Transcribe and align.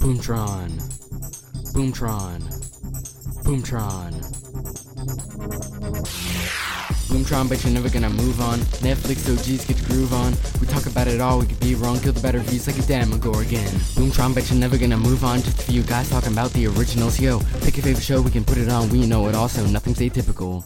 Boomtron. 0.00 0.70
Boomtron. 1.74 2.40
Boomtron. 3.44 4.12
Boomtron, 7.10 7.48
but 7.48 7.62
you're 7.62 7.72
never 7.72 7.90
gonna 7.90 8.08
move 8.08 8.40
on. 8.40 8.60
Netflix 8.80 9.28
OGs 9.30 9.66
get 9.66 9.76
the 9.76 9.86
groove 9.86 10.14
on. 10.14 10.32
We 10.60 10.66
talk 10.66 10.86
about 10.86 11.06
it 11.06 11.20
all, 11.20 11.40
we 11.40 11.46
could 11.46 11.60
be 11.60 11.74
wrong, 11.74 11.98
kill 12.00 12.12
the 12.12 12.20
better 12.20 12.38
views 12.38 12.66
like 12.66 12.78
a 12.78 12.82
Demogorgon. 12.82 13.40
Again. 13.40 13.72
Boomtron, 13.94 14.34
but 14.34 14.48
you're 14.48 14.58
never 14.58 14.78
gonna 14.78 14.96
move 14.96 15.24
on. 15.24 15.42
Just 15.42 15.60
a 15.60 15.70
few 15.70 15.82
guys 15.82 16.08
talking 16.08 16.32
about 16.32 16.52
the 16.52 16.66
originals. 16.68 17.20
Yo, 17.20 17.40
pick 17.62 17.76
your 17.76 17.84
favorite 17.84 18.02
show, 18.02 18.22
we 18.22 18.30
can 18.30 18.44
put 18.44 18.58
it 18.58 18.68
on. 18.68 18.88
We 18.88 19.06
know 19.06 19.28
it 19.28 19.34
also, 19.34 19.66
nothing's 19.66 19.98
atypical. 19.98 20.64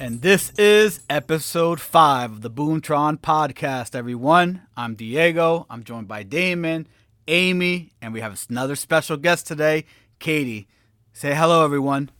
And 0.00 0.22
this 0.22 0.52
is 0.56 1.00
episode 1.10 1.80
five 1.80 2.30
of 2.30 2.40
the 2.42 2.50
Boomtron 2.50 3.18
podcast, 3.18 3.96
everyone. 3.96 4.62
I'm 4.76 4.94
Diego. 4.94 5.66
I'm 5.68 5.82
joined 5.82 6.06
by 6.06 6.22
Damon, 6.22 6.86
Amy, 7.28 7.92
and 8.00 8.12
we 8.14 8.20
have 8.20 8.42
another 8.48 8.74
special 8.74 9.16
guest 9.18 9.46
today, 9.46 9.84
Caity. 10.18 10.66
Say 11.12 11.34
hello, 11.34 11.62
everyone. 11.64 12.10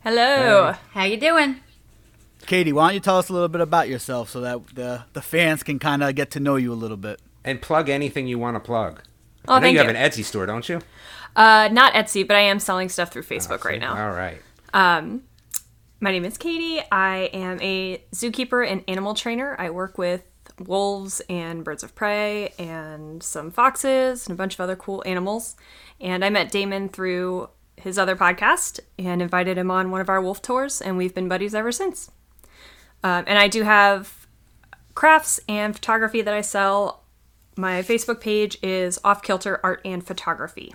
Hello. 0.00 0.74
How 0.92 1.04
you 1.04 1.16
doing? 1.16 1.60
Caity, 2.42 2.72
why 2.72 2.88
don't 2.88 2.94
you 2.94 3.00
tell 3.00 3.18
us 3.18 3.28
a 3.28 3.32
little 3.32 3.48
bit 3.48 3.60
about 3.60 3.88
yourself 3.88 4.28
so 4.30 4.40
that 4.40 4.74
the, 4.74 5.04
the 5.12 5.22
fans 5.22 5.62
can 5.62 5.78
kind 5.78 6.02
of 6.02 6.14
get 6.14 6.30
to 6.32 6.40
know 6.40 6.56
you 6.56 6.72
a 6.72 6.74
little 6.74 6.96
bit? 6.96 7.20
And 7.44 7.62
plug 7.62 7.88
anything 7.88 8.26
you 8.26 8.38
want 8.38 8.56
to 8.56 8.60
plug. 8.60 9.02
Oh, 9.46 9.54
I 9.54 9.58
know 9.58 9.62
thank 9.62 9.72
you 9.74 9.78
have 9.78 9.90
you. 9.90 9.96
an 9.96 10.10
Etsy 10.10 10.24
store, 10.24 10.46
don't 10.46 10.68
you? 10.68 10.80
Uh, 11.36 11.68
not 11.70 11.94
Etsy, 11.94 12.26
but 12.26 12.36
I 12.36 12.40
am 12.40 12.58
selling 12.58 12.88
stuff 12.88 13.12
through 13.12 13.22
Facebook 13.22 13.64
right 13.64 13.80
now. 13.80 13.96
All 13.96 14.12
right. 14.14 14.42
Um, 14.74 15.22
My 16.00 16.10
name 16.10 16.24
is 16.24 16.36
Caity. 16.36 16.82
I 16.90 17.30
am 17.32 17.60
a 17.60 18.02
zookeeper 18.12 18.68
and 18.68 18.82
animal 18.88 19.14
trainer. 19.14 19.54
I 19.58 19.70
work 19.70 19.96
with 19.98 20.22
wolves 20.60 21.20
and 21.28 21.64
birds 21.64 21.82
of 21.82 21.94
prey 21.94 22.52
and 22.58 23.22
some 23.22 23.50
foxes 23.50 24.26
and 24.26 24.34
a 24.34 24.36
bunch 24.36 24.54
of 24.54 24.60
other 24.60 24.76
cool 24.76 25.02
animals. 25.06 25.56
And 26.00 26.24
I 26.24 26.30
met 26.30 26.50
Damon 26.50 26.88
through 26.88 27.50
his 27.76 27.98
other 27.98 28.16
podcast 28.16 28.80
and 28.98 29.22
invited 29.22 29.56
him 29.56 29.70
on 29.70 29.90
one 29.90 30.00
of 30.00 30.08
our 30.08 30.20
wolf 30.20 30.42
tours, 30.42 30.80
and 30.80 30.96
we've 30.96 31.14
been 31.14 31.28
buddies 31.28 31.54
ever 31.54 31.72
since. 31.72 32.10
Um, 33.04 33.24
and 33.26 33.38
I 33.38 33.48
do 33.48 33.62
have 33.62 34.26
crafts 34.94 35.38
and 35.48 35.74
photography 35.74 36.22
that 36.22 36.34
I 36.34 36.40
sell. 36.40 37.04
My 37.56 37.82
Facebook 37.82 38.20
page 38.20 38.58
is 38.62 38.98
Off 39.04 39.22
Kilter 39.22 39.60
Art 39.62 39.80
and 39.84 40.04
Photography. 40.04 40.74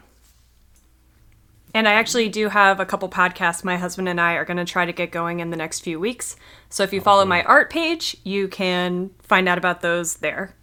And 1.74 1.88
I 1.88 1.94
actually 1.94 2.30
do 2.30 2.50
have 2.50 2.80
a 2.80 2.86
couple 2.86 3.10
podcasts 3.10 3.64
my 3.64 3.78
husband 3.78 4.08
and 4.08 4.22
I 4.22 4.34
are 4.34 4.46
going 4.46 4.58
to 4.58 4.66
try 4.66 4.86
to 4.86 4.92
get 4.92 5.12
going 5.12 5.40
in 5.40 5.50
the 5.50 5.58
next 5.58 5.80
few 5.80 6.00
weeks. 6.00 6.36
So 6.70 6.84
if 6.84 6.94
you 6.94 7.02
follow 7.02 7.26
my 7.26 7.42
art 7.44 7.70
page, 7.70 8.16
you 8.24 8.48
can 8.48 9.10
find 9.24 9.50
out 9.50 9.58
about 9.58 9.82
those 9.82 10.18
there. 10.18 10.54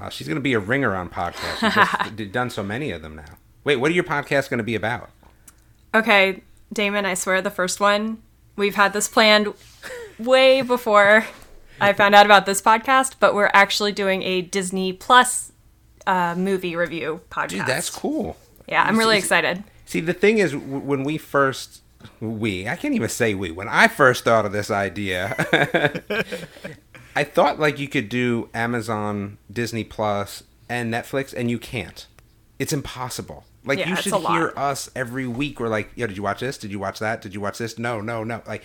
Uh, 0.00 0.10
she's 0.10 0.28
going 0.28 0.36
to 0.36 0.42
be 0.42 0.52
a 0.52 0.60
ringer 0.60 0.94
on 0.94 1.08
podcasts. 1.08 2.14
D- 2.16 2.26
done 2.26 2.50
so 2.50 2.62
many 2.62 2.90
of 2.90 3.02
them 3.02 3.16
now. 3.16 3.38
Wait, 3.64 3.76
what 3.76 3.90
are 3.90 3.94
your 3.94 4.04
podcasts 4.04 4.48
going 4.50 4.58
to 4.58 4.64
be 4.64 4.74
about? 4.74 5.10
Okay, 5.94 6.42
Damon, 6.72 7.06
I 7.06 7.14
swear 7.14 7.40
the 7.40 7.50
first 7.50 7.80
one, 7.80 8.22
we've 8.56 8.74
had 8.74 8.92
this 8.92 9.08
planned 9.08 9.54
way 10.18 10.60
before 10.60 11.24
I 11.80 11.92
found 11.94 12.14
out 12.14 12.26
about 12.26 12.44
this 12.44 12.60
podcast, 12.60 13.14
but 13.18 13.34
we're 13.34 13.50
actually 13.54 13.92
doing 13.92 14.22
a 14.22 14.42
Disney 14.42 14.92
Plus 14.92 15.52
uh, 16.06 16.34
movie 16.36 16.76
review 16.76 17.20
podcast. 17.30 17.48
Dude, 17.48 17.66
that's 17.66 17.90
cool. 17.90 18.36
Yeah, 18.68 18.82
I'm 18.82 18.98
really 18.98 19.16
excited. 19.16 19.64
See, 19.88 20.00
the 20.00 20.12
thing 20.12 20.36
is, 20.36 20.54
when 20.54 21.02
we 21.02 21.16
first, 21.16 21.80
we, 22.20 22.68
I 22.68 22.76
can't 22.76 22.94
even 22.94 23.08
say 23.08 23.32
we, 23.32 23.50
when 23.50 23.68
I 23.68 23.88
first 23.88 24.22
thought 24.22 24.44
of 24.44 24.52
this 24.52 24.70
idea, 24.70 25.34
I 27.16 27.24
thought 27.24 27.58
like 27.58 27.78
you 27.78 27.88
could 27.88 28.10
do 28.10 28.50
Amazon, 28.52 29.38
Disney 29.50 29.84
Plus, 29.84 30.42
and 30.68 30.92
Netflix, 30.92 31.32
and 31.34 31.50
you 31.50 31.58
can't. 31.58 32.06
It's 32.58 32.74
impossible. 32.74 33.44
Like 33.64 33.78
Yeah, 33.78 33.88
you 33.88 33.96
should 33.96 34.12
a 34.12 34.18
lot. 34.18 34.32
hear 34.32 34.52
us 34.58 34.90
every 34.94 35.26
week. 35.26 35.58
We're 35.58 35.68
like, 35.68 35.90
yo, 35.96 36.06
did 36.06 36.18
you 36.18 36.22
watch 36.22 36.40
this? 36.40 36.58
Did 36.58 36.70
you 36.70 36.78
watch 36.78 36.98
that? 36.98 37.22
Did 37.22 37.32
you 37.34 37.40
watch 37.40 37.56
this? 37.56 37.78
No, 37.78 38.02
no, 38.02 38.24
no. 38.24 38.42
Like, 38.46 38.64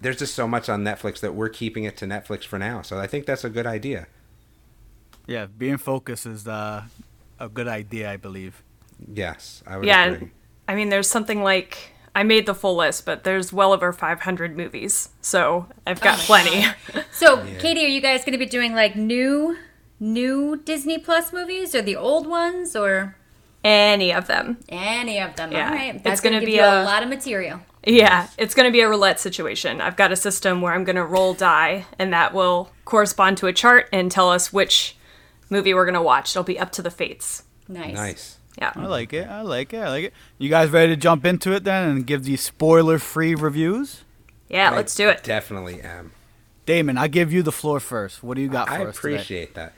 there's 0.00 0.16
just 0.18 0.34
so 0.34 0.48
much 0.48 0.70
on 0.70 0.82
Netflix 0.84 1.20
that 1.20 1.34
we're 1.34 1.50
keeping 1.50 1.84
it 1.84 1.98
to 1.98 2.06
Netflix 2.06 2.44
for 2.44 2.58
now. 2.58 2.80
So 2.80 2.98
I 2.98 3.06
think 3.06 3.26
that's 3.26 3.44
a 3.44 3.50
good 3.50 3.66
idea. 3.66 4.06
Yeah, 5.26 5.46
being 5.46 5.78
focused 5.78 6.26
is 6.26 6.46
uh, 6.48 6.84
a 7.38 7.48
good 7.48 7.68
idea, 7.68 8.10
I 8.10 8.16
believe. 8.16 8.62
Yes, 9.12 9.62
I 9.66 9.76
would 9.78 9.86
Yeah, 9.86 10.04
agree. 10.14 10.30
I 10.72 10.74
mean, 10.74 10.88
there's 10.88 11.08
something 11.10 11.42
like 11.42 11.90
I 12.14 12.22
made 12.22 12.46
the 12.46 12.54
full 12.54 12.76
list, 12.76 13.04
but 13.04 13.24
there's 13.24 13.52
well 13.52 13.72
over 13.74 13.92
500 13.92 14.56
movies, 14.56 15.10
so 15.20 15.66
I've 15.86 16.00
got 16.00 16.18
oh 16.18 16.22
plenty. 16.22 16.64
So, 17.12 17.36
Caity, 17.38 17.84
are 17.84 17.88
you 17.88 18.00
guys 18.00 18.24
going 18.24 18.32
to 18.32 18.38
be 18.38 18.46
doing 18.46 18.74
like 18.74 18.96
new, 18.96 19.56
new 20.00 20.56
Disney 20.56 20.96
Plus 20.98 21.30
movies, 21.32 21.74
or 21.74 21.82
the 21.82 21.94
old 21.96 22.26
ones, 22.26 22.74
or 22.74 23.16
Any 23.62 24.12
of 24.14 24.26
them. 24.26 24.56
any 24.70 25.20
of 25.20 25.36
them? 25.36 25.52
Yeah. 25.52 25.68
All 25.68 25.74
right, 25.74 25.94
It's 25.96 26.04
that's 26.04 26.20
gonna 26.22 26.36
going 26.36 26.46
to 26.46 26.46
be 26.46 26.58
a- 26.58 26.82
a 26.82 26.84
lot 26.84 27.02
of 27.02 27.08
material. 27.10 27.60
Yeah, 27.86 28.28
it's 28.38 28.54
going 28.54 28.66
to 28.66 28.72
be 28.72 28.80
a 28.80 28.88
roulette 28.88 29.20
situation. 29.20 29.80
I've 29.80 29.96
got 29.96 30.10
a 30.12 30.16
system 30.16 30.62
where 30.62 30.72
I'm 30.72 30.84
going 30.84 30.96
to 30.96 31.04
roll 31.04 31.34
die, 31.34 31.84
and 31.98 32.12
that 32.12 32.32
will 32.32 32.70
correspond 32.84 33.36
to 33.38 33.46
a 33.48 33.52
chart 33.52 33.88
and 33.92 34.10
tell 34.10 34.30
us 34.30 34.52
which 34.52 34.96
movie 35.50 35.74
we're 35.74 35.84
going 35.84 35.94
to 35.94 36.02
watch. 36.02 36.30
It'll 36.32 36.44
be 36.44 36.58
up 36.58 36.70
to 36.72 36.82
the 36.82 36.90
fates. 36.90 37.42
Nice. 37.68 37.94
Nice. 37.94 38.38
Yeah. 38.62 38.72
I 38.76 38.86
like 38.86 39.12
it. 39.12 39.28
I 39.28 39.42
like 39.42 39.72
it. 39.72 39.78
I 39.78 39.88
like 39.88 40.04
it. 40.04 40.12
You 40.38 40.48
guys 40.48 40.70
ready 40.70 40.92
to 40.92 40.96
jump 40.96 41.24
into 41.24 41.52
it 41.52 41.64
then 41.64 41.88
and 41.88 42.06
give 42.06 42.22
these 42.24 42.40
spoiler-free 42.40 43.34
reviews? 43.34 44.04
Yeah, 44.48 44.70
let's 44.70 44.94
do 44.94 45.08
it. 45.08 45.24
Definitely 45.24 45.80
am. 45.80 46.12
Damon, 46.64 46.96
I 46.96 47.08
give 47.08 47.32
you 47.32 47.42
the 47.42 47.50
floor 47.50 47.80
first. 47.80 48.22
What 48.22 48.36
do 48.36 48.40
you 48.42 48.48
got 48.48 48.68
for 48.68 48.74
I 48.74 48.84
us 48.84 48.96
today? 48.96 49.14
appreciate 49.14 49.54
that. 49.54 49.72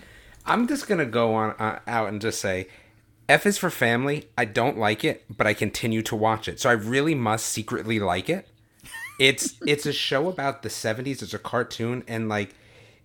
I'm 0.44 0.68
just 0.68 0.86
gonna 0.86 1.06
go 1.06 1.34
on 1.34 1.52
uh, 1.52 1.78
out 1.86 2.10
and 2.10 2.20
just 2.20 2.40
say, 2.40 2.68
F 3.26 3.46
is 3.46 3.56
for 3.56 3.70
family. 3.70 4.28
I 4.36 4.44
don't 4.44 4.76
like 4.76 5.02
it, 5.02 5.24
but 5.34 5.46
I 5.46 5.54
continue 5.54 6.02
to 6.02 6.14
watch 6.14 6.46
it. 6.46 6.60
So 6.60 6.68
I 6.68 6.74
really 6.74 7.14
must 7.14 7.46
secretly 7.46 7.98
like 7.98 8.28
it. 8.28 8.46
It's 9.18 9.54
it's 9.66 9.86
a 9.86 9.92
show 9.94 10.28
about 10.28 10.62
the 10.62 10.68
70s. 10.68 11.22
It's 11.22 11.32
a 11.32 11.38
cartoon, 11.38 12.04
and 12.06 12.28
like 12.28 12.54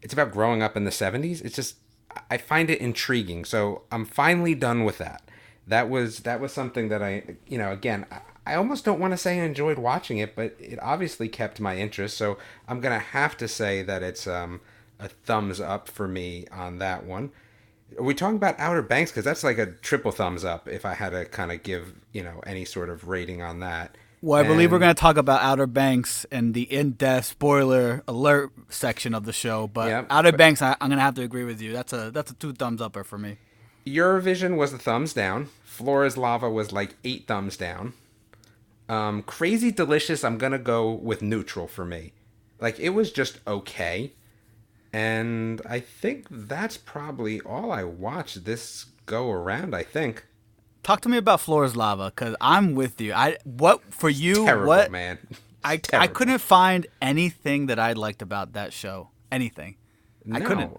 it's 0.01 0.11
about 0.11 0.31
growing 0.31 0.61
up 0.61 0.75
in 0.75 0.83
the 0.83 0.91
70s. 0.91 1.43
It's 1.45 1.55
just 1.55 1.75
I 2.29 2.37
find 2.37 2.69
it 2.69 2.81
intriguing. 2.81 3.45
So 3.45 3.83
I'm 3.91 4.05
finally 4.05 4.55
done 4.55 4.83
with 4.83 4.97
that. 4.97 5.21
That 5.69 5.89
was 5.89 6.19
that 6.19 6.39
was 6.39 6.51
something 6.51 6.89
that 6.89 7.01
I 7.01 7.37
you 7.47 7.57
know 7.57 7.71
again. 7.71 8.05
I, 8.11 8.21
I 8.45 8.55
almost 8.55 8.83
don't 8.83 8.99
want 8.99 9.13
to 9.13 9.17
say 9.17 9.39
I 9.39 9.45
enjoyed 9.45 9.77
watching 9.77 10.17
it, 10.17 10.35
but 10.35 10.55
it 10.59 10.79
obviously 10.81 11.29
kept 11.29 11.59
my 11.59 11.77
interest. 11.77 12.17
So 12.17 12.37
I'm 12.67 12.81
gonna 12.81 12.99
have 12.99 13.37
to 13.37 13.47
say 13.47 13.83
that 13.83 14.03
it's 14.03 14.27
um, 14.27 14.61
a 14.99 15.07
thumbs 15.07 15.59
up 15.59 15.87
for 15.87 16.07
me 16.07 16.45
on 16.51 16.79
that 16.79 17.05
one. 17.05 17.31
Are 17.97 18.03
we 18.03 18.13
talking 18.13 18.35
about 18.35 18.59
Outer 18.59 18.81
Banks? 18.81 19.11
Because 19.11 19.25
that's 19.25 19.43
like 19.43 19.57
a 19.57 19.67
triple 19.67 20.11
thumbs 20.11 20.43
up 20.43 20.67
if 20.67 20.85
I 20.85 20.93
had 20.93 21.09
to 21.11 21.25
kind 21.25 21.51
of 21.51 21.63
give 21.63 21.93
you 22.11 22.23
know 22.23 22.41
any 22.45 22.65
sort 22.65 22.89
of 22.89 23.07
rating 23.07 23.41
on 23.41 23.59
that. 23.61 23.95
Well, 24.21 24.37
I 24.39 24.45
believe 24.45 24.71
we're 24.71 24.79
going 24.79 24.93
to 24.93 24.99
talk 24.99 25.15
about 25.15 25.41
Outer 25.41 25.65
Banks 25.65 26.25
in 26.25 26.51
the 26.51 26.63
in-depth 26.63 27.25
spoiler 27.25 28.03
alert 28.05 28.51
section 28.67 29.13
of 29.13 29.23
the 29.23 29.31
show. 29.31 29.67
But 29.67 29.87
Yep. 29.87 30.07
Outer 30.09 30.31
Banks, 30.33 30.61
I, 30.61 30.75
I'm 30.81 30.89
going 30.89 30.97
to 30.97 31.03
have 31.03 31.15
to 31.15 31.21
agree 31.21 31.45
with 31.45 31.61
you. 31.61 31.71
That's 31.71 31.93
a 31.93 32.11
that's 32.11 32.31
a 32.31 32.33
two 32.33 32.51
thumbs 32.51 32.81
upper 32.81 33.05
for 33.05 33.17
me. 33.17 33.37
Eurovision 33.87 34.57
was 34.57 34.73
a 34.73 34.77
thumbs 34.77 35.13
down. 35.13 35.49
Floor 35.79 36.03
Is 36.03 36.17
Lava 36.17 36.49
was 36.49 36.73
like 36.73 36.97
eight 37.05 37.25
thumbs 37.25 37.55
down. 37.55 37.93
Um, 38.89 39.23
Crazy 39.23 39.71
Delicious, 39.71 40.25
I'm 40.25 40.37
gonna 40.37 40.59
go 40.59 40.91
with 40.91 41.21
neutral 41.21 41.69
for 41.69 41.85
me. 41.85 42.11
Like 42.59 42.77
it 42.81 42.89
was 42.89 43.13
just 43.13 43.39
okay, 43.47 44.11
and 44.91 45.61
I 45.65 45.79
think 45.79 46.27
that's 46.29 46.75
probably 46.75 47.39
all 47.39 47.71
I 47.71 47.85
watched 47.85 48.43
this 48.43 48.87
go 49.05 49.31
around. 49.31 49.73
I 49.73 49.83
think 49.83 50.25
Talk 50.83 50.99
to 51.01 51.09
me 51.09 51.15
about 51.15 51.39
Floor 51.39 51.63
Is 51.63 51.77
Lava 51.77 52.11
because 52.13 52.35
I'm 52.41 52.75
with 52.75 52.99
you. 52.99 53.13
I 53.13 53.37
what 53.45 53.81
for 53.93 54.09
you? 54.09 54.43
terrible, 54.43 54.67
what 54.67 54.91
man. 54.91 55.17
I 55.63 55.79
I 55.93 56.07
couldn't 56.07 56.39
find 56.39 56.87
anything 57.01 57.67
that 57.67 57.79
I 57.79 57.93
liked 57.93 58.21
about 58.21 58.51
that 58.51 58.73
show. 58.73 59.11
Anything. 59.31 59.77
I 60.29 60.41
couldn't. 60.41 60.77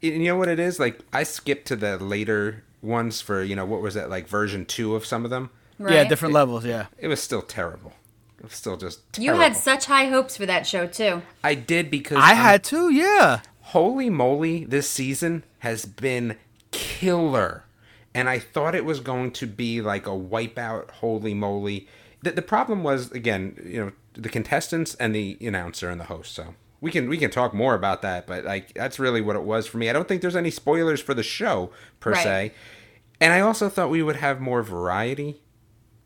You 0.00 0.18
know 0.18 0.36
what 0.36 0.48
it 0.48 0.58
is? 0.58 0.80
Like 0.80 1.00
I 1.12 1.24
skipped 1.24 1.66
to 1.68 1.76
the 1.76 1.98
later 1.98 2.64
ones 2.82 3.20
for 3.20 3.42
you 3.42 3.56
know 3.56 3.64
what 3.66 3.80
was 3.82 3.94
that 3.94 4.08
like 4.10 4.28
version 4.28 4.64
two 4.66 4.94
of 4.94 5.04
some 5.06 5.24
of 5.24 5.30
them. 5.30 5.50
Right? 5.78 5.94
Yeah, 5.94 6.04
different 6.04 6.34
levels. 6.34 6.64
Yeah. 6.64 6.86
It 6.98 7.08
was 7.08 7.20
still 7.22 7.42
terrible. 7.42 7.92
It 8.38 8.44
was 8.44 8.52
still 8.54 8.76
just 8.76 9.00
You 9.18 9.34
had 9.34 9.56
such 9.56 9.86
high 9.86 10.06
hopes 10.06 10.36
for 10.36 10.46
that 10.46 10.66
show 10.66 10.86
too. 10.86 11.22
I 11.42 11.54
did 11.54 11.90
because 11.90 12.18
I 12.18 12.28
I'm- 12.28 12.36
had 12.36 12.64
to. 12.64 12.90
Yeah. 12.92 13.40
holy 13.60 14.08
moly, 14.10 14.64
this 14.64 14.88
season 14.88 15.44
has 15.60 15.84
been 15.84 16.36
killer. 16.70 17.64
And 18.14 18.28
I 18.28 18.38
thought 18.38 18.74
it 18.74 18.84
was 18.84 19.00
going 19.00 19.30
to 19.32 19.46
be 19.46 19.80
like 19.80 20.06
a 20.06 20.10
wipeout, 20.10 20.90
holy 20.90 21.34
moly. 21.34 21.86
The, 22.22 22.32
the 22.32 22.42
problem 22.42 22.82
was, 22.82 23.12
again, 23.12 23.60
you 23.64 23.84
know, 23.84 23.92
the 24.14 24.28
contestants 24.28 24.94
and 24.96 25.14
the 25.14 25.36
announcer 25.40 25.90
and 25.90 26.00
the 26.00 26.04
host. 26.06 26.34
So 26.34 26.54
we 26.80 26.90
can 26.90 27.08
we 27.08 27.16
can 27.18 27.30
talk 27.30 27.52
more 27.54 27.74
about 27.74 28.02
that, 28.02 28.26
but 28.26 28.44
like 28.44 28.72
that's 28.74 28.98
really 28.98 29.20
what 29.20 29.36
it 29.36 29.42
was 29.42 29.66
for 29.66 29.78
me. 29.78 29.88
I 29.90 29.92
don't 29.92 30.06
think 30.06 30.22
there's 30.22 30.36
any 30.36 30.50
spoilers 30.50 31.00
for 31.00 31.14
the 31.14 31.22
show 31.22 31.70
per 32.00 32.12
Right. 32.12 32.22
se. 32.22 32.52
And 33.20 33.32
I 33.32 33.40
also 33.40 33.68
thought 33.68 33.90
we 33.90 34.02
would 34.02 34.16
have 34.16 34.40
more 34.40 34.62
variety. 34.62 35.40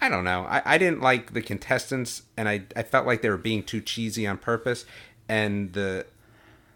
I 0.00 0.08
don't 0.08 0.24
know. 0.24 0.46
I, 0.48 0.62
I 0.64 0.78
didn't 0.78 1.00
like 1.02 1.32
the 1.34 1.42
contestants, 1.42 2.22
and 2.36 2.48
I, 2.48 2.62
I 2.74 2.82
felt 2.82 3.06
like 3.06 3.20
they 3.22 3.28
were 3.28 3.36
being 3.36 3.62
too 3.62 3.80
cheesy 3.80 4.26
on 4.26 4.38
purpose. 4.38 4.84
And 5.28 5.74
the 5.74 6.06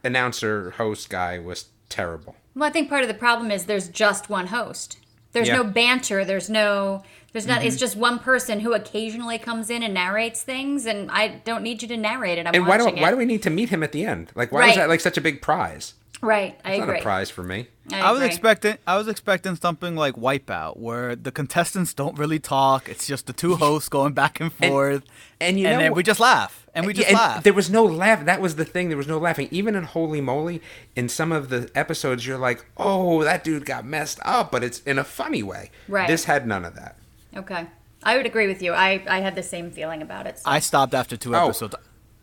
announcer 0.04 0.70
host 0.72 1.08
guy 1.10 1.38
was 1.38 1.66
terrible. 1.88 2.36
Well, 2.54 2.68
I 2.68 2.72
think 2.72 2.88
part 2.88 3.02
of 3.02 3.08
the 3.08 3.14
problem 3.14 3.50
is 3.50 3.64
there's 3.64 3.88
just 3.88 4.28
one 4.30 4.48
host. 4.48 4.98
There's 5.36 5.48
Yeah. 5.48 5.56
no 5.56 5.64
banter. 5.64 6.24
There's 6.24 6.48
no. 6.48 7.02
There's 7.32 7.46
not. 7.46 7.58
Mm-hmm. 7.58 7.66
It's 7.68 7.76
just 7.76 7.94
one 7.96 8.18
person 8.18 8.60
who 8.60 8.72
occasionally 8.72 9.36
comes 9.38 9.68
in 9.68 9.82
and 9.82 9.92
narrates 9.92 10.42
things, 10.42 10.86
and 10.86 11.10
I 11.10 11.28
don't 11.44 11.62
need 11.62 11.82
you 11.82 11.88
to 11.88 11.96
narrate 11.98 12.38
it. 12.38 12.46
I'm 12.46 12.54
And 12.54 12.66
why 12.66 12.78
do 12.78 12.84
why 12.86 13.08
it. 13.08 13.10
do 13.10 13.16
we 13.18 13.26
need 13.26 13.42
to 13.42 13.50
meet 13.50 13.68
him 13.68 13.82
at 13.82 13.92
the 13.92 14.06
end? 14.06 14.32
Like, 14.34 14.50
why 14.50 14.60
Right. 14.60 14.66
was 14.68 14.76
that 14.76 14.88
like 14.88 15.00
such 15.00 15.18
a 15.18 15.20
big 15.20 15.42
prize? 15.42 15.92
Right. 16.22 16.58
I 16.64 16.72
It's 16.72 16.82
agree. 16.82 16.94
not 16.94 17.00
a 17.00 17.02
prize 17.02 17.30
for 17.30 17.42
me. 17.42 17.68
I 17.92 18.10
was 18.10 18.22
expecting 18.22 18.78
I 18.86 18.96
was 18.96 19.06
expecting 19.06 19.54
something 19.56 19.94
like 19.94 20.14
Wipeout, 20.16 20.76
where 20.76 21.14
the 21.14 21.30
contestants 21.30 21.94
don't 21.94 22.18
really 22.18 22.38
talk. 22.38 22.88
It's 22.88 23.06
just 23.06 23.26
the 23.26 23.32
two 23.32 23.56
hosts 23.56 23.88
going 23.88 24.12
back 24.12 24.40
and 24.40 24.52
forth, 24.52 25.04
and 25.40 25.58
you 25.60 25.66
and 25.66 25.76
know 25.76 25.82
then 25.82 25.94
we 25.94 26.02
just 26.02 26.18
laugh, 26.18 26.66
and 26.74 26.84
we 26.86 26.92
just 26.92 27.08
and 27.08 27.16
laugh. 27.16 27.44
There 27.44 27.52
was 27.52 27.70
no 27.70 27.84
laugh. 27.84 28.24
That 28.24 28.40
was 28.40 28.56
the 28.56 28.64
thing. 28.64 28.88
There 28.88 28.96
was 28.96 29.06
no 29.06 29.18
laughing. 29.18 29.48
Even 29.50 29.76
in 29.76 29.84
Holey 29.84 30.22
Moley, 30.22 30.60
in 30.96 31.08
some 31.08 31.30
of 31.30 31.48
the 31.48 31.70
episodes, 31.74 32.26
you're 32.26 32.38
like, 32.38 32.64
"Oh, 32.76 33.22
that 33.22 33.44
dude 33.44 33.64
got 33.64 33.84
messed 33.84 34.18
up," 34.24 34.50
but 34.50 34.64
it's 34.64 34.80
in 34.80 34.98
a 34.98 35.04
funny 35.04 35.42
way. 35.42 35.70
Right. 35.86 36.08
This 36.08 36.24
had 36.24 36.46
none 36.46 36.64
of 36.64 36.74
that. 36.74 36.96
Okay. 37.36 37.66
I 38.02 38.16
would 38.16 38.26
agree 38.26 38.46
with 38.46 38.62
you. 38.62 38.72
I, 38.72 39.02
I 39.08 39.20
had 39.20 39.34
the 39.34 39.42
same 39.42 39.70
feeling 39.70 40.00
about 40.00 40.26
it. 40.26 40.38
So. 40.38 40.44
I 40.46 40.60
stopped 40.60 40.94
after 40.94 41.16
two 41.16 41.34
oh. 41.34 41.44
episodes. 41.46 41.74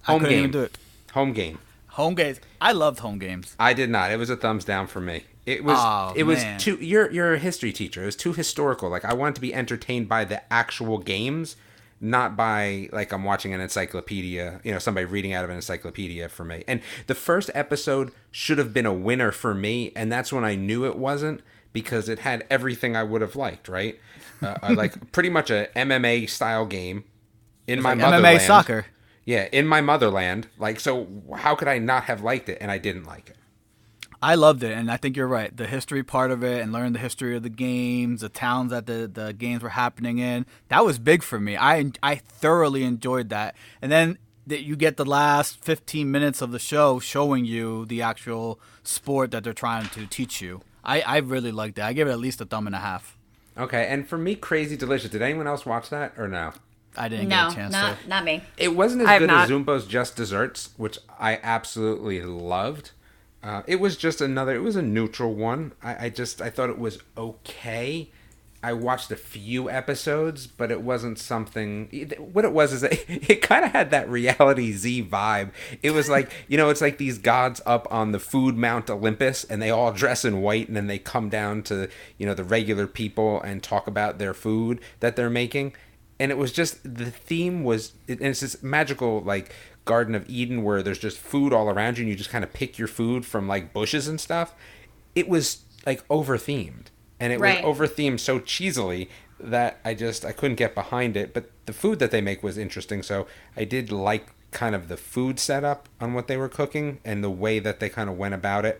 I 0.08 0.12
home 0.12 0.22
couldn't 0.22 0.38
even 0.38 0.52
game. 0.52 0.62
do 0.62 0.66
it. 0.66 0.78
Home 1.14 1.34
game. 1.34 1.60
Home 1.94 2.16
games. 2.16 2.40
I 2.60 2.72
loved 2.72 3.00
home 3.00 3.20
games. 3.20 3.56
I 3.60 3.74
did 3.74 3.90
not. 3.90 4.12
It 4.12 4.18
was 4.18 4.30
a 4.32 4.36
thumbs 4.36 4.66
down 4.66 4.88
for 4.88 5.00
me. 5.00 5.26
It 5.46 5.64
was. 5.64 5.78
Oh, 5.80 6.14
it 6.16 6.24
was 6.24 6.40
man. 6.40 6.60
too. 6.60 6.76
You're 6.78 7.12
you're 7.12 7.34
a 7.34 7.40
history 7.40 7.72
teacher. 7.72 8.02
It 8.02 8.06
was 8.08 8.16
too 8.16 8.34
historical. 8.34 8.90
Like 8.90 9.06
I 9.06 9.14
wanted 9.14 9.36
to 9.36 9.42
be 9.42 9.54
entertained 9.54 10.10
by 10.10 10.24
the 10.26 10.42
actual 10.52 10.98
games, 10.98 11.56
not 12.02 12.36
by 12.36 12.90
like 12.92 13.12
I'm 13.12 13.24
watching 13.24 13.54
an 13.54 13.62
encyclopedia. 13.62 14.60
You 14.64 14.72
know, 14.72 14.80
somebody 14.80 15.06
reading 15.06 15.34
out 15.34 15.44
of 15.44 15.52
an 15.52 15.58
encyclopedia 15.58 16.30
for 16.30 16.44
me. 16.44 16.64
And 16.68 16.82
the 17.08 17.14
first 17.16 17.52
episode 17.54 18.12
should 18.32 18.58
have 18.58 18.74
been 18.74 18.86
a 18.88 18.94
winner 18.94 19.32
for 19.32 19.54
me, 19.54 19.92
and 19.96 20.12
that's 20.12 20.34
when 20.34 20.44
I 20.44 20.56
knew 20.56 20.86
it 20.86 20.98
wasn't 20.98 21.42
because 21.74 22.10
it 22.10 22.20
had 22.20 22.46
everything 22.50 22.96
I 22.96 23.04
would 23.04 23.22
have 23.22 23.36
liked. 23.36 23.68
Right, 23.68 24.00
uh, 24.42 24.74
like 24.76 25.12
pretty 25.12 25.30
much 25.30 25.52
a 25.52 25.70
MMA 25.76 26.28
style 26.28 26.66
game 26.66 27.04
in 27.68 27.84
my 27.84 27.90
Like 27.90 28.00
motherland. 28.00 28.40
MMA 28.40 28.48
soccer. 28.48 28.86
Yeah, 29.26 29.48
in 29.52 29.68
my 29.68 29.82
motherland. 29.82 30.48
Like, 30.58 30.80
so 30.80 31.08
how 31.38 31.56
could 31.56 31.68
I 31.68 31.78
not 31.78 32.06
have 32.06 32.22
liked 32.22 32.50
it? 32.50 32.58
And 32.60 32.70
I 32.70 32.78
didn't 32.78 33.06
like 33.06 33.30
it. 33.30 33.38
I 34.22 34.36
loved 34.36 34.64
it, 34.64 34.72
and 34.72 34.90
I 34.90 34.96
think 34.96 35.18
you're 35.18 35.28
right. 35.28 35.56
The 35.56 35.68
history 35.68 36.02
part 36.02 36.32
of 36.32 36.46
it, 36.46 36.62
and 36.62 36.72
learning 36.72 36.94
the 36.94 37.00
history 37.00 37.36
of 37.36 37.44
the 37.44 37.50
games, 37.50 38.22
the 38.22 38.30
towns 38.30 38.72
that 38.72 38.86
the, 38.86 39.10
the 39.14 39.34
games 39.34 39.62
were 39.62 39.70
happening 39.70 40.20
in, 40.20 40.46
that 40.70 40.86
was 40.86 40.98
big 40.98 41.24
for 41.24 41.42
me. 41.42 41.58
I 41.58 41.92
I 42.02 42.16
thoroughly 42.16 42.84
enjoyed 42.86 43.28
that. 43.30 43.54
And 43.82 43.92
then 43.92 44.18
that 44.48 44.64
you 44.64 44.78
get 44.78 44.96
the 44.96 45.06
last 45.06 45.58
15 45.64 46.10
minutes 46.10 46.42
of 46.42 46.52
the 46.52 46.60
show 46.60 47.00
showing 47.00 47.44
you 47.44 47.86
the 47.86 48.02
actual 48.02 48.60
sport 48.84 49.32
that 49.32 49.44
they're 49.44 49.54
trying 49.54 49.90
to 49.90 50.06
teach 50.06 50.42
you. 50.42 50.62
I, 50.84 51.02
I 51.02 51.18
really 51.18 51.52
liked 51.52 51.76
that. 51.76 51.86
I 51.86 51.94
give 51.94 52.08
it 52.08 52.12
at 52.12 52.20
least 52.20 52.42
a 52.42 52.46
thumb 52.46 52.66
and 52.66 52.76
a 52.76 52.80
half. 52.80 53.18
Okay, 53.58 53.88
and 53.88 54.08
for 54.08 54.18
me, 54.18 54.36
Crazy 54.36 54.76
Delicious. 54.76 55.12
Did 55.12 55.22
anyone 55.22 55.48
else 55.48 55.66
watch 55.66 55.90
that 55.90 56.14
or 56.18 56.28
no? 56.28 56.54
I 56.98 57.08
didn't 57.08 57.30
no, 57.30 57.46
get 57.46 57.52
a 57.52 57.56
chance 57.56 57.72
not 57.72 58.02
to. 58.02 58.10
not 58.10 58.24
me. 58.24 58.44
It 58.58 58.76
wasn't 58.76 59.04
as 59.04 59.08
I 59.08 59.14
have 59.14 59.20
good 59.22 59.30
as. 59.30 59.50
Zumbo's 59.50 59.86
Just 59.88 60.16
Desserts, 60.16 60.70
which 60.78 60.98
I 61.20 61.40
absolutely 61.42 62.22
loved. 62.22 62.92
Uh, 63.42 63.62
it 63.68 63.80
was 63.80 63.98
just 63.98 64.22
another. 64.22 64.56
It 64.56 64.62
was 64.62 64.76
a 64.76 64.82
neutral 64.82 65.34
one. 65.34 65.74
I, 65.82 66.06
I 66.06 66.10
just 66.10 66.42
I 66.42 66.50
thought 66.50 66.70
it 66.70 66.80
was 66.80 67.00
okay. 67.18 68.10
I 68.64 68.72
watched 68.72 69.12
a 69.12 69.18
few 69.18 69.70
episodes, 69.70 70.48
but 70.48 70.72
it 70.72 70.82
wasn't 70.82 71.20
something. 71.20 71.90
What 72.18 72.46
it 72.46 72.54
was 72.54 72.72
is 72.72 72.82
that 72.82 72.94
it 73.10 73.42
kind 73.42 73.66
of 73.66 73.72
had 73.72 73.92
that 73.92 74.10
reality 74.10 74.72
Z 74.72 75.04
vibe. 75.04 75.52
It 75.82 75.92
was 75.92 76.08
like 76.08 76.32
you 76.48 76.56
know, 76.56 76.70
it's 76.70 76.80
like 76.80 76.98
these 76.98 77.18
gods 77.18 77.60
up 77.66 77.86
on 77.92 78.14
the 78.14 78.20
food 78.20 78.56
Mount 78.56 78.90
Olympus, 78.90 79.44
and 79.44 79.62
they 79.62 79.70
all 79.70 79.92
dress 79.92 80.24
in 80.24 80.42
white, 80.42 80.70
and 80.70 80.78
then 80.78 80.88
they 80.88 81.00
come 81.00 81.28
down 81.28 81.64
to 81.64 81.90
you 82.18 82.26
know 82.26 82.34
the 82.34 82.46
regular 82.46 82.88
people 82.88 83.42
and 83.42 83.62
talk 83.62 83.88
about 83.88 84.20
their 84.20 84.34
food 84.34 84.80
that 85.02 85.18
they're 85.18 85.30
making. 85.30 85.74
And 86.20 86.32
it 86.32 86.38
was 86.38 86.52
just 86.52 86.82
the 86.84 87.10
theme 87.12 87.64
was, 87.64 87.94
and 88.08 88.22
it's 88.22 88.40
this 88.42 88.62
magical 88.64 89.22
like 89.22 89.54
Garden 89.86 90.16
of 90.16 90.30
Eden 90.30 90.64
where 90.64 90.82
there's 90.84 91.00
just 91.00 91.18
food 91.18 91.52
all 91.52 91.70
around 91.70 91.98
you, 91.98 92.04
and 92.04 92.10
you 92.10 92.16
just 92.16 92.30
kind 92.30 92.44
of 92.44 92.54
pick 92.54 92.78
your 92.78 92.88
food 92.88 93.26
from 93.26 93.48
like 93.48 93.74
bushes 93.74 94.08
and 94.08 94.22
stuff. 94.22 94.54
It 95.16 95.28
was 95.28 95.64
like 95.86 96.04
over 96.10 96.38
themed 96.38 96.86
and 97.20 97.34
it 97.34 97.40
Right. 97.40 97.64
was 97.64 97.66
over 97.66 97.88
themed 97.88 98.20
so 98.20 98.40
cheesily 98.40 99.10
that 99.40 99.80
I 99.84 99.94
just 99.94 100.24
I 100.24 100.32
couldn't 100.32 100.56
get 100.56 100.74
behind 100.76 101.18
it. 101.18 101.34
But 101.34 101.52
the 101.66 101.74
food 101.74 102.00
that 102.00 102.12
they 102.12 102.22
make 102.22 102.42
was 102.44 102.58
interesting, 102.58 103.04
so 103.04 103.28
I 103.58 103.66
did 103.66 103.92
like 103.92 104.28
kind 104.52 104.76
of 104.76 104.88
the 104.88 104.98
food 104.98 105.40
setup 105.40 105.90
on 106.00 106.14
what 106.14 106.28
they 106.28 106.38
were 106.38 106.48
cooking 106.50 107.00
and 107.04 107.24
the 107.24 107.30
way 107.30 107.60
that 107.60 107.80
they 107.80 107.90
kind 107.90 108.10
of 108.10 108.18
went 108.18 108.34
about 108.36 108.66
it. 108.66 108.80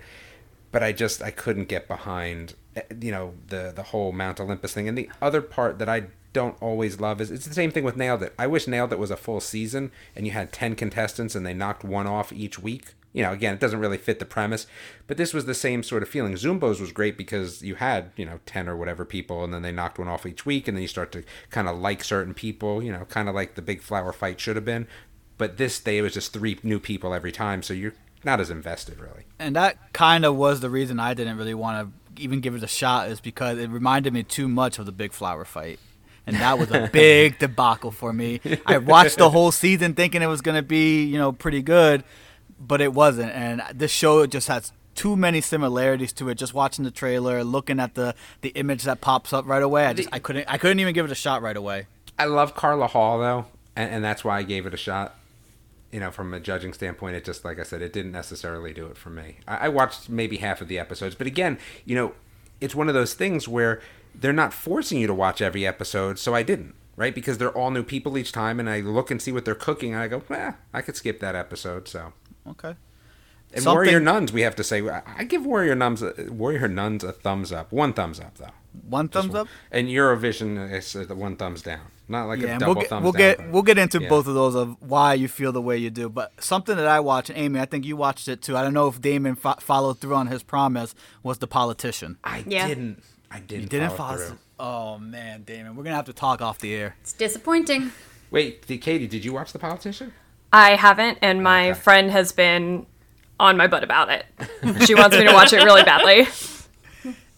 But 0.72 0.84
I 0.84 0.92
just 0.92 1.22
I 1.22 1.32
couldn't 1.32 1.68
get 1.68 1.88
behind 1.88 2.54
eh, 2.76 2.82
you 3.02 3.12
know 3.12 3.34
the 3.48 3.74
the 3.76 3.84
whole 3.84 4.12
Mount 4.12 4.40
Olympus 4.40 4.74
thing. 4.74 4.88
And 4.88 4.98
the 4.98 5.10
other 5.22 5.42
part 5.42 5.80
that 5.80 5.90
I 5.90 6.04
don't 6.34 6.62
always 6.62 7.00
love 7.00 7.22
is 7.22 7.32
it's 7.32 7.46
the 7.46 7.54
same 7.54 7.72
thing 7.72 7.84
with 7.84 7.96
Nailed 7.96 8.24
It. 8.24 8.34
I 8.38 8.48
wish 8.48 8.68
Nailed 8.68 8.92
It 8.92 9.00
was 9.00 9.12
a 9.12 9.18
full 9.18 9.40
season 9.40 9.92
and 10.16 10.26
you 10.26 10.34
had 10.34 10.52
10 10.52 10.76
contestants 10.76 11.36
and 11.36 11.46
they 11.46 11.54
knocked 11.54 11.84
one 11.84 12.08
off 12.08 12.34
each 12.34 12.60
week. 12.60 12.96
You 13.14 13.22
know, 13.22 13.32
again, 13.32 13.54
it 13.54 13.60
doesn't 13.60 13.80
really 13.80 14.00
fit 14.00 14.18
the 14.18 14.26
premise, 14.26 14.66
but 15.06 15.18
this 15.18 15.36
was 15.36 15.46
the 15.46 15.54
same 15.54 15.84
sort 15.84 16.02
of 16.02 16.10
feeling. 16.10 16.34
Zumbo's 16.34 16.82
was 16.82 16.92
great 16.92 17.16
because 17.16 17.62
you 17.62 17.76
had, 17.76 18.12
you 18.16 18.26
know, 18.26 18.40
10 18.48 18.68
or 18.68 18.76
whatever 18.76 19.06
people 19.06 19.44
and 19.44 19.54
then 19.54 19.62
they 19.62 19.72
knocked 19.72 20.00
one 20.00 20.08
off 20.08 20.26
each 20.26 20.46
week 20.46 20.68
and 20.68 20.76
then 20.76 20.82
you 20.82 20.88
start 20.88 21.12
to 21.12 21.24
kind 21.52 21.70
of 21.70 21.78
like 21.78 22.04
certain 22.04 22.34
people, 22.34 22.84
you 22.84 22.92
know, 22.92 23.06
kind 23.06 23.30
of 23.30 23.36
like 23.36 23.54
the 23.54 23.62
big 23.62 23.82
flower 23.82 24.12
fight 24.12 24.40
should 24.40 24.56
have 24.56 24.66
been. 24.66 24.88
But 25.38 25.58
this 25.58 25.80
day 25.80 26.00
it 26.00 26.02
was 26.02 26.14
just 26.14 26.34
three 26.34 26.58
new 26.64 26.80
people 26.80 27.14
every 27.14 27.32
time, 27.32 27.62
so 27.62 27.74
you're 27.74 27.94
not 28.24 28.40
as 28.40 28.50
invested 28.50 29.00
really. 29.00 29.26
And 29.38 29.56
that 29.56 29.94
kind 29.94 30.26
of 30.26 30.36
was 30.36 30.62
the 30.62 30.70
reason 30.70 31.00
I 31.00 31.14
didn't 31.14 31.38
really 31.38 31.54
want 31.54 31.88
to 31.88 32.22
even 32.24 32.42
give 32.42 32.56
it 32.56 32.64
a 32.64 32.68
shot, 32.68 33.10
is 33.10 33.20
because 33.20 33.58
it 33.58 33.70
reminded 33.70 34.14
me 34.14 34.24
too 34.24 34.48
much 34.48 34.80
of 34.80 34.86
the 34.86 34.92
big 34.92 35.14
flower 35.14 35.46
fight. 35.46 35.80
And 36.26 36.38
that 36.38 36.58
was 36.58 36.72
a 36.72 36.90
big 36.94 37.40
debacle 37.40 37.92
for 37.92 38.14
me. 38.14 38.40
I 38.66 38.78
watched 38.78 39.18
the 39.18 39.30
whole 39.30 39.52
season 39.52 39.94
thinking 39.94 40.22
it 40.22 40.28
was 40.28 40.42
going 40.42 40.56
to 40.56 40.64
be, 40.64 41.04
you 41.04 41.18
know, 41.18 41.32
pretty 41.32 41.62
good, 41.62 42.04
but 42.60 42.82
it 42.82 42.94
wasn't. 42.94 43.32
And 43.32 43.62
this 43.74 43.92
show 43.92 44.26
just 44.26 44.48
has 44.48 44.72
too 44.96 45.16
many 45.16 45.42
similarities 45.42 46.14
to 46.14 46.30
it. 46.30 46.36
Just 46.36 46.54
watching 46.54 46.86
the 46.86 46.92
trailer, 46.92 47.44
looking 47.44 47.80
at 47.80 47.96
the 47.96 48.16
the 48.42 48.50
image 48.50 48.84
that 48.84 49.02
pops 49.02 49.34
up 49.34 49.46
right 49.48 49.64
away, 49.64 49.86
I 49.86 49.94
just 49.94 50.10
I 50.12 50.20
couldn't 50.20 50.46
I 50.48 50.58
couldn't 50.58 50.80
even 50.80 50.94
give 50.94 51.06
it 51.06 51.12
a 51.12 51.16
shot 51.16 51.42
right 51.42 51.58
away. 51.58 51.88
I 52.18 52.26
love 52.26 52.56
Carla 52.56 52.88
Hall 52.88 53.20
though, 53.20 53.46
and, 53.76 53.96
and 53.96 54.04
that's 54.04 54.24
why 54.24 54.38
I 54.38 54.44
gave 54.44 54.66
it 54.66 54.74
a 54.74 54.78
shot. 54.78 55.16
You 55.92 56.00
know, 56.00 56.10
from 56.10 56.34
a 56.34 56.40
judging 56.40 56.74
standpoint, 56.74 57.16
it 57.16 57.24
just 57.24 57.46
like 57.46 57.60
I 57.60 57.64
said, 57.64 57.82
it 57.82 57.94
didn't 57.94 58.12
necessarily 58.12 58.74
do 58.74 58.88
it 58.88 58.98
for 58.98 59.10
me. 59.10 59.38
I, 59.48 59.66
I 59.66 59.70
watched 59.70 60.10
maybe 60.10 60.38
half 60.38 60.62
of 60.62 60.68
the 60.68 60.80
episodes, 60.80 61.16
but 61.16 61.28
again, 61.28 61.60
you 61.86 61.96
know, 61.96 62.14
it's 62.62 62.74
one 62.74 62.88
of 62.88 62.94
those 62.94 63.14
things 63.14 63.48
where 63.48 63.82
they're 64.16 64.34
not 64.34 64.54
forcing 64.54 65.00
you 65.00 65.08
to 65.08 65.14
watch 65.14 65.42
every 65.42 65.66
episode, 65.66 66.20
so 66.20 66.34
I 66.36 66.44
didn't. 66.44 66.76
Right, 66.96 67.16
because 67.16 67.40
they're 67.40 67.52
all 67.58 67.72
new 67.72 67.82
people 67.82 68.20
each 68.20 68.32
time, 68.32 68.60
and 68.60 68.70
I 68.70 68.82
look 68.82 69.10
and 69.10 69.20
see 69.20 69.32
what 69.32 69.46
they're 69.46 69.56
cooking, 69.56 69.94
and 69.96 70.04
I 70.04 70.08
go, 70.08 70.22
"Eh, 70.30 70.52
I 70.76 70.82
could 70.84 70.96
skip 70.96 71.20
that 71.22 71.36
episode." 71.36 71.88
So, 71.88 72.14
Okay. 72.48 72.76
and 73.52 73.64
Something- 73.64 73.74
Warrior 73.74 74.00
Nuns, 74.00 74.32
we 74.32 74.42
have 74.42 74.56
to 74.58 74.64
say, 74.64 74.88
I 74.88 75.02
I 75.18 75.24
give 75.24 75.44
Warrior 75.44 75.74
Nuns, 75.74 76.04
a, 76.04 76.14
Warrior 76.30 76.68
Nuns 76.68 77.04
a 77.04 77.12
thumbs 77.12 77.52
up, 77.52 77.72
one 77.72 77.94
thumbs 77.94 78.20
up 78.20 78.38
though, 78.38 78.52
One 78.88 79.08
thumbs 79.10 79.34
up. 79.34 79.48
and 79.72 79.88
Eurovision 79.88 80.72
is 80.72 80.96
uh, 80.96 81.06
the 81.08 81.16
one 81.16 81.36
thumbs 81.36 81.64
down, 81.64 81.82
not 82.08 82.26
like 82.28 82.42
Yeah, 82.42 82.58
a 82.58 82.60
double 82.60 82.76
we'll 82.76 82.82
get 82.84 82.90
thumbs 82.90 83.04
we'll 83.06 83.12
down. 83.14 83.20
get 83.20 83.38
but- 83.40 83.50
we'll 83.50 83.64
get 83.64 83.78
into 83.80 84.00
yeah. 84.00 84.10
both 84.10 84.28
of 84.28 84.36
those 84.36 84.54
of 84.54 84.76
why 84.80 85.16
you 85.16 85.28
feel 85.28 85.52
the 85.52 85.64
way 85.64 85.76
you 85.80 85.90
do. 85.90 86.10
But 86.10 86.32
something 86.44 86.78
that 86.78 86.86
I 86.86 87.00
watched, 87.00 87.32
Amy, 87.34 87.60
I 87.60 87.66
think 87.66 87.86
you 87.86 87.98
watched 87.98 88.28
it 88.28 88.44
too. 88.44 88.56
I 88.56 88.62
don't 88.62 88.76
know 88.76 88.88
if 88.88 89.02
Damon 89.02 89.34
fo- 89.36 89.56
followed 89.60 89.98
through 90.00 90.14
on 90.14 90.28
his 90.28 90.44
promise. 90.44 90.94
Was 91.24 91.40
the 91.40 91.48
politician? 91.48 92.18
I 92.24 92.44
Yeah. 92.48 92.68
didn't. 92.68 93.02
I 93.34 93.40
didn't. 93.40 93.64
You 93.64 93.70
didn't 93.70 93.90
follow 93.98 94.18
follow. 94.18 94.28
through. 94.28 94.38
Oh 94.60 94.98
man, 95.00 95.44
Damon, 95.44 95.76
we're 95.76 95.84
gonna 95.84 95.96
have 95.96 96.06
to 96.06 96.14
talk 96.14 96.42
off 96.42 96.60
the 96.60 96.74
air. 96.76 96.96
It's 97.02 97.14
disappointing. 97.14 97.92
Wait, 98.32 98.66
did, 98.68 98.82
Caity, 98.82 99.10
did 99.10 99.26
you 99.26 99.34
watch 99.34 99.52
The 99.52 99.60
Politician? 99.60 100.14
I 100.52 100.76
haven't, 100.76 101.18
and 101.22 101.42
my 101.44 101.72
Okay. 101.72 101.80
friend 101.80 102.12
has 102.12 102.32
been 102.32 102.86
on 103.40 103.58
my 103.58 103.68
butt 103.68 103.84
about 103.84 104.10
it. 104.10 104.26
she 104.86 104.94
wants 104.96 105.18
me 105.18 105.24
to 105.26 105.34
watch 105.34 105.52
it 105.54 105.64
really 105.64 105.84
badly. 105.84 106.28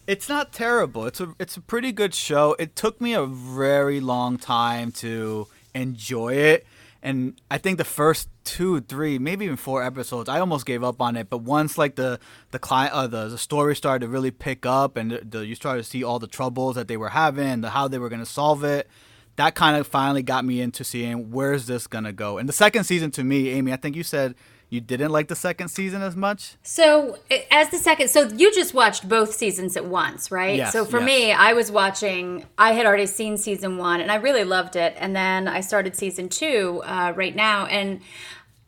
It's 0.07 0.29
not 0.29 0.53
terrible. 0.53 1.07
It's 1.07 1.19
a 1.19 1.33
it's 1.39 1.57
a 1.57 1.61
pretty 1.61 1.91
good 1.91 2.13
show. 2.13 2.55
It 2.59 2.75
took 2.75 3.01
me 3.01 3.13
a 3.13 3.25
very 3.25 3.99
long 3.99 4.37
time 4.37 4.91
to 5.01 5.47
enjoy 5.73 6.33
it, 6.33 6.67
and 7.05 7.39
I 7.51 7.59
think 7.59 7.77
the 7.77 7.85
first 7.85 8.29
two, 8.43 8.81
three, 8.81 9.19
maybe 9.19 9.45
even 9.45 9.57
four 9.57 9.83
episodes, 9.83 10.27
I 10.27 10.39
almost 10.39 10.65
gave 10.65 10.83
up 10.83 10.99
on 10.99 11.15
it. 11.15 11.29
But 11.29 11.43
once 11.43 11.77
like 11.77 11.95
the 11.95 12.19
the 12.49 12.57
client, 12.57 12.93
uh, 12.93 13.05
the 13.05 13.27
the 13.29 13.37
story 13.37 13.75
started 13.75 14.07
to 14.07 14.11
really 14.11 14.31
pick 14.31 14.65
up, 14.65 14.97
and 14.97 15.11
the, 15.11 15.21
the, 15.23 15.45
you 15.45 15.53
started 15.53 15.83
to 15.83 15.89
see 15.89 16.03
all 16.03 16.17
the 16.17 16.27
troubles 16.27 16.75
that 16.75 16.87
they 16.87 16.97
were 16.97 17.09
having, 17.09 17.61
the 17.61 17.69
how 17.69 17.87
they 17.87 17.99
were 17.99 18.09
gonna 18.09 18.25
solve 18.25 18.63
it. 18.63 18.89
That 19.35 19.53
kind 19.53 19.77
of 19.77 19.85
finally 19.85 20.23
got 20.23 20.45
me 20.45 20.61
into 20.61 20.83
seeing 20.83 21.29
where's 21.29 21.67
this 21.67 21.85
gonna 21.85 22.11
go. 22.11 22.39
And 22.39 22.49
the 22.49 22.53
second 22.53 22.85
season, 22.85 23.11
to 23.11 23.23
me, 23.23 23.49
Amy, 23.49 23.71
I 23.71 23.75
think 23.75 23.95
you 23.95 24.03
said 24.03 24.33
you 24.69 24.81
didn't 24.81 25.11
like 25.11 25.27
the 25.27 25.35
second 25.35 25.69
season 25.69 26.01
as 26.01 26.15
much. 26.15 26.55
So, 26.63 27.19
as 27.51 27.69
the 27.69 27.77
second, 27.77 28.09
so 28.09 28.27
you 28.29 28.53
just 28.53 28.73
watched 28.73 29.07
both 29.07 29.33
seasons 29.33 29.77
at 29.77 29.85
once, 29.85 30.31
right? 30.31 30.57
Yes, 30.57 30.73
so 30.73 30.83
for 30.85 30.99
yes. 30.99 31.05
me, 31.05 31.31
I 31.31 31.53
was 31.53 31.71
watching. 31.71 32.45
I 32.57 32.73
had 32.73 32.85
already 32.85 33.05
seen 33.05 33.37
season 33.37 33.77
one, 33.77 34.01
and 34.01 34.11
I 34.11 34.15
really 34.15 34.43
loved 34.43 34.75
it. 34.75 34.95
And 34.97 35.15
then 35.15 35.47
I 35.47 35.61
started 35.61 35.95
season 35.95 36.29
two 36.29 36.81
uh, 36.85 37.13
right 37.15 37.35
now, 37.35 37.67
and 37.67 38.01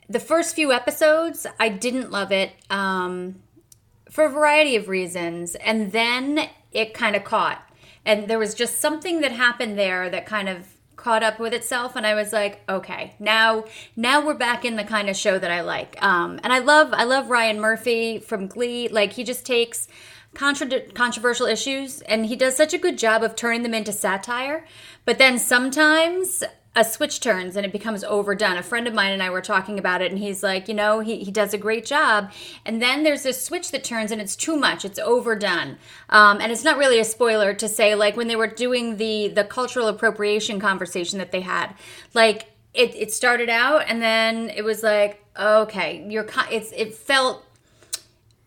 the 0.08 0.20
first 0.20 0.54
few 0.54 0.72
episodes, 0.72 1.46
I 1.60 1.68
didn't 1.68 2.10
love 2.10 2.32
it 2.32 2.52
um, 2.70 3.42
for 4.10 4.24
a 4.24 4.30
variety 4.30 4.76
of 4.76 4.88
reasons, 4.88 5.54
and 5.56 5.92
then 5.92 6.48
it 6.72 6.94
kind 6.94 7.14
of 7.16 7.24
caught. 7.24 7.62
and 8.06 8.28
there 8.28 8.38
was 8.38 8.54
just 8.54 8.80
something 8.80 9.20
that 9.20 9.32
happened 9.32 9.78
there 9.78 10.08
that 10.08 10.24
kind 10.24 10.48
of 10.48 10.77
caught 11.08 11.22
up 11.22 11.38
with 11.38 11.54
itself 11.54 11.96
and 11.96 12.06
i 12.06 12.14
was 12.14 12.34
like 12.34 12.60
okay 12.68 13.14
now 13.18 13.64
now 13.96 14.22
we're 14.22 14.34
back 14.34 14.62
in 14.62 14.76
the 14.76 14.84
kind 14.84 15.08
of 15.08 15.16
show 15.16 15.38
that 15.38 15.50
i 15.50 15.62
like. 15.62 15.96
Um, 16.02 16.38
and 16.42 16.52
i 16.52 16.58
love 16.58 16.92
i 16.92 17.04
love 17.04 17.30
ryan 17.30 17.58
murphy 17.58 18.18
from 18.18 18.46
glee. 18.46 18.88
Like 18.88 19.14
he 19.14 19.24
just 19.24 19.46
takes 19.46 19.88
contra- 20.34 20.90
controversial 20.92 21.46
issues 21.46 22.02
and 22.02 22.26
he 22.26 22.36
does 22.36 22.56
such 22.56 22.74
a 22.74 22.78
good 22.78 22.98
job 22.98 23.22
of 23.22 23.34
turning 23.34 23.62
them 23.62 23.72
into 23.72 23.90
satire. 23.90 24.66
But 25.06 25.16
then 25.16 25.38
sometimes 25.38 26.44
a 26.78 26.84
switch 26.84 27.18
turns 27.18 27.56
and 27.56 27.66
it 27.66 27.72
becomes 27.72 28.04
overdone. 28.04 28.56
A 28.56 28.62
friend 28.62 28.86
of 28.86 28.94
mine 28.94 29.12
and 29.12 29.20
I 29.20 29.30
were 29.30 29.40
talking 29.40 29.80
about 29.80 30.00
it, 30.00 30.12
and 30.12 30.20
he's 30.20 30.44
like, 30.44 30.68
you 30.68 30.74
know, 30.74 31.00
he, 31.00 31.24
he 31.24 31.32
does 31.32 31.52
a 31.52 31.58
great 31.58 31.84
job. 31.84 32.30
And 32.64 32.80
then 32.80 33.02
there's 33.02 33.24
this 33.24 33.44
switch 33.44 33.72
that 33.72 33.82
turns 33.82 34.12
and 34.12 34.20
it's 34.20 34.36
too 34.36 34.56
much, 34.56 34.84
it's 34.84 35.00
overdone. 35.00 35.78
Um, 36.08 36.40
and 36.40 36.52
it's 36.52 36.62
not 36.62 36.78
really 36.78 37.00
a 37.00 37.04
spoiler 37.04 37.52
to 37.52 37.68
say, 37.68 37.96
like, 37.96 38.16
when 38.16 38.28
they 38.28 38.36
were 38.36 38.46
doing 38.46 38.96
the, 38.96 39.26
the 39.26 39.42
cultural 39.42 39.88
appropriation 39.88 40.60
conversation 40.60 41.18
that 41.18 41.32
they 41.32 41.40
had, 41.40 41.74
like, 42.14 42.52
it, 42.74 42.94
it 42.94 43.12
started 43.12 43.48
out 43.48 43.82
and 43.88 44.00
then 44.00 44.48
it 44.50 44.62
was 44.62 44.84
like, 44.84 45.24
okay, 45.36 46.06
you're, 46.08 46.26
it's, 46.48 46.70
it 46.70 46.94
felt 46.94 47.44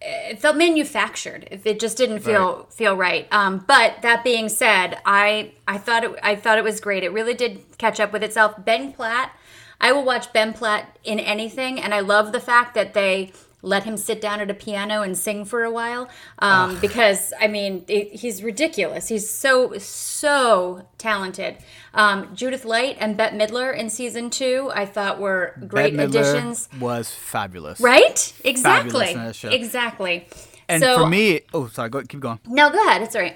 it 0.01 0.39
felt 0.39 0.57
manufactured. 0.57 1.47
It 1.63 1.79
just 1.79 1.97
didn't 1.97 2.19
feel 2.19 2.57
right. 2.57 2.73
feel 2.73 2.95
right. 2.95 3.27
Um, 3.31 3.63
but 3.67 4.01
that 4.01 4.23
being 4.23 4.49
said, 4.49 4.99
I 5.05 5.51
I 5.67 5.77
thought 5.77 6.03
it 6.03 6.11
I 6.23 6.35
thought 6.35 6.57
it 6.57 6.63
was 6.63 6.79
great. 6.79 7.03
It 7.03 7.11
really 7.11 7.33
did 7.33 7.63
catch 7.77 7.99
up 7.99 8.11
with 8.11 8.23
itself. 8.23 8.55
Ben 8.57 8.93
Platt, 8.93 9.31
I 9.79 9.91
will 9.91 10.03
watch 10.03 10.33
Ben 10.33 10.53
Platt 10.53 10.97
in 11.03 11.19
anything, 11.19 11.79
and 11.79 11.93
I 11.93 11.99
love 11.99 12.31
the 12.31 12.39
fact 12.39 12.73
that 12.73 12.93
they 12.93 13.31
let 13.61 13.83
him 13.83 13.95
sit 13.95 14.19
down 14.19 14.39
at 14.39 14.49
a 14.49 14.53
piano 14.53 15.03
and 15.03 15.15
sing 15.15 15.45
for 15.45 15.63
a 15.63 15.71
while 15.71 16.09
um, 16.39 16.79
because 16.79 17.31
i 17.39 17.47
mean 17.47 17.85
it, 17.87 18.11
he's 18.11 18.41
ridiculous 18.43 19.07
he's 19.07 19.29
so 19.29 19.77
so 19.77 20.85
talented 20.97 21.55
um, 21.93 22.33
judith 22.35 22.63
light 22.65 22.97
and 22.99 23.17
bette 23.17 23.35
midler 23.35 23.75
in 23.75 23.89
season 23.89 24.29
two 24.29 24.71
i 24.73 24.85
thought 24.85 25.19
were 25.19 25.53
great 25.67 25.95
Bette 25.95 26.09
Midler 26.11 26.19
additions 26.33 26.69
was 26.79 27.11
fabulous. 27.13 27.79
right 27.79 28.33
exactly 28.45 28.89
Fabulous 28.91 29.11
in 29.11 29.17
that 29.25 29.35
show. 29.35 29.49
exactly 29.49 30.27
And 30.69 30.81
so 30.81 30.99
for 30.99 31.09
me, 31.09 31.41
oh, 31.53 31.67
sorry, 31.67 31.89
go 31.89 32.01
keep 32.03 32.21
going. 32.21 32.39
no 32.45 32.69
go 32.69 32.81
ahead 32.87 33.01
it's 33.01 33.15
all 33.15 33.21
right 33.21 33.35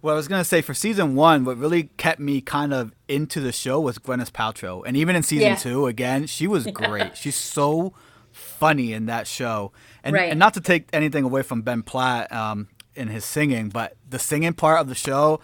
Well, 0.00 0.14
I 0.14 0.16
was 0.16 0.28
gonna 0.28 0.44
say 0.44 0.60
for 0.62 0.74
season 0.74 1.16
one, 1.16 1.44
what 1.44 1.56
really 1.58 1.90
kept 1.96 2.20
me 2.20 2.40
kind 2.40 2.72
of 2.72 2.92
into 3.08 3.40
the 3.40 3.50
show 3.50 3.80
was 3.80 3.98
Gwyneth 3.98 4.30
Paltrow, 4.30 4.84
and 4.86 4.96
even 4.96 5.16
in 5.16 5.24
season 5.24 5.48
Yeah. 5.48 5.56
two, 5.56 5.86
again, 5.88 6.26
she 6.26 6.46
was 6.46 6.66
great. 6.72 7.16
She's 7.16 7.34
so 7.34 7.94
funny 8.30 8.92
in 8.92 9.06
that 9.06 9.26
show, 9.26 9.72
and 10.04 10.14
Right. 10.14 10.30
and 10.30 10.38
not 10.38 10.54
to 10.54 10.60
take 10.60 10.88
anything 10.92 11.24
away 11.24 11.42
from 11.42 11.62
Ben 11.62 11.82
Platt 11.82 12.30
um, 12.32 12.68
in 12.94 13.08
his 13.08 13.24
singing, 13.24 13.70
but 13.70 13.96
the 14.08 14.20
singing 14.20 14.52
part 14.52 14.80
of 14.80 14.86
the 14.88 14.94
show, 14.94 15.40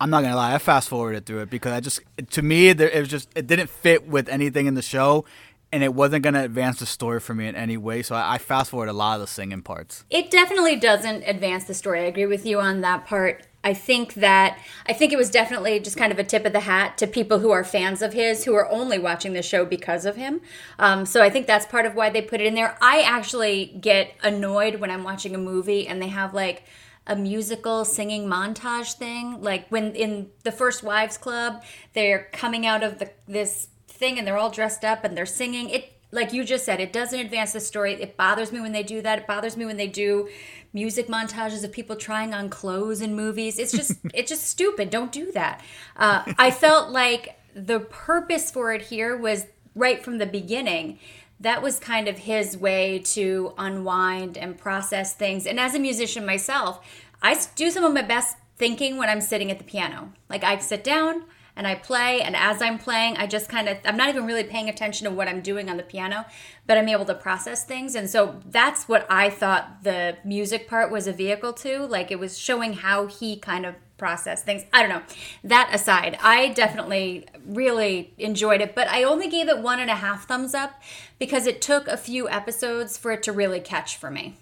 I'm 0.00 0.10
not 0.10 0.22
gonna 0.22 0.36
lie, 0.36 0.54
I 0.54 0.58
fast 0.58 0.88
forwarded 0.88 1.26
through 1.26 1.40
it 1.40 1.50
because 1.50 1.72
I 1.72 1.80
just 1.80 2.00
to 2.30 2.42
me 2.42 2.72
there, 2.72 2.88
it 2.88 3.00
was 3.00 3.08
just 3.08 3.28
it 3.34 3.46
didn't 3.46 3.70
fit 3.70 4.06
with 4.06 4.28
anything 4.28 4.66
in 4.66 4.74
the 4.74 4.82
show. 4.82 5.24
And 5.72 5.82
it 5.82 5.92
wasn't 5.92 6.22
to 6.22 6.40
advance 6.40 6.78
the 6.78 6.86
story 6.86 7.18
for 7.18 7.34
me 7.34 7.48
in 7.48 7.56
any 7.56 7.76
way, 7.76 8.02
so 8.02 8.14
I, 8.14 8.34
I 8.34 8.38
fast 8.38 8.70
forward 8.70 8.88
a 8.88 8.92
lot 8.92 9.16
of 9.16 9.22
the 9.22 9.26
singing 9.26 9.60
parts. 9.60 10.04
It 10.08 10.30
definitely 10.30 10.76
doesn't 10.76 11.24
advance 11.24 11.64
the 11.64 11.74
story. 11.74 12.02
I 12.02 12.04
agree 12.04 12.26
with 12.26 12.46
you 12.46 12.60
on 12.60 12.82
that 12.82 13.06
part. 13.06 13.44
I 13.64 13.72
think 13.72 14.14
that 14.14 14.58
I 14.86 14.92
think 14.92 15.12
it 15.12 15.16
was 15.16 15.30
definitely 15.30 15.80
just 15.80 15.96
kind 15.96 16.12
of 16.12 16.18
a 16.18 16.24
tip 16.24 16.44
of 16.44 16.52
the 16.52 16.60
hat 16.60 16.98
to 16.98 17.06
people 17.06 17.38
who 17.38 17.50
are 17.50 17.64
fans 17.64 18.02
of 18.02 18.12
his 18.12 18.44
who 18.44 18.54
are 18.54 18.70
only 18.70 18.98
watching 18.98 19.32
the 19.32 19.42
show 19.42 19.64
because 19.64 20.04
of 20.04 20.16
him. 20.16 20.42
Um, 20.78 21.06
so 21.06 21.22
I 21.22 21.30
think 21.30 21.46
that's 21.46 21.66
part 21.66 21.86
of 21.86 21.94
why 21.94 22.10
they 22.10 22.20
put 22.20 22.42
it 22.42 22.46
in 22.46 22.54
there. 22.54 22.76
I 22.82 23.00
actually 23.00 23.76
get 23.80 24.14
annoyed 24.22 24.76
when 24.76 24.90
I'm 24.90 25.02
watching 25.02 25.34
a 25.34 25.38
movie 25.38 25.88
and 25.88 26.00
they 26.00 26.08
have 26.08 26.34
like 26.34 26.64
a 27.06 27.16
musical 27.16 27.84
singing 27.84 28.26
montage 28.26 28.94
thing. 28.94 29.42
Like 29.42 29.68
when 29.68 29.94
in 29.94 30.30
the 30.42 30.52
first 30.52 30.82
wives 30.82 31.18
club 31.18 31.62
they're 31.92 32.28
coming 32.32 32.66
out 32.66 32.82
of 32.82 32.98
the 32.98 33.10
this 33.26 33.68
thing 33.86 34.18
and 34.18 34.26
they're 34.26 34.36
all 34.36 34.50
dressed 34.50 34.84
up 34.84 35.04
and 35.04 35.16
they're 35.16 35.26
singing. 35.26 35.70
It 35.70 35.92
like 36.10 36.32
you 36.32 36.44
just 36.44 36.64
said 36.64 36.80
it 36.80 36.92
doesn't 36.92 37.18
advance 37.18 37.52
the 37.52 37.60
story. 37.60 37.94
It 37.94 38.16
bothers 38.16 38.52
me 38.52 38.60
when 38.60 38.72
they 38.72 38.82
do 38.82 39.02
that. 39.02 39.18
It 39.20 39.26
bothers 39.26 39.56
me 39.56 39.66
when 39.66 39.76
they 39.76 39.88
do 39.88 40.28
music 40.72 41.08
montages 41.08 41.64
of 41.64 41.72
people 41.72 41.96
trying 41.96 42.32
on 42.32 42.48
clothes 42.48 43.00
in 43.00 43.14
movies. 43.14 43.58
It's 43.58 43.72
just 43.72 43.92
it's 44.14 44.30
just 44.30 44.46
stupid. 44.46 44.90
Don't 44.90 45.12
do 45.12 45.30
that. 45.32 45.62
Uh, 45.96 46.24
i 46.38 46.50
felt 46.50 46.90
like 46.90 47.38
the 47.54 47.80
purpose 47.80 48.50
for 48.50 48.72
it 48.72 48.82
here 48.82 49.16
was 49.16 49.46
right 49.74 50.04
from 50.04 50.18
the 50.18 50.26
beginning 50.26 50.98
that 51.40 51.62
was 51.62 51.78
kind 51.78 52.08
of 52.08 52.18
his 52.18 52.56
way 52.56 53.00
to 53.00 53.52
unwind 53.58 54.38
and 54.38 54.56
process 54.56 55.14
things. 55.14 55.46
And 55.46 55.58
as 55.60 55.74
a 55.74 55.78
musician 55.78 56.24
myself 56.24 56.80
I 57.22 57.40
do 57.54 57.70
some 57.70 57.84
of 57.84 57.94
my 57.94 58.02
best 58.02 58.36
thinking 58.56 58.98
when 58.98 59.08
i'm 59.08 59.20
sitting 59.20 59.50
at 59.50 59.58
the 59.58 59.64
piano. 59.64 60.12
Like 60.28 60.44
i 60.44 60.58
sit 60.58 60.84
down 60.84 61.24
and 61.56 61.66
I 61.66 61.74
play. 61.74 62.20
And 62.20 62.34
as 62.34 62.60
I'm 62.60 62.78
playing, 62.78 63.16
I 63.16 63.26
just 63.26 63.48
kind 63.48 63.68
of, 63.68 63.78
I'm 63.84 63.96
not 63.96 64.08
even 64.08 64.26
really 64.26 64.44
paying 64.44 64.68
attention 64.68 65.06
to 65.06 65.10
what 65.10 65.28
I'm 65.28 65.40
doing 65.40 65.70
on 65.70 65.76
the 65.76 65.82
piano, 65.82 66.26
but 66.66 66.78
I'm 66.78 66.88
able 66.88 67.04
to 67.06 67.14
process 67.14 67.64
things. 67.64 67.94
And 67.94 68.08
so 68.10 68.40
that's 68.46 68.88
what 68.88 69.06
I 69.10 69.30
thought 69.30 69.82
the 69.82 70.16
music 70.24 70.68
part 70.68 70.90
was 70.90 71.06
a 71.06 71.12
vehicle 71.12 71.52
to. 71.54 71.86
Like 71.86 72.10
it 72.10 72.18
was 72.18 72.38
showing 72.38 72.74
how 72.74 73.06
he 73.06 73.36
kind 73.36 73.66
of 73.66 73.74
processed 73.96 74.44
things. 74.44 74.64
I 74.72 74.80
don't 74.80 74.90
know. 74.90 75.02
That 75.44 75.70
aside, 75.72 76.18
I 76.22 76.48
definitely 76.48 77.26
really 77.46 78.12
enjoyed 78.18 78.60
it, 78.60 78.74
but 78.74 78.88
I 78.88 79.04
only 79.04 79.28
gave 79.28 79.48
it 79.48 79.58
one 79.60 79.78
and 79.78 79.90
a 79.90 79.94
half 79.94 80.26
thumbs 80.26 80.54
up 80.54 80.82
because 81.18 81.46
it 81.46 81.62
took 81.62 81.86
a 81.86 81.96
few 81.96 82.28
episodes 82.28 82.98
for 82.98 83.12
it 83.12 83.22
to 83.22 83.32
really 83.32 83.60
catch 83.60 83.96
for 83.96 84.10
me. 84.10 84.34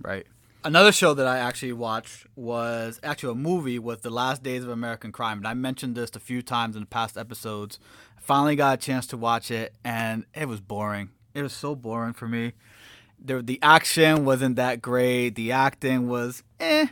Right. 0.00 0.26
Another 0.66 0.92
show 0.92 1.12
that 1.12 1.26
I 1.26 1.36
actually 1.36 1.74
watched 1.74 2.26
was 2.36 2.98
actually 3.02 3.32
a 3.32 3.34
movie 3.34 3.78
was 3.78 4.00
The 4.00 4.08
Last 4.08 4.42
Days 4.42 4.64
of 4.64 4.70
American 4.70 5.12
Crime. 5.12 5.36
And 5.36 5.46
I 5.46 5.52
mentioned 5.52 5.94
this 5.94 6.08
a 6.14 6.20
few 6.20 6.40
times 6.40 6.74
in 6.74 6.80
the 6.80 6.86
past 6.86 7.18
episodes. 7.18 7.78
I 8.16 8.22
finally 8.22 8.56
got 8.56 8.78
a 8.78 8.80
chance 8.80 9.06
to 9.08 9.18
watch 9.18 9.50
it 9.50 9.74
and 9.84 10.24
it 10.32 10.48
was 10.48 10.62
boring. 10.62 11.10
It 11.34 11.42
was 11.42 11.52
so 11.52 11.74
boring 11.74 12.14
for 12.14 12.26
me. 12.26 12.54
The, 13.22 13.42
the 13.42 13.58
action 13.60 14.24
wasn't 14.24 14.56
that 14.56 14.80
great. 14.80 15.34
The 15.34 15.52
acting 15.52 16.08
was 16.08 16.42
eh. 16.58 16.86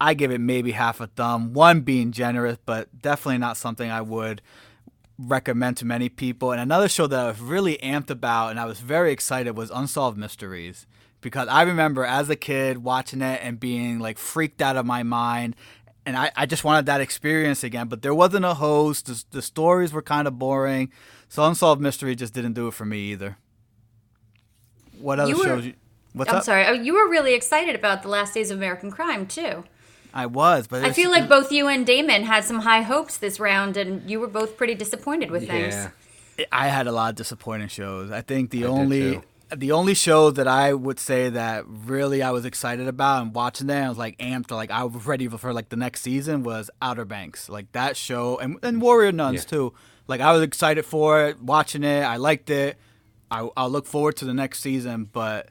I 0.00 0.14
give 0.14 0.30
it 0.30 0.40
maybe 0.40 0.70
half 0.70 1.00
a 1.00 1.08
thumb. 1.08 1.52
One 1.52 1.80
being 1.80 2.12
generous, 2.12 2.58
but 2.64 3.02
definitely 3.02 3.38
not 3.38 3.56
something 3.56 3.90
I 3.90 4.00
would 4.00 4.42
recommend 5.18 5.76
to 5.78 5.84
many 5.84 6.08
people. 6.08 6.52
And 6.52 6.60
another 6.60 6.88
show 6.88 7.08
that 7.08 7.18
I 7.18 7.26
was 7.26 7.40
really 7.40 7.78
amped 7.78 8.10
about 8.10 8.50
and 8.50 8.60
I 8.60 8.64
was 8.64 8.78
very 8.78 9.10
excited 9.10 9.56
was 9.56 9.72
Unsolved 9.72 10.16
Mysteries. 10.16 10.86
Because 11.20 11.48
I 11.48 11.62
remember 11.62 12.04
as 12.04 12.30
a 12.30 12.36
kid 12.36 12.78
watching 12.78 13.20
it 13.22 13.40
and 13.42 13.58
being 13.60 13.98
like 13.98 14.18
freaked 14.18 14.62
out 14.62 14.76
of 14.76 14.86
my 14.86 15.02
mind. 15.02 15.54
And 16.06 16.16
I, 16.16 16.30
I 16.34 16.46
just 16.46 16.64
wanted 16.64 16.86
that 16.86 17.00
experience 17.02 17.62
again. 17.62 17.88
But 17.88 18.02
there 18.02 18.14
wasn't 18.14 18.44
a 18.46 18.54
host. 18.54 19.06
The, 19.06 19.22
the 19.30 19.42
stories 19.42 19.92
were 19.92 20.02
kind 20.02 20.26
of 20.26 20.38
boring. 20.38 20.90
So 21.28 21.44
Unsolved 21.44 21.80
Mystery 21.80 22.14
just 22.16 22.32
didn't 22.32 22.54
do 22.54 22.66
it 22.68 22.74
for 22.74 22.84
me 22.86 22.98
either. 23.12 23.36
What 24.98 25.20
other 25.20 25.30
You 25.30 25.38
were- 25.38 25.44
shows? 25.44 25.66
You, 25.66 25.74
what's 26.12 26.30
I'm 26.30 26.36
up? 26.38 26.44
sorry. 26.44 26.66
Oh, 26.66 26.72
you 26.72 26.94
were 26.94 27.08
really 27.08 27.34
excited 27.34 27.74
about 27.74 28.02
The 28.02 28.08
Last 28.08 28.34
Days 28.34 28.50
of 28.50 28.58
American 28.58 28.90
Crime, 28.90 29.26
too. 29.26 29.64
I 30.12 30.26
was, 30.26 30.66
but 30.66 30.84
I 30.84 30.92
feel 30.92 31.08
like 31.10 31.28
both 31.28 31.52
you 31.52 31.68
and 31.68 31.86
Damon 31.86 32.24
had 32.24 32.42
some 32.42 32.58
high 32.60 32.82
hopes 32.82 33.16
this 33.18 33.38
round, 33.38 33.76
and 33.76 34.10
you 34.10 34.18
were 34.18 34.26
both 34.26 34.56
pretty 34.56 34.74
disappointed 34.74 35.30
with 35.30 35.46
things. 35.46 35.72
Yeah. 35.74 35.90
I 36.50 36.66
had 36.66 36.88
a 36.88 36.92
lot 36.92 37.10
of 37.10 37.14
disappointing 37.16 37.68
shows. 37.68 38.10
I 38.10 38.20
think 38.20 38.50
the 38.50 38.58
I 38.58 38.60
did 38.62 38.66
only 38.70 39.00
too. 39.00 39.22
The 39.56 39.72
only 39.72 39.94
show 39.94 40.30
that 40.30 40.46
I 40.46 40.72
would 40.72 40.98
say 40.98 41.28
that 41.30 41.64
really 41.66 42.22
I 42.22 42.30
was 42.30 42.44
excited 42.44 42.86
about 42.88 43.22
and 43.22 43.34
watching 43.34 43.66
that 43.68 43.84
I 43.84 43.88
was 43.88 43.98
like 43.98 44.16
amped, 44.18 44.50
like 44.50 44.70
I 44.70 44.84
was 44.84 45.04
ready 45.06 45.28
for 45.28 45.52
like 45.52 45.68
the 45.68 45.76
next 45.76 46.02
season 46.02 46.42
was 46.42 46.70
Outer 46.80 47.04
Banks. 47.04 47.48
Like 47.48 47.72
that 47.72 47.96
show 47.96 48.38
and 48.38 48.56
and 48.62 48.78
mm. 48.78 48.80
Warrior 48.80 49.12
Nuns 49.12 49.42
Yeah. 49.44 49.50
too. 49.50 49.74
Like 50.06 50.20
I 50.20 50.32
was 50.32 50.42
excited 50.42 50.84
for 50.84 51.24
it, 51.26 51.40
watching 51.42 51.84
it. 51.84 52.02
I 52.02 52.16
liked 52.16 52.50
it. 52.50 52.78
I 53.30 53.48
I'll 53.56 53.70
look 53.70 53.86
forward 53.86 54.16
to 54.16 54.24
the 54.24 54.34
next 54.34 54.60
season, 54.60 55.08
but 55.12 55.48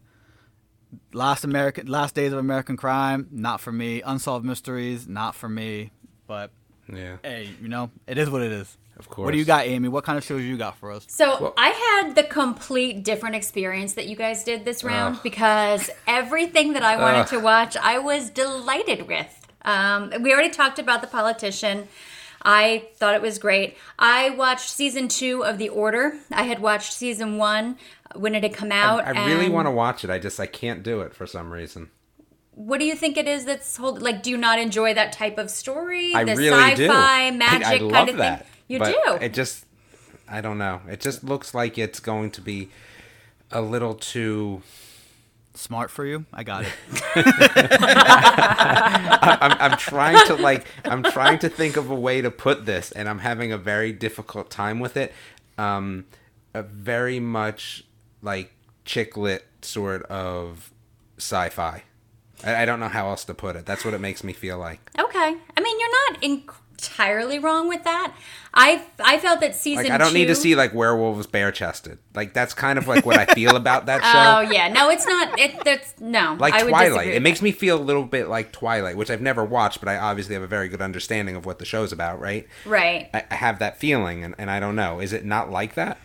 Last 1.14 1.44
American 1.44 1.88
Last 1.88 2.16
Days 2.16 2.32
of 2.34 2.40
American 2.40 2.78
Crime, 2.78 3.28
not 3.32 3.62
for 3.62 3.72
me. 3.72 4.02
Unsolved 4.02 4.46
Mysteries, 4.46 5.08
not 5.08 5.36
for 5.36 5.48
me. 5.50 5.92
But 6.28 6.52
Yeah. 6.92 7.18
hey, 7.24 7.50
you 7.62 7.68
know, 7.68 7.92
it 8.08 8.18
is 8.18 8.30
what 8.30 8.42
it 8.42 8.52
is. 8.52 8.78
Of 9.00 9.10
course. 9.10 9.26
What 9.26 9.32
do 9.32 9.38
you 9.38 9.46
got, 9.46 9.66
Amy? 9.66 9.88
What 9.88 10.04
kind 10.04 10.18
of 10.18 10.24
shows 10.26 10.44
you 10.44 10.58
got 10.58 10.78
for 10.78 10.92
us? 10.92 11.06
So 11.10 11.40
Well- 11.42 11.54
I 11.58 11.70
had 11.70 12.16
the 12.16 12.24
complete 12.24 13.04
different 13.04 13.36
experience 13.36 13.94
that 13.94 14.08
you 14.08 14.16
guys 14.18 14.44
did 14.44 14.66
this 14.66 14.84
round 14.84 15.20
because 15.24 15.90
everything 16.06 16.74
that 16.74 16.84
I 16.84 16.98
wanted 16.98 17.22
Ugh. 17.22 17.28
to 17.30 17.40
watch, 17.40 17.78
I 17.78 17.98
was 17.98 18.30
delighted 18.30 19.08
with. 19.08 19.48
Um, 19.64 20.12
we 20.22 20.34
already 20.34 20.50
talked 20.50 20.80
about 20.80 21.02
The 21.02 21.08
Politician. 21.08 21.88
I 22.42 22.88
thought 22.96 23.16
it 23.16 23.22
was 23.22 23.38
great. 23.38 23.78
I 23.98 24.30
watched 24.32 24.70
season 24.70 25.08
two 25.08 25.44
of 25.46 25.58
The 25.58 25.70
Order. 25.70 26.18
I 26.32 26.44
had 26.44 26.60
watched 26.60 26.94
season 26.94 27.38
one 27.38 27.78
when 28.16 28.36
it 28.36 28.44
had 28.44 28.54
come 28.54 28.72
out. 28.72 29.06
I 29.06 29.26
really 29.28 29.50
want 29.50 29.68
to 29.68 29.72
watch 29.72 30.04
it. 30.04 30.10
I 30.10 30.20
just 30.20 30.40
I 30.40 30.46
can't 30.46 30.84
do 30.84 31.02
it 31.02 31.14
for 31.14 31.26
some 31.28 31.52
reason. 31.52 31.90
What 32.52 32.80
do 32.80 32.86
you 32.86 32.96
think 32.96 33.16
it 33.18 33.28
is 33.28 33.46
that's 33.46 33.78
hold 33.78 34.02
like? 34.02 34.24
Do 34.24 34.30
you 34.30 34.38
not 34.38 34.60
enjoy 34.60 34.94
that 34.94 35.12
type 35.14 35.38
of 35.38 35.50
story? 35.50 36.14
I 36.14 36.24
the 36.26 36.36
really 36.36 36.76
do. 36.76 36.88
sci-fi 36.88 37.32
magic 37.46 37.68
I, 37.68 37.74
I 37.76 37.78
kind 37.80 37.92
love 37.92 38.10
of 38.10 38.18
that. 38.18 38.40
thing. 38.46 38.48
You 38.70 38.80
but 38.80 38.96
do. 39.06 39.18
It 39.20 39.34
just 39.34 39.66
I 40.30 40.40
don't 40.40 40.58
know. 40.58 40.80
It 40.88 41.02
just 41.02 41.24
looks 41.24 41.54
like 41.54 41.78
it's 41.78 42.00
going 42.00 42.32
to 42.32 42.42
be 42.42 42.70
a 43.52 43.62
little 43.62 43.96
too 43.96 44.62
smart 45.56 45.92
for 45.92 46.06
you. 46.06 46.26
I 46.32 46.44
got 46.44 46.64
it. 46.64 46.72
I'm, 49.32 49.72
I'm 49.72 49.78
trying 49.78 50.26
to 50.28 50.36
like 50.36 50.66
I'm 50.86 51.04
trying 51.04 51.40
to 51.40 51.50
think 51.50 51.76
of 51.76 51.90
a 51.90 51.96
way 51.96 52.22
to 52.22 52.32
put 52.32 52.66
this, 52.66 52.92
and 52.92 53.10
I'm 53.10 53.20
having 53.20 53.52
a 53.52 53.58
very 53.58 53.92
difficult 53.92 54.50
time 54.50 54.80
with 54.80 54.96
it. 54.96 55.14
Um, 55.58 56.06
a 56.54 56.62
very 56.64 57.20
much 57.20 57.84
like 58.22 58.54
chick 58.86 59.18
lit 59.18 59.46
sort 59.62 60.04
of 60.04 60.72
sci-fi. 61.18 61.84
I, 62.44 62.62
I 62.62 62.66
don't 62.66 62.80
know 62.80 62.88
how 62.88 63.10
else 63.10 63.26
to 63.26 63.34
put 63.34 63.56
it. 63.56 63.66
That's 63.66 63.84
what 63.84 63.94
it 63.94 64.00
makes 64.00 64.24
me 64.24 64.34
feel 64.34 64.58
like. 64.58 64.80
Okay. 64.98 65.36
I 65.58 65.62
mean, 65.62 65.80
you're 65.80 66.12
not 66.12 66.24
entirely 66.80 67.40
wrong 67.40 67.68
with 67.68 67.84
that. 67.84 68.14
I 68.54 68.84
I 69.00 69.20
felt 69.20 69.42
that 69.42 69.56
season 69.56 69.84
Like 69.84 69.92
I 69.92 69.98
don't 69.98 70.14
need 70.14 70.26
to 70.26 70.36
see 70.36 70.56
like 70.56 70.74
werewolves 70.74 71.28
bare 71.28 71.52
chested. 71.52 72.00
Like 72.16 72.34
that's 72.34 72.54
kind 72.54 72.80
of 72.80 72.88
like 72.88 73.06
what 73.06 73.18
I 73.18 73.26
feel 73.34 73.56
about 73.56 73.86
that 73.86 74.02
show. 74.04 74.48
Oh 74.48 74.52
yeah, 74.52 74.70
no, 74.70 74.90
it's 74.90 75.06
not. 75.06 75.38
It 75.38 75.64
that's 75.64 76.00
no. 76.00 76.36
Like 76.40 76.54
I 76.54 76.64
Twilight. 76.68 77.10
It 77.10 77.22
makes 77.22 77.42
me 77.42 77.52
feel 77.52 77.80
a 77.80 77.84
little 77.84 78.06
bit 78.06 78.28
like 78.28 78.52
Twilight, 78.52 78.98
which 78.98 79.12
I've 79.12 79.22
never 79.22 79.46
watched, 79.46 79.80
but 79.80 79.90
I 79.90 79.98
obviously 79.98 80.34
have 80.34 80.44
a 80.44 80.48
very 80.48 80.68
good 80.68 80.82
understanding 80.82 81.36
of 81.36 81.46
what 81.46 81.60
the 81.60 81.66
show's 81.66 81.92
about, 81.92 82.20
right? 82.20 82.48
right. 82.66 83.10
I, 83.14 83.26
I 83.30 83.36
have 83.36 83.60
that 83.60 83.80
feeling, 83.80 84.24
and, 84.24 84.36
and 84.38 84.50
I 84.50 84.60
don't 84.60 84.76
know. 84.76 85.00
Is 85.00 85.14
it 85.14 85.26
not 85.26 85.52
like 85.52 85.76
that? 85.76 86.00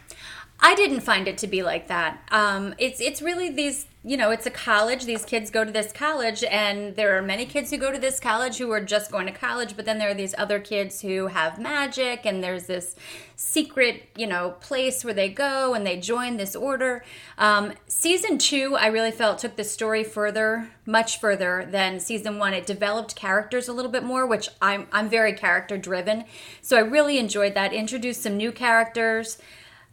I 0.60 0.74
didn't 0.74 1.00
find 1.00 1.26
it 1.26 1.38
to 1.38 1.46
be 1.46 1.62
like 1.62 1.88
that. 1.88 2.20
Um, 2.30 2.74
it's 2.78 3.00
it's 3.00 3.22
really 3.22 3.50
these 3.50 3.86
you 4.06 4.18
know 4.18 4.30
it's 4.30 4.44
a 4.44 4.50
college. 4.50 5.06
These 5.06 5.24
kids 5.24 5.50
go 5.50 5.64
to 5.64 5.72
this 5.72 5.90
college, 5.90 6.44
and 6.44 6.94
there 6.94 7.16
are 7.16 7.22
many 7.22 7.46
kids 7.46 7.70
who 7.70 7.78
go 7.78 7.90
to 7.90 7.98
this 7.98 8.20
college 8.20 8.58
who 8.58 8.70
are 8.70 8.84
just 8.84 9.10
going 9.10 9.26
to 9.26 9.32
college. 9.32 9.76
But 9.76 9.86
then 9.86 9.98
there 9.98 10.10
are 10.10 10.14
these 10.14 10.34
other 10.36 10.60
kids 10.60 11.00
who 11.00 11.28
have 11.28 11.58
magic, 11.58 12.26
and 12.26 12.44
there's 12.44 12.66
this 12.66 12.96
secret 13.36 14.10
you 14.14 14.26
know 14.26 14.56
place 14.60 15.04
where 15.04 15.14
they 15.14 15.30
go 15.30 15.72
and 15.72 15.86
they 15.86 15.98
join 15.98 16.36
this 16.36 16.54
order. 16.54 17.02
Um, 17.38 17.72
season 17.88 18.36
two, 18.36 18.76
I 18.76 18.88
really 18.88 19.10
felt 19.10 19.38
took 19.38 19.56
the 19.56 19.64
story 19.64 20.04
further, 20.04 20.70
much 20.84 21.18
further 21.18 21.66
than 21.70 21.98
season 21.98 22.38
one. 22.38 22.52
It 22.52 22.66
developed 22.66 23.16
characters 23.16 23.68
a 23.68 23.72
little 23.72 23.90
bit 23.90 24.04
more, 24.04 24.26
which 24.26 24.50
I'm 24.60 24.86
I'm 24.92 25.08
very 25.08 25.32
character 25.32 25.78
driven, 25.78 26.24
so 26.60 26.76
I 26.76 26.80
really 26.80 27.18
enjoyed 27.18 27.54
that. 27.54 27.72
Introduced 27.72 28.22
some 28.22 28.36
new 28.36 28.52
characters. 28.52 29.38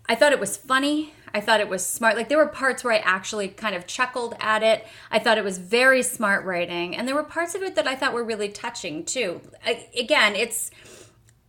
I 0.10 0.16
thought 0.16 0.34
it 0.34 0.40
was 0.42 0.58
funny. 0.58 1.14
I 1.34 1.42
thought 1.42 1.60
it 1.60 1.70
was 1.70 1.86
smart. 1.86 2.16
Like 2.16 2.30
there 2.30 2.38
were 2.38 2.48
parts 2.48 2.84
where 2.84 2.94
I 2.94 2.98
actually 2.98 3.48
kind 3.50 3.76
of 3.76 3.88
chuckled 3.88 4.36
at 4.40 4.64
it. 4.64 4.86
I 5.10 5.20
thought 5.20 5.38
it 5.38 5.44
was 5.44 5.58
very 5.58 6.04
smart 6.04 6.46
writing, 6.46 6.96
and 6.96 7.08
there 7.08 7.16
were 7.16 7.24
parts 7.24 7.56
of 7.56 7.62
it 7.62 7.76
that 7.76 7.88
I 7.88 7.96
thought 7.96 8.14
were 8.14 8.24
really 8.24 8.50
touching 8.50 9.04
too. 9.04 9.42
I, 9.66 9.88
again, 9.98 10.36
it's 10.36 10.72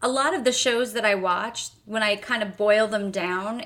a 0.00 0.08
lot 0.08 0.34
of 0.34 0.44
the 0.44 0.52
shows 0.52 0.92
that 0.94 1.04
I 1.04 1.14
watch 1.14 1.70
when 1.84 2.02
I 2.02 2.16
kind 2.16 2.42
of 2.42 2.56
boil 2.56 2.86
them 2.86 3.10
down 3.10 3.64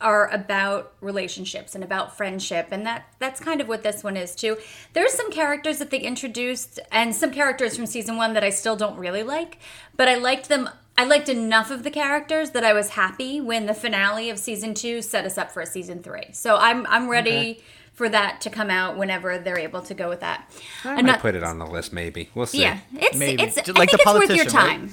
are 0.00 0.28
about 0.28 0.92
relationships 1.00 1.74
and 1.74 1.82
about 1.82 2.16
friendship 2.16 2.68
and 2.70 2.86
that 2.86 3.06
that's 3.18 3.40
kind 3.40 3.60
of 3.60 3.66
what 3.66 3.82
this 3.82 4.04
one 4.04 4.16
is 4.16 4.36
too. 4.36 4.56
There's 4.92 5.12
some 5.12 5.32
characters 5.32 5.78
that 5.78 5.90
they 5.90 5.98
introduced 5.98 6.78
and 6.92 7.14
some 7.14 7.32
characters 7.32 7.76
from 7.76 7.86
season 7.86 8.16
1 8.16 8.34
that 8.34 8.44
I 8.44 8.50
still 8.50 8.76
don't 8.76 8.96
really 8.96 9.24
like, 9.24 9.58
but 9.96 10.08
I 10.08 10.14
liked 10.14 10.48
them 10.48 10.68
I 10.98 11.04
liked 11.04 11.28
enough 11.28 11.70
of 11.70 11.82
the 11.84 11.90
characters 11.90 12.50
that 12.50 12.64
I 12.64 12.72
was 12.72 12.90
happy 12.90 13.40
when 13.40 13.66
the 13.66 13.72
finale 13.74 14.28
of 14.30 14.38
season 14.38 14.74
2 14.74 15.00
set 15.00 15.24
us 15.24 15.38
up 15.38 15.50
for 15.52 15.60
a 15.62 15.66
season 15.66 16.02
3. 16.02 16.32
So 16.32 16.56
I'm 16.56 16.86
I'm 16.88 17.08
ready 17.08 17.62
for 17.94 18.08
that 18.08 18.40
to 18.42 18.50
come 18.50 18.68
out 18.70 18.96
whenever 18.96 19.38
they're 19.38 19.58
able 19.58 19.80
to 19.82 19.94
go 19.94 20.08
with 20.08 20.20
that. 20.20 20.50
I 20.84 20.94
Ano- 20.98 21.12
might 21.12 21.20
put 21.20 21.34
it 21.34 21.42
on 21.44 21.58
the 21.58 21.66
list, 21.66 21.92
maybe. 21.92 22.30
We'll 22.34 22.46
see. 22.46 22.60
yeah, 22.62 22.78
it's 22.94 23.16
Maybe. 23.16 23.42
it's 23.42 23.54
Just 23.56 23.70
I 23.70 23.80
like 23.80 23.90
think 23.90 24.02
The 24.02 24.10
it's 24.10 24.18
worth 24.28 24.36
your 24.36 24.44
Politician, 24.50 24.80
right? 24.82 24.90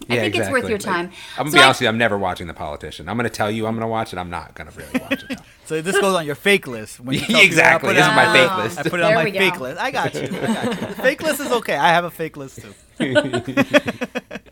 Time. 0.00 0.06
I 0.10 0.14
Yeah, 0.16 0.20
think 0.22 0.36
it's 0.36 0.50
worth 0.50 0.68
your 0.68 0.78
time. 0.78 1.10
I'm 1.38 1.44
gonna 1.44 1.50
So 1.50 1.54
be 1.56 1.60
I- 1.60 1.64
honest 1.64 1.80
with 1.80 1.84
you. 1.84 1.88
I'm 1.88 1.98
never 1.98 2.18
watching 2.18 2.46
The 2.46 2.54
Politician. 2.54 3.08
I'm 3.08 3.16
gonna 3.16 3.30
tell 3.30 3.50
you 3.50 3.66
I'm 3.66 3.74
gonna 3.74 3.88
watch 3.88 4.12
it. 4.12 4.18
I'm 4.18 4.28
not 4.30 4.54
gonna 4.54 4.70
really 4.72 5.00
watch 5.00 5.22
it. 5.22 5.28
Though. 5.30 5.34
So 5.66 5.80
this 5.80 5.98
goes 5.98 6.14
on 6.14 6.26
your 6.26 6.34
fake 6.34 6.66
list. 6.66 7.00
When 7.00 7.16
you 7.18 7.24
Exactly, 7.40 7.94
this 7.94 8.02
is 8.04 8.08
my 8.10 8.26
my 8.26 8.32
fake 8.34 8.50
Oh. 8.52 8.62
list. 8.64 8.78
I 8.80 8.82
put 8.82 9.00
it 9.00 9.02
on 9.04 9.14
my 9.14 9.30
fake 9.30 9.58
list. 9.60 9.80
I 9.80 9.90
got 9.90 10.12
you. 10.14 10.20
I 10.20 10.26
got 10.28 10.80
you. 10.82 10.86
Fake 11.02 11.22
list 11.22 11.40
is 11.40 11.50
okay. 11.52 11.74
I 11.74 11.88
have 11.88 12.04
a 12.04 12.10
fake 12.10 12.36
list 12.36 12.60
too. 12.60 12.74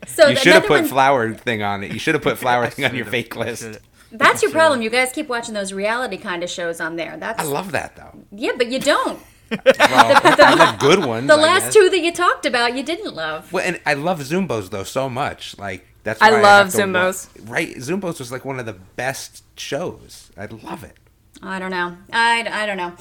So 0.07 0.27
You 0.29 0.35
should 0.35 0.53
have 0.53 0.63
put 0.65 0.81
one- 0.81 0.85
flower 0.85 1.33
thing 1.33 1.61
on 1.61 1.83
it. 1.83 1.91
You 1.91 1.99
should 1.99 2.15
have 2.15 2.23
put 2.23 2.37
flower 2.39 2.67
thing 2.67 2.85
on 2.85 2.95
your 2.95 3.05
fake 3.05 3.35
list. 3.35 3.79
That's 4.11 4.41
your 4.41 4.49
problem. 4.51 4.81
You 4.81 4.89
guys 4.89 5.11
keep 5.11 5.27
watching 5.27 5.53
those 5.53 5.71
reality 5.73 6.17
kind 6.17 6.43
of 6.43 6.49
shows 6.49 6.79
on 6.81 6.95
there. 6.95 7.15
That's 7.17 7.39
I 7.39 7.43
love 7.43 7.71
that 7.73 7.95
though. 7.95 8.13
yeah, 8.31 8.51
but 8.57 8.67
you 8.71 8.79
don't. 8.79 9.19
Well, 9.65 10.21
I 10.23 10.55
love 10.55 10.79
good 10.79 11.05
ones. 11.05 11.27
The 11.27 11.33
I 11.33 11.37
last 11.41 11.63
guess. 11.65 11.73
two 11.73 11.89
that 11.89 11.99
you 11.99 12.11
talked 12.11 12.45
about, 12.45 12.75
you 12.75 12.83
didn't 12.83 13.13
love. 13.15 13.51
Well, 13.53 13.63
and 13.65 13.79
I 13.85 13.93
love 13.93 14.19
Zumbos 14.19 14.69
though 14.69 14.83
so 14.83 15.09
much. 15.09 15.57
Like 15.57 15.85
that's 16.03 16.21
I 16.21 16.29
love 16.41 16.71
have 16.73 16.73
to 16.73 16.77
wa- 16.79 16.83
Zumbos. 17.11 17.49
right, 17.49 17.75
Zumbos 17.77 18.19
was 18.19 18.31
like 18.31 18.45
one 18.45 18.59
of 18.59 18.65
the 18.65 18.73
best 18.73 19.43
shows. 19.59 20.31
I 20.37 20.45
love 20.45 20.83
it. 20.83 20.95
I 21.41 21.59
don't 21.59 21.71
know. 21.71 21.97
I, 22.11 22.47
I 22.49 22.65
don't 22.65 22.77
know. 22.77 22.93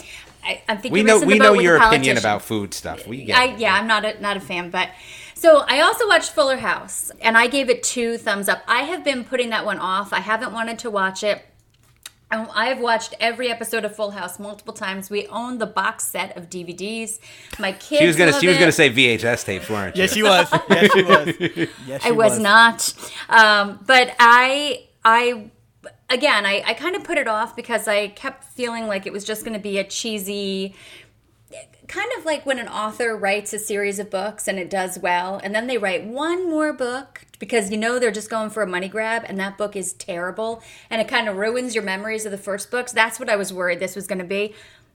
I, 0.45 0.61
I 0.69 0.77
think 0.77 0.93
We 0.93 1.03
know 1.03 1.21
we 1.21 1.39
know 1.39 1.55
your 1.55 1.77
opinion 1.77 2.19
about 2.19 2.43
food 2.43 2.75
stuff. 2.75 3.07
We 3.07 3.25
get 3.25 3.39
I 3.39 3.47
it. 3.53 3.61
yeah, 3.61 3.75
I'm 3.75 3.87
not 3.87 4.05
a 4.05 4.21
not 4.21 4.37
a 4.37 4.41
fan, 4.41 4.71
but 4.71 4.89
so 5.35 5.65
I 5.69 5.81
also 5.81 6.07
watched 6.09 6.33
Fuller 6.33 6.57
House 6.57 7.13
and 7.21 7.37
I 7.39 7.47
gave 7.47 7.71
it 7.71 7.83
two 7.85 8.19
thumbs 8.19 8.49
up. 8.49 8.63
I 8.67 8.83
have 8.83 9.05
been 9.05 9.25
putting 9.25 9.51
that 9.51 9.65
one 9.65 9.79
off. 9.79 10.13
I 10.13 10.21
haven't 10.21 10.53
wanted 10.53 10.79
to 10.81 10.91
watch 10.91 11.23
it. 11.23 11.45
I've 12.33 12.81
watched 12.81 13.15
every 13.21 13.51
episode 13.51 13.85
of 13.85 13.95
Full 13.95 14.11
House 14.13 14.39
multiple 14.39 14.73
times. 14.73 15.11
We 15.11 15.27
own 15.27 15.59
the 15.59 15.67
box 15.67 16.05
set 16.05 16.37
of 16.37 16.49
DVDs. 16.49 17.19
My 17.59 17.73
kids. 17.73 18.01
She 18.01 18.07
was 18.07 18.17
gonna 18.17 18.33
love 18.33 18.41
she 18.41 18.49
was 18.49 18.57
it. 18.57 18.61
gonna 18.61 18.73
say 18.73 18.91
VHS 18.91 19.45
tapes, 19.45 19.69
weren't 19.69 19.97
you? 19.97 20.03
Yes, 20.03 20.13
she 20.13 20.23
was. 20.23 20.49
Yes, 20.71 20.93
she 20.93 21.03
was. 21.03 21.69
Yes, 21.87 22.03
she 22.03 22.09
I 22.09 22.11
was, 22.13 22.39
not. 22.39 22.95
Um, 23.29 23.81
but 23.87 24.15
I, 24.19 24.87
I, 25.05 25.51
again, 26.09 26.47
I, 26.47 26.63
I 26.67 26.75
kind 26.75 26.97
of 26.97 27.05
put 27.05 27.19
it 27.19 27.29
off 27.29 27.55
because 27.55 27.87
I 27.87 28.09
kept 28.09 28.45
feeling 28.45 28.87
like 28.87 29.07
it 29.07 29.13
was 29.13 29.25
just 29.25 29.45
going 29.45 29.55
to 29.55 29.63
be 29.63 29.79
a 29.79 29.85
cheesy, 29.85 30.75
kind 31.89 32.11
of 32.19 32.25
like 32.25 32.47
when 32.47 32.59
an 32.59 32.69
author 32.69 33.17
writes 33.17 33.53
a 33.53 33.59
series 33.59 33.99
of 33.99 34.11
books 34.11 34.49
and 34.49 34.59
it 34.59 34.71
does 34.71 34.99
well, 34.99 35.41
and 35.43 35.55
then 35.55 35.67
they 35.67 35.79
write 35.79 36.05
one 36.07 36.49
more 36.49 36.73
book 36.73 37.27
because 37.39 37.71
you 37.71 37.77
know 37.77 37.99
they're 37.99 38.11
just 38.11 38.31
going 38.31 38.51
for 38.51 38.63
a 38.63 38.67
money 38.67 38.89
grab, 38.89 39.25
and 39.27 39.39
that 39.41 39.59
book 39.59 39.75
is 39.75 39.93
terrible, 39.93 40.63
and 40.89 41.01
it 41.01 41.09
kind 41.09 41.29
of 41.29 41.37
ruins 41.37 41.75
your 41.75 41.85
memories 41.85 42.25
of 42.25 42.31
the 42.33 42.39
first 42.39 42.71
books. 42.71 42.93
That's 42.93 43.19
what 43.19 43.29
I 43.29 43.37
was 43.37 43.53
worried 43.53 43.81
this 43.81 43.97
was 43.97 44.07
going 44.07 44.21
to 44.21 44.25
be. 44.25 44.55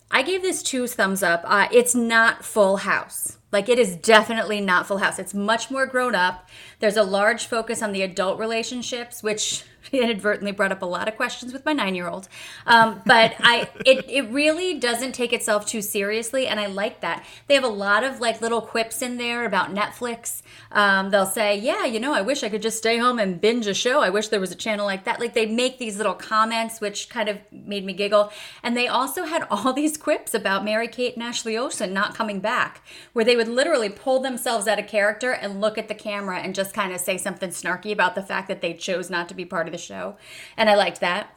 I 0.10 0.22
gave 0.24 0.42
this 0.42 0.64
two 0.64 0.88
thumbs 0.88 1.22
up. 1.22 1.44
Uh, 1.46 1.68
it's 1.72 1.94
not 1.94 2.46
Full 2.46 2.78
House. 2.78 3.38
Like, 3.52 3.68
it 3.68 3.78
is 3.78 3.96
definitely 3.96 4.62
not 4.62 4.88
Full 4.88 5.00
House. 5.00 5.20
It's 5.20 5.34
much 5.34 5.70
more 5.70 5.86
grown 5.86 6.16
up. 6.16 6.48
There's 6.80 6.98
a 6.98 7.04
large 7.04 7.46
focus 7.46 7.82
on 7.82 7.92
the 7.92 8.02
adult 8.02 8.40
relationships, 8.40 9.22
which 9.22 9.66
inadvertently 9.92 10.52
brought 10.52 10.72
up 10.72 10.82
a 10.82 10.86
lot 10.86 11.08
of 11.08 11.16
questions 11.16 11.54
with 11.54 11.66
my 11.66 11.74
nine 11.74 11.96
year 11.96 12.08
old. 12.08 12.28
Um, 12.66 13.02
but 13.06 13.36
I, 13.40 13.70
it, 13.86 14.06
it 14.10 14.30
really 14.30 14.80
doesn't 14.80 15.14
take 15.14 15.34
itself 15.34 15.66
too 15.66 15.82
seriously, 15.82 16.48
and 16.48 16.60
I 16.60 16.68
like 16.68 17.02
that. 17.02 17.26
They 17.48 17.56
have 17.56 17.64
a 17.64 17.70
lot 17.70 18.04
of 18.04 18.20
like 18.20 18.42
little 18.42 18.62
quips 18.62 19.02
in 19.02 19.18
there 19.18 19.46
about 19.46 19.74
Netflix. 19.74 20.42
Um, 20.72 21.10
they'll 21.10 21.26
say, 21.26 21.58
Yeah, 21.58 21.86
you 21.86 22.00
know, 22.00 22.14
I 22.14 22.22
wish 22.22 22.44
I 22.44 22.50
could 22.50 22.62
just 22.62 22.78
stay 22.78 22.98
home 22.98 23.20
and 23.20 23.40
binge 23.40 23.68
a 23.68 23.74
show. 23.74 24.02
I 24.02 24.10
wish 24.10 24.28
there 24.28 24.40
was 24.40 24.52
a 24.52 24.56
channel 24.56 24.86
like 24.86 25.06
that. 25.06 25.20
Like, 25.20 25.34
they 25.34 25.46
make 25.46 25.78
these 25.78 25.98
little 25.98 26.14
comments, 26.14 26.82
which 26.82 27.10
kind 27.10 27.30
of 27.30 27.40
made 27.52 27.86
me 27.86 27.94
giggle. 27.94 28.32
And 28.64 28.76
they 28.76 28.88
also 28.88 29.24
had 29.24 29.48
all 29.52 29.74
these 29.74 29.98
quips 29.98 30.34
about 30.34 30.66
Mary 30.66 30.88
Kate 30.88 31.16
and 31.16 31.24
Ashley 31.24 31.58
Olsen 31.58 31.94
not 31.94 32.16
coming 32.16 32.40
back, 32.40 32.82
where 33.14 33.26
they 33.26 33.36
would 33.36 33.48
literally 33.48 33.90
pull 33.90 34.20
themselves 34.20 34.68
out 34.68 34.80
of 34.80 34.88
character 34.88 35.32
and 35.32 35.62
look 35.62 35.78
at 35.78 35.88
the 35.88 35.96
camera 35.96 36.40
and 36.40 36.56
just 36.56 36.74
kind 36.74 36.94
of 36.94 37.00
say 37.00 37.18
something 37.18 37.50
snarky 37.50 37.92
about 37.92 38.16
the 38.16 38.24
fact 38.24 38.48
that 38.48 38.62
they 38.62 38.74
chose 38.74 39.10
not 39.10 39.30
to 39.30 39.36
be 39.36 39.46
part 39.46 39.68
of 39.68 39.72
the 39.72 39.77
show. 39.78 40.18
And 40.56 40.70
I 40.70 40.76
liked 40.76 41.00
that. 41.02 41.36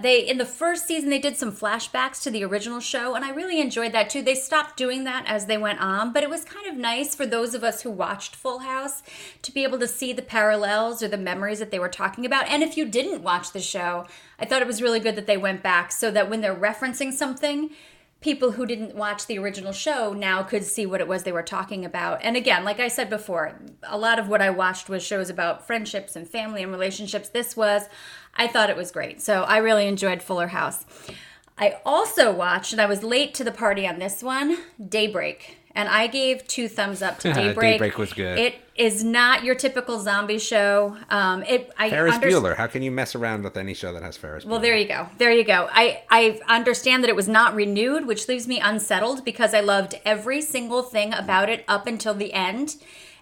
They 0.00 0.26
in 0.26 0.38
the 0.38 0.46
first 0.46 0.86
season 0.86 1.10
they 1.10 1.18
did 1.18 1.36
some 1.36 1.52
flashbacks 1.52 2.22
to 2.22 2.30
the 2.30 2.44
original 2.44 2.80
show 2.80 3.14
and 3.14 3.22
I 3.24 3.30
really 3.30 3.60
enjoyed 3.60 3.92
that 3.92 4.08
too. 4.08 4.22
They 4.22 4.34
stopped 4.34 4.78
doing 4.78 5.04
that 5.04 5.24
as 5.26 5.44
they 5.44 5.58
went 5.58 5.80
on, 5.80 6.14
but 6.14 6.22
it 6.22 6.30
was 6.30 6.46
kind 6.46 6.66
of 6.66 6.76
nice 6.76 7.14
for 7.14 7.26
those 7.26 7.54
of 7.54 7.62
us 7.62 7.82
who 7.82 7.90
watched 7.90 8.34
Full 8.34 8.60
House 8.60 9.02
to 9.42 9.52
be 9.52 9.64
able 9.64 9.78
to 9.78 9.86
see 9.86 10.14
the 10.14 10.22
parallels 10.22 11.02
or 11.02 11.08
the 11.08 11.18
memories 11.18 11.58
that 11.58 11.70
they 11.70 11.78
were 11.78 11.90
talking 11.90 12.24
about. 12.24 12.48
And 12.48 12.62
if 12.62 12.78
you 12.78 12.88
didn't 12.88 13.22
watch 13.22 13.52
the 13.52 13.60
show, 13.60 14.06
I 14.38 14.46
thought 14.46 14.62
it 14.62 14.66
was 14.66 14.80
really 14.80 15.00
good 15.00 15.16
that 15.16 15.26
they 15.26 15.36
went 15.36 15.62
back 15.62 15.92
so 15.92 16.10
that 16.10 16.30
when 16.30 16.40
they're 16.40 16.54
referencing 16.54 17.12
something, 17.12 17.70
people 18.22 18.52
who 18.52 18.64
didn't 18.64 18.94
watch 18.94 19.26
the 19.26 19.38
original 19.38 19.72
show 19.72 20.12
now 20.12 20.42
could 20.42 20.64
see 20.64 20.86
what 20.86 21.00
it 21.00 21.08
was 21.08 21.24
they 21.24 21.32
were 21.32 21.42
talking 21.42 21.84
about. 21.84 22.20
And 22.22 22.36
again, 22.36 22.64
like 22.64 22.80
I 22.80 22.88
said 22.88 23.10
before, 23.10 23.60
a 23.82 23.98
lot 23.98 24.18
of 24.18 24.28
what 24.28 24.40
I 24.40 24.50
watched 24.50 24.88
was 24.88 25.02
shows 25.02 25.28
about 25.28 25.66
friendships 25.66 26.16
and 26.16 26.26
family 26.26 26.62
and 26.62 26.72
relationships. 26.72 27.28
This 27.28 27.56
was, 27.56 27.82
I 28.34 28.46
thought 28.46 28.70
it 28.70 28.76
was 28.76 28.92
great. 28.92 29.20
So 29.20 29.42
I 29.42 29.58
really 29.58 29.86
enjoyed 29.86 30.22
Fuller 30.22 30.48
House. 30.48 30.86
I 31.58 31.80
also 31.84 32.32
watched, 32.32 32.72
and 32.72 32.80
I 32.80 32.86
was 32.86 33.02
late 33.02 33.34
to 33.34 33.44
the 33.44 33.52
party 33.52 33.86
on 33.86 33.98
this 33.98 34.22
one, 34.22 34.56
Daybreak. 34.88 35.58
And 35.74 35.88
I 35.88 36.06
gave 36.06 36.46
two 36.46 36.68
thumbs 36.68 37.00
up 37.02 37.18
to 37.20 37.32
Daybreak. 37.34 37.74
Daybreak 37.74 37.98
was 37.98 38.12
good. 38.12 38.38
It 38.38 38.56
is 38.76 39.02
not 39.02 39.42
your 39.44 39.54
typical 39.54 39.98
zombie 40.00 40.38
show. 40.38 40.96
Um, 41.10 41.42
it 41.44 41.72
I 41.78 41.90
Ferris 41.90 42.16
underst- 42.16 42.30
Bueller. 42.30 42.56
How 42.56 42.66
can 42.66 42.82
you 42.82 42.90
mess 42.90 43.14
around 43.14 43.42
with 43.44 43.56
any 43.56 43.74
show 43.74 43.92
that 43.92 44.02
has 44.02 44.16
Ferris? 44.16 44.44
well, 44.44 44.60
there 44.60 44.76
you 44.76 44.86
go. 44.86 45.08
There 45.18 45.32
you 45.32 45.44
go. 45.44 45.68
I, 45.72 46.02
I 46.10 46.40
understand 46.48 47.02
that 47.04 47.08
it 47.08 47.16
was 47.16 47.28
not 47.28 47.54
renewed, 47.54 48.06
which 48.06 48.28
leaves 48.28 48.46
me 48.46 48.60
unsettled 48.60 49.24
because 49.24 49.54
I 49.54 49.60
loved 49.60 49.98
every 50.04 50.42
single 50.42 50.82
thing 50.82 51.14
about 51.14 51.48
it 51.48 51.64
up 51.68 51.86
until 51.86 52.14
the 52.14 52.32
end. 52.32 52.76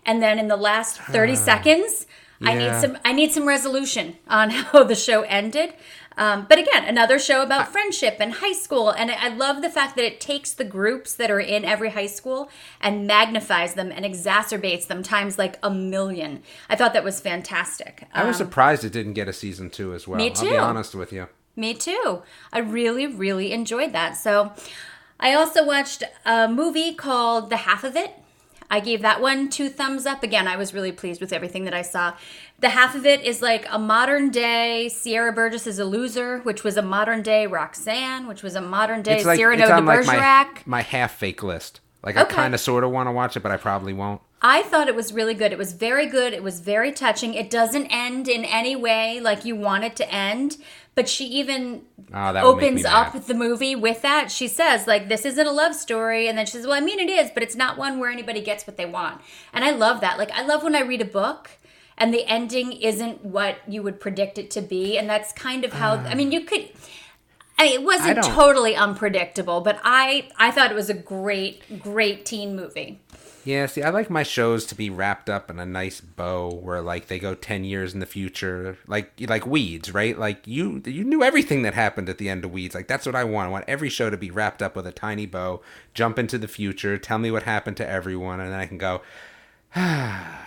And 0.05 0.23
then 0.23 0.39
in 0.39 0.49
the 0.49 0.57
last 0.57 0.99
30 0.99 1.37
seconds, 1.37 2.07
I 2.43 2.55
need 2.55 2.81
some 2.81 2.97
I 3.05 3.13
need 3.13 3.33
some 3.33 3.47
resolution 3.47 4.17
on 4.27 4.51
how 4.51 4.83
the 4.85 4.95
show 4.95 5.23
ended. 5.23 5.75
Um, 6.21 6.47
but 6.49 6.59
again, 6.59 6.85
another 6.85 7.19
show 7.19 7.43
about 7.43 7.73
friendship 7.73 8.19
and 8.21 8.35
high 8.35 8.53
school. 8.53 8.91
And 8.91 9.11
I 9.11 9.15
I 9.21 9.29
love 9.29 9.63
the 9.63 9.71
fact 9.71 9.97
that 9.97 10.05
it 10.05 10.21
takes 10.21 10.53
the 10.53 10.65
groups 10.65 11.15
that 11.15 11.31
are 11.31 11.41
in 11.41 11.65
every 11.65 11.91
high 11.91 12.07
school 12.07 12.51
and 12.81 13.07
magnifies 13.07 13.75
them 13.75 13.91
and 13.91 14.05
exacerbates 14.05 14.87
them 14.87 15.03
times 15.03 15.39
like 15.39 15.59
a 15.63 15.71
million. 15.71 16.43
I 16.69 16.77
thought 16.77 16.93
that 16.95 17.05
was 17.05 17.21
fantastic. 17.21 18.05
I 18.13 18.25
was 18.25 18.37
surprised 18.37 18.85
it 18.85 18.93
didn't 18.93 19.15
get 19.15 19.29
a 19.29 19.33
season 19.33 19.71
two 19.71 19.95
as 19.95 20.07
well. 20.07 20.19
Me 20.19 20.31
I'll 20.35 20.43
be 20.43 20.51
too. 20.51 20.57
honest 20.57 20.95
with 20.95 21.13
you. 21.13 21.29
Me 21.57 21.75
too. 21.75 22.23
I 22.53 22.59
really, 22.59 23.07
really 23.07 23.53
enjoyed 23.53 23.93
that. 23.93 24.17
So 24.17 24.53
I 25.19 25.35
also 25.35 25.65
watched 25.65 26.03
a 26.27 26.49
movie 26.49 26.95
called 26.95 27.51
The 27.51 27.59
Half 27.59 27.85
of 27.85 27.97
It. 27.97 28.15
I 28.71 28.81
gave 28.81 29.03
that 29.03 29.21
one 29.21 29.51
two 29.51 29.69
thumbs 29.69 30.07
up. 30.07 30.23
Again, 30.23 30.47
I 30.47 30.57
was 30.57 30.73
really 30.73 30.93
pleased 30.93 31.21
with 31.21 31.33
everything 31.33 31.65
that 31.65 31.75
I 31.75 31.83
saw. 31.83 32.15
The 32.61 32.71
half 32.71 32.95
of 32.95 33.05
it 33.05 33.23
is 33.23 33.43
like 33.43 33.67
a 33.71 33.79
modern 33.79 34.31
day 34.31 34.89
Sierra 34.89 35.33
Burgess 35.33 35.67
is 35.67 35.79
a 35.79 35.85
loser, 35.85 36.39
which 36.39 36.63
was 36.63 36.77
a 36.77 36.83
modern 36.83 37.23
day 37.23 37.47
Roxanne, 37.47 38.27
which 38.29 38.43
was 38.43 38.55
a 38.55 38.61
modern 38.61 39.03
day 39.03 39.17
It's 39.17 39.25
like 39.27 39.39
Cyrano 39.39 39.63
it's 39.63 39.71
de 39.71 39.77
on 39.77 39.85
like 39.85 40.07
my, 40.07 40.15
Bergerac. 40.15 40.67
my 40.67 40.83
half 40.83 41.13
fake 41.13 41.43
list. 41.43 41.81
Like 42.03 42.17
I 42.17 42.25
kind 42.25 42.55
of 42.55 42.61
sort 42.61 42.85
of 42.85 42.91
want 42.91 43.09
to 43.09 43.13
watch 43.13 43.37
it, 43.37 43.41
but 43.41 43.53
I 43.53 43.57
probably 43.57 43.93
won't. 43.93 44.23
I 44.43 44.63
thought 44.63 44.89
it 44.89 44.95
was 44.95 45.13
really 45.13 45.35
good. 45.35 45.53
It 45.53 45.59
was 45.59 45.75
very 45.75 46.07
good. 46.07 46.33
It 46.33 46.43
was 46.43 46.61
very 46.61 46.93
touching. 46.93 47.35
It 47.35 47.51
doesn't 47.51 47.89
end 47.89 48.27
in 48.27 48.45
any 48.47 48.75
way 48.75 49.21
like 49.21 49.45
you 49.45 49.55
want 49.55 49.85
it 49.85 49.97
to 49.97 50.11
end, 50.11 50.57
but 51.01 51.09
she 51.09 51.25
even 51.25 51.81
Oh, 52.13 52.31
that 52.35 52.45
would 52.45 52.59
make 52.59 52.75
me 52.75 52.85
opens 52.85 52.85
up 52.85 53.25
the 53.25 53.33
movie 53.33 53.75
with 53.75 54.03
that. 54.03 54.31
She 54.31 54.49
says, 54.49 54.87
like, 54.87 55.09
this 55.09 55.25
isn't 55.25 55.47
a 55.47 55.51
love 55.51 55.75
story. 55.75 56.29
And 56.29 56.37
then 56.37 56.45
she 56.45 56.53
says, 56.53 56.67
well, 56.67 56.75
I 56.75 56.81
mean, 56.81 56.99
it 56.99 57.09
is, 57.09 57.31
but 57.33 57.43
it's 57.43 57.57
not 57.57 57.79
one 57.79 57.99
where 57.99 58.11
anybody 58.11 58.43
gets 58.43 58.67
what 58.67 58.77
they 58.77 58.85
want. 58.85 59.23
And 59.55 59.65
I 59.65 59.71
love 59.71 60.03
that. 60.03 60.19
Like, 60.19 60.31
I 60.33 60.43
love 60.45 60.63
when 60.63 60.77
I 60.77 60.81
read 60.81 61.01
a 61.01 61.07
book 61.07 61.53
and 61.97 62.13
the 62.13 62.27
ending 62.27 62.73
isn't 62.73 63.25
what 63.25 63.61
you 63.67 63.83
would 63.83 63.99
predict 63.99 64.37
it 64.37 64.51
to 64.51 64.61
be. 64.61 64.99
And 64.99 65.09
that's 65.09 65.33
kind 65.33 65.65
of 65.65 65.73
how, 65.73 65.95
I 65.95 66.15
mean, 66.15 66.33
you 66.33 66.43
could. 66.43 66.69
I 67.59 67.65
mean, 67.65 67.81
it 67.81 67.83
wasn't 67.83 68.23
totally 68.23 68.77
unpredictable, 68.77 69.63
but 69.63 69.81
I 69.83 70.29
I 70.39 70.51
thought 70.51 70.71
it 70.71 70.75
was 70.75 70.91
a 70.91 70.95
great, 70.95 71.83
great 71.83 72.27
teen 72.27 72.55
movie. 72.57 73.01
Yeah, 73.43 73.67
see, 73.67 73.83
I 73.83 73.89
like 73.89 74.11
my 74.11 74.23
shows 74.23 74.67
to 74.67 74.75
be 74.75 74.91
wrapped 74.91 75.31
up 75.31 75.51
in 75.51 75.59
a 75.59 75.65
nice 75.65 76.01
bow 76.01 76.53
where 76.53 76.83
like 76.83 77.07
they 77.07 77.19
go 77.19 77.35
10 77.35 77.65
years 77.65 77.95
in 77.95 78.01
the 78.01 78.07
future, 78.07 78.77
like 78.87 79.13
like 79.19 79.47
Weeds, 79.47 79.95
right? 79.95 80.19
Like 80.19 80.47
you 80.47 80.83
you 80.85 81.05
knew 81.05 81.23
everything 81.23 81.63
that 81.63 81.73
happened 81.73 82.11
at 82.11 82.19
the 82.19 82.29
end 82.29 82.45
of 82.45 82.53
Weeds. 82.53 82.75
Like 82.75 82.87
that's 82.87 83.07
what 83.07 83.15
I 83.15 83.25
want. 83.25 83.49
I 83.49 83.51
want 83.51 83.65
every 83.67 83.89
show 83.89 84.11
to 84.11 84.17
be 84.19 84.31
wrapped 84.31 84.61
up 84.61 84.77
with 84.77 84.87
a 84.87 84.93
tiny 84.93 85.25
bow, 85.25 85.63
jump 85.95 86.19
into 86.19 86.37
the 86.37 86.49
future, 86.49 86.99
tell 86.99 87.19
me 87.19 87.31
what 87.31 87.45
happened 87.45 87.79
to 87.79 87.89
everyone 87.89 88.41
and 88.41 88.53
then 88.53 88.61
I 88.61 88.67
can 88.67 88.79
go 88.79 89.01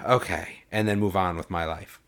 okay, 0.05 0.63
and 0.71 0.87
then 0.87 0.99
move 0.99 1.15
on 1.15 1.37
with 1.37 1.49
my 1.49 1.65
life. 1.65 1.99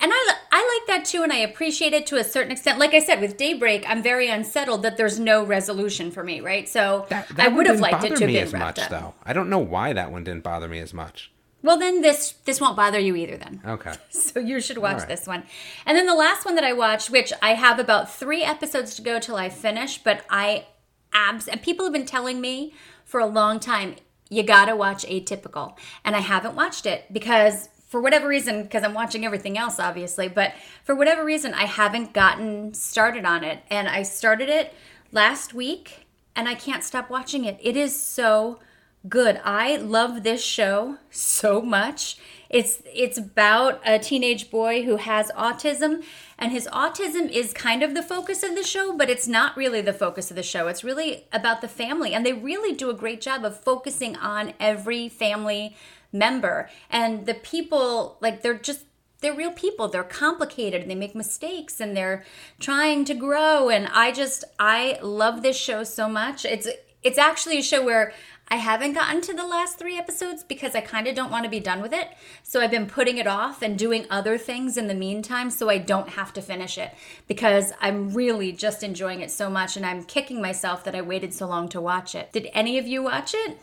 And 0.00 0.12
I, 0.14 0.34
I 0.52 0.78
like 0.86 0.86
that 0.96 1.04
too, 1.06 1.22
and 1.22 1.32
I 1.32 1.38
appreciate 1.38 1.92
it 1.92 2.06
to 2.06 2.16
a 2.16 2.24
certain 2.24 2.52
extent. 2.52 2.78
Like 2.78 2.94
I 2.94 3.00
said, 3.00 3.20
with 3.20 3.36
Daybreak, 3.36 3.84
I'm 3.88 4.02
very 4.02 4.28
unsettled 4.28 4.82
that 4.82 4.96
there's 4.96 5.18
no 5.18 5.44
resolution 5.44 6.10
for 6.12 6.22
me, 6.22 6.40
right? 6.40 6.68
So 6.68 7.06
That, 7.08 7.26
I 7.30 7.34
that 7.34 7.46
one 7.48 7.56
would 7.56 7.66
have 7.66 7.80
liked 7.80 8.04
it 8.04 8.16
to 8.16 8.26
me 8.26 8.38
as 8.38 8.52
much 8.52 8.78
up. 8.78 8.90
though. 8.90 9.14
I 9.24 9.32
don't 9.32 9.50
know 9.50 9.58
why 9.58 9.92
that 9.92 10.12
one 10.12 10.22
didn't 10.24 10.44
bother 10.44 10.68
me 10.68 10.78
as 10.78 10.94
much. 10.94 11.32
Well, 11.60 11.76
then 11.76 12.02
this 12.02 12.34
this 12.44 12.60
won't 12.60 12.76
bother 12.76 13.00
you 13.00 13.16
either. 13.16 13.36
Then 13.36 13.60
Okay. 13.66 13.92
so 14.10 14.38
you 14.38 14.60
should 14.60 14.78
watch 14.78 14.98
right. 14.98 15.08
this 15.08 15.26
one. 15.26 15.42
And 15.84 15.96
then 15.98 16.06
the 16.06 16.14
last 16.14 16.44
one 16.44 16.54
that 16.54 16.62
I 16.62 16.72
watched, 16.72 17.10
which 17.10 17.32
I 17.42 17.54
have 17.54 17.80
about 17.80 18.12
three 18.12 18.44
episodes 18.44 18.94
to 18.94 19.02
go 19.02 19.18
till 19.18 19.34
I 19.34 19.48
finish, 19.48 19.98
but 19.98 20.24
I 20.30 20.66
abs 21.12 21.48
and 21.48 21.60
people 21.60 21.84
have 21.84 21.92
been 21.92 22.06
telling 22.06 22.40
me 22.40 22.72
for 23.04 23.18
a 23.18 23.26
long 23.26 23.58
time, 23.58 23.96
you 24.30 24.44
gotta 24.44 24.76
watch 24.76 25.04
Atypical, 25.06 25.76
and 26.04 26.14
I 26.14 26.20
haven't 26.20 26.54
watched 26.54 26.86
it 26.86 27.12
because 27.12 27.68
for 27.88 28.00
whatever 28.00 28.28
reason, 28.28 28.62
because 28.62 28.84
I'm 28.84 28.94
watching 28.94 29.24
everything 29.24 29.56
else, 29.56 29.80
obviously, 29.80 30.28
but 30.28 30.52
for 30.84 30.94
whatever 30.94 31.24
reason, 31.24 31.54
I 31.54 31.64
haven't 31.64 32.12
gotten 32.12 32.74
started 32.74 33.24
on 33.24 33.42
it, 33.44 33.60
and 33.70 33.88
I 33.88 34.02
started 34.02 34.48
it 34.48 34.74
last 35.10 35.54
week, 35.54 36.06
and 36.36 36.48
I 36.48 36.54
can't 36.54 36.84
stop 36.84 37.08
watching 37.10 37.44
it. 37.44 37.58
It 37.62 37.76
is 37.76 38.00
so 38.00 38.60
good. 39.08 39.40
I 39.44 39.76
love 39.76 40.22
this 40.22 40.44
show 40.44 40.98
so 41.10 41.62
much. 41.62 42.18
It's 42.50 42.82
it's 42.86 43.18
about 43.18 43.80
a 43.84 43.98
teenage 43.98 44.50
boy 44.50 44.82
who 44.82 44.96
has 44.96 45.30
autism 45.32 46.02
and 46.38 46.50
his 46.50 46.66
autism 46.68 47.30
is 47.30 47.52
kind 47.52 47.82
of 47.82 47.94
the 47.94 48.02
focus 48.02 48.42
of 48.42 48.54
the 48.54 48.62
show, 48.62 48.96
but 48.96 49.10
it's 49.10 49.28
not 49.28 49.54
really 49.54 49.82
the 49.82 49.92
focus 49.92 50.30
of 50.30 50.36
the 50.36 50.42
show. 50.42 50.66
It's 50.66 50.82
really 50.82 51.26
about 51.30 51.60
the 51.60 51.68
family 51.68 52.14
and 52.14 52.24
they 52.24 52.32
really 52.32 52.74
do 52.74 52.88
a 52.88 52.94
great 52.94 53.20
job 53.20 53.44
of 53.44 53.60
focusing 53.60 54.16
on 54.16 54.54
every 54.58 55.10
family 55.10 55.76
member. 56.12 56.68
And 56.90 57.26
the 57.26 57.34
people 57.34 58.16
like 58.20 58.42
they're 58.42 58.54
just 58.54 58.84
they're 59.20 59.34
real 59.34 59.52
people. 59.52 59.88
They're 59.88 60.04
complicated 60.04 60.82
and 60.82 60.90
they 60.90 60.94
make 60.94 61.14
mistakes 61.14 61.80
and 61.80 61.96
they're 61.96 62.24
trying 62.60 63.04
to 63.06 63.14
grow. 63.14 63.68
And 63.68 63.88
i 63.88 64.12
just 64.12 64.44
i 64.58 64.98
love 65.02 65.42
this 65.42 65.56
show 65.56 65.84
so 65.84 66.08
much. 66.08 66.44
It's 66.44 66.68
it's 67.02 67.18
actually 67.18 67.58
a 67.58 67.62
show 67.62 67.84
where 67.84 68.12
i 68.50 68.56
haven't 68.56 68.94
gotten 68.94 69.20
to 69.20 69.32
the 69.34 69.46
last 69.46 69.78
three 69.78 69.96
episodes 69.96 70.42
because 70.42 70.74
i 70.74 70.80
kind 70.80 71.06
of 71.06 71.14
don't 71.14 71.30
want 71.30 71.44
to 71.44 71.50
be 71.50 71.60
done 71.60 71.80
with 71.80 71.92
it. 71.92 72.08
So 72.42 72.60
i've 72.60 72.72
been 72.72 72.86
putting 72.86 73.18
it 73.18 73.26
off 73.26 73.62
and 73.62 73.78
doing 73.78 74.06
other 74.10 74.36
things 74.36 74.76
in 74.76 74.88
the 74.88 74.94
meantime 74.94 75.50
so 75.50 75.68
i 75.68 75.78
don't 75.78 76.10
have 76.10 76.32
to 76.32 76.42
finish 76.42 76.76
it 76.76 76.92
because 77.28 77.72
i'm 77.80 78.12
really 78.14 78.50
just 78.52 78.82
enjoying 78.82 79.20
it 79.20 79.30
so 79.30 79.48
much 79.48 79.76
and 79.76 79.86
i'm 79.86 80.02
kicking 80.02 80.42
myself 80.42 80.82
that 80.84 80.96
i 80.96 81.00
waited 81.00 81.32
so 81.32 81.46
long 81.46 81.68
to 81.68 81.80
watch 81.80 82.14
it. 82.14 82.32
Did 82.32 82.48
any 82.52 82.78
of 82.78 82.86
you 82.86 83.02
watch 83.02 83.32
it 83.34 83.58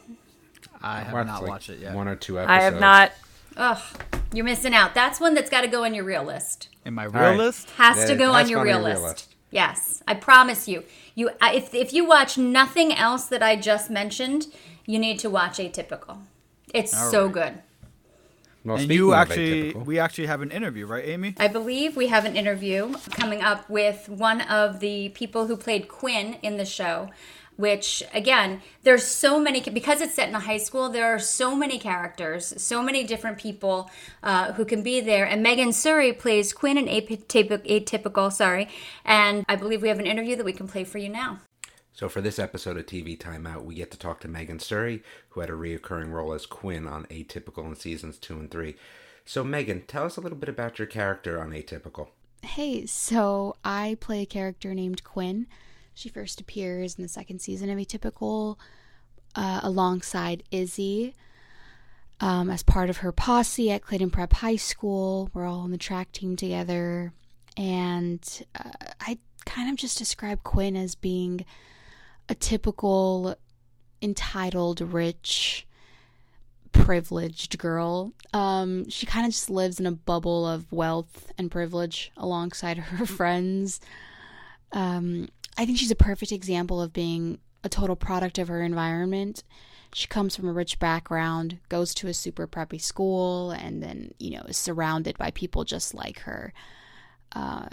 I 0.82 1.00
have 1.02 1.14
Watched, 1.14 1.28
not 1.28 1.42
like, 1.42 1.50
watched 1.50 1.70
it 1.70 1.80
yet. 1.80 1.94
One 1.96 2.08
or 2.08 2.16
two 2.16 2.40
episodes. 2.40 2.60
I 2.60 2.64
have 2.64 2.80
not. 2.80 3.12
Ugh, 3.58 3.82
you're 4.34 4.46
missing 4.46 4.74
out. 4.74 4.94
That's 4.94 5.20
one 5.20 5.34
that's 5.34 5.50
got 5.50 5.62
to 5.62 5.68
go 5.68 5.84
on 5.86 5.94
your 5.94 6.04
real 6.04 6.24
list. 6.24 6.70
In 6.86 6.94
my 6.94 7.06
real 7.06 7.14
right. 7.14 7.38
list, 7.38 7.70
Has 7.72 7.98
Yeah, 7.98 8.06
to 8.08 8.16
go 8.16 8.32
on 8.34 8.50
your 8.50 8.64
real, 8.64 8.78
on 8.78 8.82
your 8.84 8.90
list. 8.90 9.00
real 9.02 9.10
list. 9.10 9.36
Yes, 9.52 10.04
I 10.08 10.14
promise 10.16 10.68
you. 10.68 10.84
You, 11.16 11.30
if 11.42 11.74
if 11.74 11.94
you 11.94 12.06
watch 12.06 12.38
nothing 12.38 12.94
else 12.94 13.26
that 13.26 13.42
I 13.42 13.56
just 13.56 13.90
mentioned, 13.90 14.48
you 14.86 15.00
need 15.00 15.18
to 15.20 15.30
watch 15.30 15.58
Atypical. 15.58 16.18
It's 16.74 16.92
so 16.92 17.26
right. 17.26 17.34
good. 17.34 17.54
Well, 18.66 18.78
and 18.78 18.92
you 18.92 19.14
actually, 19.14 19.74
atypical- 19.74 19.86
we 19.86 20.00
actually 20.00 20.26
have 20.26 20.42
an 20.42 20.50
interview, 20.52 20.88
right, 20.88 21.06
Amy? 21.08 21.36
I 21.38 21.48
believe 21.48 21.96
we 21.96 22.08
have 22.08 22.26
an 22.26 22.36
interview 22.36 22.96
coming 23.12 23.42
up 23.44 23.70
with 23.70 24.10
one 24.10 24.42
of 24.42 24.80
the 24.80 25.10
people 25.10 25.46
who 25.46 25.56
played 25.56 25.88
Quinn 25.88 26.38
in 26.42 26.58
the 26.58 26.66
show. 26.66 27.10
Which 27.58 28.04
again, 28.14 28.62
there's 28.84 29.06
so 29.06 29.40
many 29.40 29.62
because 29.62 30.02
it's 30.02 30.16
set 30.16 30.28
in 30.28 30.36
a 30.36 30.40
high 30.40 30.58
school. 30.58 30.90
There 30.90 31.06
are 31.06 31.20
so 31.20 31.56
many 31.56 31.80
characters, 31.80 32.54
so 32.62 32.84
many 32.84 33.04
different 33.04 33.38
people 33.38 33.90
uh, 34.24 34.54
who 34.54 34.66
can 34.66 34.84
be 34.84 35.00
there. 35.00 35.26
And 35.26 35.42
Megan 35.42 35.70
Suri 35.70 36.18
plays 36.18 36.52
Quinn 36.52 36.78
in 36.78 36.86
Atypical, 36.88 37.66
Atypical. 37.66 38.32
Sorry, 38.32 38.68
and 39.06 39.46
I 39.48 39.56
believe 39.56 39.82
we 39.82 39.88
have 39.88 40.00
an 40.00 40.06
interview 40.06 40.36
that 40.36 40.46
we 40.46 40.54
can 40.54 40.68
play 40.68 40.84
for 40.84 40.98
you 40.98 41.10
now. 41.10 41.40
So 41.94 42.10
for 42.10 42.20
this 42.20 42.40
episode 42.40 42.76
of 42.76 42.88
TV 42.88 43.18
Timeout, 43.18 43.64
we 43.64 43.76
get 43.76 43.90
to 43.92 43.98
talk 43.98 44.20
to 44.20 44.28
Megan 44.28 44.58
Suri, 44.58 45.02
who 45.30 45.40
had 45.40 45.50
a 45.50 45.54
reoccurring 45.54 46.12
role 46.12 46.34
as 46.34 46.46
Quinn 46.46 46.88
on 46.88 47.06
Atypical 47.06 47.66
in 47.66 47.76
seasons 47.76 48.18
two 48.18 48.34
and 48.34 48.52
three. 48.52 48.76
So 49.24 49.46
Megan, 49.46 49.84
tell 49.88 50.04
us 50.04 50.18
a 50.18 50.22
little 50.22 50.38
bit 50.38 50.50
about 50.50 50.78
your 50.78 50.88
character 50.88 51.40
on 51.40 51.52
Atypical. 51.52 52.10
Hey, 52.42 52.86
so 52.86 53.56
I 53.64 53.98
play 54.02 54.24
a 54.24 54.26
character 54.26 54.74
named 54.74 55.06
Quinn. 55.06 55.48
She 55.96 56.10
first 56.10 56.40
appears 56.42 56.96
in 56.96 57.02
the 57.02 57.08
second 57.08 57.40
season 57.40 57.70
of 57.70 57.78
Atypical 57.78 58.58
uh, 59.34 59.62
alongside 59.64 60.44
Izzy 60.52 61.16
um, 62.20 62.50
as 62.50 62.64
part 62.64 62.90
of 62.90 62.98
her 62.98 63.12
posse 63.12 63.72
at 63.72 63.82
Clayton 63.82 64.10
Prep 64.10 64.34
High 64.34 64.58
School. 64.58 65.30
We're 65.34 65.46
all 65.46 65.62
on 65.62 65.72
the 65.72 65.78
track 65.78 66.12
team 66.12 66.36
together. 66.36 67.14
And 67.58 68.22
uh, 68.54 68.72
I 69.00 69.18
kind 69.46 69.70
of 69.70 69.78
just 69.78 69.98
describe 69.98 70.44
Quinn 70.44 70.76
as 70.76 70.96
being 70.96 71.46
a 72.28 72.36
typical 72.36 73.36
entitled, 74.02 74.82
rich, 74.82 75.66
privileged 76.72 77.58
girl. 77.58 78.14
Um, 78.34 78.90
she 78.90 79.06
kind 79.06 79.26
of 79.26 79.32
just 79.32 79.50
lives 79.50 79.80
in 79.80 79.86
a 79.86 79.92
bubble 79.94 80.46
of 80.46 80.72
wealth 80.72 81.32
and 81.38 81.50
privilege 81.50 82.12
alongside 82.18 82.78
her 82.78 83.06
friends. 83.06 83.80
Um, 84.72 85.30
I 85.58 85.66
think 85.66 85.78
she's 85.78 85.92
a 85.92 85.96
perfect 85.96 86.32
example 86.32 86.82
of 86.82 86.94
being 86.94 87.40
a 87.64 87.70
total 87.70 87.96
product 87.96 88.38
of 88.38 88.48
her 88.48 88.62
environment. 88.62 89.44
She 89.94 90.08
comes 90.08 90.36
from 90.36 90.48
a 90.48 90.54
rich 90.54 90.78
background, 90.80 91.60
goes 91.70 91.94
to 91.96 92.08
a 92.08 92.14
super 92.14 92.48
preppy 92.48 92.82
school, 92.82 93.52
and 93.52 93.82
then, 93.82 94.14
you 94.20 94.32
know, 94.32 94.44
is 94.44 94.58
surrounded 94.58 95.18
by 95.18 95.32
people 95.32 95.64
just 95.64 95.94
like 95.94 96.20
her. 96.20 96.54
Uh, 97.32 97.68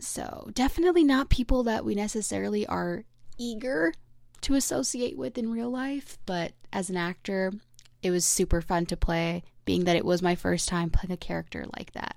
so, 0.00 0.48
definitely 0.54 1.04
not 1.04 1.28
people 1.28 1.62
that 1.64 1.84
we 1.84 1.94
necessarily 1.94 2.66
are 2.66 3.04
eager 3.36 3.92
to 4.42 4.54
associate 4.54 5.18
with 5.18 5.36
in 5.36 5.50
real 5.50 5.70
life, 5.70 6.18
but 6.24 6.52
as 6.72 6.88
an 6.88 6.96
actor, 6.96 7.52
it 8.02 8.10
was 8.10 8.24
super 8.24 8.60
fun 8.60 8.86
to 8.86 8.96
play, 8.96 9.42
being 9.64 9.84
that 9.84 9.96
it 9.96 10.04
was 10.04 10.22
my 10.22 10.34
first 10.34 10.68
time 10.68 10.90
playing 10.90 11.12
a 11.12 11.16
character 11.16 11.66
like 11.76 11.92
that. 11.92 12.16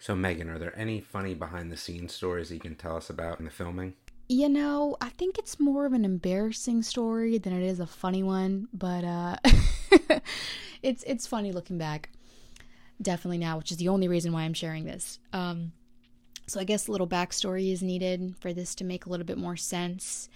So 0.00 0.16
Megan, 0.16 0.48
are 0.48 0.58
there 0.58 0.76
any 0.78 0.98
funny 1.02 1.34
behind 1.34 1.70
the 1.70 1.76
scenes 1.76 2.14
stories 2.14 2.50
you 2.50 2.58
can 2.58 2.74
tell 2.74 2.96
us 2.96 3.10
about 3.10 3.38
in 3.38 3.44
the 3.44 3.50
filming? 3.50 3.92
You 4.30 4.48
know, 4.48 4.96
I 4.98 5.10
think 5.10 5.38
it's 5.38 5.60
more 5.60 5.84
of 5.84 5.92
an 5.92 6.06
embarrassing 6.06 6.82
story 6.84 7.36
than 7.36 7.52
it 7.52 7.62
is 7.62 7.80
a 7.80 7.86
funny 7.86 8.22
one, 8.22 8.68
but 8.72 9.04
uh 9.04 9.36
it's 10.82 11.02
it's 11.06 11.26
funny 11.26 11.52
looking 11.52 11.76
back. 11.76 12.08
Definitely 13.02 13.38
now, 13.38 13.58
which 13.58 13.70
is 13.70 13.76
the 13.76 13.88
only 13.88 14.08
reason 14.08 14.32
why 14.32 14.42
I'm 14.42 14.54
sharing 14.54 14.86
this. 14.86 15.18
Um 15.34 15.72
So 16.46 16.60
I 16.60 16.64
guess 16.64 16.88
a 16.88 16.92
little 16.92 17.06
backstory 17.06 17.70
is 17.70 17.82
needed 17.82 18.36
for 18.40 18.54
this 18.54 18.74
to 18.76 18.84
make 18.84 19.04
a 19.04 19.10
little 19.10 19.26
bit 19.26 19.38
more 19.38 19.56
sense. 19.56 20.30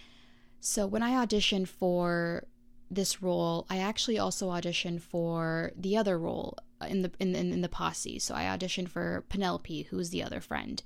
So 0.61 0.87
when 0.87 1.03
I 1.03 1.25
auditioned 1.25 1.69
for 1.69 2.45
this 2.91 3.23
role, 3.23 3.67
I 3.71 3.79
actually 3.79 4.19
also 4.19 4.51
auditioned 4.51 5.01
for 5.01 5.73
the 5.75 5.97
other 5.97 6.19
role 6.19 6.59
in 6.89 7.03
the 7.03 7.11
in, 7.19 7.35
in, 7.35 7.53
in 7.53 7.61
the 7.61 7.69
posse. 7.69 8.19
So 8.19 8.35
I 8.35 8.45
auditioned 8.45 8.89
for 8.89 9.25
Penelope, 9.29 9.83
who's 9.91 10.11
the 10.11 10.23
other 10.23 10.41
friend. 10.41 10.83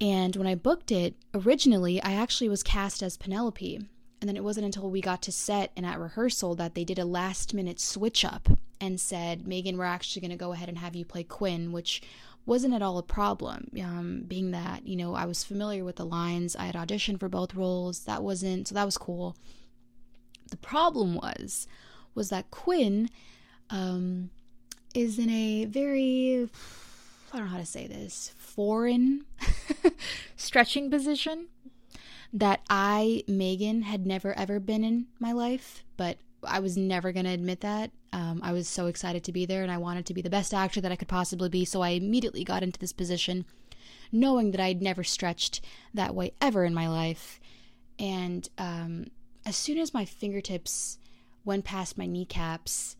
And 0.00 0.36
when 0.36 0.46
I 0.46 0.54
booked 0.54 0.92
it, 0.92 1.14
originally 1.34 2.02
I 2.02 2.12
actually 2.12 2.48
was 2.48 2.62
cast 2.62 3.02
as 3.02 3.16
Penelope. 3.16 3.80
And 4.20 4.28
then 4.28 4.36
it 4.36 4.44
wasn't 4.44 4.66
until 4.66 4.90
we 4.90 5.00
got 5.00 5.22
to 5.22 5.32
set 5.32 5.72
and 5.76 5.84
at 5.84 6.00
rehearsal 6.00 6.54
that 6.56 6.74
they 6.74 6.84
did 6.84 6.98
a 6.98 7.04
last 7.04 7.52
minute 7.52 7.78
switch 7.78 8.24
up 8.24 8.48
and 8.80 9.00
said, 9.00 9.46
Megan, 9.46 9.76
we're 9.76 9.84
actually 9.84 10.20
going 10.20 10.30
to 10.30 10.36
go 10.36 10.52
ahead 10.52 10.68
and 10.68 10.78
have 10.78 10.96
you 10.96 11.04
play 11.04 11.22
Quinn, 11.22 11.70
which 11.70 12.02
wasn't 12.46 12.74
at 12.74 12.82
all 12.82 12.96
a 12.96 13.02
problem. 13.02 13.70
Um, 13.82 14.24
being 14.26 14.52
that, 14.52 14.86
you 14.86 14.96
know, 14.96 15.14
I 15.14 15.26
was 15.26 15.44
familiar 15.44 15.84
with 15.84 15.96
the 15.96 16.06
lines, 16.06 16.56
I 16.56 16.64
had 16.64 16.76
auditioned 16.76 17.20
for 17.20 17.28
both 17.28 17.54
roles. 17.54 18.00
That 18.04 18.22
wasn't, 18.22 18.68
so 18.68 18.74
that 18.74 18.84
was 18.84 18.96
cool. 18.96 19.36
The 20.50 20.56
problem 20.56 21.16
was, 21.16 21.66
was 22.14 22.30
that 22.30 22.50
Quinn 22.50 23.10
um, 23.68 24.30
is 24.96 25.18
in 25.18 25.28
a 25.28 25.66
very, 25.66 26.48
I 27.32 27.36
don't 27.36 27.46
know 27.46 27.52
how 27.52 27.58
to 27.58 27.66
say 27.66 27.86
this, 27.86 28.32
foreign 28.38 29.26
stretching 30.36 30.90
position 30.90 31.48
that 32.32 32.60
I, 32.70 33.22
Megan, 33.28 33.82
had 33.82 34.06
never 34.06 34.32
ever 34.38 34.58
been 34.58 34.82
in 34.82 35.06
my 35.20 35.32
life, 35.32 35.84
but 35.98 36.16
I 36.42 36.60
was 36.60 36.78
never 36.78 37.12
going 37.12 37.26
to 37.26 37.32
admit 37.32 37.60
that. 37.60 37.90
Um, 38.14 38.40
I 38.42 38.52
was 38.52 38.68
so 38.68 38.86
excited 38.86 39.22
to 39.24 39.32
be 39.32 39.44
there 39.44 39.62
and 39.62 39.70
I 39.70 39.76
wanted 39.76 40.06
to 40.06 40.14
be 40.14 40.22
the 40.22 40.30
best 40.30 40.54
actor 40.54 40.80
that 40.80 40.90
I 40.90 40.96
could 40.96 41.08
possibly 41.08 41.50
be, 41.50 41.66
so 41.66 41.82
I 41.82 41.90
immediately 41.90 42.42
got 42.42 42.62
into 42.62 42.78
this 42.78 42.92
position 42.94 43.44
knowing 44.10 44.52
that 44.52 44.60
I'd 44.60 44.80
never 44.80 45.04
stretched 45.04 45.60
that 45.92 46.14
way 46.14 46.32
ever 46.40 46.64
in 46.64 46.72
my 46.72 46.88
life. 46.88 47.38
And 47.98 48.48
um, 48.56 49.08
as 49.44 49.56
soon 49.56 49.76
as 49.76 49.92
my 49.92 50.06
fingertips 50.06 50.98
went 51.44 51.66
past 51.66 51.98
my 51.98 52.06
kneecaps, 52.06 52.96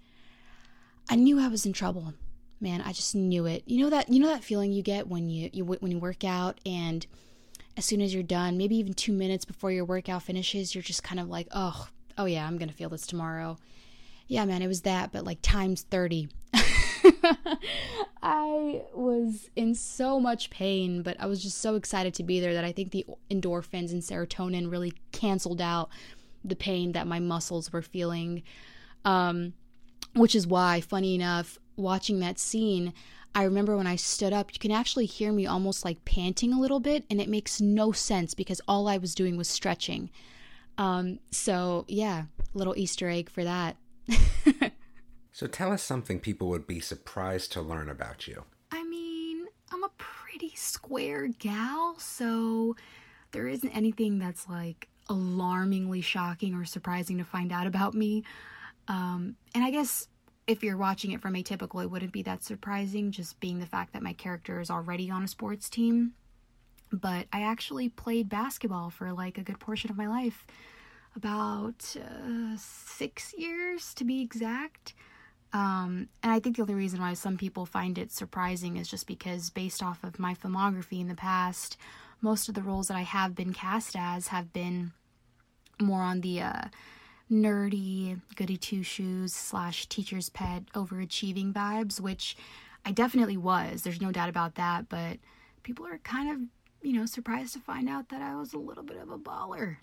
I 1.08 1.16
knew 1.16 1.40
I 1.40 1.48
was 1.48 1.66
in 1.66 1.72
trouble. 1.72 2.14
Man, 2.60 2.80
I 2.80 2.92
just 2.92 3.14
knew 3.14 3.46
it. 3.46 3.62
You 3.66 3.84
know 3.84 3.90
that 3.90 4.08
you 4.08 4.18
know 4.18 4.28
that 4.28 4.44
feeling 4.44 4.72
you 4.72 4.82
get 4.82 5.08
when 5.08 5.28
you, 5.28 5.50
you 5.52 5.64
when 5.64 5.90
you 5.90 5.98
work 5.98 6.24
out 6.24 6.60
and 6.64 7.06
as 7.76 7.84
soon 7.84 8.00
as 8.00 8.14
you're 8.14 8.22
done, 8.22 8.56
maybe 8.56 8.76
even 8.76 8.94
2 8.94 9.12
minutes 9.12 9.44
before 9.44 9.70
your 9.70 9.84
workout 9.84 10.22
finishes, 10.22 10.74
you're 10.74 10.82
just 10.82 11.02
kind 11.02 11.20
of 11.20 11.28
like, 11.28 11.48
"Oh, 11.50 11.88
oh 12.16 12.24
yeah, 12.24 12.46
I'm 12.46 12.56
going 12.56 12.70
to 12.70 12.74
feel 12.74 12.88
this 12.88 13.06
tomorrow." 13.06 13.58
Yeah, 14.28 14.44
man, 14.44 14.62
it 14.62 14.66
was 14.66 14.82
that, 14.82 15.12
but 15.12 15.24
like 15.24 15.38
times 15.42 15.82
30. 15.82 16.28
I 18.22 18.82
was 18.92 19.50
in 19.54 19.74
so 19.74 20.18
much 20.18 20.50
pain, 20.50 21.02
but 21.02 21.16
I 21.20 21.26
was 21.26 21.42
just 21.42 21.58
so 21.58 21.76
excited 21.76 22.14
to 22.14 22.24
be 22.24 22.40
there 22.40 22.54
that 22.54 22.64
I 22.64 22.72
think 22.72 22.90
the 22.90 23.06
endorphins 23.30 23.92
and 23.92 24.02
serotonin 24.02 24.70
really 24.70 24.94
canceled 25.12 25.60
out 25.60 25.90
the 26.44 26.56
pain 26.56 26.92
that 26.92 27.06
my 27.06 27.20
muscles 27.20 27.72
were 27.72 27.82
feeling. 27.82 28.42
Um, 29.04 29.52
which 30.14 30.34
is 30.34 30.46
why, 30.46 30.80
funny 30.80 31.14
enough, 31.14 31.58
watching 31.76 32.20
that 32.20 32.38
scene, 32.38 32.92
I 33.34 33.42
remember 33.44 33.76
when 33.76 33.86
I 33.86 33.96
stood 33.96 34.32
up, 34.32 34.52
you 34.54 34.58
can 34.58 34.70
actually 34.70 35.06
hear 35.06 35.30
me 35.30 35.46
almost 35.46 35.84
like 35.84 36.04
panting 36.06 36.52
a 36.52 36.60
little 36.60 36.80
bit, 36.80 37.04
and 37.10 37.20
it 37.20 37.28
makes 37.28 37.60
no 37.60 37.92
sense 37.92 38.32
because 38.32 38.62
all 38.66 38.88
I 38.88 38.96
was 38.96 39.14
doing 39.14 39.36
was 39.36 39.48
stretching. 39.48 40.10
Um, 40.78 41.18
so, 41.30 41.84
yeah, 41.86 42.24
little 42.54 42.76
Easter 42.76 43.10
egg 43.10 43.28
for 43.28 43.44
that. 43.44 43.76
so, 45.32 45.46
tell 45.46 45.70
us 45.70 45.82
something 45.82 46.18
people 46.18 46.48
would 46.48 46.66
be 46.66 46.80
surprised 46.80 47.52
to 47.52 47.60
learn 47.60 47.90
about 47.90 48.26
you. 48.26 48.44
I 48.70 48.84
mean, 48.84 49.44
I'm 49.70 49.84
a 49.84 49.90
pretty 49.98 50.52
square 50.54 51.28
gal, 51.28 51.98
so 51.98 52.74
there 53.32 53.48
isn't 53.48 53.70
anything 53.70 54.18
that's 54.18 54.48
like 54.48 54.88
alarmingly 55.08 56.00
shocking 56.00 56.54
or 56.54 56.64
surprising 56.64 57.18
to 57.18 57.24
find 57.24 57.52
out 57.52 57.66
about 57.66 57.94
me. 57.94 58.24
Um, 58.88 59.36
and 59.54 59.64
I 59.64 59.70
guess 59.70 60.08
if 60.46 60.62
you're 60.62 60.76
watching 60.76 61.12
it 61.12 61.20
from 61.20 61.34
atypical, 61.34 61.82
it 61.82 61.90
wouldn't 61.90 62.12
be 62.12 62.22
that 62.22 62.44
surprising, 62.44 63.10
just 63.10 63.40
being 63.40 63.58
the 63.58 63.66
fact 63.66 63.92
that 63.92 64.02
my 64.02 64.12
character 64.12 64.60
is 64.60 64.70
already 64.70 65.10
on 65.10 65.24
a 65.24 65.28
sports 65.28 65.68
team. 65.68 66.12
But 66.92 67.26
I 67.32 67.42
actually 67.42 67.88
played 67.88 68.28
basketball 68.28 68.90
for 68.90 69.12
like 69.12 69.38
a 69.38 69.42
good 69.42 69.58
portion 69.58 69.90
of 69.90 69.96
my 69.96 70.06
life, 70.06 70.46
about 71.16 71.96
uh, 71.96 72.56
six 72.56 73.34
years 73.36 73.94
to 73.94 74.04
be 74.04 74.20
exact. 74.20 74.94
Um, 75.52 76.08
and 76.22 76.32
I 76.32 76.38
think 76.38 76.56
the 76.56 76.62
only 76.62 76.74
reason 76.74 77.00
why 77.00 77.14
some 77.14 77.38
people 77.38 77.66
find 77.66 77.98
it 77.98 78.12
surprising 78.12 78.76
is 78.76 78.88
just 78.88 79.06
because, 79.06 79.50
based 79.50 79.82
off 79.82 80.04
of 80.04 80.18
my 80.18 80.34
filmography 80.34 81.00
in 81.00 81.08
the 81.08 81.14
past, 81.14 81.76
most 82.20 82.48
of 82.48 82.54
the 82.54 82.62
roles 82.62 82.88
that 82.88 82.96
I 82.96 83.02
have 83.02 83.34
been 83.34 83.52
cast 83.52 83.96
as 83.96 84.28
have 84.28 84.52
been 84.52 84.92
more 85.80 86.02
on 86.02 86.20
the 86.20 86.42
uh, 86.42 86.64
nerdy, 87.30 88.20
goody 88.36 88.56
two 88.56 88.82
shoes 88.82 89.34
slash 89.34 89.86
teacher's 89.86 90.28
pet, 90.28 90.64
overachieving 90.74 91.52
vibes, 91.52 92.00
which 92.00 92.36
I 92.84 92.92
definitely 92.92 93.36
was. 93.36 93.82
There's 93.82 94.00
no 94.00 94.12
doubt 94.12 94.28
about 94.28 94.54
that. 94.56 94.88
But 94.88 95.18
people 95.62 95.86
are 95.86 95.98
kind 95.98 96.30
of, 96.30 96.40
you 96.86 96.98
know, 96.98 97.06
surprised 97.06 97.52
to 97.54 97.60
find 97.60 97.88
out 97.88 98.08
that 98.10 98.22
I 98.22 98.36
was 98.36 98.52
a 98.52 98.58
little 98.58 98.84
bit 98.84 98.98
of 98.98 99.10
a 99.10 99.18
baller. 99.18 99.78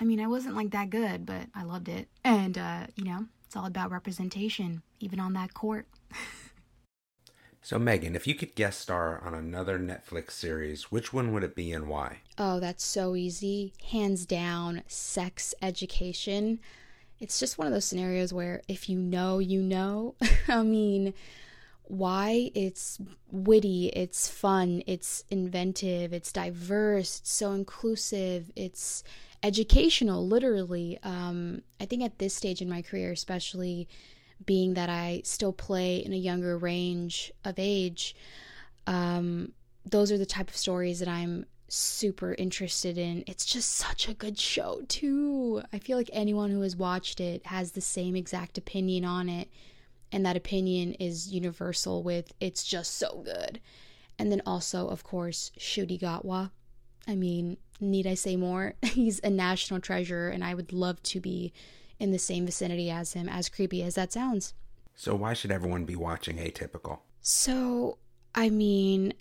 I 0.00 0.04
mean, 0.04 0.20
I 0.20 0.26
wasn't 0.26 0.56
like 0.56 0.70
that 0.70 0.88
good, 0.88 1.26
but 1.26 1.42
I 1.54 1.64
loved 1.64 1.88
it. 1.88 2.08
And, 2.24 2.56
uh, 2.56 2.86
you 2.96 3.04
know, 3.04 3.26
it's 3.44 3.56
all 3.56 3.66
about 3.66 3.90
representation, 3.90 4.82
even 5.00 5.20
on 5.20 5.34
that 5.34 5.52
court. 5.52 5.86
So, 7.62 7.78
Megan, 7.78 8.16
if 8.16 8.26
you 8.26 8.34
could 8.34 8.54
guest 8.54 8.80
star 8.80 9.20
on 9.22 9.34
another 9.34 9.78
Netflix 9.78 10.32
series, 10.32 10.90
which 10.90 11.12
one 11.12 11.32
would 11.32 11.44
it 11.44 11.54
be 11.54 11.72
and 11.72 11.88
why? 11.88 12.18
Oh, 12.38 12.58
that's 12.58 12.82
so 12.84 13.14
easy. 13.14 13.74
Hands 13.90 14.24
down, 14.24 14.82
sex 14.88 15.54
education. 15.60 16.58
It's 17.20 17.38
just 17.38 17.58
one 17.58 17.66
of 17.66 17.72
those 17.72 17.84
scenarios 17.84 18.32
where 18.32 18.62
if 18.66 18.88
you 18.88 18.98
know, 18.98 19.40
you 19.40 19.60
know. 19.60 20.14
I 20.48 20.62
mean, 20.62 21.12
why? 21.82 22.50
It's 22.54 22.98
witty, 23.30 23.88
it's 23.88 24.26
fun, 24.26 24.82
it's 24.86 25.24
inventive, 25.28 26.14
it's 26.14 26.32
diverse, 26.32 27.18
it's 27.20 27.32
so 27.32 27.52
inclusive, 27.52 28.50
it's 28.56 29.04
educational, 29.42 30.26
literally. 30.26 30.98
Um, 31.02 31.60
I 31.78 31.84
think 31.84 32.02
at 32.02 32.18
this 32.18 32.34
stage 32.34 32.62
in 32.62 32.70
my 32.70 32.80
career, 32.80 33.12
especially 33.12 33.86
being 34.44 34.74
that 34.74 34.88
I 34.88 35.22
still 35.24 35.52
play 35.52 35.98
in 35.98 36.12
a 36.12 36.16
younger 36.16 36.56
range 36.56 37.32
of 37.44 37.54
age, 37.58 38.14
um, 38.86 39.52
those 39.84 40.10
are 40.12 40.18
the 40.18 40.26
type 40.26 40.48
of 40.48 40.56
stories 40.56 40.98
that 41.00 41.08
I'm 41.08 41.46
super 41.68 42.34
interested 42.34 42.98
in. 42.98 43.24
It's 43.26 43.44
just 43.44 43.70
such 43.70 44.08
a 44.08 44.14
good 44.14 44.38
show, 44.38 44.82
too. 44.88 45.62
I 45.72 45.78
feel 45.78 45.96
like 45.96 46.10
anyone 46.12 46.50
who 46.50 46.62
has 46.62 46.76
watched 46.76 47.20
it 47.20 47.46
has 47.46 47.72
the 47.72 47.80
same 47.80 48.16
exact 48.16 48.58
opinion 48.58 49.04
on 49.04 49.28
it, 49.28 49.48
and 50.12 50.26
that 50.26 50.36
opinion 50.36 50.94
is 50.94 51.32
universal 51.32 52.02
with 52.02 52.32
it's 52.40 52.64
just 52.64 52.96
so 52.96 53.22
good. 53.24 53.60
And 54.18 54.30
then 54.30 54.42
also, 54.44 54.88
of 54.88 55.04
course, 55.04 55.52
Ncuti 55.58 55.98
Gatwa. 55.98 56.50
I 57.08 57.14
mean, 57.14 57.56
need 57.80 58.06
I 58.06 58.14
say 58.14 58.36
more? 58.36 58.74
He's 58.82 59.20
a 59.20 59.30
national 59.30 59.80
treasure, 59.80 60.28
and 60.28 60.44
I 60.44 60.54
would 60.54 60.72
love 60.72 61.02
to 61.04 61.20
be 61.20 61.52
in 62.00 62.10
the 62.10 62.18
same 62.18 62.46
vicinity 62.46 62.90
as 62.90 63.12
him, 63.12 63.28
as 63.28 63.48
creepy 63.48 63.82
as 63.82 63.94
that 63.94 64.12
sounds. 64.12 64.54
So, 64.96 65.14
why 65.14 65.34
should 65.34 65.52
everyone 65.52 65.84
be 65.84 65.96
watching 65.96 66.38
Atypical? 66.38 66.98
So, 67.20 67.98
I 68.34 68.50
mean, 68.50 69.14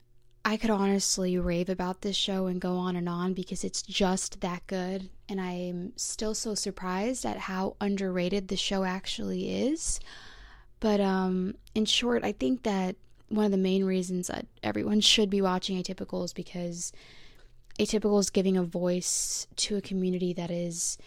I 0.46 0.58
could 0.58 0.70
honestly 0.70 1.38
rave 1.38 1.70
about 1.70 2.02
this 2.02 2.16
show 2.16 2.48
and 2.48 2.60
go 2.60 2.74
on 2.78 2.96
and 2.96 3.08
on 3.08 3.34
because 3.34 3.64
it's 3.64 3.82
just 3.82 4.42
that 4.42 4.66
good. 4.68 5.10
And 5.28 5.40
I'm 5.40 5.94
still 5.96 6.34
so 6.34 6.56
surprised 6.56 7.26
at 7.26 7.38
how 7.38 7.76
underrated 7.80 8.48
the 8.48 8.56
show 8.56 8.84
actually 8.84 9.68
is. 9.68 10.00
But 10.80 11.02
um, 11.02 11.56
in 11.76 11.86
short, 11.86 12.24
I 12.24 12.32
think 12.32 12.64
that 12.64 12.96
one 13.28 13.46
of 13.46 13.52
the 13.52 13.58
main 13.58 13.84
reasons 13.84 14.28
that 14.28 14.48
everyone 14.64 15.02
should 15.02 15.30
be 15.30 15.42
watching 15.42 15.82
Atypical 15.82 16.24
is 16.24 16.34
because 16.34 16.94
Atypical 17.78 18.20
is 18.20 18.30
giving 18.30 18.58
a 18.58 18.64
voice 18.64 19.46
to 19.58 19.78
a 19.78 19.82
community 19.82 20.34
that 20.34 20.50
is 20.50 20.98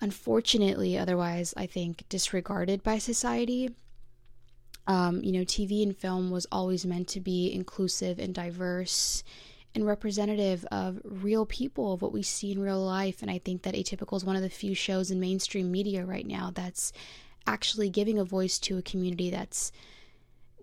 unfortunately 0.00 0.96
otherwise 0.96 1.52
i 1.56 1.66
think 1.66 2.04
disregarded 2.08 2.82
by 2.82 2.98
society. 2.98 3.70
Um, 4.86 5.22
you 5.22 5.32
know 5.32 5.44
tv 5.44 5.82
and 5.82 5.96
film 5.96 6.30
was 6.30 6.46
always 6.50 6.84
meant 6.86 7.06
to 7.08 7.20
be 7.20 7.52
inclusive 7.52 8.18
and 8.18 8.34
diverse 8.34 9.22
and 9.74 9.86
representative 9.86 10.64
of 10.72 11.00
real 11.04 11.46
people 11.46 11.92
of 11.92 12.02
what 12.02 12.12
we 12.12 12.22
see 12.22 12.50
in 12.50 12.60
real 12.60 12.84
life. 12.84 13.22
And 13.22 13.30
i 13.30 13.38
think 13.38 13.62
that 13.62 13.74
atypical 13.74 14.16
is 14.16 14.24
one 14.24 14.36
of 14.36 14.42
the 14.42 14.48
few 14.48 14.74
shows 14.74 15.10
in 15.10 15.20
mainstream 15.20 15.70
media 15.70 16.04
right 16.04 16.26
now 16.26 16.50
that's 16.52 16.92
actually 17.46 17.88
giving 17.88 18.18
a 18.18 18.24
voice 18.24 18.58
to 18.60 18.78
a 18.78 18.82
community 18.82 19.30
that's 19.30 19.70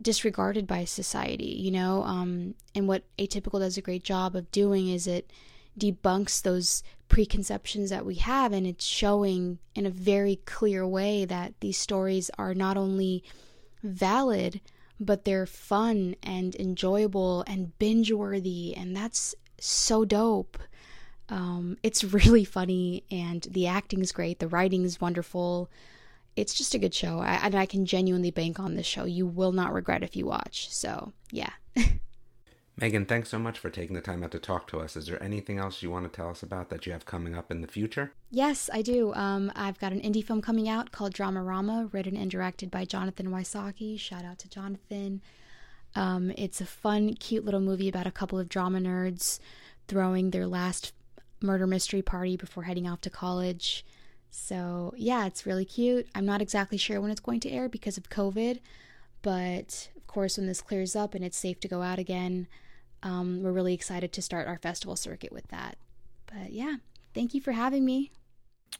disregarded 0.01 0.67
by 0.67 0.83
society 0.83 1.45
you 1.45 1.71
know? 1.71 2.03
Um, 2.03 2.55
and 2.75 2.87
what 2.87 3.03
atypical 3.17 3.59
does 3.59 3.77
a 3.77 3.81
great 3.81 4.03
job 4.03 4.35
of 4.35 4.51
doing 4.51 4.89
is 4.89 5.07
it 5.07 5.31
debunks 5.77 6.41
those 6.41 6.83
preconceptions 7.09 7.89
that 7.89 8.05
we 8.05 8.15
have 8.15 8.51
and 8.51 8.67
it's 8.67 8.85
showing 8.85 9.59
in 9.75 9.85
a 9.85 9.89
very 9.89 10.37
clear 10.45 10.85
way 10.85 11.23
that 11.23 11.53
these 11.61 11.77
stories 11.77 12.29
are 12.37 12.53
not 12.53 12.75
only 12.75 13.23
valid 13.83 14.59
but 14.99 15.25
they're 15.25 15.45
fun 15.45 16.15
and 16.23 16.55
enjoyable 16.55 17.43
and 17.47 17.77
binge 17.79 18.11
worthy, 18.11 18.75
and 18.75 18.95
that's 18.95 19.35
so 19.59 20.05
dope. 20.05 20.57
Um, 21.29 21.77
it's 21.83 22.03
really 22.13 22.45
funny, 22.45 23.03
and 23.11 23.43
the 23.49 23.67
acting 23.67 24.01
is 24.01 24.11
great, 24.11 24.39
the 24.39 24.47
writing 24.47 24.83
is 24.83 25.01
wonderful. 25.01 25.69
It's 26.35 26.53
just 26.53 26.75
a 26.75 26.79
good 26.79 26.93
show, 26.93 27.19
I, 27.19 27.33
and 27.43 27.55
I 27.55 27.65
can 27.65 27.85
genuinely 27.85 28.31
bank 28.31 28.59
on 28.59 28.75
this 28.75 28.85
show. 28.85 29.05
You 29.05 29.25
will 29.25 29.51
not 29.51 29.73
regret 29.73 30.03
if 30.03 30.15
you 30.15 30.25
watch. 30.25 30.71
So, 30.71 31.13
yeah. 31.31 31.49
Megan, 32.79 33.05
thanks 33.05 33.29
so 33.29 33.39
much 33.39 33.57
for 33.57 33.71
taking 33.71 33.95
the 33.95 34.01
time 34.01 34.23
out 34.23 34.29
to 34.31 34.39
talk 34.39 34.67
to 34.67 34.79
us. 34.79 34.95
Is 34.95 35.07
there 35.07 35.21
anything 35.21 35.57
else 35.57 35.81
you 35.81 35.89
want 35.89 36.11
to 36.11 36.15
tell 36.15 36.29
us 36.29 36.43
about 36.43 36.69
that 36.69 36.85
you 36.85 36.91
have 36.91 37.05
coming 37.05 37.35
up 37.35 37.49
in 37.49 37.61
the 37.61 37.67
future? 37.67 38.11
Yes, 38.29 38.69
I 38.71 38.83
do. 38.83 39.15
Um, 39.15 39.51
I've 39.55 39.79
got 39.79 39.93
an 39.93 40.01
indie 40.01 40.23
film 40.23 40.43
coming 40.43 40.69
out 40.69 40.91
called 40.91 41.15
Dramarama, 41.15 41.91
written 41.91 42.15
and 42.15 42.29
directed 42.29 42.69
by 42.69 42.85
Jonathan 42.85 43.29
Wysocki. 43.29 43.99
Shout 43.99 44.23
out 44.23 44.37
to 44.39 44.49
Jonathan. 44.49 45.21
Um, 45.95 46.31
it's 46.37 46.61
a 46.61 46.67
fun, 46.67 47.15
cute 47.15 47.43
little 47.43 47.59
movie 47.59 47.89
about 47.89 48.05
a 48.05 48.11
couple 48.11 48.37
of 48.37 48.47
drama 48.47 48.79
nerds 48.79 49.39
throwing 49.87 50.29
their 50.29 50.45
last 50.45 50.93
murder 51.41 51.65
mystery 51.65 52.03
party 52.03 52.37
before 52.37 52.63
heading 52.63 52.87
off 52.87 53.01
to 53.01 53.09
college. 53.09 53.83
So, 54.29 54.93
yeah, 54.95 55.25
it's 55.25 55.47
really 55.47 55.65
cute. 55.65 56.07
I'm 56.13 56.27
not 56.27 56.43
exactly 56.43 56.77
sure 56.77 57.01
when 57.01 57.09
it's 57.09 57.21
going 57.21 57.39
to 57.39 57.49
air 57.49 57.69
because 57.69 57.97
of 57.97 58.09
COVID, 58.09 58.59
but 59.23 59.89
of 59.95 60.05
course, 60.05 60.37
when 60.37 60.45
this 60.45 60.61
clears 60.61 60.95
up 60.95 61.15
and 61.15 61.25
it's 61.25 61.37
safe 61.37 61.59
to 61.61 61.67
go 61.67 61.81
out 61.81 61.97
again, 61.97 62.47
um, 63.03 63.43
we're 63.43 63.51
really 63.51 63.73
excited 63.73 64.11
to 64.13 64.21
start 64.21 64.47
our 64.47 64.57
festival 64.57 64.95
circuit 64.95 65.31
with 65.31 65.47
that. 65.49 65.77
But 66.25 66.51
yeah, 66.51 66.77
thank 67.13 67.33
you 67.33 67.41
for 67.41 67.51
having 67.51 67.85
me. 67.85 68.11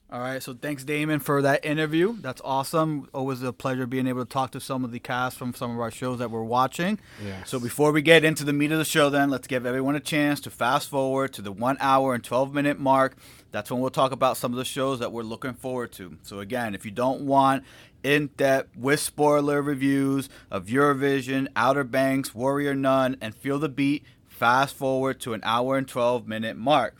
All 0.10 0.22
right, 0.22 0.42
so 0.42 0.54
thanks, 0.54 0.86
Damon, 0.86 1.20
for 1.20 1.42
that 1.42 1.66
interview. 1.66 2.16
That's 2.22 2.42
awesome. 2.46 3.10
Always 3.14 3.42
a 3.42 3.52
pleasure 3.52 3.86
being 3.86 4.08
able 4.08 4.24
to 4.24 4.30
talk 4.30 4.52
to 4.52 4.62
some 4.62 4.86
of 4.86 4.92
the 4.92 5.00
cast 5.00 5.38
from 5.38 5.54
some 5.54 5.72
of 5.72 5.82
our 5.82 5.92
shows 5.92 6.20
that 6.20 6.32
we're 6.32 6.44
watching. 6.44 6.98
Yes. 7.26 7.50
So 7.50 7.60
before 7.60 7.92
we 7.92 8.02
get 8.02 8.24
into 8.24 8.46
the 8.46 8.54
meat 8.54 8.72
of 8.72 8.78
the 8.78 8.86
show, 8.86 9.10
then 9.10 9.30
let's 9.30 9.48
give 9.48 9.66
everyone 9.66 9.96
a 9.96 10.00
chance 10.00 10.40
to 10.42 10.50
fast 10.50 10.90
forward 10.90 11.34
to 11.34 11.42
the 11.42 11.52
one 11.52 11.76
hour 11.82 12.14
and 12.14 12.24
12 12.24 12.54
minute 12.54 12.80
mark. 12.80 13.18
That's 13.52 13.70
when 13.70 13.82
we'll 13.82 13.90
talk 13.90 14.14
about 14.14 14.38
some 14.38 14.54
of 14.54 14.58
the 14.58 14.66
shows 14.66 15.00
that 15.00 15.12
we're 15.12 15.24
looking 15.24 15.54
forward 15.54 15.92
to. 15.94 16.18
So 16.24 16.40
again, 16.40 16.74
if 16.74 16.86
you 16.86 16.92
don't 16.92 17.22
want 17.22 17.66
in 18.08 18.28
depth 18.38 18.78
with 18.78 19.02
spoiler 19.02 19.62
reviews 19.62 20.30
of 20.50 20.68
Eurovision, 20.68 21.50
Outer 21.58 21.84
Banks, 21.84 22.34
Warrior 22.34 22.74
Nun, 22.74 23.18
and 23.20 23.36
Feel 23.36 23.60
the 23.60 23.68
Beat, 23.68 24.06
fast 24.26 24.76
forward 24.76 25.20
to 25.20 25.34
an 25.34 25.42
hour 25.44 25.78
and 25.78 25.86
12 25.86 26.26
minute 26.26 26.56
mark. 26.56 26.96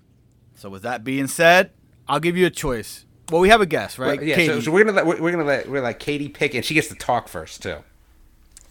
So 0.54 0.70
with 0.70 0.82
that 0.82 1.06
being 1.06 1.28
said, 1.28 1.72
I'll 2.10 2.20
give 2.20 2.36
you 2.36 2.46
a 2.46 2.50
choice. 2.50 3.06
Well, 3.32 3.40
we 3.40 3.48
have 3.48 3.62
a 3.62 3.66
guess, 3.66 3.98
right? 3.98 4.20
Well, 4.20 4.28
yeah, 4.28 4.36
so, 4.36 4.42
Caity. 4.42 4.64
so 4.66 4.72
we're 4.72 4.84
gonna 4.84 4.96
let 4.98 5.06
we're, 5.06 5.22
we're 5.22 5.32
gonna 5.32 5.46
let 5.46 5.70
we're 5.70 5.82
like 5.82 6.00
Caity 6.00 6.34
pick, 6.34 6.54
and 6.54 6.66
she 6.66 6.74
gets 6.74 6.90
to 6.90 6.96
talk 6.96 7.30
first 7.30 7.64
too. 7.64 7.78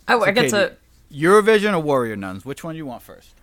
Oh, 0.06 0.22
I 0.22 0.32
get 0.32 0.46
Caity, 0.46 0.50
to. 0.50 0.76
Eurovision 1.10 1.72
or 1.72 1.80
Warrior 1.80 2.16
Nuns? 2.16 2.44
Which 2.44 2.62
one 2.62 2.74
do 2.74 2.78
you 2.78 2.86
want 2.86 3.02
first? 3.02 3.34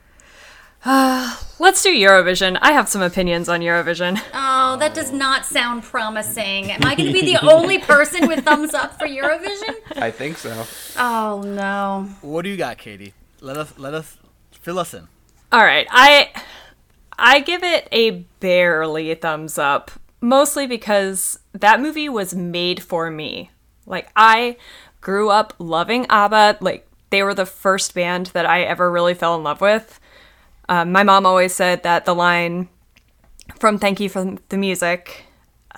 Let's 1.60 1.82
do 1.82 1.96
Eurovision. 1.96 2.58
I 2.62 2.74
have 2.74 2.90
some 2.90 3.02
opinions 3.02 3.48
on 3.48 3.62
Eurovision. 3.62 4.22
Oh, 4.66 4.78
that 4.78 4.94
does 4.96 5.12
not 5.12 5.46
sound 5.46 5.84
promising. 5.84 6.72
Am 6.72 6.84
I 6.84 6.96
going 6.96 7.08
to 7.08 7.14
be 7.14 7.22
the 7.34 7.46
only 7.46 7.78
person 7.78 8.28
with 8.28 8.44
thumbs 8.44 8.74
up 8.74 8.98
for 8.98 9.06
Eurovision? 9.06 9.76
I 9.98 10.10
think 10.10 10.38
so. 10.38 10.66
Oh 10.98 11.44
no. 11.46 12.10
What 12.22 12.42
do 12.44 12.50
you 12.50 12.58
got, 12.58 12.78
Caity? 12.78 13.12
Let 13.42 13.58
us 13.58 13.78
let 13.78 13.94
us 13.94 14.18
fill 14.52 14.80
us 14.80 14.94
in. 14.94 15.08
All 15.52 15.64
right, 15.64 15.86
I 15.92 16.32
I 17.20 17.42
give 17.42 17.62
it 17.62 17.88
a 17.92 18.26
barely 18.40 19.14
thumbs 19.16 19.58
up, 19.58 19.92
mostly 20.22 20.66
because 20.66 21.38
that 21.52 21.80
movie 21.80 22.10
was 22.10 22.34
made 22.34 22.82
for 22.82 23.12
me. 23.12 23.52
Like 23.86 24.10
I 24.16 24.58
grew 25.02 25.30
up 25.30 25.54
loving 25.60 26.08
ABBA. 26.10 26.58
Like 26.62 26.88
they 27.10 27.22
were 27.22 27.36
the 27.36 27.46
first 27.46 27.94
band 27.94 28.28
that 28.28 28.46
I 28.46 28.64
ever 28.64 28.90
really 28.90 29.14
fell 29.14 29.36
in 29.36 29.44
love 29.44 29.62
with. 29.62 30.00
Um, 30.70 30.92
my 30.92 31.04
mom 31.04 31.26
always 31.26 31.54
said 31.54 31.84
that 31.84 32.06
the 32.06 32.16
line 32.16 32.70
from 33.60 33.78
"Thank 33.78 34.00
You 34.00 34.10
for 34.10 34.38
the 34.50 34.58
Music." 34.58 35.26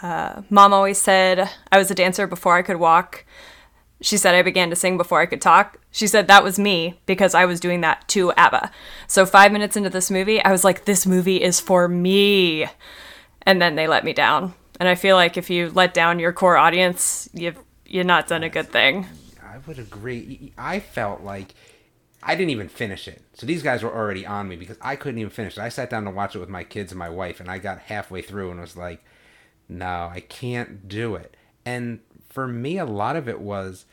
Uh, 0.02 0.42
mom 0.50 0.74
always 0.74 0.98
said 0.98 1.50
I 1.72 1.78
was 1.78 1.90
a 1.90 1.96
dancer 1.96 2.28
before 2.28 2.56
I 2.56 2.62
could 2.62 2.78
walk. 2.78 3.26
She 4.02 4.18
said 4.18 4.36
I 4.36 4.42
began 4.42 4.70
to 4.70 4.76
sing 4.76 4.98
before 4.98 5.22
I 5.22 5.26
could 5.26 5.42
talk. 5.42 5.80
She 5.90 6.06
said 6.06 6.28
that 6.28 6.44
was 6.44 6.60
me 6.60 7.00
because 7.06 7.34
I 7.34 7.46
was 7.46 7.62
doing 7.62 7.82
that 7.82 8.06
to 8.10 8.34
ABBA. 8.34 8.70
So 9.08 9.26
five 9.26 9.54
minutes 9.54 9.78
into 9.78 9.90
this 9.90 10.12
movie, 10.12 10.44
I 10.44 10.52
was 10.52 10.66
like, 10.66 10.84
this 10.84 11.06
movie 11.06 11.42
is 11.42 11.62
for 11.62 11.88
me. 11.88 12.68
And 13.44 13.62
then 13.62 13.76
they 13.76 13.88
let 13.88 14.04
me 14.04 14.12
down. 14.12 14.54
And 14.80 14.90
I 14.90 14.96
feel 14.96 15.16
like 15.16 15.38
if 15.38 15.50
you 15.50 15.72
let 15.72 15.94
down 15.94 16.20
your 16.20 16.34
core 16.34 16.58
audience, 16.58 17.30
you've 17.34 17.58
you're 17.86 18.04
not 18.04 18.28
done 18.28 18.44
a 18.44 18.50
good 18.50 18.70
thing. 18.70 19.08
I 19.42 19.60
would 19.66 19.80
agree. 19.80 20.52
I 20.58 20.80
felt 20.80 21.22
like 21.22 21.54
I 22.22 22.36
didn't 22.36 22.50
even 22.50 22.68
finish 22.68 23.08
it. 23.08 23.22
So 23.36 23.46
these 23.46 23.62
guys 23.64 23.84
were 23.84 23.94
already 23.94 24.26
on 24.26 24.48
me 24.48 24.56
because 24.56 24.78
I 24.82 24.96
couldn't 24.96 25.20
even 25.20 25.30
finish 25.30 25.58
it. 25.58 25.62
I 25.62 25.70
sat 25.70 25.90
down 25.90 26.06
to 26.06 26.12
watch 26.12 26.36
it 26.36 26.40
with 26.40 26.50
my 26.50 26.64
kids 26.64 26.92
and 26.92 27.00
my 27.00 27.10
wife, 27.10 27.40
and 27.40 27.50
I 27.52 27.58
got 27.58 27.80
halfway 27.80 28.22
through 28.22 28.50
and 28.52 28.60
was 28.62 28.78
like, 28.78 29.04
no, 29.68 30.10
I 30.12 30.24
can't 30.28 30.88
do 30.88 31.16
it. 31.16 31.36
And 31.66 32.00
for 32.30 32.48
me, 32.48 32.78
a 32.78 32.86
lot 32.86 33.16
of 33.16 33.28
it 33.28 33.42
was 33.42 33.86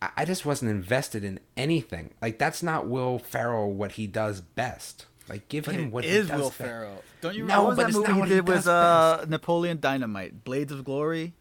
I- 0.00 0.24
just 0.24 0.44
wasn't 0.44 0.70
invested 0.72 1.22
in 1.24 1.38
anything. 1.56 2.14
Like 2.20 2.38
that's 2.38 2.62
not 2.62 2.88
Will 2.88 3.18
Ferrell 3.18 3.72
what 3.72 3.92
he 3.92 4.06
does 4.08 4.40
best. 4.40 5.06
Like 5.28 5.48
give 5.48 5.66
him 5.66 5.92
what 5.92 6.04
Is 6.04 6.26
he 6.26 6.32
does 6.32 6.40
Will 6.40 6.48
best. 6.48 6.58
Ferrell? 6.58 7.02
Don't 7.20 7.36
you 7.36 7.44
No, 7.44 7.70
remember 7.70 7.76
but 7.76 7.86
that 7.92 7.98
movie 7.98 8.12
he 8.12 8.18
what 8.18 8.28
he 8.28 8.34
did 8.34 8.48
with 8.48 8.66
uh, 8.66 9.24
Napoleon 9.28 9.78
Dynamite, 9.78 10.42
Blades 10.42 10.72
of 10.72 10.82
Glory? 10.84 11.34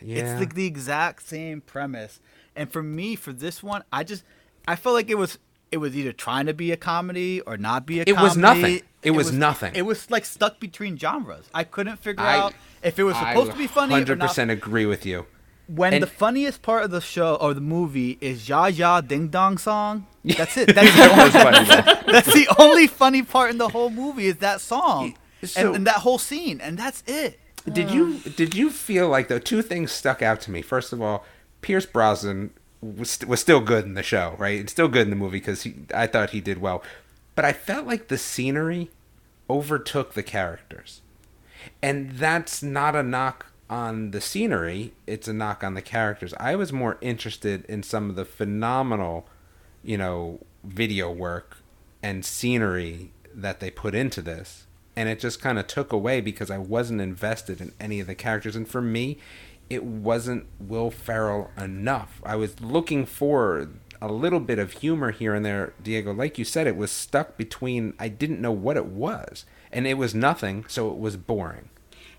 Yeah. 0.00 0.16
It's 0.32 0.40
like 0.40 0.54
the 0.54 0.64
exact 0.64 1.24
same 1.24 1.60
premise. 1.60 2.20
And 2.56 2.72
for 2.72 2.82
me, 2.82 3.16
for 3.16 3.32
this 3.34 3.62
one, 3.62 3.84
I 3.92 4.04
just 4.04 4.24
I 4.66 4.76
felt 4.76 4.94
like 4.94 5.10
it 5.10 5.18
was 5.18 5.38
it 5.70 5.78
was 5.78 5.96
either 5.96 6.12
trying 6.12 6.46
to 6.46 6.54
be 6.54 6.72
a 6.72 6.76
comedy 6.76 7.40
or 7.42 7.56
not 7.56 7.86
be 7.86 7.98
a 8.00 8.02
It 8.02 8.14
comedy. 8.14 8.22
was 8.24 8.36
nothing. 8.36 8.80
It 9.02 9.10
was 9.12 9.32
nothing. 9.32 9.74
It 9.74 9.82
was 9.82 10.10
like 10.10 10.24
stuck 10.24 10.58
between 10.60 10.96
genres. 10.98 11.46
I 11.54 11.64
couldn't 11.64 11.98
figure 11.98 12.24
I- 12.24 12.38
out 12.38 12.54
if 12.82 12.98
it 12.98 13.04
was 13.04 13.16
supposed 13.16 13.50
I 13.50 13.52
to 13.52 13.58
be 13.58 13.66
funny 13.66 13.94
or 13.94 13.96
Hundred 13.98 14.20
percent 14.20 14.50
agree 14.50 14.86
with 14.86 15.04
you. 15.06 15.26
When 15.66 15.92
And- 15.92 16.02
the 16.02 16.06
funniest 16.08 16.62
part 16.62 16.84
of 16.84 16.90
the 16.90 17.00
show 17.00 17.34
or 17.36 17.52
the 17.54 17.60
movie 17.60 18.16
is 18.22 18.46
Jaja 18.48 19.06
Ding 19.06 19.28
Dong 19.28 19.58
song, 19.58 20.06
that's 20.24 20.56
it. 20.56 20.74
That's 20.74 20.96
the 20.96 21.10
only 21.12 21.30
funny, 21.30 21.64
that's 22.12 22.32
the 22.32 22.48
only 22.58 22.86
funny 22.86 23.22
part 23.22 23.50
in 23.50 23.58
the 23.58 23.68
whole 23.68 23.90
movie 23.90 24.26
is 24.26 24.36
that 24.36 24.60
song 24.62 25.14
So- 25.44 25.66
and, 25.68 25.76
and 25.76 25.86
that 25.86 25.96
whole 25.96 26.18
scene, 26.18 26.60
and 26.60 26.78
that's 26.78 27.02
it. 27.06 27.38
Did 27.70 27.90
you 27.90 28.18
did 28.20 28.54
you 28.54 28.70
feel 28.70 29.08
like 29.10 29.28
the 29.28 29.38
two 29.38 29.60
things 29.60 29.92
stuck 29.92 30.22
out 30.22 30.40
to 30.42 30.50
me? 30.50 30.62
First 30.62 30.92
of 30.94 31.02
all, 31.02 31.26
Pierce 31.60 31.84
Brosnan 31.84 32.50
was 32.80 33.18
was 33.26 33.40
still 33.40 33.60
good 33.60 33.84
in 33.84 33.94
the 33.94 34.02
show, 34.02 34.34
right? 34.38 34.60
It's 34.60 34.72
still 34.72 34.88
good 34.88 35.02
in 35.02 35.10
the 35.10 35.16
movie 35.16 35.38
because 35.38 35.66
I 35.94 36.06
thought 36.06 36.30
he 36.30 36.40
did 36.40 36.60
well, 36.60 36.82
but 37.34 37.44
I 37.44 37.52
felt 37.52 37.86
like 37.86 38.08
the 38.08 38.18
scenery 38.18 38.90
overtook 39.50 40.14
the 40.14 40.22
characters, 40.22 41.00
and 41.82 42.12
that's 42.12 42.62
not 42.62 42.94
a 42.94 43.02
knock 43.02 43.46
on 43.68 44.12
the 44.12 44.20
scenery; 44.20 44.92
it's 45.06 45.28
a 45.28 45.32
knock 45.32 45.64
on 45.64 45.74
the 45.74 45.82
characters. 45.82 46.34
I 46.38 46.56
was 46.56 46.72
more 46.72 46.98
interested 47.00 47.64
in 47.66 47.82
some 47.82 48.10
of 48.10 48.16
the 48.16 48.24
phenomenal, 48.24 49.26
you 49.82 49.98
know, 49.98 50.40
video 50.62 51.10
work 51.10 51.58
and 52.02 52.24
scenery 52.24 53.10
that 53.34 53.60
they 53.60 53.70
put 53.70 53.94
into 53.94 54.22
this 54.22 54.66
and 54.98 55.08
it 55.08 55.20
just 55.20 55.40
kind 55.40 55.60
of 55.60 55.68
took 55.68 55.92
away 55.92 56.20
because 56.20 56.50
I 56.50 56.58
wasn't 56.58 57.00
invested 57.00 57.60
in 57.60 57.70
any 57.78 58.00
of 58.00 58.08
the 58.08 58.16
characters. 58.16 58.56
And 58.56 58.66
for 58.66 58.82
me, 58.82 59.18
it 59.70 59.84
wasn't 59.84 60.46
Will 60.58 60.90
Ferrell 60.90 61.50
enough. 61.56 62.20
I 62.24 62.36
was 62.36 62.60
looking 62.60 63.06
for 63.06 63.68
a 64.00 64.08
little 64.08 64.40
bit 64.40 64.58
of 64.58 64.72
humor 64.72 65.10
here 65.10 65.34
and 65.34 65.44
there, 65.44 65.74
Diego. 65.82 66.12
Like 66.12 66.38
you 66.38 66.44
said, 66.44 66.66
it 66.66 66.76
was 66.76 66.90
stuck 66.90 67.36
between, 67.36 67.94
I 67.98 68.08
didn't 68.08 68.40
know 68.40 68.52
what 68.52 68.76
it 68.76 68.86
was. 68.86 69.44
And 69.72 69.86
it 69.86 69.94
was 69.94 70.14
nothing, 70.14 70.64
so 70.68 70.90
it 70.90 70.98
was 70.98 71.16
boring. 71.16 71.68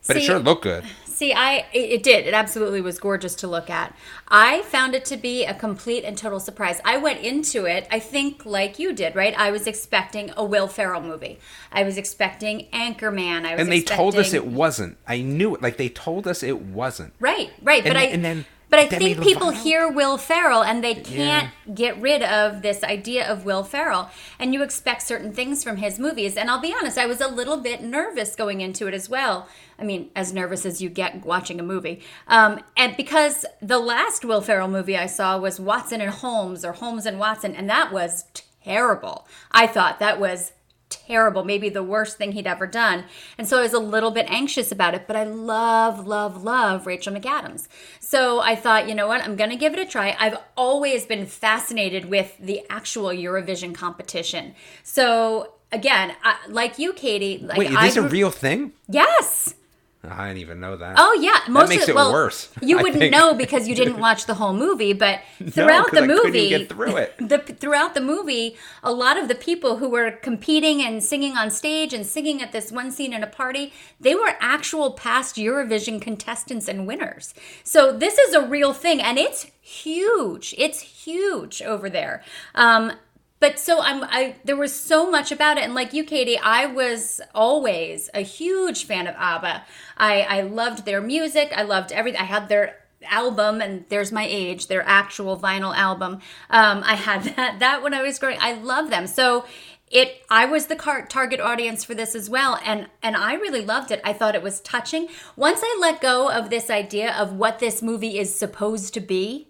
But 0.09 0.17
it 0.17 0.23
sure 0.23 0.39
looked 0.39 0.63
good. 0.63 0.83
See, 1.05 1.33
I 1.33 1.65
it, 1.73 2.01
did. 2.01 2.27
It 2.27 2.33
absolutely 2.33 2.79
was 2.79 2.97
gorgeous 2.97 3.35
to 3.35 3.47
look 3.47 3.69
at. 3.69 3.93
I 4.29 4.61
found 4.61 4.95
it 4.95 5.03
to 5.05 5.17
be 5.17 5.43
a 5.43 5.53
complete 5.53 6.05
and 6.05 6.17
total 6.17 6.39
surprise. 6.39 6.79
I 6.85 6.95
went 6.95 7.19
into 7.19 7.65
it, 7.65 7.89
I 7.91 7.99
think, 7.99 8.45
like 8.45 8.79
you 8.79 8.93
did, 8.93 9.17
right? 9.17 9.37
I 9.37 9.51
was 9.51 9.67
expecting 9.67 10.31
a 10.37 10.45
Will 10.45 10.69
Ferrell 10.69 11.01
movie. 11.01 11.37
I 11.73 11.83
was 11.83 11.97
expecting 11.97 12.67
Anchorman. 12.71 13.45
I 13.45 13.51
was 13.51 13.61
And 13.61 13.69
they 13.69 13.81
told 13.81 14.15
us 14.15 14.33
it 14.33 14.47
wasn't. 14.47 14.97
I 15.05 15.19
knew 15.19 15.55
it. 15.55 15.61
Like 15.61 15.75
they 15.75 15.89
told 15.89 16.25
us 16.25 16.41
it 16.41 16.61
wasn't. 16.61 17.13
Right, 17.19 17.51
right. 17.61 17.83
And 17.83 17.93
but 17.93 17.97
I 17.97 18.03
and 18.03 18.23
then 18.23 18.45
but 18.69 18.79
I 18.79 18.87
Demi 18.87 19.13
think 19.13 19.23
people 19.23 19.47
Lovato? 19.47 19.63
hear 19.63 19.89
Will 19.89 20.17
Ferrell 20.17 20.63
and 20.63 20.83
they 20.83 20.95
can't 20.95 21.49
get 21.73 21.99
rid 21.99 22.21
of 22.21 22.61
this 22.61 22.83
idea 22.83 23.27
of 23.27 23.45
Will 23.45 23.63
Ferrell. 23.63 24.09
And 24.37 24.53
you 24.53 24.61
expect 24.61 25.01
certain 25.03 25.33
things 25.33 25.63
from 25.63 25.77
his 25.77 25.97
movies. 25.97 26.37
And 26.37 26.49
I'll 26.49 26.61
be 26.61 26.73
honest, 26.73 26.97
I 26.97 27.05
was 27.05 27.19
a 27.21 27.27
little 27.27 27.57
bit 27.57 27.81
nervous 27.81 28.35
going 28.35 28.61
into 28.61 28.87
it 28.87 28.93
as 28.93 29.09
well. 29.09 29.47
I 29.79 29.83
mean, 29.83 30.11
as 30.15 30.33
nervous 30.33 30.65
as 30.65 30.81
you 30.81 30.89
get 30.89 31.25
watching 31.25 31.59
a 31.59 31.63
movie. 31.63 32.01
Um, 32.27 32.59
and 32.77 32.95
because 32.95 33.45
the 33.61 33.79
last 33.79 34.23
Will 34.23 34.41
Ferrell 34.41 34.67
movie 34.67 34.97
I 34.97 35.07
saw 35.07 35.37
was 35.37 35.59
Watson 35.59 36.01
and 36.01 36.11
Holmes 36.11 36.63
or 36.63 36.73
Holmes 36.73 37.05
and 37.05 37.17
Watson, 37.17 37.55
and 37.55 37.69
that 37.69 37.91
was 37.91 38.25
terrible. 38.63 39.27
I 39.51 39.67
thought 39.67 39.99
that 39.99 40.19
was 40.19 40.51
terrible, 40.89 41.43
maybe 41.43 41.69
the 41.69 41.83
worst 41.83 42.17
thing 42.17 42.33
he'd 42.33 42.47
ever 42.47 42.67
done. 42.67 43.05
And 43.37 43.47
so 43.47 43.59
I 43.59 43.61
was 43.61 43.73
a 43.73 43.79
little 43.79 44.11
bit 44.11 44.25
anxious 44.29 44.71
about 44.71 44.93
it, 44.93 45.05
but 45.07 45.15
I 45.15 45.23
love, 45.23 46.05
love, 46.05 46.43
love 46.43 46.85
Rachel 46.87 47.13
McAdams. 47.13 47.67
So 47.99 48.39
I 48.39 48.55
thought, 48.55 48.89
you 48.89 48.95
know 48.95 49.07
what, 49.07 49.23
I'm 49.23 49.35
going 49.35 49.49
to 49.51 49.55
give 49.55 49.73
it 49.73 49.79
a 49.79 49.85
try. 49.85 50.15
I've 50.19 50.37
always 50.57 51.05
been 51.05 51.25
fascinated 51.25 52.05
with 52.05 52.35
the 52.39 52.61
actual 52.69 53.09
Eurovision 53.09 53.73
competition. 53.73 54.55
So 54.83 55.53
again, 55.71 56.15
I, 56.23 56.37
like 56.47 56.79
you, 56.79 56.93
Caity, 56.93 57.45
like 57.45 57.57
Wait, 57.57 57.71
is 57.71 57.79
this 57.79 57.97
a 57.97 58.07
real 58.07 58.31
thing? 58.31 58.73
Yes. 58.87 59.53
I 60.01 60.27
didn't 60.27 60.39
even 60.39 60.61
know 60.61 60.77
that. 60.77 60.95
Oh 60.97 61.19
yeah, 61.21 61.51
most 61.51 61.67
makes 61.67 61.83
of, 61.83 61.89
it 61.89 61.95
well, 61.95 62.13
worse, 62.13 62.47
You 62.61 62.79
I 62.79 62.81
wouldn't 62.81 62.99
think. 63.01 63.11
know 63.11 63.33
because 63.33 63.67
you 63.67 63.75
didn't 63.75 63.99
watch 64.07 64.27
the 64.27 64.35
whole 64.35 64.53
movie, 64.53 64.93
but 64.93 65.19
throughout 65.49 65.87
'cause 65.87 65.99
the 65.99 66.07
movie, 66.07 66.65
through 66.65 66.95
it. 66.95 67.15
The, 67.19 67.39
throughout 67.39 67.95
the 67.95 68.01
movie, 68.01 68.55
a 68.81 68.93
lot 68.93 69.17
of 69.17 69.27
the 69.27 69.35
people 69.35 69.75
who 69.77 69.89
were 69.89 70.11
competing 70.11 70.81
and 70.81 71.03
singing 71.03 71.35
on 71.35 71.51
stage 71.51 71.93
and 71.93 72.05
singing 72.05 72.41
at 72.41 72.53
this 72.53 72.71
one 72.71 72.91
scene 72.91 73.11
in 73.11 73.23
a 73.23 73.27
party, 73.27 73.73
they 73.99 74.15
were 74.15 74.35
actual 74.39 74.91
past 74.93 75.35
Eurovision 75.35 76.01
contestants 76.01 76.69
and 76.69 76.87
winners. 76.87 77.33
So 77.65 77.91
this 77.91 78.17
is 78.17 78.33
a 78.33 78.41
real 78.47 78.71
thing, 78.71 79.01
and 79.01 79.17
it's 79.17 79.47
huge. 79.61 80.55
It's 80.57 80.79
huge 80.79 81.61
over 81.61 81.89
there. 81.89 82.23
Um, 82.55 82.93
but 83.39 83.59
so 83.59 83.81
I'm 83.81 84.03
I 84.03 84.35
there 84.43 84.57
was 84.57 84.73
so 84.73 85.09
much 85.09 85.31
about 85.31 85.57
it 85.57 85.63
and 85.63 85.73
like 85.73 85.93
you 85.93 86.03
Caity 86.03 86.37
I 86.41 86.65
was 86.65 87.21
always 87.33 88.09
a 88.13 88.21
huge 88.21 88.85
fan 88.85 89.07
of 89.07 89.15
ABBA. 89.15 89.63
I 89.97 90.21
I 90.21 90.41
loved 90.41 90.85
their 90.85 91.01
music. 91.01 91.51
I 91.55 91.63
loved 91.63 91.91
everything. 91.91 92.21
I 92.21 92.25
had 92.25 92.49
their 92.49 92.75
album 93.09 93.61
and 93.61 93.85
there's 93.89 94.11
my 94.11 94.25
age 94.27 94.67
their 94.67 94.85
actual 94.85 95.37
vinyl 95.37 95.73
album 95.75 96.19
um 96.49 96.83
i 96.85 96.95
had 96.95 97.23
that 97.35 97.59
that 97.59 97.81
when 97.81 97.93
i 97.93 98.01
was 98.01 98.19
growing 98.19 98.37
i 98.41 98.53
love 98.53 98.89
them 98.89 99.07
so 99.07 99.45
it 99.89 100.21
i 100.29 100.45
was 100.45 100.65
the 100.67 100.75
target 101.09 101.39
audience 101.39 101.83
for 101.83 101.95
this 101.95 102.13
as 102.13 102.29
well 102.29 102.59
and 102.65 102.87
and 103.01 103.15
i 103.15 103.33
really 103.33 103.63
loved 103.63 103.91
it 103.91 104.01
i 104.03 104.11
thought 104.11 104.35
it 104.35 104.43
was 104.43 104.59
touching 104.61 105.07
once 105.35 105.61
i 105.63 105.77
let 105.79 106.01
go 106.01 106.29
of 106.29 106.49
this 106.49 106.69
idea 106.69 107.13
of 107.13 107.33
what 107.33 107.59
this 107.59 107.81
movie 107.81 108.19
is 108.19 108.37
supposed 108.37 108.93
to 108.93 108.99
be 108.99 109.48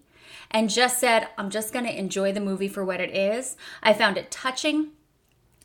and 0.52 0.70
just 0.70 1.00
said, 1.00 1.28
I'm 1.38 1.50
just 1.50 1.74
going 1.74 1.86
to 1.86 1.98
enjoy 1.98 2.32
the 2.32 2.40
movie 2.40 2.68
for 2.68 2.84
what 2.84 3.02
it 3.02 3.16
is. 3.16 3.56
I 3.84 3.94
found 3.94 4.18
it 4.18 4.32
touching. 4.32 4.92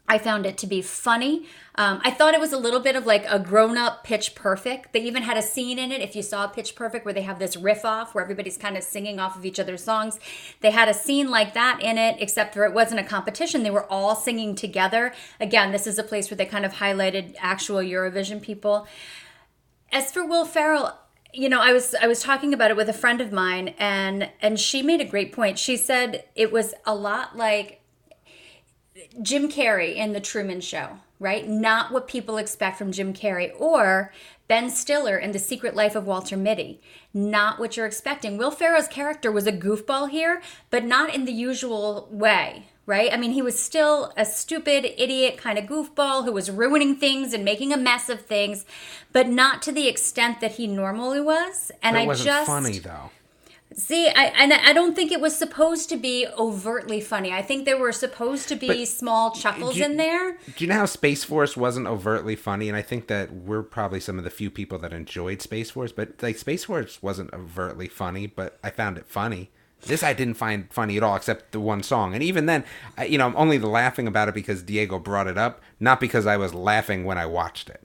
I 0.06 0.18
found 0.18 0.44
it 0.44 0.58
to 0.58 0.66
be 0.66 0.82
funny. 0.82 1.46
Um, 1.76 2.00
I 2.04 2.10
thought 2.10 2.34
it 2.34 2.40
was 2.40 2.52
a 2.52 2.58
little 2.58 2.80
bit 2.80 2.94
of 2.94 3.06
like 3.06 3.24
a 3.26 3.38
grown 3.38 3.78
up 3.78 4.04
Pitch 4.04 4.34
Perfect. 4.34 4.92
They 4.92 5.00
even 5.00 5.22
had 5.22 5.38
a 5.38 5.42
scene 5.42 5.78
in 5.78 5.90
it, 5.90 6.02
if 6.02 6.14
you 6.14 6.22
saw 6.22 6.46
Pitch 6.46 6.74
Perfect, 6.76 7.06
where 7.06 7.14
they 7.14 7.22
have 7.22 7.38
this 7.38 7.56
riff 7.56 7.86
off 7.86 8.14
where 8.14 8.22
everybody's 8.22 8.58
kind 8.58 8.76
of 8.76 8.82
singing 8.82 9.18
off 9.18 9.34
of 9.34 9.46
each 9.46 9.58
other's 9.58 9.82
songs. 9.82 10.20
They 10.60 10.72
had 10.72 10.90
a 10.90 10.94
scene 10.94 11.30
like 11.30 11.54
that 11.54 11.82
in 11.82 11.96
it, 11.96 12.16
except 12.18 12.52
for 12.52 12.64
it 12.64 12.74
wasn't 12.74 13.00
a 13.00 13.04
competition. 13.04 13.62
They 13.62 13.70
were 13.70 13.90
all 13.90 14.14
singing 14.14 14.54
together. 14.54 15.14
Again, 15.40 15.72
this 15.72 15.86
is 15.86 15.98
a 15.98 16.04
place 16.04 16.30
where 16.30 16.36
they 16.36 16.44
kind 16.44 16.66
of 16.66 16.74
highlighted 16.74 17.34
actual 17.38 17.78
Eurovision 17.78 18.42
people. 18.42 18.86
As 19.90 20.12
for 20.12 20.26
Will 20.26 20.44
Ferrell, 20.44 20.98
you 21.34 21.48
know, 21.48 21.60
I 21.60 21.72
was 21.72 21.94
I 22.00 22.06
was 22.06 22.20
talking 22.20 22.54
about 22.54 22.70
it 22.70 22.76
with 22.76 22.88
a 22.88 22.94
friend 22.94 23.20
of 23.20 23.32
mine, 23.32 23.74
and 23.78 24.30
and 24.40 24.58
she 24.58 24.82
made 24.82 25.00
a 25.00 25.04
great 25.04 25.32
point. 25.32 25.58
She 25.58 25.76
said 25.76 26.24
it 26.34 26.52
was 26.52 26.74
a 26.86 26.94
lot 26.94 27.36
like 27.36 27.80
Jim 29.20 29.50
Carrey 29.50 29.96
in 29.96 30.12
The 30.12 30.20
Truman 30.20 30.60
Show, 30.60 30.98
right? 31.18 31.48
Not 31.48 31.92
what 31.92 32.06
people 32.06 32.36
expect 32.36 32.78
from 32.78 32.92
Jim 32.92 33.12
Carrey, 33.12 33.52
or 33.58 34.12
Ben 34.46 34.70
Stiller 34.70 35.18
in 35.18 35.32
The 35.32 35.38
Secret 35.38 35.74
Life 35.74 35.96
of 35.96 36.06
Walter 36.06 36.36
Mitty. 36.36 36.80
Not 37.12 37.58
what 37.58 37.76
you're 37.76 37.86
expecting. 37.86 38.36
Will 38.36 38.50
Ferrell's 38.50 38.88
character 38.88 39.32
was 39.32 39.46
a 39.46 39.52
goofball 39.52 40.10
here, 40.10 40.40
but 40.70 40.84
not 40.84 41.14
in 41.14 41.24
the 41.24 41.32
usual 41.32 42.08
way, 42.10 42.68
right? 42.86 43.12
I 43.12 43.16
mean, 43.16 43.32
he 43.32 43.42
was 43.42 43.58
still 43.60 44.12
a 44.16 44.24
stupid, 44.24 44.84
idiot 45.00 45.36
kind 45.36 45.58
of 45.58 45.64
goofball 45.64 46.24
who 46.24 46.32
was 46.32 46.50
ruining 46.50 46.96
things 46.96 47.32
and 47.32 47.44
making 47.44 47.72
a 47.72 47.76
mess 47.76 48.08
of 48.08 48.22
things, 48.22 48.64
but 49.12 49.28
not 49.28 49.62
to 49.62 49.72
the 49.72 49.88
extent 49.88 50.40
that 50.40 50.52
he 50.52 50.66
normally 50.66 51.20
was. 51.20 51.70
And 51.82 51.96
That 51.96 52.02
I 52.02 52.06
wasn't 52.06 52.26
just 52.26 52.46
funny 52.46 52.78
though. 52.78 53.10
See, 53.76 54.06
I 54.06 54.26
and 54.36 54.52
I 54.52 54.72
don't 54.72 54.94
think 54.94 55.10
it 55.10 55.20
was 55.20 55.36
supposed 55.36 55.88
to 55.88 55.96
be 55.96 56.28
overtly 56.38 57.00
funny. 57.00 57.32
I 57.32 57.42
think 57.42 57.64
there 57.64 57.78
were 57.78 57.90
supposed 57.90 58.48
to 58.50 58.54
be 58.54 58.68
But 58.68 58.86
small 58.86 59.32
chuckles 59.32 59.76
you- 59.76 59.84
in 59.84 59.96
there. 59.96 60.38
Do 60.56 60.64
you 60.64 60.68
know 60.68 60.76
how 60.76 60.86
Space 60.86 61.24
Force 61.24 61.56
wasn't 61.56 61.88
overtly 61.88 62.36
funny? 62.36 62.68
And 62.68 62.76
I 62.76 62.82
think 62.82 63.08
that 63.08 63.32
we're 63.32 63.64
probably 63.64 63.98
some 63.98 64.16
of 64.16 64.22
the 64.22 64.30
few 64.30 64.48
people 64.48 64.78
that 64.78 64.92
enjoyed 64.92 65.42
Space 65.42 65.70
Force, 65.70 65.90
but 65.90 66.22
like 66.22 66.38
Space 66.38 66.64
Force 66.64 67.02
wasn't 67.02 67.32
overtly 67.34 67.88
funny, 67.88 68.28
but 68.28 68.58
I 68.62 68.70
found 68.70 68.96
it 68.96 69.06
funny. 69.08 69.50
This 69.86 70.02
I 70.02 70.12
didn't 70.12 70.34
find 70.34 70.72
funny 70.72 70.96
at 70.96 71.02
all, 71.02 71.16
except 71.16 71.52
the 71.52 71.60
one 71.60 71.82
song. 71.82 72.14
And 72.14 72.22
even 72.22 72.46
then, 72.46 72.64
I, 72.96 73.04
you 73.06 73.18
know, 73.18 73.26
I'm 73.26 73.36
only 73.36 73.58
laughing 73.58 74.06
about 74.06 74.28
it 74.28 74.34
because 74.34 74.62
Diego 74.62 74.98
brought 74.98 75.26
it 75.26 75.38
up, 75.38 75.60
not 75.80 76.00
because 76.00 76.26
I 76.26 76.36
was 76.36 76.54
laughing 76.54 77.04
when 77.04 77.18
I 77.18 77.26
watched 77.26 77.68
it. 77.68 77.82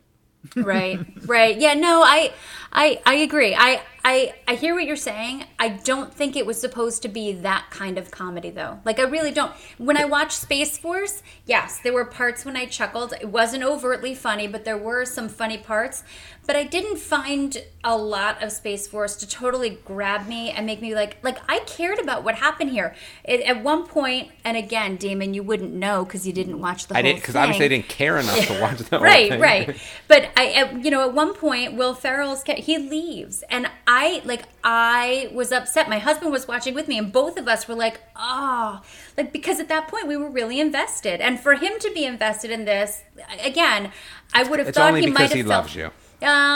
right 0.55 1.05
right 1.25 1.59
yeah 1.59 1.73
no 1.73 2.01
i 2.01 2.31
i 2.71 3.01
i 3.05 3.13
agree 3.15 3.53
i 3.59 3.81
i 4.03 4.33
i 4.47 4.55
hear 4.55 4.75
what 4.75 4.85
you're 4.85 4.95
saying. 4.95 5.45
I 5.57 5.69
don't 5.69 6.13
think 6.13 6.35
it 6.35 6.45
was 6.45 6.59
supposed 6.59 7.01
to 7.03 7.07
be 7.07 7.33
that 7.33 7.67
kind 7.69 7.97
of 7.97 8.11
comedy 8.11 8.49
though. 8.49 8.79
Like 8.85 8.99
i 8.99 9.03
really 9.03 9.31
don't. 9.31 9.51
When 9.77 9.97
i 9.97 10.05
watched 10.05 10.33
space 10.33 10.77
force 10.77 11.23
yes 11.45 11.79
there 11.79 11.93
were 11.93 12.05
parts 12.05 12.45
when 12.45 12.55
i 12.55 12.65
chuckled. 12.65 13.13
It 13.19 13.29
wasn't 13.29 13.63
overtly 13.63 14.13
funny 14.15 14.47
but 14.47 14.65
there 14.65 14.77
were 14.77 15.05
some 15.05 15.29
funny 15.29 15.57
parts. 15.57 16.03
But 16.45 16.55
i 16.55 16.63
didn't 16.63 16.97
find 16.97 17.63
a 17.83 17.95
lot 17.95 18.43
of 18.43 18.51
space 18.51 18.87
force 18.87 19.15
to 19.17 19.27
totally 19.27 19.77
grab 19.85 20.27
me 20.27 20.49
and 20.51 20.65
make 20.65 20.81
me 20.81 20.93
like 20.95 21.17
like 21.23 21.37
i 21.47 21.59
cared 21.59 21.99
about 21.99 22.23
what 22.23 22.35
happened 22.35 22.71
here. 22.71 22.95
It, 23.23 23.41
at 23.41 23.63
one 23.63 23.85
point 23.85 24.31
and 24.43 24.57
again 24.57 24.97
damon 24.97 25.33
you 25.33 25.43
wouldn't 25.43 25.73
know 25.73 26.05
because 26.05 26.27
you 26.27 26.33
didn't 26.33 26.59
watch 26.59 26.87
the 26.87 26.97
I 26.97 27.01
didn't 27.01 27.21
because 27.21 27.35
obviously 27.35 27.65
I 27.65 27.69
didn't 27.69 27.87
care 27.87 28.17
enough 28.17 28.47
to 28.47 28.61
watch 28.61 28.79
the 28.79 28.99
right 28.99 29.39
right. 29.39 29.77
But 30.07 30.29
i 30.35 30.51
at, 30.51 30.83
you 30.83 30.91
know 30.91 31.01
at 31.07 31.13
one 31.13 31.33
point 31.33 31.73
will 31.73 31.93
ferrell's 31.93 32.43
he 32.57 32.77
leaves. 32.77 33.43
And 33.49 33.69
i 33.91 34.21
like 34.23 34.43
i 34.63 35.29
was 35.33 35.51
upset 35.51 35.89
my 35.89 35.97
husband 35.99 36.31
was 36.31 36.47
watching 36.47 36.73
with 36.75 36.87
me 36.87 36.97
and 36.97 37.11
both 37.11 37.37
of 37.37 37.47
us 37.47 37.67
were 37.67 37.75
like 37.75 37.99
oh 38.15 38.81
like 39.17 39.33
because 39.33 39.59
at 39.59 39.67
that 39.67 39.87
point 39.87 40.05
we 40.07 40.15
were 40.15 40.29
really 40.29 40.59
invested 40.59 41.19
and 41.21 41.39
for 41.39 41.55
him 41.55 41.73
to 41.79 41.89
be 41.93 42.05
invested 42.05 42.51
in 42.51 42.65
this 42.65 43.01
again 43.43 43.91
i 44.33 44.43
would 44.43 44.59
have 44.59 44.67
It's 44.69 44.77
thought 44.77 44.89
only 44.89 45.01
he 45.01 45.07
might 45.11 45.23
have 45.23 45.31
he 45.33 45.41
felt 45.43 45.63
loves 45.65 45.75
you. 45.75 45.85
uh, 45.85 45.91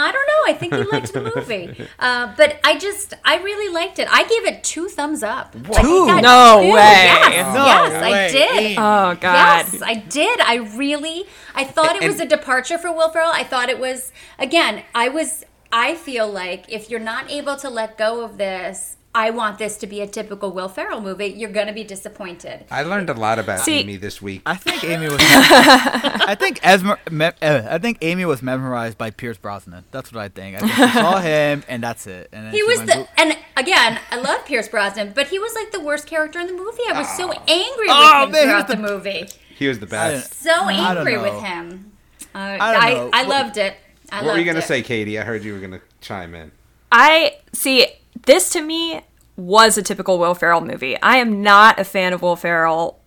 I 0.08 0.12
don't 0.12 0.28
know. 0.32 0.42
I 0.52 0.54
think 0.60 0.74
he 0.74 0.84
liked 0.96 1.14
the 1.14 1.22
movie, 1.34 1.66
uh, 2.00 2.34
but 2.36 2.60
I 2.66 2.78
just 2.78 3.14
I 3.24 3.38
really 3.38 3.74
liked 3.74 3.98
it. 3.98 4.08
I 4.12 4.24
gave 4.34 4.44
it 4.52 4.62
two 4.62 4.90
thumbs 4.90 5.24
up. 5.24 5.56
Like, 5.56 5.82
Two? 5.82 6.04
I 6.04 6.20
got 6.20 6.24
No 6.32 6.62
two. 6.62 6.74
way. 6.74 6.96
Yes, 7.08 7.56
No 7.56 7.66
yes, 7.72 8.04
I 8.04 8.32
did. 8.38 8.78
Oh 8.78 9.10
God. 9.26 9.34
Yes, 9.72 9.82
I 9.82 9.96
did. 10.20 10.42
I 10.42 10.56
really, 10.84 11.24
I 11.56 11.64
thought 11.64 11.96
it 11.96 12.06
was 12.06 12.20
a 12.20 12.26
departure 12.26 12.78
for 12.78 12.92
Will 12.92 13.10
Ferrell. 13.10 13.32
I 13.34 13.46
thought 13.46 13.70
it 13.70 13.80
was, 13.80 14.12
again, 14.38 14.84
I 14.94 15.08
was, 15.08 15.46
I 15.76 15.96
feel 15.96 16.32
like 16.32 16.72
if 16.72 16.90
you're 16.90 17.00
not 17.00 17.32
able 17.32 17.56
to 17.58 17.70
let 17.70 17.98
go 17.98 18.24
of 18.24 18.38
this, 18.38 18.96
I 19.16 19.30
want 19.32 19.58
this 19.58 19.78
to 19.78 19.88
be 19.88 20.02
a 20.02 20.08
typical 20.08 20.52
Will 20.52 20.70
Ferrell 20.70 21.02
movie, 21.02 21.28
you're 21.28 21.52
going 21.52 21.66
to 21.68 21.74
be 21.74 21.84
disappointed. 21.84 22.66
I 22.72 22.84
learned 22.84 23.10
a 23.10 23.14
lot 23.16 23.38
about 23.40 23.60
See- 23.62 23.80
Amy 23.80 23.98
this 23.98 24.22
week. 24.22 24.42
I 24.46 24.56
think 24.56 24.84
Amy 24.84 25.08
was. 25.10 25.18
I 25.20 26.36
think 26.40 26.60
Esmer, 26.62 26.98
me, 27.12 27.26
uh, 27.42 27.68
I 27.70 27.78
think 27.80 27.98
Amy 28.02 28.26
was 28.26 28.42
memorized 28.42 28.98
by 28.98 29.10
Pierce 29.12 29.38
Brosnan. 29.38 29.84
That's 29.92 30.12
what 30.14 30.22
I 30.22 30.30
think. 30.30 30.58
I 30.58 30.60
think 30.60 30.74
she 30.74 30.88
saw 31.00 31.20
him, 31.32 31.64
and 31.68 31.82
that's 31.84 32.06
it. 32.08 32.30
And 32.32 32.54
He 32.54 32.64
was 32.64 32.80
the, 32.82 32.86
go- 32.94 33.08
and 33.18 33.38
again, 33.58 34.00
I 34.12 34.18
love 34.20 34.46
Pierce 34.46 34.68
Brosnan, 34.68 35.14
but 35.16 35.28
he 35.28 35.40
was 35.40 35.54
like 35.56 35.72
the 35.72 35.80
worst 35.82 36.06
character 36.08 36.40
in 36.40 36.48
the 36.48 36.54
movie. 36.54 36.82
I 36.90 37.00
was 37.00 37.10
so 37.18 37.32
angry 37.32 37.88
with 37.88 37.90
Oh, 37.90 38.24
him 38.26 38.32
man, 38.32 38.44
throughout 38.46 38.68
was 38.68 38.76
the 38.78 38.82
movie. 38.82 39.26
He 39.58 39.68
was 39.68 39.80
the 39.80 39.86
I 39.88 39.90
best. 39.90 40.34
So 40.36 40.52
angry 40.70 41.18
with 41.20 41.40
him. 41.42 41.92
Uh, 42.34 42.38
I 42.40 42.58
I, 42.60 42.74
don't 42.74 42.84
I, 42.84 42.94
know. 42.94 43.06
What- 43.10 43.28
loved 43.28 43.58
it. 43.58 43.76
I 44.14 44.24
What 44.24 44.34
were 44.34 44.40
you 44.40 44.46
gonna 44.46 44.60
it. 44.60 44.66
say, 44.66 44.84
Caity? 44.84 45.20
I 45.20 45.24
heard 45.24 45.44
you 45.44 45.54
were 45.54 45.60
gonna 45.60 45.82
chime 46.00 46.36
in. 46.36 46.52
I 46.92 47.38
see 47.52 47.88
this 48.26 48.52
to 48.52 48.62
me 48.62 49.02
was 49.36 49.78
a 49.78 49.82
typical 49.82 50.20
Will 50.20 50.36
Ferrell 50.36 50.62
movie. 50.62 51.02
I 51.02 51.18
am 51.18 51.42
not 51.42 51.80
a 51.80 51.84
fan 51.84 52.14
of 52.14 52.22
Will 52.22 52.36
Ferrell. 52.36 53.00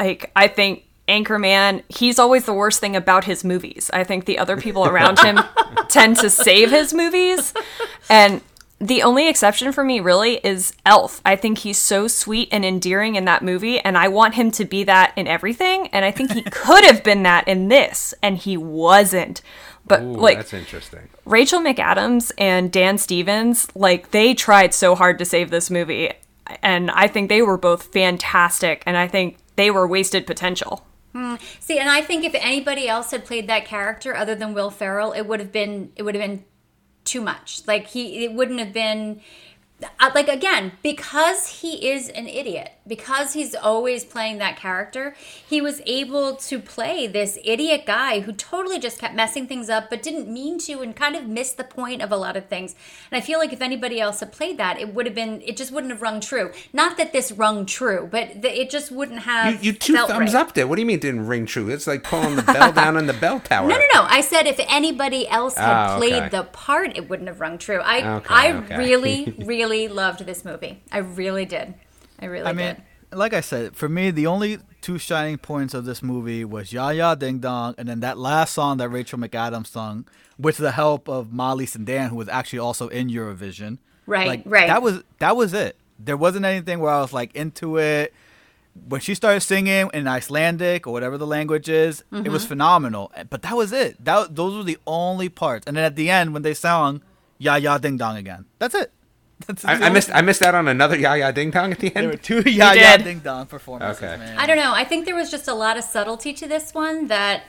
Like 0.00 0.32
I 0.34 0.48
think 0.48 0.84
Anchorman, 1.08 1.82
he's 1.88 2.18
always 2.18 2.44
the 2.44 2.52
worst 2.52 2.80
thing 2.80 2.96
about 2.96 3.24
his 3.24 3.44
movies. 3.44 3.90
I 3.94 4.02
think 4.04 4.24
the 4.24 4.38
other 4.38 4.56
people 4.56 4.84
around 4.86 5.20
him 5.20 5.38
tend 5.88 6.16
to 6.18 6.28
save 6.28 6.70
his 6.70 6.92
movies. 6.92 7.54
And 8.10 8.42
the 8.80 9.02
only 9.02 9.28
exception 9.28 9.72
for 9.72 9.82
me 9.82 10.00
really 10.00 10.34
is 10.44 10.72
Elf. 10.84 11.20
I 11.24 11.34
think 11.36 11.58
he's 11.58 11.78
so 11.78 12.08
sweet 12.08 12.48
and 12.52 12.64
endearing 12.64 13.14
in 13.16 13.24
that 13.24 13.42
movie 13.42 13.80
and 13.80 13.96
I 13.96 14.08
want 14.08 14.34
him 14.34 14.50
to 14.52 14.64
be 14.64 14.84
that 14.84 15.12
in 15.16 15.26
everything 15.26 15.86
and 15.88 16.04
I 16.04 16.10
think 16.10 16.32
he 16.32 16.42
could 16.50 16.84
have 16.84 17.02
been 17.02 17.22
that 17.22 17.48
in 17.48 17.68
this 17.68 18.12
and 18.22 18.36
he 18.36 18.56
wasn't. 18.56 19.40
But 19.88 20.02
Ooh, 20.02 20.12
like 20.14 20.36
that's 20.36 20.54
interesting. 20.54 21.08
Rachel 21.24 21.60
McAdams 21.60 22.32
and 22.38 22.70
Dan 22.70 22.98
Stevens, 22.98 23.68
like 23.74 24.10
they 24.10 24.34
tried 24.34 24.74
so 24.74 24.94
hard 24.94 25.18
to 25.18 25.24
save 25.24 25.50
this 25.50 25.70
movie, 25.70 26.12
and 26.62 26.90
I 26.90 27.08
think 27.08 27.28
they 27.28 27.42
were 27.42 27.58
both 27.58 27.92
fantastic, 27.92 28.82
and 28.86 28.96
I 28.96 29.08
think 29.08 29.38
they 29.56 29.70
were 29.70 29.86
wasted 29.86 30.26
potential. 30.26 30.86
Hmm. 31.12 31.36
See, 31.58 31.78
and 31.78 31.88
I 31.88 32.02
think 32.02 32.24
if 32.24 32.34
anybody 32.34 32.86
else 32.86 33.10
had 33.10 33.24
played 33.24 33.48
that 33.48 33.64
character 33.64 34.14
other 34.14 34.34
than 34.34 34.54
Will 34.54 34.70
Ferrell, 34.70 35.12
it 35.12 35.22
would 35.22 35.40
have 35.40 35.52
been 35.52 35.92
it 35.96 36.02
would 36.02 36.14
have 36.14 36.22
been 36.22 36.44
too 37.04 37.20
much. 37.20 37.62
Like 37.66 37.88
he, 37.88 38.24
it 38.24 38.32
wouldn't 38.32 38.60
have 38.60 38.72
been. 38.72 39.20
Uh, 40.00 40.10
like 40.14 40.28
again 40.28 40.72
because 40.82 41.60
he 41.60 41.88
is 41.88 42.08
an 42.10 42.26
idiot 42.26 42.72
because 42.86 43.34
he's 43.34 43.54
always 43.54 44.04
playing 44.04 44.38
that 44.38 44.56
character 44.56 45.14
he 45.48 45.60
was 45.60 45.80
able 45.86 46.34
to 46.34 46.58
play 46.58 47.06
this 47.06 47.38
idiot 47.44 47.84
guy 47.86 48.20
who 48.20 48.32
totally 48.32 48.78
just 48.78 48.98
kept 48.98 49.14
messing 49.14 49.46
things 49.46 49.70
up 49.70 49.88
but 49.88 50.02
didn't 50.02 50.28
mean 50.28 50.58
to 50.58 50.80
and 50.80 50.96
kind 50.96 51.14
of 51.14 51.26
missed 51.26 51.56
the 51.56 51.64
point 51.64 52.02
of 52.02 52.10
a 52.10 52.16
lot 52.16 52.36
of 52.36 52.46
things 52.46 52.74
and 53.10 53.16
i 53.16 53.24
feel 53.24 53.38
like 53.38 53.52
if 53.52 53.60
anybody 53.62 54.00
else 54.00 54.18
had 54.20 54.32
played 54.32 54.58
that 54.58 54.78
it 54.80 54.92
would 54.92 55.06
have 55.06 55.14
been 55.14 55.40
it 55.42 55.56
just 55.56 55.70
wouldn't 55.70 55.92
have 55.92 56.02
rung 56.02 56.20
true 56.20 56.50
not 56.72 56.96
that 56.96 57.12
this 57.12 57.30
rung 57.30 57.64
true 57.64 58.08
but 58.10 58.42
th- 58.42 58.58
it 58.58 58.70
just 58.70 58.90
wouldn't 58.90 59.20
have 59.20 59.62
You, 59.64 59.72
you 59.72 59.78
two 59.78 59.94
thumbs 59.96 60.34
right. 60.34 60.40
up 60.40 60.58
it. 60.58 60.68
What 60.68 60.76
do 60.76 60.82
you 60.82 60.86
mean 60.86 60.96
it 60.96 61.02
didn't 61.02 61.26
ring 61.26 61.46
true? 61.46 61.68
It's 61.68 61.86
like 61.86 62.02
pulling 62.02 62.36
the 62.36 62.42
bell 62.54 62.72
down 62.72 62.96
on 62.96 63.06
the 63.06 63.12
bell 63.12 63.38
tower. 63.40 63.68
No, 63.68 63.76
no, 63.76 63.84
no. 63.94 64.02
I 64.08 64.20
said 64.22 64.46
if 64.46 64.58
anybody 64.68 65.28
else 65.28 65.56
had 65.56 65.94
Oh, 65.94 65.98
played 65.98 66.30
the 66.30 66.44
part, 66.44 66.96
it 66.96 67.08
wouldn't 67.08 67.28
have 67.28 67.40
rung 67.40 67.58
true. 67.58 67.78
I, 67.78 68.16
Okay, 68.18 68.34
I 68.34 68.52
okay. 68.52 68.78
really, 68.78 69.34
really 69.44 69.67
loved 69.88 70.24
this 70.26 70.44
movie. 70.44 70.82
I 70.90 70.98
really 70.98 71.44
did. 71.44 71.74
I 72.18 72.26
really 72.26 72.46
I 72.46 72.52
mean, 72.52 72.74
did. 73.10 73.16
like 73.18 73.34
I 73.34 73.40
said, 73.40 73.76
for 73.76 73.88
me, 73.88 74.10
the 74.10 74.26
only 74.26 74.58
two 74.80 74.98
shining 74.98 75.38
points 75.38 75.74
of 75.74 75.84
this 75.84 76.02
movie 76.02 76.44
was 76.44 76.70
Jaja 76.70 77.18
Ding 77.18 77.38
Dong, 77.40 77.74
and 77.78 77.88
then 77.88 78.00
that 78.00 78.16
last 78.18 78.54
song 78.54 78.78
that 78.78 78.88
Rachel 78.88 79.18
McAdams 79.18 79.66
sung, 79.68 80.06
with 80.38 80.56
the 80.56 80.72
help 80.72 81.08
of 81.08 81.32
Molly 81.32 81.66
Sandén, 81.66 82.08
who 82.08 82.16
was 82.16 82.28
actually 82.28 82.60
also 82.60 82.88
in 82.88 83.08
Eurovision. 83.08 83.78
Right, 84.06 84.26
like, 84.28 84.42
right. 84.46 84.66
That 84.68 84.82
was 84.82 85.02
that 85.18 85.36
was 85.36 85.52
it. 85.52 85.76
There 85.98 86.16
wasn't 86.16 86.44
anything 86.46 86.78
where 86.80 86.92
I 86.92 87.00
was 87.00 87.12
like 87.12 87.34
into 87.34 87.76
it. 87.78 88.14
When 88.88 89.00
she 89.00 89.14
started 89.16 89.40
singing 89.40 89.90
in 89.92 90.06
Icelandic 90.06 90.86
or 90.86 90.92
whatever 90.92 91.18
the 91.18 91.26
language 91.26 91.68
is, 91.68 92.00
it 92.00 92.04
Mm-hmm. 92.14 92.32
was 92.32 92.44
phenomenal. 92.46 93.10
But 93.28 93.42
that 93.42 93.56
was 93.56 93.72
it. 93.72 94.02
That 94.04 94.36
those 94.36 94.56
were 94.56 94.62
the 94.62 94.78
only 94.86 95.28
parts. 95.28 95.66
And 95.66 95.76
then 95.76 95.84
at 95.84 95.96
the 95.96 96.08
end, 96.10 96.32
when 96.32 96.42
they 96.42 96.54
sang 96.54 97.02
"Jaja 97.40 97.80
Ding 97.80 97.96
Dong" 97.96 98.16
again, 98.16 98.44
that's 98.60 98.74
it. 98.76 98.92
That's 99.46 99.62
the 99.62 99.70
I, 99.70 99.74
I 99.74 99.90
missed 99.90 100.10
I 100.12 100.20
missed 100.20 100.42
out 100.42 100.54
on 100.54 100.66
another 100.68 100.96
Jaja 100.96 101.32
Ding 101.32 101.50
Dong 101.50 101.72
at 101.72 101.78
the 101.78 101.90
There 101.90 102.06
were 102.06 102.12
end. 102.12 102.22
two 102.22 102.42
"Ya 102.50 102.72
Ya. 102.72 102.96
Ding 102.96 103.20
Dong" 103.20 103.46
performances. 103.46 104.02
Okay. 104.02 104.16
man. 104.16 104.38
I 104.38 104.46
don't 104.46 104.56
know. 104.56 104.72
I 104.74 104.84
think 104.84 105.04
there 105.06 105.14
was 105.16 105.30
just 105.30 105.48
a 105.48 105.54
lot 105.54 105.76
of 105.76 105.84
subtlety 105.84 106.32
to 106.34 106.48
this 106.48 106.74
one 106.74 107.06
that, 107.06 107.44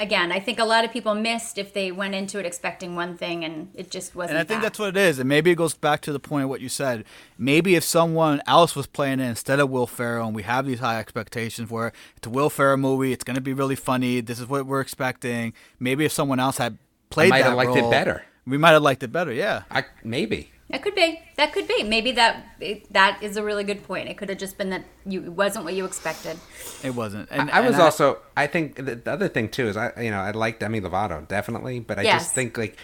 again, 0.00 0.32
I 0.32 0.40
think 0.40 0.58
a 0.58 0.64
lot 0.64 0.84
of 0.86 0.90
people 0.92 1.14
missed 1.14 1.58
if 1.58 1.74
they 1.74 1.92
went 1.92 2.14
into 2.14 2.38
it 2.38 2.46
expecting 2.46 2.96
one 2.96 3.16
thing 3.18 3.44
and 3.44 3.70
it 3.74 3.90
just 3.90 4.14
wasn't. 4.14 4.30
And 4.30 4.38
I 4.38 4.44
think 4.44 4.60
that. 4.62 4.68
that's 4.68 4.78
what 4.78 4.88
it 4.90 4.96
is. 4.96 5.18
And 5.18 5.28
maybe 5.28 5.50
it 5.50 5.56
goes 5.56 5.74
back 5.74 6.00
to 6.02 6.12
the 6.12 6.20
point 6.20 6.44
of 6.44 6.50
what 6.50 6.60
you 6.62 6.68
said. 6.70 7.04
Maybe 7.36 7.74
if 7.74 7.84
someone 7.84 8.40
else 8.46 8.74
was 8.74 8.86
playing 8.86 9.20
it 9.20 9.28
instead 9.28 9.60
of 9.60 9.68
Will 9.68 9.86
Ferrell, 9.86 10.26
and 10.28 10.34
we 10.34 10.44
have 10.44 10.64
these 10.66 10.80
high 10.80 10.98
expectations 10.98 11.70
where 11.70 11.92
it's 12.16 12.26
a 12.26 12.30
Will 12.30 12.48
Ferrell 12.50 12.78
movie, 12.78 13.12
it's 13.12 13.24
going 13.24 13.36
to 13.36 13.42
be 13.42 13.52
really 13.52 13.76
funny. 13.76 14.22
This 14.22 14.40
is 14.40 14.46
what 14.48 14.64
we're 14.66 14.80
expecting. 14.80 15.52
Maybe 15.78 16.06
if 16.06 16.12
someone 16.12 16.40
else 16.40 16.56
had 16.56 16.78
played, 17.10 17.30
might 17.30 17.44
have 17.44 17.52
that 17.52 17.66
liked 17.66 17.76
it 17.76 17.90
better. 17.90 18.24
We 18.46 18.56
might 18.56 18.70
have 18.70 18.82
liked 18.82 19.02
it 19.02 19.12
better. 19.12 19.30
Yeah. 19.32 19.64
I 19.70 19.84
maybe. 20.02 20.52
That 20.70 20.82
could 20.82 20.94
be. 20.94 21.20
That 21.36 21.52
could 21.52 21.66
be. 21.66 21.82
Maybe 21.82 22.12
that 22.12 22.44
it, 22.60 22.92
that 22.92 23.22
is 23.22 23.36
a 23.38 23.42
really 23.42 23.64
good 23.64 23.84
point. 23.84 24.08
It 24.08 24.18
could 24.18 24.28
have 24.28 24.36
just 24.38 24.58
been 24.58 24.68
that 24.70 24.84
you 25.06 25.22
it 25.24 25.32
wasn't 25.32 25.64
what 25.64 25.74
you 25.74 25.84
expected. 25.86 26.36
It 26.82 26.94
wasn't. 26.94 27.28
And 27.30 27.50
I 27.50 27.60
was 27.60 27.74
and 27.74 27.82
also. 27.82 28.18
I 28.36 28.46
think 28.46 28.76
the, 28.76 28.96
the 28.96 29.10
other 29.10 29.28
thing 29.28 29.48
too 29.48 29.66
is 29.68 29.76
I 29.76 29.92
you 30.00 30.10
know 30.10 30.20
I 30.20 30.30
like 30.32 30.58
Demi 30.58 30.80
Lovato 30.80 31.26
definitely, 31.26 31.80
but 31.80 31.98
I 31.98 32.02
Yes. 32.02 32.24
just 32.24 32.34
think 32.34 32.58
like 32.58 32.76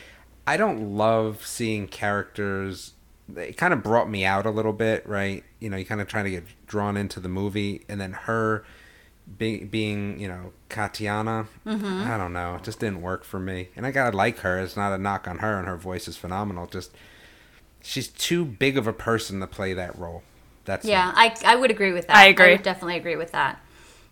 I 0.47 0.57
don't 0.57 0.97
love 0.97 1.45
seeing 1.45 1.87
characters. 1.87 2.95
It 3.37 3.57
kind 3.57 3.73
of 3.73 3.83
brought 3.83 4.09
me 4.09 4.25
out 4.25 4.45
a 4.47 4.51
little 4.51 4.73
bit, 4.75 5.07
right? 5.07 5.45
You 5.59 5.71
know, 5.71 5.77
you 5.77 5.85
kind 5.85 6.01
of 6.01 6.09
trying 6.09 6.25
to 6.25 6.31
get 6.31 6.45
drawn 6.67 6.97
into 6.97 7.21
the 7.21 7.29
movie, 7.29 7.85
and 7.89 8.01
then 8.01 8.13
her 8.13 8.65
being 9.39 9.69
being 9.69 10.19
you 10.19 10.29
know 10.29 10.53
Katiana. 10.71 11.49
Mm-hmm. 11.67 12.03
I 12.11 12.17
don't 12.17 12.33
know, 12.33 12.57
it 12.57 12.63
just 12.63 12.81
didn't 12.81 13.03
work 13.03 13.25
for 13.25 13.39
me. 13.41 13.69
And 13.77 13.87
I 13.87 13.91
gotta 13.91 14.17
like 14.17 14.39
her. 14.39 14.59
It's 14.59 14.77
not 14.77 14.93
a 14.93 14.99
knock 14.99 15.29
on 15.29 15.39
her, 15.39 15.59
and 15.59 15.69
her 15.69 15.77
voice 15.77 16.09
is 16.09 16.17
phenomenal. 16.17 16.67
Just 16.67 16.93
she's 17.85 18.09
too 18.09 18.45
big 18.45 18.77
of 18.77 18.87
a 18.87 18.93
person 18.93 19.41
to 19.41 19.47
play 19.47 19.75
that 19.75 19.97
role. 19.99 20.23
That's 20.65 20.85
Yeah, 20.87 21.13
I, 21.15 21.35
I 21.45 21.57
would 21.57 21.71
agree 21.71 21.93
with 21.93 22.07
that. 22.09 22.17
I 22.17 22.27
agree. 22.27 22.53
would 22.53 22.63
definitely 22.63 22.97
agree 22.97 23.17
with 23.17 23.33
that. 23.33 23.61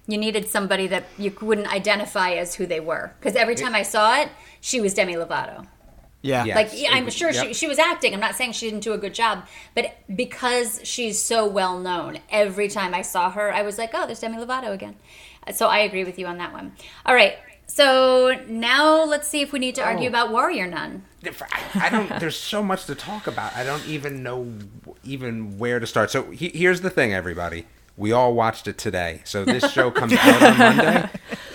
You 0.07 0.19
needed 0.19 0.49
somebody 0.49 0.87
that 0.89 1.05
you 1.17 1.35
wouldn't 1.41 1.73
identify 1.73 2.33
as 2.33 2.57
who 2.57 2.67
they 2.67 2.81
were. 2.81 3.15
Because 3.19 3.37
every 3.37 3.55
time 3.55 3.75
I 3.75 3.83
saw 3.83 4.21
it, 4.21 4.29
she 4.61 4.81
was 4.81 4.95
Demi 4.95 5.15
Lovato. 5.15 5.67
yeah. 6.23 6.45
Yeah. 6.45 6.57
Like, 6.57 6.71
I'm 6.91 7.07
it- 7.09 7.13
sure 7.13 7.33
she, 7.33 7.55
she 7.55 7.67
was 7.69 7.79
acting. 7.79 8.13
I'm 8.15 8.21
not 8.21 8.35
saying 8.35 8.53
she 8.53 8.69
didn't 8.69 8.85
do 8.85 8.93
a 8.93 8.99
good 8.99 9.15
job. 9.15 9.47
But 9.75 9.97
because 10.15 10.81
she's 10.85 11.21
so 11.21 11.47
well 11.47 11.79
known, 11.79 12.19
every 12.31 12.69
time 12.69 12.95
I 12.95 13.03
saw 13.03 13.31
her, 13.31 13.53
I 13.53 13.63
was 13.63 13.79
like, 13.79 13.91
oh, 13.95 14.07
there's 14.07 14.21
Demi 14.21 14.37
Lovato 14.39 14.73
again. 14.73 14.97
So 15.55 15.69
I 15.69 15.79
agree 15.79 16.05
with 16.05 16.19
you 16.19 16.27
on 16.27 16.39
that 16.39 16.53
one. 16.53 16.73
All 17.07 17.15
right. 17.15 17.37
So 17.75 18.39
now 18.49 19.03
let's 19.03 19.27
see 19.27 19.41
if 19.41 19.51
we 19.51 19.59
need 19.59 19.75
to 19.77 19.83
argue 19.83 20.05
Oh. 20.05 20.09
about 20.11 20.31
Warrior 20.31 20.67
Nun. 20.67 21.05
I 21.75 21.89
don't. 21.89 22.09
There's 22.21 22.37
so 22.37 22.63
much 22.63 22.85
to 22.85 22.95
talk 22.95 23.27
about. 23.27 23.57
I 23.57 23.65
don't 23.65 23.87
even 23.87 24.23
know 24.23 24.53
even 25.05 25.57
where 25.57 25.81
to 25.81 25.87
start. 25.87 26.11
So 26.11 26.31
he, 26.33 26.51
here's 26.51 26.83
the 26.83 26.91
thing, 26.91 27.15
everybody. 27.15 27.65
We 27.97 28.13
all 28.13 28.35
watched 28.35 28.69
it 28.69 28.77
today. 28.77 29.23
So 29.25 29.47
this 29.47 29.73
show 29.73 29.91
comes 30.01 30.13
out 30.13 30.43
on 30.43 30.59
Monday. 30.59 31.09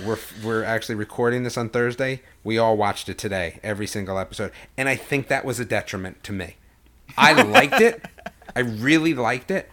We're 0.03 0.17
we're 0.43 0.63
actually 0.63 0.95
recording 0.95 1.43
this 1.43 1.55
on 1.55 1.69
Thursday. 1.69 2.23
We 2.43 2.57
all 2.57 2.75
watched 2.77 3.09
it 3.09 3.19
today, 3.19 3.59
every 3.61 3.85
single 3.85 4.17
episode, 4.17 4.51
and 4.75 4.89
I 4.89 4.95
think 4.95 5.27
that 5.27 5.45
was 5.45 5.59
a 5.59 5.65
detriment 5.65 6.23
to 6.23 6.33
me. 6.33 6.55
I 7.15 7.39
liked 7.39 7.79
it. 7.79 8.03
I 8.55 8.61
really 8.61 9.13
liked 9.13 9.51
it. 9.51 9.69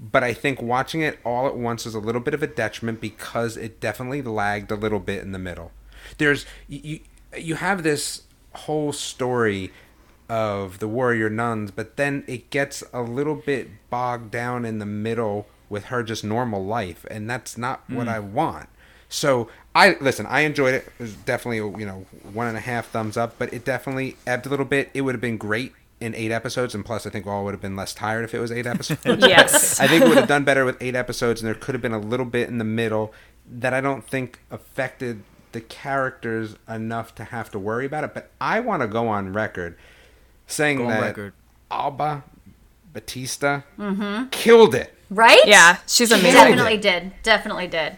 But 0.00 0.22
I 0.22 0.32
think 0.32 0.62
watching 0.62 1.00
it 1.00 1.18
all 1.24 1.48
at 1.48 1.56
once 1.56 1.84
was 1.84 1.96
a 1.96 1.98
little 1.98 2.20
bit 2.20 2.32
of 2.34 2.40
a 2.40 2.46
detriment 2.46 3.00
because 3.00 3.56
it 3.56 3.80
definitely 3.80 4.22
lagged 4.22 4.70
a 4.70 4.76
little 4.76 5.00
bit 5.00 5.24
in 5.24 5.32
the 5.32 5.40
middle. 5.40 5.72
There's 6.16 6.46
you 6.66 6.80
you, 6.82 7.00
you 7.36 7.54
have 7.56 7.82
this 7.82 8.22
whole 8.54 8.92
story 8.92 9.70
of 10.28 10.78
the 10.78 10.88
warrior 10.88 11.30
nuns, 11.30 11.70
but 11.70 11.96
then 11.96 12.24
it 12.26 12.50
gets 12.50 12.82
a 12.92 13.02
little 13.02 13.34
bit 13.34 13.68
bogged 13.90 14.30
down 14.30 14.64
in 14.64 14.78
the 14.78 14.86
middle 14.86 15.46
with 15.68 15.86
her 15.86 16.02
just 16.02 16.24
normal 16.24 16.64
life, 16.64 17.04
and 17.10 17.28
that's 17.28 17.58
not 17.58 17.82
what 17.88 18.04
hmm. 18.04 18.12
I 18.12 18.18
want. 18.18 18.68
So 19.08 19.48
I 19.74 19.96
listen. 20.00 20.26
I 20.26 20.40
enjoyed 20.40 20.74
it. 20.74 20.86
It 20.98 21.02
was 21.02 21.14
definitely 21.14 21.58
you 21.80 21.86
know 21.86 22.06
one 22.32 22.46
and 22.46 22.56
a 22.56 22.60
half 22.60 22.88
thumbs 22.88 23.16
up, 23.16 23.36
but 23.38 23.52
it 23.52 23.64
definitely 23.64 24.16
ebbed 24.26 24.46
a 24.46 24.48
little 24.48 24.66
bit. 24.66 24.90
It 24.94 25.02
would 25.02 25.14
have 25.14 25.20
been 25.20 25.38
great 25.38 25.72
in 26.00 26.14
eight 26.14 26.30
episodes, 26.30 26.74
and 26.74 26.84
plus 26.84 27.06
I 27.06 27.10
think 27.10 27.26
all 27.26 27.44
would 27.44 27.54
have 27.54 27.60
been 27.60 27.76
less 27.76 27.94
tired 27.94 28.24
if 28.24 28.34
it 28.34 28.38
was 28.38 28.52
eight 28.52 28.66
episodes. 28.66 29.00
Yes. 29.04 29.80
I 29.80 29.86
think 29.86 30.04
it 30.04 30.08
would 30.08 30.18
have 30.18 30.28
done 30.28 30.44
better 30.44 30.64
with 30.64 30.80
eight 30.80 30.94
episodes, 30.94 31.40
and 31.40 31.48
there 31.48 31.54
could 31.54 31.74
have 31.74 31.82
been 31.82 31.92
a 31.92 31.98
little 31.98 32.26
bit 32.26 32.48
in 32.48 32.58
the 32.58 32.64
middle 32.64 33.12
that 33.50 33.72
I 33.72 33.80
don't 33.80 34.06
think 34.06 34.40
affected 34.50 35.22
the 35.52 35.60
characters 35.60 36.56
enough 36.68 37.14
to 37.16 37.24
have 37.24 37.50
to 37.52 37.58
worry 37.58 37.86
about 37.86 38.04
it. 38.04 38.14
But 38.14 38.30
I 38.40 38.60
want 38.60 38.82
to 38.82 38.88
go 38.88 39.08
on 39.08 39.32
record 39.32 39.76
saying 40.46 40.78
Go 40.78 40.84
on 40.84 40.90
that 40.90 41.02
record. 41.02 41.32
Alba 41.70 42.24
Baptista 42.92 43.64
mm-hmm. 43.78 44.28
killed 44.28 44.74
it. 44.74 44.94
Right? 45.10 45.46
Yeah, 45.46 45.78
she's 45.86 46.10
amazing. 46.10 46.32
Definitely 46.32 46.76
did. 46.78 47.12
Definitely 47.22 47.66
did. 47.66 47.96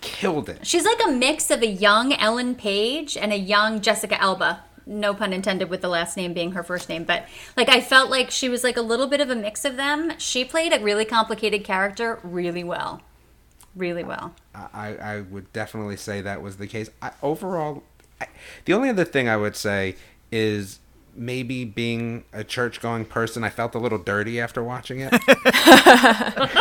Killed 0.00 0.48
it. 0.48 0.66
She's 0.66 0.84
like 0.84 1.00
a 1.06 1.10
mix 1.10 1.50
of 1.50 1.62
a 1.62 1.66
young 1.66 2.12
Ellen 2.12 2.54
Page 2.54 3.16
and 3.16 3.32
a 3.32 3.36
young 3.36 3.80
Jessica 3.80 4.20
Alba. 4.20 4.62
No 4.86 5.14
pun 5.14 5.32
intended 5.32 5.68
with 5.68 5.80
the 5.80 5.88
last 5.88 6.16
name 6.16 6.32
being 6.32 6.52
her 6.52 6.62
first 6.62 6.88
name, 6.88 7.02
but 7.02 7.26
like 7.56 7.68
I 7.68 7.80
felt 7.80 8.08
like 8.08 8.30
she 8.30 8.48
was 8.48 8.62
like 8.62 8.76
a 8.76 8.82
little 8.82 9.08
bit 9.08 9.20
of 9.20 9.30
a 9.30 9.34
mix 9.34 9.64
of 9.64 9.76
them. 9.76 10.12
She 10.18 10.44
played 10.44 10.72
a 10.72 10.78
really 10.78 11.04
complicated 11.04 11.64
character 11.64 12.20
really 12.22 12.62
well. 12.62 13.02
Really 13.76 14.04
well. 14.04 14.34
I, 14.54 14.96
I 14.96 15.20
would 15.20 15.52
definitely 15.52 15.96
say 15.98 16.22
that 16.22 16.40
was 16.42 16.56
the 16.56 16.66
case. 16.66 16.88
I, 17.02 17.10
overall, 17.22 17.82
I, 18.20 18.26
the 18.64 18.72
only 18.72 18.88
other 18.88 19.04
thing 19.04 19.28
I 19.28 19.36
would 19.36 19.54
say 19.54 19.96
is 20.32 20.80
maybe 21.14 21.64
being 21.64 22.24
a 22.32 22.42
church 22.42 22.80
going 22.80 23.04
person, 23.04 23.44
I 23.44 23.50
felt 23.50 23.74
a 23.74 23.78
little 23.78 23.98
dirty 23.98 24.40
after 24.40 24.64
watching 24.64 25.00
it. 25.00 25.12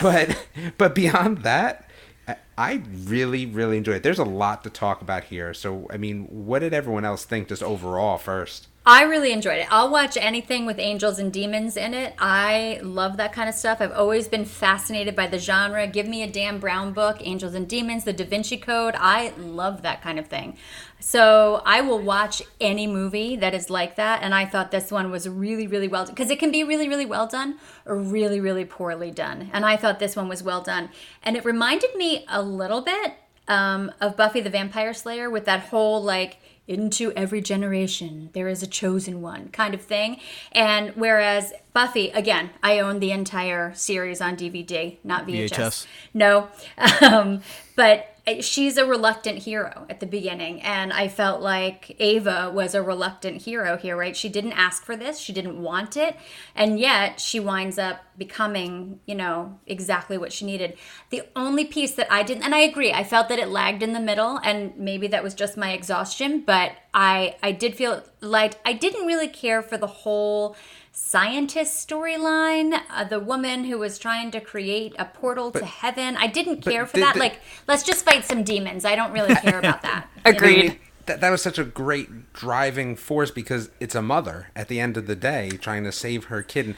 but 0.00 0.46
but 0.78 0.94
beyond 0.94 1.38
that, 1.38 1.88
I- 2.28 2.36
I 2.58 2.82
really 3.04 3.46
really 3.46 3.78
enjoyed 3.78 3.96
it. 3.96 4.02
There's 4.02 4.18
a 4.18 4.24
lot 4.24 4.62
to 4.64 4.70
talk 4.70 5.02
about 5.02 5.24
here. 5.24 5.54
So 5.54 5.86
I 5.90 5.96
mean, 5.96 6.24
what 6.26 6.60
did 6.60 6.74
everyone 6.74 7.04
else 7.04 7.24
think 7.24 7.48
just 7.48 7.62
overall 7.62 8.18
first? 8.18 8.68
I 8.84 9.04
really 9.04 9.30
enjoyed 9.30 9.58
it. 9.58 9.68
I'll 9.70 9.90
watch 9.90 10.16
anything 10.16 10.66
with 10.66 10.80
angels 10.80 11.20
and 11.20 11.32
demons 11.32 11.76
in 11.76 11.94
it. 11.94 12.14
I 12.18 12.80
love 12.82 13.16
that 13.16 13.32
kind 13.32 13.48
of 13.48 13.54
stuff. 13.54 13.80
I've 13.80 13.92
always 13.92 14.26
been 14.26 14.44
fascinated 14.44 15.14
by 15.14 15.28
the 15.28 15.38
genre. 15.38 15.86
Give 15.86 16.08
me 16.08 16.24
a 16.24 16.26
Dan 16.26 16.58
Brown 16.58 16.92
book, 16.92 17.18
Angels 17.20 17.54
and 17.54 17.68
Demons, 17.68 18.02
The 18.02 18.12
Da 18.12 18.24
Vinci 18.24 18.56
Code. 18.56 18.96
I 18.98 19.34
love 19.38 19.82
that 19.82 20.02
kind 20.02 20.18
of 20.18 20.26
thing. 20.26 20.56
So 20.98 21.62
I 21.64 21.80
will 21.80 22.00
watch 22.00 22.42
any 22.60 22.88
movie 22.88 23.36
that 23.36 23.54
is 23.54 23.70
like 23.70 23.94
that. 23.94 24.20
And 24.20 24.34
I 24.34 24.46
thought 24.46 24.72
this 24.72 24.90
one 24.90 25.12
was 25.12 25.28
really, 25.28 25.68
really 25.68 25.86
well 25.86 26.04
done. 26.04 26.14
Because 26.14 26.30
it 26.30 26.40
can 26.40 26.50
be 26.50 26.64
really, 26.64 26.88
really 26.88 27.06
well 27.06 27.28
done 27.28 27.58
or 27.86 27.96
really, 27.96 28.40
really 28.40 28.64
poorly 28.64 29.12
done. 29.12 29.48
And 29.52 29.64
I 29.64 29.76
thought 29.76 30.00
this 30.00 30.16
one 30.16 30.28
was 30.28 30.42
well 30.42 30.60
done. 30.60 30.88
And 31.22 31.36
it 31.36 31.44
reminded 31.44 31.94
me 31.94 32.24
a 32.28 32.42
little 32.42 32.80
bit 32.80 33.14
um, 33.46 33.92
of 34.00 34.16
Buffy 34.16 34.40
the 34.40 34.50
Vampire 34.50 34.92
Slayer 34.92 35.30
with 35.30 35.44
that 35.44 35.60
whole 35.60 36.02
like 36.02 36.38
into 36.68 37.12
every 37.12 37.40
generation 37.40 38.30
there 38.32 38.48
is 38.48 38.62
a 38.62 38.66
chosen 38.66 39.20
one 39.20 39.48
kind 39.48 39.74
of 39.74 39.82
thing. 39.82 40.18
And 40.52 40.90
whereas 40.90 41.52
Buffy, 41.72 42.10
again, 42.10 42.50
I 42.62 42.78
own 42.78 43.00
the 43.00 43.10
entire 43.10 43.74
series 43.74 44.20
on 44.20 44.36
DVD, 44.36 44.98
not 45.02 45.26
VHS. 45.26 45.50
VHS. 45.50 45.86
No, 46.14 46.48
um, 47.00 47.42
but 47.76 48.11
she's 48.40 48.76
a 48.76 48.86
reluctant 48.86 49.38
hero 49.38 49.84
at 49.90 49.98
the 49.98 50.06
beginning 50.06 50.60
and 50.62 50.92
i 50.92 51.08
felt 51.08 51.40
like 51.40 51.96
ava 51.98 52.50
was 52.54 52.74
a 52.74 52.82
reluctant 52.82 53.42
hero 53.42 53.76
here 53.76 53.96
right? 53.96 54.16
She 54.16 54.28
didn't 54.28 54.52
ask 54.52 54.84
for 54.84 54.96
this 54.96 55.18
she 55.18 55.32
didn't 55.32 55.60
want 55.60 55.96
it 55.96 56.16
and 56.54 56.78
yet 56.78 57.20
she 57.20 57.40
winds 57.40 57.78
up 57.78 58.00
becoming 58.16 59.00
you 59.06 59.14
know 59.14 59.58
exactly 59.66 60.18
what 60.18 60.32
she 60.32 60.44
needed. 60.44 60.76
The 61.10 61.22
only 61.34 61.64
piece 61.64 61.92
that 61.92 62.12
i 62.12 62.22
didn't 62.22 62.44
and 62.44 62.54
i 62.54 62.60
agree 62.60 62.92
i 62.92 63.04
felt 63.04 63.28
that 63.28 63.38
it 63.38 63.48
lagged 63.48 63.82
in 63.82 63.92
the 63.92 64.00
middle 64.00 64.38
and 64.44 64.76
maybe 64.76 65.08
that 65.08 65.22
was 65.22 65.34
just 65.34 65.56
my 65.56 65.72
exhaustion 65.72 66.42
but 66.46 66.72
i 66.94 67.34
i 67.42 67.52
did 67.52 67.74
feel 67.74 68.02
like 68.20 68.54
i 68.64 68.72
didn't 68.72 69.06
really 69.06 69.28
care 69.28 69.62
for 69.62 69.76
the 69.76 69.86
whole 69.86 70.56
scientist 70.92 71.88
storyline, 71.88 72.78
uh, 72.90 73.04
the 73.04 73.18
woman 73.18 73.64
who 73.64 73.78
was 73.78 73.98
trying 73.98 74.30
to 74.30 74.40
create 74.40 74.94
a 74.98 75.04
portal 75.06 75.50
But- 75.50 75.60
to 75.60 75.64
heaven. 75.66 76.16
I 76.18 76.26
didn't 76.26 76.60
care 76.60 76.86
for 76.86 76.98
the- 76.98 77.00
that. 77.00 77.14
the- 77.14 77.20
like, 77.20 77.40
let's 77.66 77.82
just 77.82 78.04
fight 78.04 78.24
some 78.24 78.44
demons. 78.44 78.84
I 78.84 78.94
don't 78.94 79.12
really 79.12 79.34
care 79.34 79.58
about 79.58 79.82
that. 79.82 80.06
you 80.24 80.32
know? 80.32 80.36
Agreed. 80.36 80.78
That, 81.06 81.20
that 81.20 81.30
was 81.30 81.42
such 81.42 81.58
a 81.58 81.64
great 81.64 82.32
driving 82.32 82.94
force 82.94 83.30
because 83.32 83.70
it's 83.80 83.94
a 83.96 84.02
mother 84.02 84.50
at 84.54 84.68
the 84.68 84.78
end 84.78 84.96
of 84.96 85.06
the 85.08 85.16
day 85.16 85.50
trying 85.50 85.82
to 85.84 85.90
save 85.92 86.24
her 86.26 86.42
kid. 86.42 86.66
And 86.66 86.74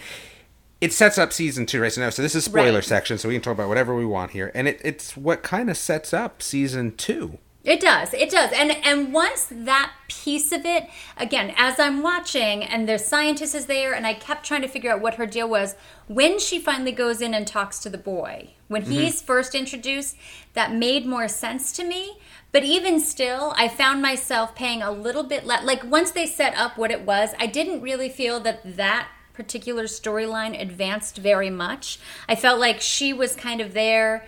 it 0.81 0.93
sets 0.93 1.19
up 1.19 1.33
season 1.33 1.67
two, 1.67 1.81
right? 1.83 1.93
So, 1.93 2.01
now, 2.01 2.11
so 2.11 2.23
this 2.23 2.35
is 2.35 2.45
spoiler 2.45 2.75
Right. 2.77 2.85
section, 2.85 3.19
so 3.19 3.29
we 3.29 3.35
can 3.35 3.43
talk 3.43 3.53
about 3.55 3.69
whatever 3.69 3.95
we 3.95 4.07
want 4.07 4.31
here. 4.31 4.51
And 4.55 4.67
it, 4.69 4.81
it's 4.83 5.17
what 5.17 5.43
kind 5.43 5.69
of 5.69 5.77
sets 5.77 6.15
up 6.15 6.41
season 6.41 6.97
two. 6.97 7.39
It 7.65 7.81
does. 7.81 8.13
It 8.13 8.29
does. 8.29 8.51
And 8.53 8.73
and 8.85 9.13
once 9.13 9.49
that 9.51 9.93
piece 10.09 10.53
of 10.53 10.67
it, 10.67 10.87
again, 11.17 11.55
as 11.57 11.81
I'm 11.81 12.03
watching 12.03 12.63
and 12.63 12.87
the 12.87 12.99
scientist 12.99 13.55
is 13.55 13.65
there 13.67 13.95
and 13.95 14.07
I 14.07 14.13
kept 14.13 14.45
trying 14.45 14.61
to 14.63 14.69
figure 14.69 14.93
out 14.93 15.01
what 15.01 15.15
her 15.15 15.25
deal 15.25 15.49
was, 15.49 15.75
when 16.07 16.39
she 16.39 16.59
finally 16.59 16.93
goes 16.93 17.23
in 17.23 17.33
and 17.33 17.47
talks 17.47 17.79
to 17.81 17.89
the 17.89 17.97
boy, 17.97 18.51
when 18.69 18.83
mm-hmm. 18.83 18.93
he's 18.93 19.23
first 19.23 19.55
introduced, 19.55 20.17
that 20.53 20.75
made 20.75 21.07
more 21.07 21.27
sense 21.27 21.73
to 21.73 21.85
me. 21.85 22.19
But 22.53 22.65
even 22.65 23.01
still, 23.01 23.55
I 23.57 23.69
found 23.69 24.03
myself 24.03 24.55
paying 24.55 24.83
a 24.83 24.93
little 24.93 25.25
bit 25.25 25.47
less. 25.47 25.65
Like 25.65 25.83
once 25.85 26.11
they 26.11 26.27
set 26.27 26.55
up 26.57 26.77
what 26.77 26.91
it 26.91 27.07
was, 27.07 27.31
I 27.41 27.47
didn't 27.47 27.81
really 27.81 28.11
feel 28.11 28.41
that 28.41 28.77
that 28.77 29.09
particular 29.33 29.85
storyline 29.85 30.61
advanced 30.61 31.17
very 31.17 31.51
much. 31.51 31.99
I 32.29 32.37
felt 32.37 32.61
like 32.61 32.81
she 32.81 33.13
was 33.13 33.35
kind 33.35 33.61
of 33.61 33.75
there 33.75 34.27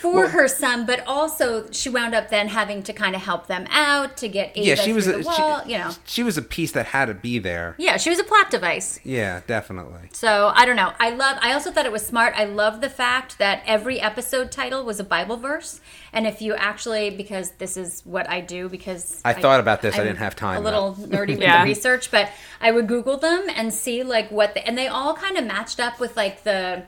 for 0.00 0.28
her 0.28 0.48
son, 0.48 0.86
but 0.86 1.04
also 1.06 1.70
she 1.70 1.88
wound 1.88 2.14
up 2.14 2.28
then 2.30 2.48
having 2.48 2.82
to 2.84 2.92
kind 2.92 3.14
of 3.14 3.22
help 3.22 3.46
them 3.46 3.66
out 3.70 4.16
to 4.18 4.28
get 4.28 4.56
Ava 4.56 4.66
yeah, 4.66 4.74
she 4.74 4.92
was 4.92 5.06
a, 5.06 5.12
the 5.18 5.22
wall. 5.22 5.62
she, 5.64 5.72
you 5.72 5.78
know, 5.78 5.90
she 6.04 6.22
was 6.22 6.36
a 6.38 6.42
piece 6.42 6.72
that 6.72 6.86
had 6.86 7.06
to 7.06 7.14
be 7.14 7.38
there. 7.38 7.74
yeah, 7.78 7.96
she 7.96 8.10
was 8.10 8.18
a 8.18 8.24
plot 8.24 8.50
device. 8.50 9.00
Yeah, 9.04 9.40
definitely. 9.46 10.08
So 10.12 10.52
I 10.54 10.64
don't 10.64 10.76
know. 10.76 10.92
I 10.98 11.10
love. 11.10 11.38
I 11.42 11.52
also 11.52 11.70
thought 11.70 11.86
it 11.86 11.92
was 11.92 12.04
smart. 12.06 12.34
I 12.36 12.44
love 12.44 12.80
the 12.80 12.90
fact 12.90 13.38
that 13.38 13.62
every 13.66 14.00
episode 14.00 14.50
title 14.50 14.84
was 14.84 15.00
a 15.00 15.04
Bible 15.04 15.36
verse, 15.36 15.80
and 16.12 16.26
if 16.26 16.40
you 16.42 16.54
actually, 16.54 17.10
because 17.10 17.50
this 17.52 17.76
is 17.76 18.02
what 18.04 18.28
I 18.28 18.40
do, 18.40 18.68
because 18.68 19.20
I 19.24 19.32
thought 19.32 19.60
about 19.60 19.82
this, 19.82 19.94
I 19.94 19.98
I'm 20.00 20.06
didn't 20.06 20.18
have 20.18 20.36
time, 20.36 20.58
A 20.58 20.60
little 20.60 20.94
nerdy 20.94 21.30
with 21.30 21.40
Yeah. 21.48 21.62
the 21.62 21.68
research, 21.68 22.10
but 22.10 22.30
I 22.60 22.70
would 22.70 22.86
Google 22.88 23.16
them 23.16 23.46
and 23.54 23.72
see 23.72 24.02
like 24.02 24.30
what, 24.30 24.54
the, 24.54 24.66
and 24.66 24.76
they 24.76 24.88
all 24.88 25.14
kind 25.14 25.36
of 25.36 25.44
matched 25.44 25.80
up 25.80 26.00
with 26.00 26.16
like 26.16 26.42
the 26.44 26.84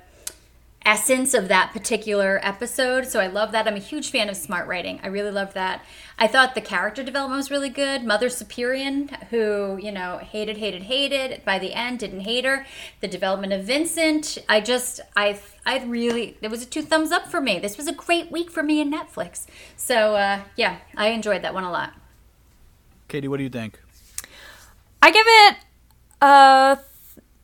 essence 0.84 1.34
of 1.34 1.48
that 1.48 1.72
particular 1.72 2.40
episode. 2.42 3.06
So 3.06 3.20
I 3.20 3.26
love 3.26 3.52
that. 3.52 3.68
I'm 3.68 3.76
a 3.76 3.80
huge 3.80 4.10
fan 4.10 4.28
of 4.28 4.36
smart 4.36 4.66
writing. 4.66 4.98
I 5.02 5.08
really 5.08 5.30
love 5.30 5.52
that. 5.54 5.84
I 6.18 6.26
thought 6.26 6.54
the 6.54 6.60
character 6.60 7.02
development 7.02 7.38
was 7.38 7.50
really 7.50 7.68
good. 7.68 8.04
Mother 8.04 8.28
Superior, 8.28 9.06
who, 9.30 9.78
you 9.80 9.92
know, 9.92 10.18
hated, 10.18 10.56
hated, 10.56 10.84
hated, 10.84 11.44
by 11.44 11.58
the 11.58 11.74
end 11.74 11.98
didn't 11.98 12.20
hate 12.20 12.44
her. 12.44 12.66
The 13.00 13.08
development 13.08 13.52
of 13.52 13.64
Vincent, 13.64 14.38
I 14.48 14.60
just 14.60 15.00
I 15.16 15.38
I 15.66 15.84
really 15.84 16.36
it 16.40 16.50
was 16.50 16.62
a 16.62 16.66
two 16.66 16.82
thumbs 16.82 17.12
up 17.12 17.26
for 17.26 17.40
me. 17.40 17.58
This 17.58 17.76
was 17.76 17.86
a 17.86 17.92
great 17.92 18.30
week 18.30 18.50
for 18.50 18.62
me 18.62 18.80
in 18.80 18.90
Netflix. 18.90 19.46
So 19.76 20.14
uh 20.16 20.40
yeah, 20.56 20.78
I 20.96 21.08
enjoyed 21.08 21.42
that 21.42 21.54
one 21.54 21.64
a 21.64 21.70
lot. 21.70 21.94
Caity, 23.08 23.28
what 23.28 23.36
do 23.36 23.42
you 23.42 23.50
think? 23.50 23.78
I 25.02 25.10
give 25.10 25.26
it 25.26 25.56
uh 26.22 26.76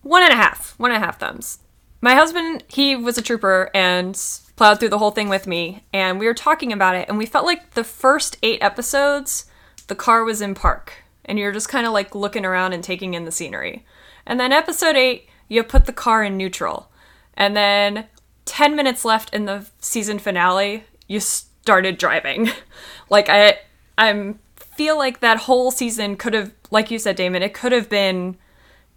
one 0.02 0.22
and 0.22 0.32
a 0.32 0.36
half, 0.36 0.74
one 0.78 0.90
and 0.90 1.02
a 1.02 1.06
half 1.06 1.18
thumbs. 1.18 1.58
My 2.00 2.14
husband, 2.14 2.64
he 2.68 2.94
was 2.94 3.18
a 3.18 3.22
trooper 3.22 3.70
and 3.74 4.14
plowed 4.56 4.78
through 4.78 4.90
the 4.90 4.98
whole 4.98 5.10
thing 5.10 5.28
with 5.28 5.46
me, 5.46 5.84
and 5.92 6.18
we 6.18 6.26
were 6.26 6.34
talking 6.34 6.72
about 6.72 6.94
it, 6.94 7.08
and 7.08 7.18
we 7.18 7.26
felt 7.26 7.46
like 7.46 7.74
the 7.74 7.84
first 7.84 8.36
eight 8.42 8.62
episodes, 8.62 9.46
the 9.86 9.94
car 9.94 10.24
was 10.24 10.40
in 10.40 10.54
park, 10.54 11.04
and 11.24 11.38
you're 11.38 11.52
just 11.52 11.68
kind 11.68 11.86
of 11.86 11.92
like 11.92 12.14
looking 12.14 12.44
around 12.44 12.72
and 12.72 12.82
taking 12.82 13.14
in 13.14 13.24
the 13.24 13.32
scenery. 13.32 13.84
And 14.26 14.38
then 14.38 14.52
episode 14.52 14.96
eight, 14.96 15.28
you 15.48 15.62
put 15.62 15.86
the 15.86 15.92
car 15.92 16.24
in 16.24 16.36
neutral, 16.36 16.90
and 17.34 17.56
then 17.56 18.06
ten 18.44 18.76
minutes 18.76 19.04
left 19.04 19.34
in 19.34 19.44
the 19.44 19.66
season 19.80 20.18
finale, 20.18 20.84
you 21.06 21.20
started 21.20 21.98
driving. 21.98 22.50
like 23.10 23.28
I, 23.28 23.58
I'm 23.98 24.38
feel 24.56 24.98
like 24.98 25.20
that 25.20 25.38
whole 25.38 25.70
season 25.70 26.16
could 26.16 26.34
have, 26.34 26.52
like 26.70 26.90
you 26.90 26.98
said, 26.98 27.16
Damon, 27.16 27.42
it 27.42 27.54
could 27.54 27.72
have 27.72 27.88
been 27.88 28.36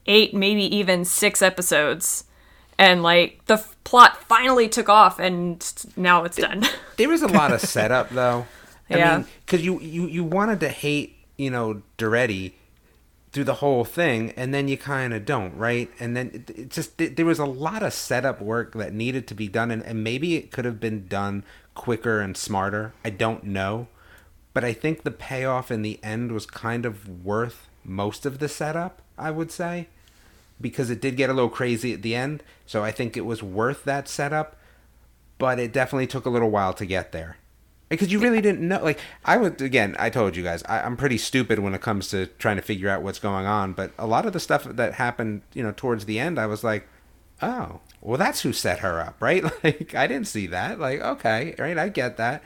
eight, 0.05 0.33
maybe 0.33 0.63
even 0.75 1.05
six 1.05 1.41
episodes. 1.41 2.25
And 2.79 3.03
like 3.03 3.45
the 3.45 3.55
f- 3.55 3.75
plot 3.83 4.23
finally 4.23 4.69
took 4.69 4.87
off, 4.89 5.19
and 5.19 5.61
now 5.97 6.23
it's 6.23 6.37
done. 6.37 6.65
There 6.97 7.09
was 7.09 7.21
a 7.21 7.27
lot 7.27 7.53
of 7.53 7.61
setup 7.61 8.09
though. 8.09 8.45
I 8.89 8.97
Yeah. 8.97 9.17
mean, 9.17 9.27
because 9.45 9.63
you, 9.63 9.79
you 9.81 10.07
you 10.07 10.23
wanted 10.23 10.59
to 10.61 10.69
hate 10.69 11.15
you 11.37 11.49
know 11.51 11.81
Duretti 11.97 12.53
through 13.31 13.43
the 13.45 13.55
whole 13.55 13.85
thing, 13.85 14.31
and 14.37 14.53
then 14.53 14.67
you 14.67 14.77
kind 14.77 15.13
of 15.13 15.25
don't, 15.25 15.55
right? 15.55 15.89
And 15.99 16.15
then 16.17 16.31
it, 16.33 16.49
it 16.49 16.69
just 16.71 16.97
th- 16.97 17.15
there 17.15 17.25
was 17.25 17.39
a 17.39 17.45
lot 17.45 17.83
of 17.83 17.93
setup 17.93 18.41
work 18.41 18.73
that 18.73 18.93
needed 18.93 19.27
to 19.27 19.35
be 19.35 19.47
done, 19.47 19.71
and, 19.71 19.83
and 19.83 20.03
maybe 20.03 20.35
it 20.35 20.51
could 20.51 20.65
have 20.65 20.79
been 20.79 21.07
done 21.07 21.43
quicker 21.75 22.19
and 22.21 22.35
smarter. 22.35 22.93
I 23.05 23.09
don't 23.11 23.43
know, 23.45 23.87
but 24.53 24.63
I 24.63 24.73
think 24.73 25.03
the 25.03 25.11
payoff 25.11 25.69
in 25.71 25.81
the 25.83 25.99
end 26.03 26.31
was 26.31 26.45
kind 26.45 26.85
of 26.85 27.23
worth 27.25 27.69
most 27.83 28.25
of 28.25 28.39
the 28.39 28.49
setup. 28.49 29.01
I 29.17 29.31
would 29.31 29.51
say 29.51 29.87
because 30.61 30.89
it 30.89 31.01
did 31.01 31.17
get 31.17 31.29
a 31.29 31.33
little 31.33 31.49
crazy 31.49 31.93
at 31.93 32.01
the 32.01 32.15
end. 32.15 32.43
So 32.65 32.83
I 32.83 32.91
think 32.91 33.15
it 33.15 33.25
was 33.25 33.41
worth 33.41 33.83
that 33.85 34.07
setup, 34.07 34.55
but 35.37 35.59
it 35.59 35.73
definitely 35.73 36.07
took 36.07 36.25
a 36.25 36.29
little 36.29 36.49
while 36.49 36.73
to 36.73 36.85
get 36.85 37.11
there. 37.11 37.37
Because 37.87 38.11
you 38.11 38.19
really 38.19 38.41
didn't 38.41 38.67
know. 38.67 38.83
Like, 38.83 38.99
I 39.25 39.37
would, 39.37 39.61
again, 39.61 39.95
I 39.97 40.11
told 40.11 40.35
you 40.35 40.43
guys, 40.43 40.61
I, 40.69 40.81
I'm 40.81 40.95
pretty 40.95 41.17
stupid 41.17 41.57
when 41.57 41.73
it 41.73 41.81
comes 41.81 42.09
to 42.09 42.27
trying 42.37 42.57
to 42.57 42.61
figure 42.61 42.87
out 42.87 43.01
what's 43.01 43.17
going 43.17 43.47
on. 43.47 43.73
But 43.73 43.93
a 43.97 44.05
lot 44.05 44.27
of 44.27 44.33
the 44.33 44.39
stuff 44.39 44.63
that 44.63 44.93
happened, 44.93 45.41
you 45.53 45.63
know, 45.63 45.73
towards 45.75 46.05
the 46.05 46.19
end, 46.19 46.37
I 46.37 46.45
was 46.45 46.63
like, 46.63 46.87
oh, 47.41 47.79
well, 48.01 48.17
that's 48.17 48.41
who 48.41 48.53
set 48.53 48.79
her 48.79 48.99
up, 48.99 49.15
right? 49.21 49.43
Like, 49.63 49.95
I 49.95 50.05
didn't 50.05 50.27
see 50.27 50.45
that. 50.47 50.79
Like, 50.79 51.01
okay, 51.01 51.55
right, 51.57 51.77
I 51.77 51.89
get 51.89 52.17
that. 52.17 52.43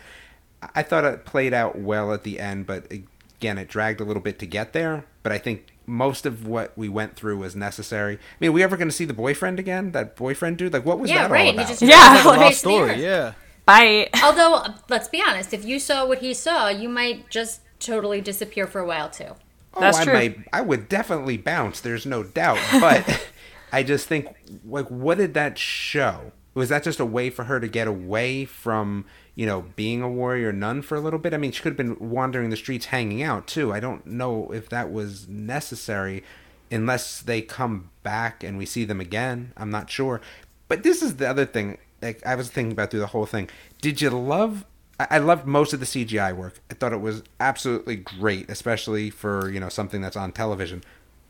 I 0.73 0.81
thought 0.81 1.03
it 1.03 1.25
played 1.25 1.53
out 1.53 1.77
well 1.77 2.13
at 2.13 2.23
the 2.23 2.39
end, 2.39 2.65
but 2.65 2.89
again, 2.89 3.57
it 3.57 3.67
dragged 3.67 3.99
a 3.99 4.05
little 4.05 4.21
bit 4.21 4.39
to 4.39 4.45
get 4.45 4.71
there. 4.71 5.03
But 5.23 5.33
I 5.33 5.39
think 5.39 5.72
most 5.85 6.25
of 6.25 6.47
what 6.47 6.77
we 6.77 6.89
went 6.89 7.15
through 7.15 7.37
was 7.37 7.55
necessary. 7.55 8.15
I 8.15 8.19
mean, 8.39 8.49
are 8.49 8.53
we 8.53 8.63
ever 8.63 8.77
going 8.77 8.87
to 8.87 8.93
see 8.95 9.05
the 9.05 9.13
boyfriend 9.13 9.59
again? 9.59 9.91
That 9.91 10.15
boyfriend 10.15 10.57
dude? 10.57 10.73
Like, 10.73 10.85
what 10.85 10.99
was 10.99 11.09
Yeah, 11.09 11.27
that 11.27 11.31
right. 11.31 11.47
all 11.47 11.49
about? 11.53 11.67
just 11.67 11.81
Yeah, 11.81 12.21
dropped 12.21 12.25
Like 12.25 12.37
a 12.37 12.39
like 12.39 12.39
lost 12.39 12.59
story, 12.59 13.01
yeah. 13.01 13.33
Bye. 13.65 14.09
Although, 14.23 14.65
let's 14.89 15.07
be 15.07 15.21
honest, 15.25 15.53
if 15.53 15.65
you 15.65 15.79
saw 15.79 16.05
what 16.05 16.19
he 16.19 16.33
saw, 16.33 16.69
you 16.69 16.89
might 16.89 17.29
just 17.29 17.61
totally 17.79 18.21
disappear 18.21 18.67
for 18.67 18.79
a 18.79 18.85
while 18.85 19.09
too. 19.09 19.35
Oh, 19.73 19.79
That's 19.81 19.97
I 19.97 20.03
true. 20.03 20.13
Might, 20.13 20.37
I 20.53 20.61
would 20.61 20.87
definitely 20.89 21.37
bounce. 21.37 21.79
There's 21.81 22.05
no 22.05 22.23
doubt. 22.23 22.59
But 22.79 23.27
I 23.71 23.83
just 23.83 24.07
think, 24.07 24.27
like, 24.65 24.87
what 24.87 25.17
did 25.17 25.33
that 25.33 25.57
show? 25.57 26.31
Was 26.53 26.69
that 26.69 26.83
just 26.83 26.99
a 26.99 27.05
way 27.05 27.29
for 27.31 27.45
her 27.45 27.59
to 27.59 27.67
get 27.67 27.87
away 27.87 28.45
from, 28.45 29.05
you 29.35 29.45
know, 29.45 29.65
being 29.75 30.01
a 30.01 30.09
warrior 30.09 30.51
nun 30.51 30.81
for 30.81 30.95
a 30.95 31.01
little 31.01 31.19
bit? 31.19 31.33
I 31.33 31.37
mean, 31.37 31.51
she 31.51 31.61
could 31.61 31.77
have 31.77 31.77
been 31.77 32.09
wandering 32.09 32.49
the 32.49 32.57
streets, 32.57 32.87
hanging 32.87 33.23
out 33.23 33.47
too. 33.47 33.73
I 33.73 33.79
don't 33.79 34.05
know 34.05 34.51
if 34.51 34.69
that 34.69 34.91
was 34.91 35.27
necessary, 35.27 36.23
unless 36.71 37.21
they 37.21 37.41
come 37.41 37.89
back 38.03 38.43
and 38.43 38.57
we 38.57 38.65
see 38.65 38.85
them 38.85 38.99
again. 38.99 39.53
I'm 39.57 39.69
not 39.69 39.89
sure. 39.89 40.21
But 40.67 40.83
this 40.83 41.01
is 41.01 41.17
the 41.17 41.29
other 41.29 41.45
thing. 41.45 41.77
Like 42.01 42.25
I 42.25 42.35
was 42.35 42.49
thinking 42.49 42.73
about 42.73 42.91
through 42.91 42.99
the 42.99 43.07
whole 43.07 43.25
thing. 43.25 43.49
Did 43.81 44.01
you 44.01 44.09
love 44.09 44.65
I 44.99 45.17
loved 45.17 45.45
most 45.45 45.73
of 45.73 45.79
the 45.79 45.85
CGI 45.85 46.35
work. 46.35 46.59
I 46.69 46.75
thought 46.75 46.93
it 46.93 47.01
was 47.01 47.23
absolutely 47.39 47.95
great, 47.95 48.49
especially 48.49 49.09
for 49.09 49.49
you 49.49 49.59
know 49.59 49.69
something 49.69 50.01
that's 50.01 50.15
on 50.15 50.31
television. 50.31 50.83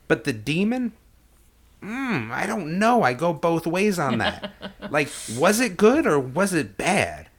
But 0.08 0.26
the 0.26 0.34
demon, 0.34 0.91
mm, 1.82 2.30
I 2.32 2.45
don't 2.45 2.78
know. 2.78 3.04
I 3.04 3.14
go 3.14 3.34
both 3.34 3.66
ways 3.66 3.97
on 3.99 4.18
that. 4.18 4.51
like, 4.91 5.10
was 5.38 5.60
it 5.60 5.78
good 5.78 6.06
or 6.06 6.20
was 6.20 6.54
it 6.54 6.78
bad? 6.78 7.30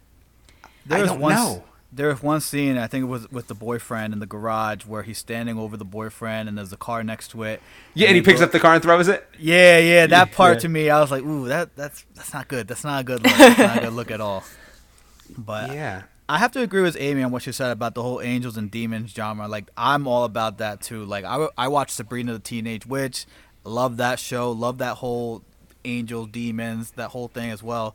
There 0.87 0.99
I 0.99 1.03
was 1.03 1.11
don't 1.11 1.21
one, 1.21 1.35
know. 1.35 1.65
There 1.93 2.09
was 2.09 2.21
one 2.23 2.41
scene, 2.41 2.77
I 2.77 2.89
think 2.89 3.03
it 3.05 3.07
was 3.07 3.31
with 3.31 3.47
the 3.47 3.55
boyfriend 3.55 4.13
in 4.13 4.19
the 4.19 4.27
garage, 4.27 4.85
where 4.85 5.05
he's 5.05 5.19
standing 5.19 5.57
over 5.59 5.77
the 5.77 5.85
boyfriend 5.85 6.49
and 6.49 6.59
there's 6.59 6.73
a 6.73 6.77
car 6.77 7.05
next 7.05 7.29
to 7.29 7.45
it. 7.45 7.63
Yeah, 7.95 8.09
and 8.09 8.17
he 8.17 8.23
picks 8.23 8.41
go- 8.41 8.47
up 8.47 8.53
the 8.53 8.59
car 8.59 8.75
and 8.75 8.83
throws 8.83 9.07
it. 9.07 9.25
Yeah, 9.39 9.79
yeah, 9.79 10.07
that 10.09 10.33
part 10.33 10.55
Yeah. 10.57 10.61
to 10.61 10.69
me, 10.69 10.91
I 10.91 11.01
was 11.01 11.13
like, 11.13 11.23
ooh, 11.23 11.47
that 11.49 11.77
that's 11.77 12.05
that's 12.15 12.33
not 12.35 12.49
good. 12.49 12.67
That's 12.67 12.83
not 12.83 13.03
a 13.03 13.05
good 13.05 13.23
look. 13.23 13.33
That's 13.37 13.59
not 13.59 13.79
a 13.79 13.81
good 13.83 13.93
look 13.93 14.11
at 14.11 14.21
all. 14.21 14.43
But 15.39 15.73
Yeah. 15.73 16.03
I 16.29 16.39
have 16.39 16.53
to 16.53 16.61
agree 16.63 16.81
with 16.83 16.97
Amy 16.99 17.23
on 17.23 17.31
what 17.33 17.43
she 17.43 17.53
said 17.53 17.71
about 17.71 17.95
the 17.95 18.03
whole 18.03 18.21
angels 18.23 18.57
and 18.57 18.71
demons 18.71 19.13
genre. 19.13 19.47
Like, 19.47 19.69
I'm 19.77 20.07
all 20.09 20.25
about 20.25 20.57
that 20.59 20.81
too. 20.81 21.05
Like, 21.05 21.25
I, 21.25 21.49
I 21.59 21.69
watched 21.69 21.93
Sabrina 21.93 22.33
the 22.33 22.39
Teenage 22.39 22.87
Witch. 22.87 23.27
Love 23.63 23.99
that 23.99 24.19
show. 24.19 24.51
Love 24.51 24.79
that 24.79 24.97
whole 24.97 25.43
angel 25.85 26.25
demons, 26.25 26.93
that 26.93 27.11
whole 27.11 27.29
thing 27.29 27.51
as 27.51 27.63
well. 27.63 27.95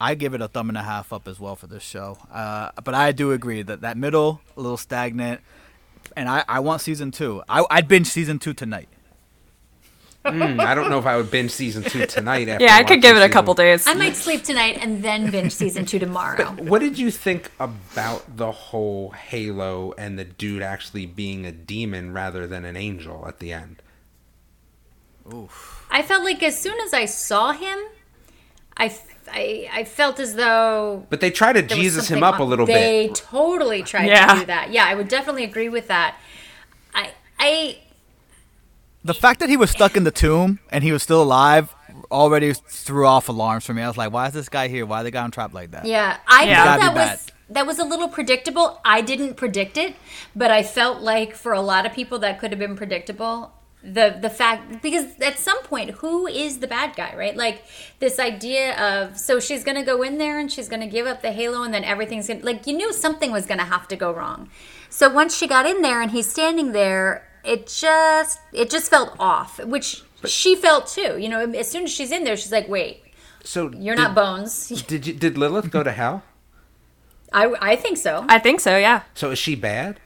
I 0.00 0.14
give 0.14 0.32
it 0.34 0.40
a 0.40 0.48
thumb 0.48 0.68
and 0.70 0.78
a 0.78 0.82
half 0.82 1.12
up 1.12 1.28
as 1.28 1.38
well 1.38 1.56
for 1.56 1.66
this 1.66 1.82
show. 1.82 2.16
Uh, 2.32 2.70
but 2.82 2.94
I 2.94 3.12
do 3.12 3.32
agree 3.32 3.62
that 3.62 3.82
that 3.82 3.96
middle 3.98 4.40
a 4.56 4.60
little 4.60 4.78
stagnant, 4.78 5.40
and 6.16 6.28
I, 6.28 6.44
I 6.48 6.60
want 6.60 6.80
season 6.80 7.10
two. 7.10 7.42
I, 7.48 7.64
I'd 7.70 7.86
binge 7.88 8.06
season 8.06 8.38
two 8.38 8.54
tonight. 8.54 8.88
Mm, 10.24 10.60
I 10.60 10.74
don't 10.74 10.90
know 10.90 10.98
if 10.98 11.06
I 11.06 11.16
would 11.16 11.30
binge 11.30 11.50
season 11.50 11.82
two 11.82 12.04
tonight. 12.06 12.46
After 12.48 12.62
Yeah, 12.64 12.76
I 12.76 12.84
could 12.84 13.00
give 13.00 13.16
it 13.16 13.22
a 13.22 13.28
couple 13.30 13.54
season- 13.54 13.64
days. 13.66 13.86
I 13.86 13.94
might 13.94 14.16
sleep 14.16 14.42
tonight 14.42 14.76
and 14.80 15.02
then 15.02 15.30
binge 15.30 15.52
season 15.52 15.86
two 15.86 15.98
tomorrow. 15.98 16.44
What 16.58 16.80
did 16.80 16.98
you 16.98 17.10
think 17.10 17.50
about 17.58 18.36
the 18.36 18.52
whole 18.52 19.10
Halo 19.12 19.94
and 19.96 20.18
the 20.18 20.24
dude 20.24 20.60
actually 20.62 21.06
being 21.06 21.46
a 21.46 21.52
demon 21.52 22.12
rather 22.12 22.46
than 22.46 22.66
an 22.66 22.76
angel 22.76 23.24
at 23.26 23.38
the 23.38 23.52
end? 23.52 23.82
Oof. 25.32 25.86
I 25.90 26.02
felt 26.02 26.22
like 26.24 26.42
as 26.42 26.58
soon 26.58 26.78
as 26.80 26.92
I 26.92 27.06
saw 27.06 27.52
him, 27.52 27.78
I, 28.80 28.86
f- 28.86 29.06
I, 29.30 29.68
I 29.72 29.84
felt 29.84 30.18
as 30.18 30.34
though 30.34 31.06
But 31.10 31.20
they 31.20 31.30
try 31.30 31.52
to 31.52 31.62
Jesus 31.62 32.10
him 32.10 32.20
something 32.20 32.24
up 32.24 32.40
a 32.40 32.42
little 32.42 32.66
they 32.66 33.06
bit. 33.06 33.14
They 33.14 33.20
totally 33.20 33.82
tried 33.82 34.06
Yeah. 34.08 34.34
to 34.34 34.40
do 34.40 34.46
that. 34.46 34.72
Yeah, 34.72 34.86
I 34.86 34.94
would 34.94 35.08
definitely 35.08 35.44
agree 35.44 35.68
with 35.68 35.86
that. 35.88 36.16
I, 36.94 37.10
I, 37.38 37.78
The 39.04 39.14
fact 39.14 39.40
that 39.40 39.48
he 39.48 39.56
was 39.56 39.70
stuck 39.70 39.96
in 39.96 40.04
the 40.04 40.10
tomb 40.10 40.58
and 40.70 40.82
he 40.82 40.92
was 40.92 41.02
still 41.02 41.22
alive 41.22 41.74
already 42.10 42.52
threw 42.52 43.06
off 43.06 43.28
alarms 43.28 43.64
for 43.66 43.72
me. 43.74 43.82
I 43.82 43.88
was 43.88 43.96
like, 43.96 44.12
why 44.12 44.26
is 44.26 44.32
this 44.34 44.48
guy 44.48 44.68
here? 44.68 44.84
Why 44.86 45.02
they 45.02 45.10
got 45.10 45.24
him 45.26 45.30
trapped 45.30 45.54
like 45.54 45.70
that? 45.72 45.84
yeah, 45.86 46.16
I 46.26 46.44
Yeah. 46.44 46.64
thought 46.64 46.80
that 46.80 46.94
be 46.94 46.98
was 47.00 47.26
that 47.50 47.66
was 47.66 47.78
a 47.80 47.84
little 47.84 48.08
predictable. 48.08 48.80
I 48.84 49.00
didn't 49.00 49.34
predict 49.34 49.76
it, 49.76 49.94
but 50.36 50.50
I 50.52 50.62
felt 50.62 51.00
like 51.02 51.34
for 51.34 51.52
a 51.52 51.60
lot 51.60 51.84
of 51.86 51.92
people 51.92 52.18
that 52.20 52.38
could 52.38 52.50
have 52.52 52.58
been 52.60 52.76
predictable. 52.76 53.52
The 53.82 54.18
the 54.20 54.28
fact 54.28 54.82
because 54.82 55.18
at 55.20 55.38
some 55.38 55.62
point 55.62 55.90
who 55.90 56.26
is 56.26 56.58
the 56.58 56.66
bad 56.66 56.96
guy, 56.96 57.14
right? 57.16 57.34
Like 57.34 57.64
this 57.98 58.18
idea 58.18 58.76
of 58.78 59.18
so 59.18 59.40
she's 59.40 59.64
gonna 59.64 59.84
go 59.84 60.02
in 60.02 60.18
there 60.18 60.38
and 60.38 60.52
she's 60.52 60.68
gonna 60.68 60.86
give 60.86 61.06
up 61.06 61.22
the 61.22 61.32
halo 61.32 61.62
and 61.62 61.72
then 61.72 61.84
everything's 61.84 62.28
gonna 62.28 62.44
like 62.44 62.66
you 62.66 62.76
knew 62.76 62.92
something 62.92 63.32
was 63.32 63.46
gonna 63.46 63.64
have 63.64 63.88
to 63.88 63.96
go 63.96 64.12
wrong. 64.12 64.50
So 64.90 65.08
once 65.08 65.34
she 65.34 65.46
got 65.46 65.66
in 65.66 65.80
there 65.80 66.02
and 66.02 66.10
he's 66.10 66.30
standing 66.30 66.72
there, 66.72 67.26
it 67.42 67.68
just 67.68 68.38
it 68.52 68.68
just 68.68 68.90
felt 68.90 69.16
off, 69.18 69.58
which 69.64 70.02
she 70.26 70.56
felt 70.56 70.86
too. 70.86 71.18
You 71.18 71.28
know, 71.28 71.50
as 71.52 71.70
soon 71.70 71.84
as 71.84 71.90
she's 71.90 72.12
in 72.12 72.24
there, 72.24 72.36
she's 72.36 72.52
like, 72.52 72.68
"Wait, 72.68 73.02
So 73.44 73.70
you're 73.72 73.96
did, 73.96 74.02
not 74.02 74.14
Bones." 74.14 74.68
Did 74.86 75.06
you, 75.06 75.14
did 75.14 75.38
Lilith 75.38 75.70
go 75.70 75.82
to 75.82 75.92
hell? 75.92 76.22
I 77.32 77.54
I 77.60 77.76
think 77.76 77.96
so. 77.96 78.26
I 78.28 78.38
think 78.38 78.60
so, 78.60 78.76
yeah. 78.76 79.02
So 79.14 79.30
is 79.30 79.38
she 79.38 79.54
bad? 79.54 80.00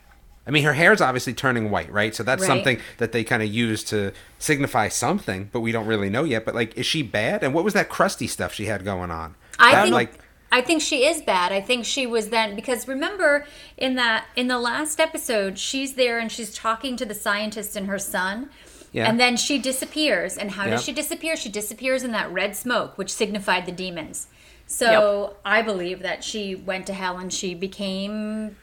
I 0.47 0.51
mean, 0.51 0.65
her 0.65 0.75
hair's 0.75 1.01
obviously 1.01 1.33
turning 1.33 1.71
white, 1.71 1.91
right? 1.91 2.15
So 2.15 2.23
that's 2.23 2.43
Right. 2.43 2.47
something 2.47 2.79
that 2.99 3.13
they 3.13 3.25
kind 3.25 3.43
of 3.43 3.49
use 3.49 3.83
to 3.85 4.13
signify 4.39 4.89
something, 4.89 5.49
but 5.53 5.61
we 5.61 5.73
don't 5.73 5.87
really 5.87 6.11
know 6.11 6.25
yet. 6.25 6.45
But 6.45 6.55
like, 6.55 6.77
is 6.77 6.85
she 6.87 7.03
bad? 7.03 7.43
And 7.43 7.55
what 7.55 7.65
was 7.65 7.73
that 7.75 7.89
crusty 7.89 8.27
stuff 8.27 8.53
she 8.53 8.67
had 8.67 8.85
going 8.85 9.11
on? 9.11 9.35
I 9.59 9.73
That, 9.73 9.83
think 9.85 9.95
like 9.95 10.13
I 10.53 10.61
think 10.61 10.83
she 10.83 11.05
is 11.07 11.21
bad. 11.23 11.51
I 11.51 11.61
think 11.61 11.85
she 11.85 12.07
was 12.07 12.29
then 12.29 12.55
because 12.55 12.87
remember 12.87 13.47
in 13.77 13.95
that 13.97 14.27
in 14.37 14.49
the 14.49 14.59
last 14.59 15.01
episode, 15.01 15.59
she's 15.59 15.95
there 15.95 16.19
and 16.19 16.31
she's 16.31 16.55
talking 16.55 16.97
to 16.99 17.05
the 17.05 17.15
scientist 17.15 17.75
and 17.75 17.87
her 17.89 17.99
son. 17.99 18.51
Yeah. 18.93 19.09
And 19.09 19.19
then 19.19 19.37
she 19.37 19.59
disappears. 19.59 20.37
And 20.37 20.53
how 20.53 20.65
Yep. 20.67 20.71
does 20.73 20.85
she 20.85 20.93
disappear? 20.93 21.37
She 21.37 21.49
disappears 21.49 22.05
in 22.05 22.13
that 22.13 22.31
red 22.33 22.55
smoke, 22.55 22.97
which 22.97 23.13
signified 23.13 23.67
the 23.67 23.73
demons. 23.73 24.29
So 24.67 25.35
I 25.45 25.63
believe 25.63 26.01
that 26.03 26.23
she 26.23 26.55
went 26.55 26.87
to 26.87 26.93
hell 26.95 27.19
and 27.19 27.33
she 27.33 27.55
became 27.55 28.57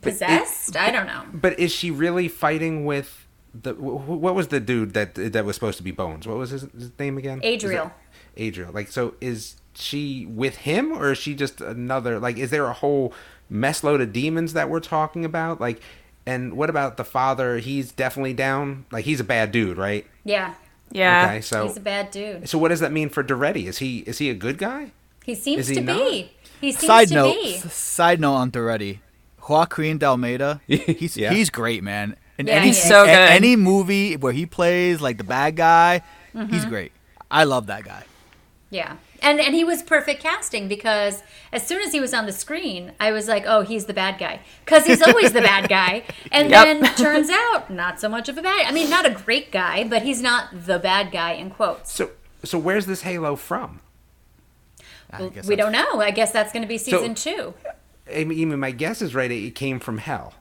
possessed. 0.00 0.76
I 0.76 0.90
don't 0.90 1.06
know. 1.06 1.22
But 1.32 1.58
is 1.58 1.72
she 1.72 1.90
really 1.90 2.28
fighting 2.28 2.84
with 2.84 3.26
the? 3.54 3.74
wh- 3.74 4.04
wh- 4.06 4.20
What 4.20 4.34
was 4.34 4.48
the 4.48 4.60
dude 4.60 4.94
that 4.94 5.14
that 5.14 5.44
was 5.44 5.54
supposed 5.56 5.78
to 5.78 5.82
be 5.84 5.90
Bones? 5.90 6.26
What 6.26 6.36
was 6.36 6.50
his, 6.50 6.62
his 6.72 6.90
name 6.98 7.18
again? 7.18 7.40
Adriel. 7.42 7.86
that- 7.86 7.96
Adriel. 8.36 8.70
Like, 8.72 8.88
so 8.88 9.14
is 9.20 9.56
she 9.74 10.26
with 10.26 10.58
him, 10.58 10.92
or 10.92 11.12
is 11.12 11.18
she 11.18 11.34
just 11.34 11.60
another? 11.60 12.18
Like, 12.18 12.36
is 12.38 12.50
there 12.50 12.66
a 12.66 12.72
whole 12.72 13.12
mess 13.50 13.82
load 13.82 14.00
of 14.00 14.12
demons 14.12 14.52
that 14.52 14.68
we're 14.70 14.80
talking 14.80 15.24
about? 15.24 15.60
Like, 15.60 15.80
and 16.26 16.54
what 16.54 16.70
about 16.70 16.96
the 16.98 17.04
father? 17.04 17.58
He's 17.58 17.90
definitely 17.90 18.34
down. 18.34 18.84
Like, 18.92 19.04
he's 19.06 19.18
a 19.20 19.24
bad 19.24 19.50
dude, 19.50 19.76
right? 19.78 20.06
Yeah. 20.24 20.54
Yeah. 20.90 21.26
Okay, 21.26 21.40
so 21.42 21.66
He's 21.66 21.76
a 21.76 21.80
bad 21.80 22.10
dude. 22.10 22.48
so 22.48 22.56
what 22.58 22.68
does 22.68 22.80
that 22.80 22.92
mean 22.92 23.08
for 23.10 23.22
Duretti? 23.22 23.66
Is 23.66 23.78
he 23.78 23.98
is 24.00 24.18
he 24.18 24.30
a 24.30 24.34
good 24.34 24.56
guy? 24.56 24.92
He 25.24 25.34
seems 25.34 25.68
he 25.68 25.74
to 25.74 25.80
not? 25.82 25.96
be. 25.96 26.32
He 26.62 26.72
seems 26.72 26.86
Side 26.86 27.08
to 27.08 27.14
note, 27.14 27.34
be. 27.34 27.54
s- 27.56 27.74
side 27.74 28.20
note 28.20 28.34
on 28.34 28.50
Duretti, 28.50 29.00
Joaquim 29.48 29.98
de 29.98 30.06
Almeida, 30.06 30.60
he's 30.66 31.16
Yeah. 31.16 31.32
he's 31.32 31.50
great, 31.50 31.82
man. 31.82 32.16
In 32.38 32.46
Yeah, 32.46 32.54
any, 32.54 32.68
he. 32.68 32.72
So 32.74 33.02
a- 33.02 33.06
good. 33.06 33.12
any 33.12 33.56
movie 33.56 34.16
where 34.16 34.32
he 34.32 34.46
plays 34.46 35.00
like 35.00 35.18
the 35.18 35.24
bad 35.24 35.56
guy, 35.56 36.02
Mm-hmm. 36.34 36.52
he's 36.52 36.64
great. 36.66 36.92
I 37.30 37.44
love 37.44 37.66
that 37.66 37.84
guy. 37.84 38.04
Yeah. 38.70 38.96
And 39.20 39.40
and 39.40 39.54
he 39.54 39.64
was 39.64 39.82
perfect 39.82 40.22
casting 40.22 40.68
because 40.68 41.22
as 41.52 41.66
soon 41.66 41.80
as 41.82 41.90
he 41.92 41.98
was 42.00 42.12
on 42.14 42.26
the 42.26 42.32
screen, 42.32 42.92
I 43.00 43.10
was 43.10 43.26
like, 43.26 43.44
"Oh, 43.46 43.62
he's 43.62 43.86
the 43.86 43.92
bad 43.94 44.18
guy." 44.18 44.40
Cuz 44.66 44.84
he's 44.86 45.02
always 45.02 45.32
the 45.32 45.40
bad 45.40 45.68
guy. 45.68 46.04
And 46.30 46.50
Yep. 46.50 46.64
then 46.64 46.94
turns 46.94 47.28
out 47.30 47.70
not 47.70 47.98
so 47.98 48.08
much 48.08 48.28
of 48.28 48.38
a 48.38 48.42
bad. 48.42 48.66
I 48.66 48.70
mean, 48.72 48.88
not 48.90 49.04
a 49.06 49.10
great 49.10 49.50
guy, 49.50 49.82
but 49.84 50.02
he's 50.02 50.22
not 50.22 50.66
the 50.66 50.78
bad 50.78 51.10
guy 51.10 51.32
in 51.32 51.50
quotes. 51.50 51.90
So 51.92 52.10
so 52.44 52.58
where's 52.58 52.86
this 52.86 53.02
Halo 53.02 53.34
from? 53.34 53.80
I 55.10 55.28
guess 55.30 55.46
we 55.48 55.56
don't 55.56 55.72
know. 55.72 56.00
I 56.00 56.10
guess 56.12 56.30
that's 56.30 56.52
going 56.52 56.62
to 56.62 56.68
be 56.68 56.78
season 56.78 57.14
2. 57.14 57.54
I 58.14 58.24
mean, 58.24 58.38
even 58.38 58.58
my 58.60 58.70
guess 58.70 59.02
is 59.02 59.14
right. 59.14 59.30
It 59.30 59.54
came 59.54 59.80
from 59.80 59.98
hell, 59.98 60.34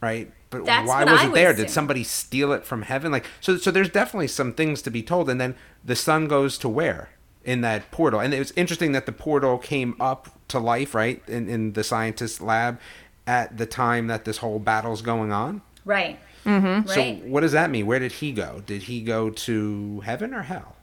right? 0.00 0.30
But 0.50 0.66
That's 0.66 0.86
why 0.86 1.04
was 1.04 1.20
I 1.20 1.24
it 1.24 1.28
would 1.28 1.36
there? 1.36 1.54
Did 1.54 1.70
somebody 1.70 2.04
steal 2.04 2.52
it 2.52 2.64
from 2.64 2.82
heaven? 2.82 3.10
Like, 3.10 3.26
so, 3.40 3.56
so 3.56 3.70
there's 3.70 3.88
definitely 3.88 4.28
some 4.28 4.52
things 4.52 4.82
to 4.82 4.90
be 4.90 5.02
told. 5.02 5.30
And 5.30 5.40
then 5.40 5.54
the 5.84 5.96
sun 5.96 6.28
goes 6.28 6.58
to 6.58 6.68
where 6.68 7.08
in 7.44 7.62
that 7.62 7.90
portal? 7.90 8.20
And 8.20 8.34
it 8.34 8.38
was 8.38 8.52
interesting 8.52 8.92
that 8.92 9.06
the 9.06 9.12
portal 9.12 9.56
came 9.58 9.96
up 9.98 10.28
to 10.48 10.58
life, 10.58 10.94
right, 10.94 11.22
in, 11.26 11.48
in 11.48 11.72
the 11.72 11.82
scientist's 11.82 12.40
lab 12.40 12.78
at 13.26 13.56
the 13.56 13.66
time 13.66 14.08
that 14.08 14.24
this 14.24 14.38
whole 14.38 14.58
battle's 14.58 15.00
going 15.02 15.32
on. 15.32 15.62
Right. 15.84 16.18
Mm-hmm. 16.44 16.88
So, 16.88 16.96
Right. 17.00 17.24
what 17.24 17.40
does 17.40 17.52
that 17.52 17.70
mean? 17.70 17.86
Where 17.86 17.98
did 17.98 18.12
he 18.12 18.32
go? 18.32 18.62
Did 18.66 18.82
he 18.84 19.00
go 19.00 19.30
to 19.30 20.00
heaven 20.00 20.34
or 20.34 20.42
hell? 20.42 20.76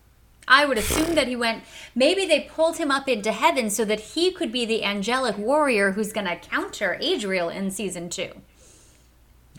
I 0.50 0.66
would 0.66 0.78
assume 0.78 1.16
that 1.16 1.28
he 1.28 1.36
went 1.36 1.64
maybe 1.96 2.26
they 2.26 2.42
pulled 2.42 2.78
him 2.78 2.90
up 2.92 3.08
into 3.08 3.32
heaven 3.32 3.70
so 3.70 3.86
that 3.86 4.00
he 4.00 4.32
could 4.32 4.52
be 4.52 4.66
the 4.66 4.84
angelic 4.84 5.38
warrior 5.38 5.92
who's 5.92 6.12
going 6.12 6.28
to 6.28 6.36
counter 6.36 6.98
Adriel 7.00 7.48
in 7.50 7.72
season 7.72 8.10
2. 8.10 8.32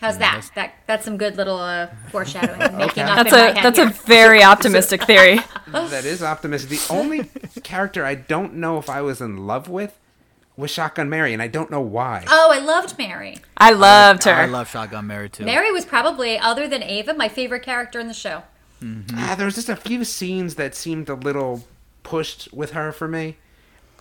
How's 0.01 0.17
that? 0.17 0.49
That 0.55 0.73
that's 0.87 1.05
some 1.05 1.15
good 1.17 1.37
little 1.37 1.59
uh, 1.59 1.87
foreshadowing 2.11 2.59
I'm 2.61 2.81
up 2.81 2.95
That's 2.95 3.31
in 3.31 3.37
my 3.39 3.47
a 3.49 3.53
head 3.53 3.63
that's 3.63 3.77
here. 3.77 3.87
a 3.87 3.91
very 3.91 4.43
optimistic 4.53 5.03
theory. 5.03 5.39
that 5.67 6.05
is 6.05 6.23
optimistic. 6.23 6.69
The 6.71 6.93
only 6.93 7.29
character 7.63 8.03
I 8.03 8.15
don't 8.15 8.55
know 8.55 8.77
if 8.79 8.89
I 8.89 9.01
was 9.01 9.21
in 9.21 9.45
love 9.45 9.69
with 9.69 9.97
was 10.57 10.71
Shotgun 10.71 11.07
Mary, 11.09 11.33
and 11.33 11.41
I 11.41 11.47
don't 11.47 11.69
know 11.69 11.81
why. 11.81 12.25
Oh, 12.27 12.49
I 12.51 12.57
loved 12.59 12.97
Mary. 12.97 13.37
I 13.57 13.71
loved 13.71 14.23
her. 14.25 14.33
I 14.33 14.45
love 14.47 14.69
Shotgun 14.69 15.05
Mary 15.07 15.29
too. 15.29 15.45
Mary 15.45 15.71
was 15.71 15.85
probably, 15.85 16.37
other 16.37 16.67
than 16.67 16.81
Ava, 16.83 17.13
my 17.13 17.29
favorite 17.29 17.63
character 17.63 17.99
in 17.99 18.07
the 18.07 18.13
show. 18.13 18.43
Ah, 19.13 19.35
there 19.37 19.45
was 19.45 19.55
just 19.55 19.69
a 19.69 19.75
few 19.75 20.03
scenes 20.03 20.55
that 20.55 20.73
seemed 20.75 21.09
a 21.09 21.13
little 21.13 21.63
pushed 22.03 22.51
with 22.51 22.71
her 22.71 22.91
for 22.91 23.07
me. 23.07 23.37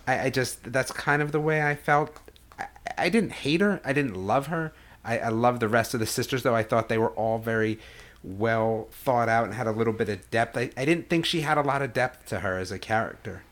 I, 0.06 0.26
I 0.26 0.30
just 0.30 0.72
that's 0.72 0.90
kind 0.92 1.20
of 1.20 1.32
the 1.32 1.40
way 1.40 1.62
I 1.62 1.74
felt. 1.74 2.18
I, 2.58 2.66
I 2.96 3.08
didn't 3.08 3.32
hate 3.32 3.60
her. 3.60 3.80
I 3.84 3.92
didn't 3.92 4.14
love 4.16 4.46
her. 4.46 4.72
I, 5.04 5.18
I 5.18 5.28
love 5.28 5.60
the 5.60 5.68
rest 5.68 5.94
of 5.94 6.00
the 6.00 6.06
sisters 6.06 6.42
though. 6.42 6.54
I 6.54 6.62
thought 6.62 6.88
they 6.88 6.98
were 6.98 7.10
all 7.10 7.38
very 7.38 7.78
well 8.22 8.88
thought 8.90 9.28
out 9.28 9.44
and 9.44 9.54
had 9.54 9.66
a 9.66 9.72
little 9.72 9.92
bit 9.92 10.08
of 10.08 10.30
depth. 10.30 10.56
I, 10.56 10.70
I 10.76 10.84
didn't 10.84 11.08
think 11.08 11.24
she 11.24 11.42
had 11.42 11.58
a 11.58 11.62
lot 11.62 11.82
of 11.82 11.92
depth 11.92 12.26
to 12.26 12.40
her 12.40 12.58
as 12.58 12.70
a 12.70 12.78
character. 12.78 13.42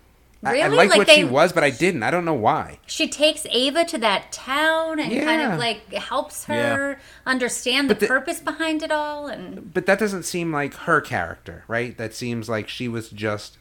I, 0.45 0.61
I 0.61 0.66
liked 0.68 0.91
Like 0.91 0.99
what 0.99 1.07
they- 1.09 1.16
she 1.16 1.24
was, 1.24 1.53
but 1.53 1.64
I 1.64 1.70
didn't. 1.70 2.03
I 2.05 2.11
don't 2.12 2.24
know 2.24 2.32
why. 2.34 2.78
She 2.86 3.09
takes 3.09 3.45
Ava 3.51 3.84
to 3.86 3.99
that 3.99 4.30
town 4.30 5.01
and 5.01 5.12
kind 5.24 5.43
of 5.53 5.59
like 5.59 5.93
helps 5.93 6.47
Yeah. 6.49 6.76
her 6.76 7.01
understand 7.26 7.91
the, 7.91 7.95
the- 7.95 8.07
purpose 8.07 8.39
behind 8.41 8.82
it 8.84 8.93
all. 8.93 9.26
And 9.26 9.74
But 9.74 9.86
that 9.86 9.99
doesn't 9.99 10.22
seem 10.22 10.53
like 10.53 10.74
her 10.74 11.01
character, 11.01 11.64
right? 11.66 11.97
That 11.97 12.14
seems 12.14 12.49
like 12.49 12.68
she 12.68 12.86
was 12.86 13.09
just 13.11 13.59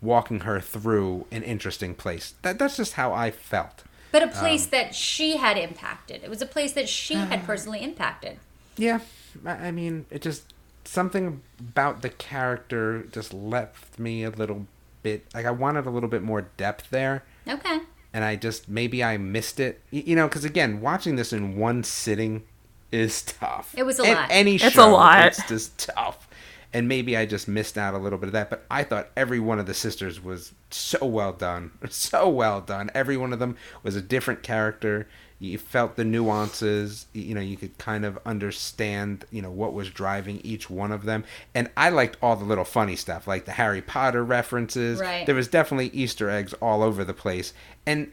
walking 0.00 0.40
her 0.40 0.60
through 0.60 1.26
an 1.30 1.42
interesting 1.42 1.94
place. 1.94 2.34
That 2.42 2.58
that's 2.58 2.76
just 2.76 2.94
how 2.94 3.12
I 3.12 3.30
felt. 3.30 3.84
but 4.12 4.22
a 4.22 4.28
place 4.28 4.64
um, 4.64 4.70
that 4.70 4.94
she 4.94 5.36
had 5.36 5.58
impacted. 5.58 6.24
It 6.24 6.30
was 6.30 6.40
a 6.40 6.46
place 6.46 6.72
that 6.72 6.88
she 6.88 7.14
had 7.14 7.40
uh, 7.40 7.42
personally 7.44 7.82
impacted. 7.82 8.38
Yeah, 8.78 9.00
I 9.44 9.68
I 9.68 9.70
mean, 9.70 10.06
it 10.10 10.22
just 10.22 10.52
something 10.84 11.42
about 11.58 12.00
the 12.02 12.08
character 12.10 13.02
just 13.12 13.34
left 13.34 13.98
me 13.98 14.22
a 14.24 14.30
little 14.30 14.66
bit 15.06 15.26
like 15.34 15.46
I 15.46 15.50
wanted 15.52 15.86
a 15.86 15.90
little 15.90 16.08
bit 16.08 16.22
more 16.22 16.42
depth 16.56 16.90
there, 16.90 17.22
Okay. 17.48 17.78
and 18.12 18.24
I 18.24 18.36
just 18.36 18.68
maybe 18.68 19.04
I 19.04 19.16
missed 19.16 19.60
it. 19.60 19.80
Y- 19.92 20.02
You 20.06 20.16
know, 20.16 20.26
because 20.28 20.44
again, 20.44 20.80
watching 20.80 21.16
this 21.16 21.32
in 21.32 21.56
one 21.56 21.84
sitting 21.84 22.42
is 22.90 23.22
tough. 23.40 23.74
It 23.76 23.84
was 23.84 23.98
a 24.00 24.02
A- 24.02 24.14
lot. 24.14 24.28
Any 24.30 24.56
It's 24.56 24.76
a 24.76 24.86
lot. 24.86 25.26
It's 25.26 25.46
just 25.48 25.78
tough. 25.78 26.28
and 26.72 26.88
maybe 26.88 27.16
I 27.16 27.24
just 27.24 27.46
missed 27.48 27.78
out 27.78 27.94
a 27.94 27.98
little 27.98 28.18
bit 28.18 28.26
of 28.26 28.32
that. 28.32 28.50
But 28.50 28.66
I 28.70 28.82
thought 28.82 29.08
every 29.16 29.38
one 29.40 29.58
of 29.58 29.66
the 29.66 29.72
sisters 29.74 30.22
was 30.22 30.52
so 30.70 31.06
well 31.06 31.32
done, 31.32 31.70
so 31.88 32.28
well 32.28 32.60
done. 32.60 32.90
Every 32.94 33.16
one 33.16 33.32
of 33.32 33.38
them 33.38 33.56
was 33.84 33.94
a 33.96 34.02
different 34.02 34.42
character. 34.42 35.06
You 35.38 35.58
felt 35.58 35.96
the 35.96 36.04
nuances. 36.04 37.06
You 37.12 37.34
know, 37.34 37.40
you 37.42 37.56
could 37.56 37.76
kind 37.78 38.04
of 38.04 38.18
understand, 38.24 39.24
you 39.30 39.42
know, 39.42 39.50
what 39.50 39.74
was 39.74 39.90
driving 39.90 40.40
each 40.42 40.70
one 40.70 40.92
of 40.92 41.04
them. 41.04 41.24
And 41.54 41.70
I 41.76 41.90
liked 41.90 42.16
all 42.22 42.36
the 42.36 42.44
little 42.44 42.64
funny 42.64 42.96
stuff, 42.96 43.26
like 43.26 43.44
the 43.44 43.52
Harry 43.52 43.82
Potter 43.82 44.24
references. 44.24 44.98
Right. 44.98 45.26
There 45.26 45.34
was 45.34 45.48
definitely 45.48 45.88
Easter 45.88 46.30
eggs 46.30 46.54
all 46.54 46.82
over 46.82 47.04
the 47.04 47.12
place, 47.14 47.52
and 47.84 48.10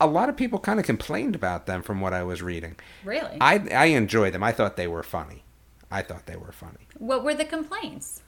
a 0.00 0.06
lot 0.08 0.28
of 0.28 0.36
people 0.36 0.58
kind 0.58 0.80
of 0.80 0.84
complained 0.86 1.36
about 1.36 1.66
them 1.66 1.80
from 1.80 2.00
what 2.00 2.12
I 2.12 2.24
was 2.24 2.42
reading. 2.42 2.74
Really? 3.04 3.36
I 3.40 3.54
I 3.72 3.84
enjoyed 3.86 4.32
them. 4.34 4.42
I 4.42 4.50
thought 4.52 4.76
they 4.76 4.88
were 4.88 5.04
funny. 5.04 5.44
I 5.90 6.02
thought 6.02 6.26
they 6.26 6.36
were 6.36 6.50
funny. 6.52 6.88
what 6.98 7.22
were 7.24 7.34
the 7.34 7.44
complaints? 7.44 8.20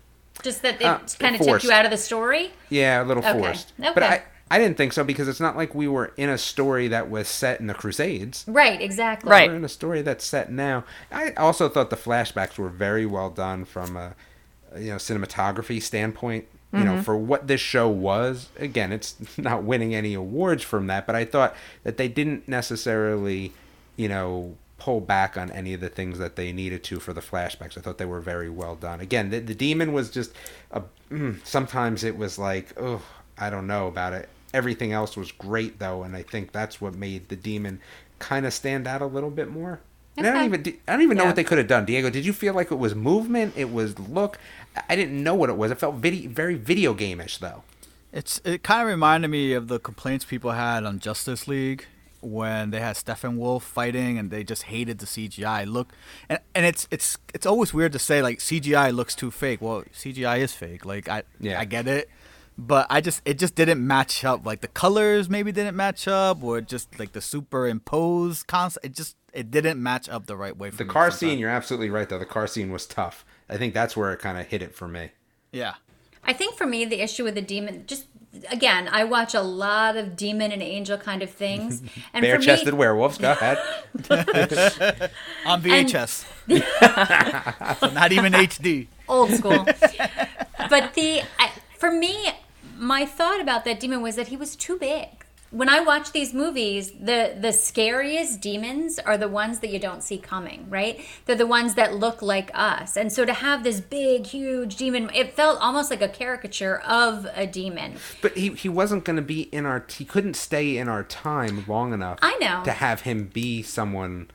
Just 0.42 0.62
that 0.62 0.78
they 0.78 0.84
Uh, 0.84 0.98
kind 1.18 1.34
of 1.34 1.40
took 1.44 1.64
you 1.64 1.72
out 1.72 1.84
of 1.84 1.90
the 1.90 1.96
story? 1.96 2.52
Yeah, 2.68 3.02
a 3.02 3.04
little 3.04 3.24
Okay. 3.24 3.38
forced. 3.40 3.72
Okay. 3.80 3.90
But 3.94 4.02
I 4.04 4.22
I 4.50 4.58
didn't 4.58 4.76
think 4.76 4.92
so 4.92 5.02
because 5.02 5.26
it's 5.26 5.40
not 5.40 5.56
like 5.56 5.74
we 5.74 5.88
were 5.88 6.12
in 6.16 6.28
a 6.28 6.38
story 6.38 6.88
that 6.88 7.10
was 7.10 7.26
set 7.26 7.58
in 7.60 7.66
the 7.66 7.74
Crusades. 7.74 8.44
Right, 8.46 8.80
exactly. 8.80 9.30
Right. 9.30 9.50
We're 9.50 9.56
in 9.56 9.64
a 9.64 9.68
story 9.68 10.02
that's 10.02 10.24
set 10.24 10.52
now. 10.52 10.84
I 11.10 11.32
also 11.32 11.68
thought 11.68 11.90
the 11.90 11.96
flashbacks 11.96 12.56
were 12.56 12.68
very 12.68 13.06
well 13.06 13.30
done 13.30 13.64
from 13.64 13.96
a 13.96 14.14
you 14.76 14.90
know 14.90 14.96
cinematography 14.96 15.82
standpoint. 15.82 16.46
You 16.72 16.84
know, 16.84 17.02
for 17.02 17.16
what 17.16 17.46
this 17.46 17.60
show 17.62 17.88
was, 17.88 18.50
again, 18.58 18.92
it's 18.92 19.14
not 19.38 19.62
winning 19.62 19.94
any 19.94 20.12
awards 20.12 20.62
from 20.62 20.88
that, 20.88 21.06
but 21.06 21.16
I 21.16 21.24
thought 21.24 21.56
that 21.84 21.96
they 21.96 22.06
didn't 22.06 22.48
necessarily, 22.48 23.54
you 23.96 24.10
know, 24.10 24.56
pull 24.78 25.00
back 25.00 25.38
on 25.38 25.50
any 25.52 25.72
of 25.72 25.80
the 25.80 25.88
things 25.88 26.18
that 26.18 26.36
they 26.36 26.52
needed 26.52 26.84
to 26.84 27.00
for 27.00 27.14
the 27.14 27.22
flashbacks. 27.22 27.78
I 27.78 27.80
thought 27.80 27.96
they 27.96 28.04
were 28.04 28.20
very 28.20 28.50
well 28.50 28.74
done. 28.74 29.00
Again, 29.00 29.30
the, 29.30 29.38
the 29.38 29.54
demon 29.54 29.94
was 29.94 30.10
just 30.10 30.32
a, 30.70 30.82
mm, 31.10 31.44
sometimes 31.46 32.04
it 32.04 32.18
was 32.18 32.38
like, 32.38 32.74
oh, 32.78 33.00
I 33.38 33.50
don't 33.50 33.66
know 33.66 33.86
about 33.86 34.12
it. 34.12 34.28
Everything 34.54 34.92
else 34.92 35.16
was 35.16 35.32
great 35.32 35.78
though, 35.78 36.02
and 36.02 36.16
I 36.16 36.22
think 36.22 36.52
that's 36.52 36.80
what 36.80 36.94
made 36.94 37.28
the 37.28 37.36
demon 37.36 37.80
kind 38.18 38.46
of 38.46 38.54
stand 38.54 38.86
out 38.86 39.02
a 39.02 39.06
little 39.06 39.30
bit 39.30 39.50
more. 39.50 39.80
And 40.16 40.26
I 40.26 40.32
don't 40.32 40.44
even 40.44 40.78
I 40.88 40.92
don't 40.92 41.02
even 41.02 41.18
know 41.18 41.26
what 41.26 41.36
they 41.36 41.44
could 41.44 41.58
have 41.58 41.66
done. 41.66 41.84
Diego, 41.84 42.08
did 42.08 42.24
you 42.24 42.32
feel 42.32 42.54
like 42.54 42.70
it 42.72 42.76
was 42.76 42.94
movement? 42.94 43.54
It 43.56 43.70
was 43.70 43.98
look. 43.98 44.38
I 44.88 44.96
didn't 44.96 45.22
know 45.22 45.34
what 45.34 45.50
it 45.50 45.56
was. 45.56 45.70
It 45.70 45.78
felt 45.78 45.96
video, 45.96 46.30
very 46.30 46.54
video 46.54 46.94
game-ish 46.94 47.38
though. 47.38 47.62
It's 48.12 48.40
it 48.44 48.62
kind 48.62 48.80
of 48.80 48.88
reminded 48.88 49.28
me 49.28 49.52
of 49.52 49.68
the 49.68 49.78
complaints 49.78 50.24
people 50.24 50.52
had 50.52 50.84
on 50.84 51.00
Justice 51.00 51.46
League 51.46 51.86
when 52.20 52.70
they 52.70 52.80
had 52.80 52.96
Steppenwolf 52.96 53.62
fighting 53.62 54.18
and 54.18 54.30
they 54.30 54.42
just 54.42 54.64
hated 54.64 54.98
the 54.98 55.06
CGI 55.06 55.66
look. 55.66 55.92
And 56.30 56.38
and 56.54 56.64
it's 56.64 56.88
it's 56.90 57.18
it's 57.34 57.44
always 57.44 57.74
weird 57.74 57.92
to 57.92 57.98
say 57.98 58.22
like 58.22 58.38
CGI 58.38 58.94
looks 58.94 59.14
too 59.14 59.30
fake. 59.30 59.60
Well, 59.60 59.84
CGI 59.92 60.38
is 60.38 60.52
fake. 60.52 60.86
Like 60.86 61.08
I 61.08 61.24
Yeah. 61.40 61.60
I 61.60 61.66
get 61.66 61.86
it. 61.86 62.08
But 62.58 62.86
I 62.88 63.00
just 63.02 63.20
it 63.24 63.38
just 63.38 63.54
didn't 63.54 63.86
match 63.86 64.24
up. 64.24 64.46
Like 64.46 64.60
the 64.62 64.68
colors 64.68 65.28
maybe 65.28 65.52
didn't 65.52 65.76
match 65.76 66.08
up 66.08 66.42
or 66.42 66.60
just 66.62 66.98
like 66.98 67.12
the 67.12 67.20
superimposed 67.20 68.46
concept 68.46 68.86
it 68.86 68.94
just 68.94 69.16
it 69.34 69.50
didn't 69.50 69.82
match 69.82 70.08
up 70.08 70.26
the 70.26 70.36
right 70.36 70.56
way 70.56 70.70
for 70.70 70.78
The 70.78 70.84
me 70.84 70.90
car 70.90 71.10
sometimes. 71.10 71.18
scene, 71.32 71.38
you're 71.38 71.50
absolutely 71.50 71.90
right 71.90 72.08
though. 72.08 72.18
The 72.18 72.24
car 72.24 72.46
scene 72.46 72.72
was 72.72 72.86
tough. 72.86 73.24
I 73.50 73.58
think 73.58 73.74
that's 73.74 73.96
where 73.96 74.12
it 74.12 74.18
kind 74.20 74.38
of 74.38 74.46
hit 74.46 74.62
it 74.62 74.74
for 74.74 74.88
me. 74.88 75.10
Yeah. 75.52 75.74
I 76.24 76.32
think 76.32 76.56
for 76.56 76.66
me, 76.66 76.84
the 76.86 77.00
issue 77.02 77.22
with 77.24 77.34
the 77.34 77.42
demon, 77.42 77.84
just 77.86 78.06
again, 78.50 78.88
I 78.90 79.04
watch 79.04 79.34
a 79.34 79.42
lot 79.42 79.96
of 79.96 80.16
demon 80.16 80.50
and 80.50 80.62
angel 80.62 80.96
kind 80.98 81.22
of 81.22 81.30
things. 81.30 81.80
And 82.14 82.22
for 82.24 82.30
Bare-chested 82.38 82.72
me, 82.72 82.78
werewolves. 82.78 83.18
Go 83.18 83.32
ahead. 83.32 83.58
On 85.46 85.62
VHS. 85.62 86.24
so 87.80 87.90
not 87.90 88.12
even 88.12 88.32
HD. 88.32 88.88
old 89.08 89.30
school. 89.32 89.64
but 90.70 90.94
the 90.94 91.20
I, 91.38 91.50
for 91.78 91.90
me, 91.90 92.28
my 92.78 93.06
thought 93.06 93.40
about 93.40 93.64
that 93.64 93.80
demon 93.80 94.02
was 94.02 94.16
that 94.16 94.28
he 94.28 94.36
was 94.36 94.56
too 94.56 94.78
big. 94.78 95.08
When 95.50 95.68
I 95.68 95.80
watch 95.80 96.10
these 96.10 96.34
movies, 96.34 96.90
the 96.90 97.36
the 97.40 97.52
scariest 97.52 98.40
demons 98.40 98.98
are 98.98 99.16
the 99.16 99.28
ones 99.28 99.60
that 99.60 99.70
you 99.70 99.78
don't 99.78 100.02
see 100.02 100.18
coming, 100.18 100.66
right? 100.68 101.00
They're 101.24 101.36
the 101.36 101.46
ones 101.46 101.74
that 101.76 101.94
look 101.94 102.20
like 102.20 102.50
us. 102.52 102.96
And 102.96 103.12
so 103.12 103.24
to 103.24 103.32
have 103.32 103.62
this 103.62 103.80
big, 103.80 104.26
huge 104.26 104.76
demon, 104.76 105.08
it 105.14 105.34
felt 105.34 105.60
almost 105.60 105.88
like 105.90 106.02
a 106.02 106.08
caricature 106.08 106.78
of 106.80 107.28
a 107.34 107.46
demon. 107.46 107.94
But 108.20 108.36
he, 108.36 108.50
he 108.50 108.68
wasn't 108.68 109.04
going 109.04 109.16
to 109.16 109.22
be 109.22 109.42
in 109.42 109.66
our. 109.66 109.86
He 109.88 110.04
couldn't 110.04 110.34
stay 110.34 110.76
in 110.76 110.88
our 110.88 111.04
time 111.04 111.64
long 111.68 111.92
enough. 111.92 112.18
I 112.22 112.36
know. 112.38 112.62
to 112.64 112.72
have 112.72 113.02
him 113.02 113.26
be 113.32 113.62
someone. 113.62 114.30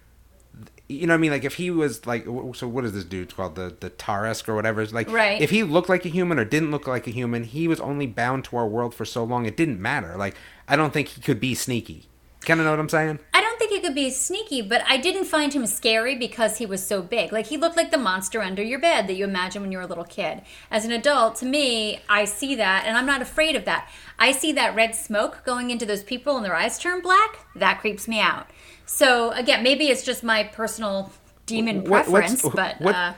You 0.92 1.08
know 1.08 1.14
what 1.14 1.20
I 1.20 1.22
mean? 1.22 1.32
Like 1.32 1.44
if 1.44 1.56
he 1.56 1.72
was 1.72 2.06
like, 2.06 2.26
so 2.26 2.68
what 2.68 2.86
is 2.86 2.94
this 2.94 3.04
dude 3.04 3.36
called 3.36 3.56
the 3.56 3.76
the 3.80 3.90
Tarask 3.90 4.48
or 4.48 4.56
whatever? 4.56 4.82
It's 4.82 4.94
like, 4.94 5.10
Right. 5.10 5.42
If 5.42 5.50
he 5.50 5.64
looked 5.64 5.90
like 5.90 6.06
a 6.06 6.10
human 6.10 6.38
or 6.40 6.46
didn't 6.46 6.72
look 6.72 6.88
like 6.88 7.08
a 7.08 7.12
human, 7.12 7.44
he 7.44 7.68
was 7.68 7.80
only 7.80 8.08
bound 8.08 8.46
to 8.46 8.58
our 8.58 8.68
world 8.68 8.94
for 8.94 9.06
so 9.06 9.24
long. 9.24 9.46
It 9.46 9.58
didn't 9.58 9.82
matter. 9.82 10.16
Like 10.18 10.36
I 10.68 10.76
don't 10.76 10.94
think 10.94 11.10
he 11.10 11.22
could 11.22 11.40
be 11.40 11.56
sneaky. 11.56 12.08
Kind 12.42 12.60
of 12.60 12.66
know 12.66 12.72
what 12.72 12.80
I'm 12.80 12.90
saying? 12.90 13.20
I 13.34 13.42
don't 13.42 13.51
could 13.82 13.94
be 13.96 14.10
sneaky, 14.10 14.62
but 14.62 14.82
I 14.88 14.98
didn't 14.98 15.26
find 15.26 15.54
him 15.54 15.66
scary 15.66 16.16
because 16.16 16.58
he 16.58 16.66
was 16.66 16.86
so 16.86 17.02
big. 17.02 17.32
Like 17.32 17.48
he 17.48 17.58
looked 17.58 17.76
like 17.78 17.92
the 17.92 17.98
monster 17.98 18.42
under 18.42 18.64
your 18.64 18.80
bed 18.80 19.08
that 19.08 19.14
you 19.16 19.26
imagine 19.26 19.62
when 19.62 19.72
you 19.72 19.78
were 19.78 19.84
a 19.84 19.88
little 19.88 20.04
kid. 20.06 20.42
As 20.70 20.86
an 20.86 20.92
adult, 20.92 21.36
to 21.38 21.46
me, 21.46 22.00
I 22.08 22.26
see 22.26 22.56
that 22.56 22.86
and 22.86 22.98
I'm 22.98 23.06
not 23.06 23.22
afraid 23.22 23.56
of 23.56 23.66
that. 23.66 23.90
I 24.18 24.32
see 24.32 24.52
that 24.54 24.76
red 24.76 24.96
smoke 24.96 25.44
going 25.46 25.72
into 25.72 25.86
those 25.86 26.04
people 26.04 26.36
and 26.38 26.46
their 26.46 26.56
eyes 26.56 26.80
turn 26.80 27.02
black. 27.02 27.46
That 27.56 27.80
creeps 27.82 28.08
me 28.08 28.20
out. 28.20 28.48
So 28.86 29.32
again, 29.32 29.64
maybe 29.64 29.88
it's 29.88 30.04
just 30.04 30.24
my 30.24 30.44
personal 30.44 31.12
demon 31.46 31.84
What- 31.84 32.06
preference, 32.06 32.42
but 32.44 32.80
what- 32.80 32.96
uh, 32.96 33.14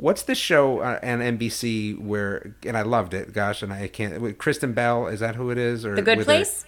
What's 0.00 0.22
the 0.22 0.36
show 0.36 0.78
uh, 0.78 1.00
on 1.02 1.18
NBC 1.18 1.98
where, 1.98 2.54
and 2.64 2.76
I 2.76 2.82
loved 2.82 3.14
it. 3.14 3.32
Gosh, 3.32 3.64
and 3.64 3.72
I 3.72 3.88
can't. 3.88 4.38
Kristen 4.38 4.72
Bell, 4.72 5.08
is 5.08 5.18
that 5.18 5.34
who 5.34 5.50
it 5.50 5.58
is? 5.58 5.84
Or 5.84 5.96
the 5.96 6.02
good 6.02 6.18
with 6.18 6.28
her- 6.28 6.34
place. 6.34 6.64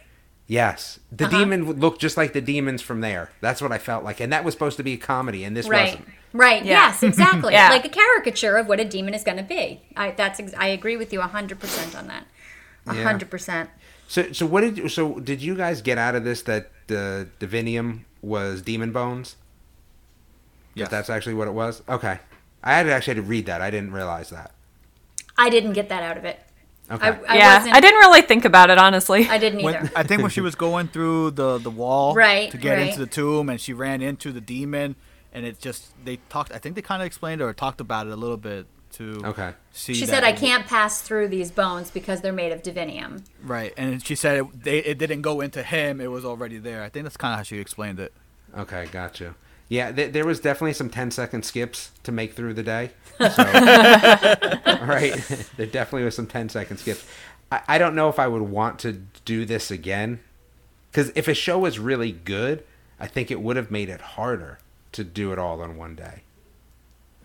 Yes, 0.51 0.98
the 1.12 1.26
Uh-huh. 1.26 1.38
demon 1.38 1.64
would 1.68 1.78
look 1.78 2.01
just 2.01 2.16
like 2.16 2.32
the 2.32 2.40
demons 2.40 2.82
from 2.82 3.03
there. 3.03 3.30
That's 3.40 3.62
what 3.62 3.70
I 3.70 3.78
felt 3.78 4.03
like, 4.03 4.18
and 4.18 4.32
that 4.32 4.42
was 4.42 4.53
supposed 4.53 4.76
to 4.78 4.82
be 4.82 4.94
a 4.94 4.96
comedy, 4.96 5.44
and 5.44 5.57
this 5.57 5.68
Right. 5.68 5.90
wasn't. 5.90 6.09
Right. 6.32 6.64
Yeah. 6.64 6.88
Yes. 6.88 7.05
Exactly. 7.05 7.53
Yeah. 7.59 7.70
Like 7.70 7.84
a 7.84 7.88
caricature 7.88 8.57
of 8.57 8.66
what 8.66 8.80
a 8.80 8.84
demon 8.84 9.14
is 9.14 9.22
going 9.22 9.36
to 9.36 9.44
be. 9.44 9.82
I 9.96 10.11
that's 10.11 10.40
ex- 10.40 10.55
I 10.59 10.66
agree 10.66 10.96
with 10.96 11.12
you 11.12 11.20
hundred 11.20 11.61
percent 11.61 11.94
on 11.96 12.09
that. 12.09 12.24
Yeah. 12.86 13.05
hundred 13.05 13.30
percent. 13.30 13.70
So, 14.09 14.32
so 14.32 14.44
what 14.44 14.62
did 14.62 14.76
you, 14.78 14.88
so 14.88 15.20
did 15.20 15.40
you 15.40 15.55
guys 15.55 15.82
get 15.82 15.98
out 15.98 16.16
of 16.16 16.24
this 16.24 16.42
that 16.42 16.72
the 16.88 17.28
divinium 17.38 18.01
was 18.20 18.61
demon 18.61 18.90
bones? 18.90 19.36
Yes. 20.74 20.86
If 20.86 20.90
that's 20.90 21.11
actually 21.11 21.34
what 21.34 21.46
it 21.46 21.53
was. 21.55 21.82
Okay, 21.88 22.18
I 22.64 22.74
had 22.74 22.88
actually 22.88 23.14
had 23.14 23.22
to 23.22 23.28
read 23.28 23.46
that. 23.46 23.61
I 23.61 23.70
didn't 23.70 23.92
realize 23.92 24.30
that. 24.30 24.51
I 25.38 25.48
didn't 25.48 25.74
get 25.74 25.88
that 25.90 26.03
out 26.03 26.16
of 26.16 26.24
it. 26.24 26.40
Okay. 26.91 27.07
I, 27.07 27.11
I 27.28 27.36
yeah, 27.36 27.57
wasn't, 27.59 27.74
I 27.76 27.80
didn't 27.80 28.01
really 28.01 28.22
think 28.22 28.45
about 28.45 28.70
it 28.70 28.78
honestly. 28.78 29.28
I 29.28 29.38
didn't 29.38 29.61
either. 29.61 29.78
When, 29.80 29.91
I 29.95 30.03
think 30.03 30.22
when 30.22 30.30
she 30.30 30.41
was 30.41 30.55
going 30.55 30.88
through 30.88 31.32
the 31.32 31.59
the 31.59 31.70
wall 31.70 32.14
Right, 32.14 32.51
to 32.51 32.57
get 32.59 32.74
right. 32.76 32.88
into 32.88 32.99
the 32.99 33.07
tomb, 33.07 33.49
and 33.49 33.61
she 33.61 33.72
ran 33.72 34.03
into 34.03 34.32
the 34.32 34.41
demon, 34.41 34.97
and 35.32 35.47
it 35.47 35.61
just 35.61 35.95
they 36.05 36.16
talked. 36.28 36.53
I 36.53 36.59
think 36.59 36.74
they 36.74 36.82
kind 36.82 37.01
of 37.03 37.07
explained 37.07 37.41
or 37.43 37.53
talked 37.53 37.80
about 37.80 38.07
it 38.07 38.12
a 38.12 38.16
little 38.16 38.36
bit 38.36 38.66
to 38.93 39.22
Okay. 39.24 39.53
see. 39.70 39.95
she 39.95 40.05
that 40.07 40.11
said, 40.11 40.24
"I 40.24 40.32
can't 40.32 40.66
pass 40.66 41.01
through 41.01 41.28
these 41.28 41.53
bones 41.53 41.93
because 41.93 42.22
they're 42.22 42.32
made 42.32 42.51
of 42.51 42.62
divinium." 42.62 43.22
Right, 43.43 43.72
and 43.76 44.05
she 44.05 44.16
said 44.16 44.38
it, 44.38 44.64
they, 44.64 44.78
it 44.78 44.99
didn't 44.99 45.22
go 45.22 45.41
into 45.41 45.62
him; 45.62 46.01
it 46.01 46.11
was 46.11 46.24
already 46.24 46.59
there. 46.59 46.82
I 46.82 46.88
think 46.88 47.05
that's 47.05 47.16
kind 47.16 47.32
of 47.32 47.38
how 47.38 47.43
she 47.45 47.59
explained 47.59 48.01
it. 48.01 48.12
Okay, 48.59 48.86
got 48.91 49.20
you. 49.20 49.36
Yeah, 49.70 49.92
th- 49.92 50.12
there 50.12 50.26
was 50.26 50.40
definitely 50.40 50.72
some 50.72 50.90
10 50.90 51.12
second 51.12 51.44
skips 51.44 51.92
to 52.02 52.10
make 52.10 52.34
through 52.34 52.54
the 52.54 52.62
day. 52.62 52.90
So, 53.20 53.42
right, 53.44 55.12
there 55.58 55.66
definitely 55.66 56.04
was 56.04 56.16
some 56.16 56.26
10 56.26 56.48
second 56.48 56.78
skips. 56.78 57.06
I, 57.52 57.60
I 57.68 57.78
don't 57.78 57.94
know 57.94 58.08
if 58.08 58.18
I 58.18 58.26
would 58.26 58.40
want 58.40 58.78
to 58.78 58.92
do 59.26 59.44
this 59.44 59.70
again, 59.70 60.20
because 60.90 61.12
if 61.14 61.28
a 61.28 61.34
show 61.34 61.58
was 61.58 61.78
really 61.78 62.12
good, 62.12 62.64
I 62.98 63.06
think 63.06 63.30
it 63.30 63.42
would 63.42 63.56
have 63.56 63.70
made 63.70 63.90
it 63.90 64.00
harder 64.00 64.58
to 64.92 65.04
do 65.04 65.32
it 65.32 65.38
all 65.38 65.62
in 65.62 65.76
one 65.76 65.94
day. 65.96 66.22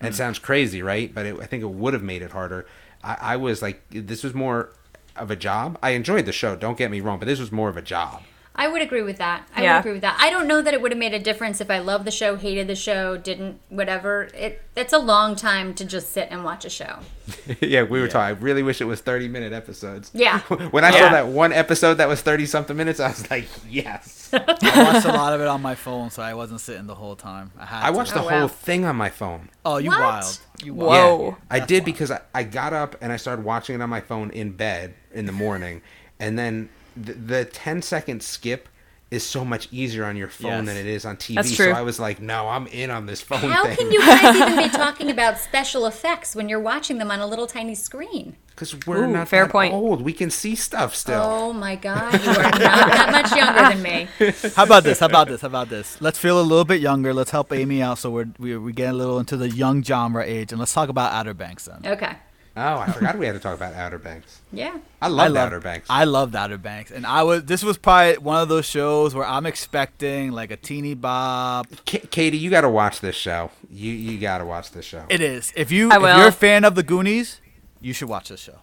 And 0.02 0.10
it 0.10 0.12
hmm. 0.12 0.18
sounds 0.18 0.38
crazy, 0.38 0.82
right? 0.82 1.16
But 1.16 1.26
it, 1.26 1.40
I 1.40 1.46
think 1.46 1.64
it 1.64 1.70
would 1.70 1.94
have 1.94 2.04
made 2.04 2.22
it 2.22 2.32
harder. 2.32 2.66
I, 3.02 3.18
I 3.22 3.36
was 3.38 3.62
like, 3.62 3.82
this 3.90 4.22
was 4.22 4.34
more 4.34 4.74
of 5.16 5.32
a 5.32 5.38
job. 5.38 5.80
I 5.82 5.92
enjoyed 5.92 6.26
the 6.26 6.34
show, 6.34 6.58
don't 6.58 6.78
get 6.78 6.92
me 6.92 7.00
wrong, 7.00 7.20
but 7.20 7.26
this 7.26 7.40
was 7.40 7.54
more 7.54 7.70
of 7.70 7.78
a 7.78 7.82
job. 7.82 8.22
I 8.58 8.68
would 8.70 8.82
agree 8.82 9.02
with 9.02 9.18
that. 9.18 9.48
I 9.56 9.64
Yeah. 9.64 9.74
would 9.74 9.80
agree 9.82 9.92
with 9.94 10.02
that. 10.02 10.18
I 10.20 10.30
don't 10.30 10.48
know 10.48 10.62
that 10.62 10.74
it 10.74 10.82
would 10.82 10.92
have 10.92 10.98
made 11.00 11.14
a 11.14 11.20
difference 11.20 11.60
if 11.60 11.70
I 11.70 11.80
loved 11.80 12.06
the 12.06 12.12
show, 12.12 12.38
hated 12.38 12.68
the 12.68 12.76
show, 12.76 13.18
didn't 13.18 13.60
whatever. 13.70 14.30
It 14.34 14.62
it's 14.76 14.94
a 14.94 14.98
long 14.98 15.36
time 15.36 15.74
to 15.76 15.86
just 15.86 16.12
sit 16.14 16.30
and 16.32 16.44
watch 16.44 16.64
a 16.66 16.70
show. 16.70 17.00
yeah, 17.62 17.84
we 17.84 18.00
were 18.00 18.08
talking. 18.08 18.38
I 18.38 18.40
really 18.40 18.64
wish 18.64 18.80
it 18.82 18.86
was 18.86 19.02
30 19.02 19.28
minute 19.28 19.52
episodes. 19.54 20.10
Yeah. 20.14 20.40
when 20.72 20.84
I 20.86 20.92
saw 20.92 21.10
that 21.10 21.28
one 21.28 21.52
episode 21.54 21.96
that 21.96 22.08
was 22.08 22.22
30 22.22 22.46
something 22.46 22.76
minutes, 22.78 23.00
I 23.00 23.10
was 23.10 23.30
like, 23.30 23.48
yes. 23.70 24.30
I 24.34 24.84
watched 24.94 25.06
a 25.06 25.12
lot 25.14 25.34
of 25.34 25.42
it 25.42 25.48
on 25.48 25.62
my 25.62 25.76
phone, 25.76 26.10
so 26.10 26.22
I 26.24 26.34
wasn't 26.34 26.62
sitting 26.62 26.88
the 26.88 26.96
whole 26.96 27.16
time. 27.16 27.52
I 27.60 27.66
had. 27.66 27.84
I 27.84 27.92
to. 27.92 27.98
watched 27.98 28.14
the 28.14 28.20
Oh, 28.24 28.30
whole 28.30 28.40
wow. 28.42 28.48
thing 28.48 28.86
on 28.86 28.96
my 28.96 29.10
phone. 29.10 29.50
Oh, 29.66 29.78
you 29.78 29.90
What? 29.90 30.00
wild! 30.00 30.40
You 30.64 30.74
Whoa. 30.74 30.86
wild. 30.88 31.22
Oh, 31.34 31.38
I 31.50 31.60
did 31.60 31.84
because 31.86 32.10
I, 32.12 32.22
I 32.34 32.44
got 32.44 32.72
up 32.74 32.96
and 33.02 33.12
I 33.12 33.18
started 33.18 33.44
watching 33.46 33.76
it 33.76 33.82
on 33.82 33.90
my 33.90 34.02
phone 34.02 34.30
in 34.32 34.52
bed 34.52 34.94
in 35.14 35.26
the 35.26 35.32
morning. 35.32 35.82
And 36.20 36.38
then 36.40 36.70
the, 36.96 37.14
the 37.14 37.46
10 37.46 37.82
second 37.82 38.24
skip 38.24 38.70
is 39.12 39.24
so 39.24 39.46
much 39.46 39.68
easier 39.72 40.04
on 40.04 40.18
your 40.18 40.28
phone 40.28 40.50
Yes. 40.52 40.66
than 40.66 40.78
it 40.78 40.88
is 40.88 41.06
on 41.06 41.16
TV. 41.16 41.36
That's 41.36 41.56
So. 41.56 41.70
I 41.72 41.84
was 41.84 42.00
like, 42.00 42.20
no, 42.20 42.48
I'm 42.50 42.66
in 42.68 42.90
on 42.90 43.06
this 43.06 43.22
phone 43.22 43.40
How 43.40 43.64
thing. 43.64 43.78
can 43.78 43.92
you 43.92 44.00
guys 44.02 44.36
even 44.36 44.58
be 44.58 44.70
talking 44.78 45.12
about 45.12 45.38
special 45.38 45.86
effects 45.86 46.36
when 46.36 46.50
you're 46.50 46.60
watching 46.60 46.98
them 46.98 47.12
on 47.12 47.20
a 47.20 47.28
little 47.28 47.46
tiny 47.46 47.76
screen? 47.76 48.36
Because 48.48 48.76
we're 48.88 49.04
Ooh, 49.06 49.12
not 49.12 49.28
fair 49.28 49.44
that 49.46 49.52
point. 49.52 49.74
old. 49.74 50.02
We 50.02 50.12
can 50.12 50.32
see 50.32 50.56
stuff 50.56 50.96
still. 50.96 51.22
Oh 51.22 51.54
my 51.54 51.76
god, 51.76 52.14
you 52.24 52.30
are 52.32 52.44
not 52.44 52.54
that 52.60 53.10
much 53.12 53.36
younger 53.38 53.62
than 53.76 53.82
me. 53.84 54.08
How 54.56 54.64
about 54.64 54.84
this? 54.86 55.00
How 55.00 55.06
about 55.08 55.28
this? 55.28 55.42
How 55.42 55.48
about 55.48 55.70
this? 55.70 56.02
Let's 56.02 56.18
feel 56.18 56.40
a 56.40 56.42
little 56.42 56.66
bit 56.66 56.82
younger. 56.82 57.14
Let's 57.14 57.32
help 57.32 57.52
Amy 57.54 57.82
out 57.84 58.00
so 58.00 58.10
we're 58.10 58.30
we, 58.40 58.58
we 58.58 58.72
get 58.74 58.92
a 58.92 58.98
little 58.98 59.20
into 59.20 59.36
the 59.38 59.50
young 59.50 59.84
genre 59.84 60.24
age, 60.26 60.52
and 60.54 60.60
let's 60.60 60.74
talk 60.74 60.88
about 60.90 61.12
Outer 61.14 61.34
Banks 61.34 61.66
then. 61.66 61.82
Okay. 61.86 62.16
Oh, 62.58 62.78
I 62.80 62.90
forgot 62.92 63.18
we 63.18 63.26
had 63.26 63.34
to 63.34 63.40
talk 63.40 63.56
about 63.56 63.74
Outer 63.74 63.98
Banks. 64.00 64.40
Yeah. 64.54 64.78
I 65.02 65.08
love 65.10 65.32
love- 65.34 65.48
Outer 65.48 65.60
Banks. 65.60 65.88
I 65.90 66.06
loved 66.06 66.36
Outer 66.36 66.58
Banks, 66.58 66.90
and 66.92 67.06
I 67.06 67.24
was. 67.24 67.44
This 67.46 67.64
was 67.64 67.78
probably 67.78 68.18
one 68.18 68.42
of 68.42 68.48
those 68.48 68.66
shows 68.66 69.14
where 69.14 69.26
I'm 69.26 69.46
expecting 69.46 70.32
like 70.32 70.52
a 70.52 70.56
teeny 70.58 70.94
bop. 70.94 71.68
K- 71.86 72.00
Caity, 72.00 72.40
you 72.40 72.50
got 72.50 72.62
to 72.62 72.70
watch 72.70 73.02
this 73.02 73.16
show. 73.16 73.52
You 73.70 73.92
you 73.92 74.18
got 74.20 74.38
to 74.38 74.46
watch 74.46 74.72
this 74.72 74.86
show. 74.86 75.04
It 75.10 75.20
is. 75.22 75.52
If 75.56 75.72
you 75.72 75.92
I 75.92 75.98
if 75.98 76.18
you're 76.18 76.28
a 76.30 76.32
fan 76.32 76.64
of 76.64 76.76
the 76.76 76.84
Goonies, 76.84 77.42
you 77.82 77.92
should 77.94 78.08
watch 78.10 78.30
this 78.30 78.40
show. 78.40 78.60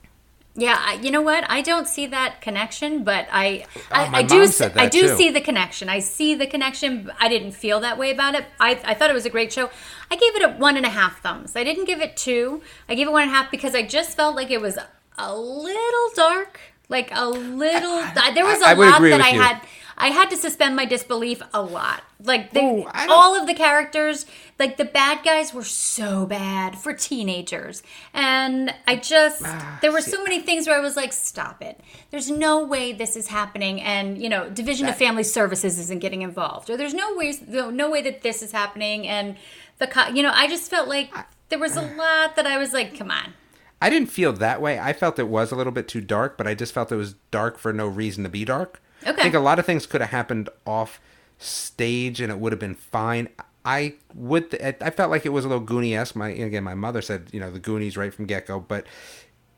Yeah, 0.54 0.76
I, 0.78 0.94
you 0.94 1.10
know 1.10 1.22
what? 1.22 1.44
I 1.50 1.62
don't 1.62 1.88
see 1.88 2.06
that 2.08 2.42
connection, 2.42 3.04
but 3.04 3.26
I, 3.32 3.64
oh, 3.74 3.80
I, 3.90 4.06
Oh, 4.06 4.10
I 4.12 4.22
do, 4.22 4.38
mom 4.40 4.46
see, 4.48 4.52
said 4.52 4.76
I 4.76 4.86
do 4.88 5.00
too. 5.08 5.16
see 5.16 5.30
the 5.30 5.40
connection. 5.40 5.88
I 5.88 6.00
see 6.00 6.34
the 6.34 6.46
connection. 6.46 7.10
I 7.18 7.28
didn't 7.28 7.52
feel 7.52 7.80
that 7.80 7.96
way 7.96 8.10
about 8.10 8.34
it. 8.34 8.44
I, 8.60 8.78
I 8.84 8.92
thought 8.92 9.08
it 9.08 9.14
was 9.14 9.24
a 9.24 9.30
great 9.30 9.50
show. 9.50 9.70
I 10.10 10.16
gave 10.16 10.36
it 10.36 10.42
a 10.42 10.50
one 10.58 10.76
and 10.76 10.84
a 10.84 10.90
half 10.90 11.22
thumbs. 11.22 11.56
I 11.56 11.64
didn't 11.64 11.86
give 11.86 12.02
it 12.02 12.18
two. 12.18 12.60
I 12.86 12.94
gave 12.94 13.06
it 13.06 13.12
one 13.12 13.22
and 13.22 13.30
a 13.30 13.34
half 13.34 13.50
because 13.50 13.74
I 13.74 13.82
just 13.82 14.14
felt 14.14 14.36
like 14.36 14.50
it 14.50 14.60
was 14.60 14.78
a 15.16 15.34
little 15.34 16.08
dark, 16.14 16.60
like 16.90 17.10
a 17.16 17.26
little. 17.26 18.02
there 18.34 18.44
was 18.44 18.60
a 18.60 18.68
I 18.68 18.72
lot 18.74 19.00
that 19.00 19.20
I 19.22 19.30
you. 19.30 19.40
had. 19.40 19.62
I 20.02 20.08
had 20.08 20.30
to 20.30 20.36
suspend 20.36 20.74
my 20.74 20.84
disbelief 20.84 21.40
a 21.54 21.62
lot. 21.62 22.02
Like 22.24 22.52
the, 22.52 22.60
Ooh, 22.60 22.86
all 23.08 23.40
of 23.40 23.46
the 23.46 23.54
characters, 23.54 24.26
like 24.58 24.76
the 24.76 24.84
bad 24.84 25.24
guys 25.24 25.54
were 25.54 25.62
so 25.62 26.26
bad 26.26 26.76
for 26.76 26.92
teenagers. 26.92 27.82
And 28.12 28.74
I 28.86 28.96
just 28.96 29.42
Ah, 29.44 29.78
there 29.80 29.92
were 29.92 30.00
so 30.00 30.22
many 30.22 30.40
things 30.40 30.66
where 30.66 30.76
I 30.76 30.80
was 30.80 30.96
like, 30.96 31.12
stop 31.12 31.62
it. 31.62 31.80
There's 32.10 32.30
no 32.30 32.64
way 32.64 32.92
this 32.92 33.14
is 33.16 33.28
happening 33.28 33.80
and 33.80 34.20
you 34.20 34.28
know, 34.28 34.50
Division 34.50 34.88
of 34.88 34.96
Family 34.96 35.22
Services 35.22 35.78
isn't 35.78 36.00
getting 36.00 36.22
involved. 36.22 36.68
Or 36.68 36.76
there's 36.76 36.94
no 36.94 37.14
ways 37.16 37.40
no, 37.46 37.70
no 37.70 37.88
way 37.88 38.02
that 38.02 38.22
this 38.22 38.42
is 38.42 38.50
happening 38.52 39.06
and 39.06 39.36
the 39.78 39.86
co- 39.86 40.08
you 40.08 40.22
know, 40.24 40.32
I 40.34 40.48
just 40.48 40.68
felt 40.68 40.88
like 40.88 41.12
there 41.48 41.58
was 41.60 41.76
a 41.76 41.82
lot 41.82 42.34
that 42.36 42.46
I 42.46 42.58
was 42.58 42.72
like, 42.72 42.98
come 42.98 43.10
on. 43.10 43.34
I 43.80 43.90
didn't 43.90 44.10
feel 44.10 44.32
that 44.34 44.60
way. 44.60 44.78
I 44.78 44.92
felt 44.92 45.18
it 45.18 45.28
was 45.28 45.50
a 45.52 45.56
little 45.56 45.72
bit 45.72 45.86
too 45.88 46.00
dark, 46.00 46.36
but 46.38 46.46
I 46.46 46.54
just 46.54 46.72
felt 46.72 46.92
it 46.92 46.96
was 46.96 47.14
dark 47.30 47.58
for 47.58 47.72
no 47.72 47.86
reason 47.86 48.22
to 48.24 48.30
be 48.30 48.44
dark. 48.44 48.80
Okay. 49.06 49.20
I 49.20 49.22
think 49.24 49.34
a 49.34 49.40
lot 49.40 49.58
of 49.58 49.66
things 49.66 49.86
could 49.86 50.00
have 50.00 50.10
happened 50.10 50.48
off 50.66 51.00
stage 51.38 52.20
and 52.20 52.30
it 52.30 52.38
would 52.38 52.52
have 52.52 52.60
been 52.60 52.74
fine. 52.74 53.28
I 53.64 53.94
would. 54.14 54.54
I 54.62 54.74
I 54.80 54.90
felt 54.90 55.10
like 55.10 55.24
it 55.24 55.30
was 55.30 55.44
a 55.44 55.48
little 55.48 55.64
Goonie 55.64 55.96
esque. 55.96 56.16
My 56.16 56.28
again, 56.30 56.64
my 56.64 56.74
mother 56.74 57.00
said 57.02 57.28
you 57.32 57.38
know 57.40 57.50
the 57.50 57.58
Goonies 57.60 57.96
right 57.96 58.12
from 58.12 58.26
get 58.26 58.46
go, 58.46 58.58
but 58.60 58.86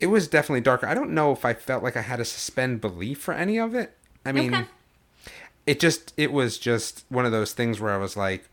it 0.01 0.07
was 0.09 0.29
definitely 0.29 0.61
darker. 0.61 0.87
I 0.87 0.93
don't 0.95 1.11
know 1.13 1.33
if 1.33 1.45
I 1.45 1.55
felt 1.55 1.83
like 1.83 1.97
I 1.97 2.03
had 2.03 2.17
to 2.17 2.25
suspend 2.25 2.81
belief 2.83 3.21
for 3.21 3.33
any 3.33 3.59
of 3.59 3.75
it. 3.75 3.97
I 4.27 4.33
mean, 4.33 4.55
Okay. 4.55 4.67
it 5.67 5.81
just 5.81 6.13
it 6.19 6.33
was 6.33 6.59
just 6.59 7.05
one 7.09 7.25
of 7.25 7.33
those 7.33 7.53
things 7.55 7.81
where 7.81 7.93
I 7.93 7.97
was 7.97 8.17
like, 8.17 8.49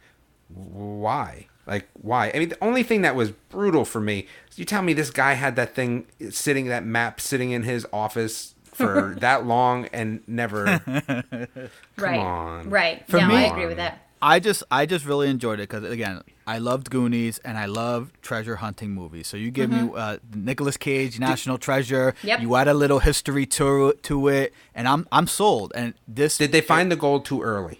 why? 0.47 1.47
Like 1.67 1.87
why? 1.93 2.31
I 2.33 2.39
mean, 2.39 2.49
the 2.49 2.63
only 2.63 2.83
thing 2.83 3.01
that 3.01 3.15
was 3.15 3.31
brutal 3.31 3.85
for 3.85 3.99
me, 4.01 4.27
is 4.49 4.57
you 4.59 4.65
tell 4.65 4.81
me 4.81 4.93
this 4.93 5.11
guy 5.11 5.33
had 5.33 5.55
that 5.57 5.75
thing 5.75 6.05
sitting, 6.29 6.67
that 6.67 6.85
map 6.85 7.19
sitting 7.21 7.51
in 7.51 7.63
his 7.63 7.85
office 7.93 8.55
for 8.81 9.15
that 9.19 9.45
long 9.45 9.85
and 9.93 10.21
never. 10.27 10.63
right. 11.97 12.19
on. 12.19 12.69
Right. 12.69 13.07
For 13.07 13.19
no, 13.19 13.27
me- 13.27 13.35
I 13.35 13.41
agree 13.43 13.67
with 13.67 13.77
that. 13.77 14.07
I 14.23 14.39
just 14.39 14.63
I 14.69 14.85
just 14.85 15.03
really 15.05 15.29
enjoyed 15.29 15.59
it 15.59 15.67
because 15.69 15.83
again 15.89 16.21
I 16.45 16.59
loved 16.59 16.91
Goonies 16.91 17.39
and 17.39 17.57
I 17.57 17.65
love 17.65 18.11
treasure 18.21 18.57
hunting 18.57 18.91
movies. 18.91 19.25
So 19.27 19.35
you 19.35 19.49
give 19.49 19.71
me 19.71 19.89
uh, 19.95 20.17
Nicolas 20.35 20.77
Cage 20.77 21.19
National 21.19 21.57
Treasure. 21.57 22.11
Mm-hmm. 22.11 22.27
Yep. 22.27 22.41
You 22.41 22.55
add 22.55 22.67
a 22.67 22.73
little 22.75 22.99
history 22.99 23.47
to 23.47 23.93
to 23.93 24.27
it, 24.27 24.53
and 24.75 24.87
I'm 24.87 25.07
I'm 25.11 25.25
sold. 25.25 25.71
And 25.73 25.95
this 26.07 26.37
Did 26.37 26.51
they 26.51 26.61
find 26.61 26.91
the 26.91 26.95
gold 26.95 27.25
too 27.25 27.41
early? 27.41 27.79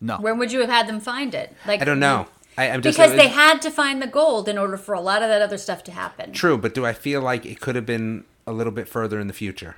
no 0.00 0.16
When 0.18 0.38
would 0.38 0.50
you 0.50 0.60
have 0.60 0.68
had 0.70 0.88
them 0.88 0.98
find 1.00 1.32
it? 1.34 1.54
Like 1.64 1.80
I 1.80 1.84
don't 1.84 2.00
know. 2.00 2.26
I, 2.56 2.70
I'm 2.70 2.82
just 2.82 2.96
Because 2.96 3.16
they 3.16 3.28
had 3.28 3.62
to 3.62 3.70
find 3.70 4.00
the 4.00 4.06
gold 4.06 4.48
in 4.48 4.58
order 4.58 4.76
for 4.76 4.94
a 4.94 5.00
lot 5.00 5.22
of 5.22 5.28
that 5.28 5.42
other 5.42 5.58
stuff 5.58 5.82
to 5.84 5.92
happen. 5.92 6.32
true, 6.32 6.56
but 6.56 6.74
do 6.74 6.84
I 6.86 6.92
feel 6.92 7.20
like 7.20 7.44
it 7.46 7.60
could 7.60 7.74
have 7.76 7.86
been 7.86 8.24
a 8.46 8.52
little 8.52 8.72
bit 8.72 8.88
further 8.88 9.18
in 9.20 9.26
the 9.26 9.32
future? 9.32 9.76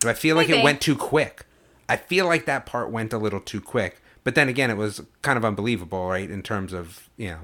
Do 0.00 0.08
I 0.08 0.14
feel 0.14 0.36
like 0.36 0.48
it 0.48 0.62
went 0.64 0.80
too 0.80 0.96
quick? 0.96 1.44
I 1.88 1.96
feel 1.96 2.26
like 2.26 2.46
that 2.46 2.66
part 2.66 2.90
went 2.90 3.12
a 3.12 3.18
little 3.18 3.40
too 3.40 3.60
quick. 3.60 4.00
But 4.24 4.34
then 4.34 4.48
again, 4.48 4.70
it 4.70 4.76
was 4.76 5.02
kind 5.22 5.36
of 5.36 5.44
unbelievable, 5.44 6.08
right? 6.08 6.30
In 6.30 6.42
terms 6.42 6.72
of 6.72 7.08
you 7.16 7.28
know 7.30 7.38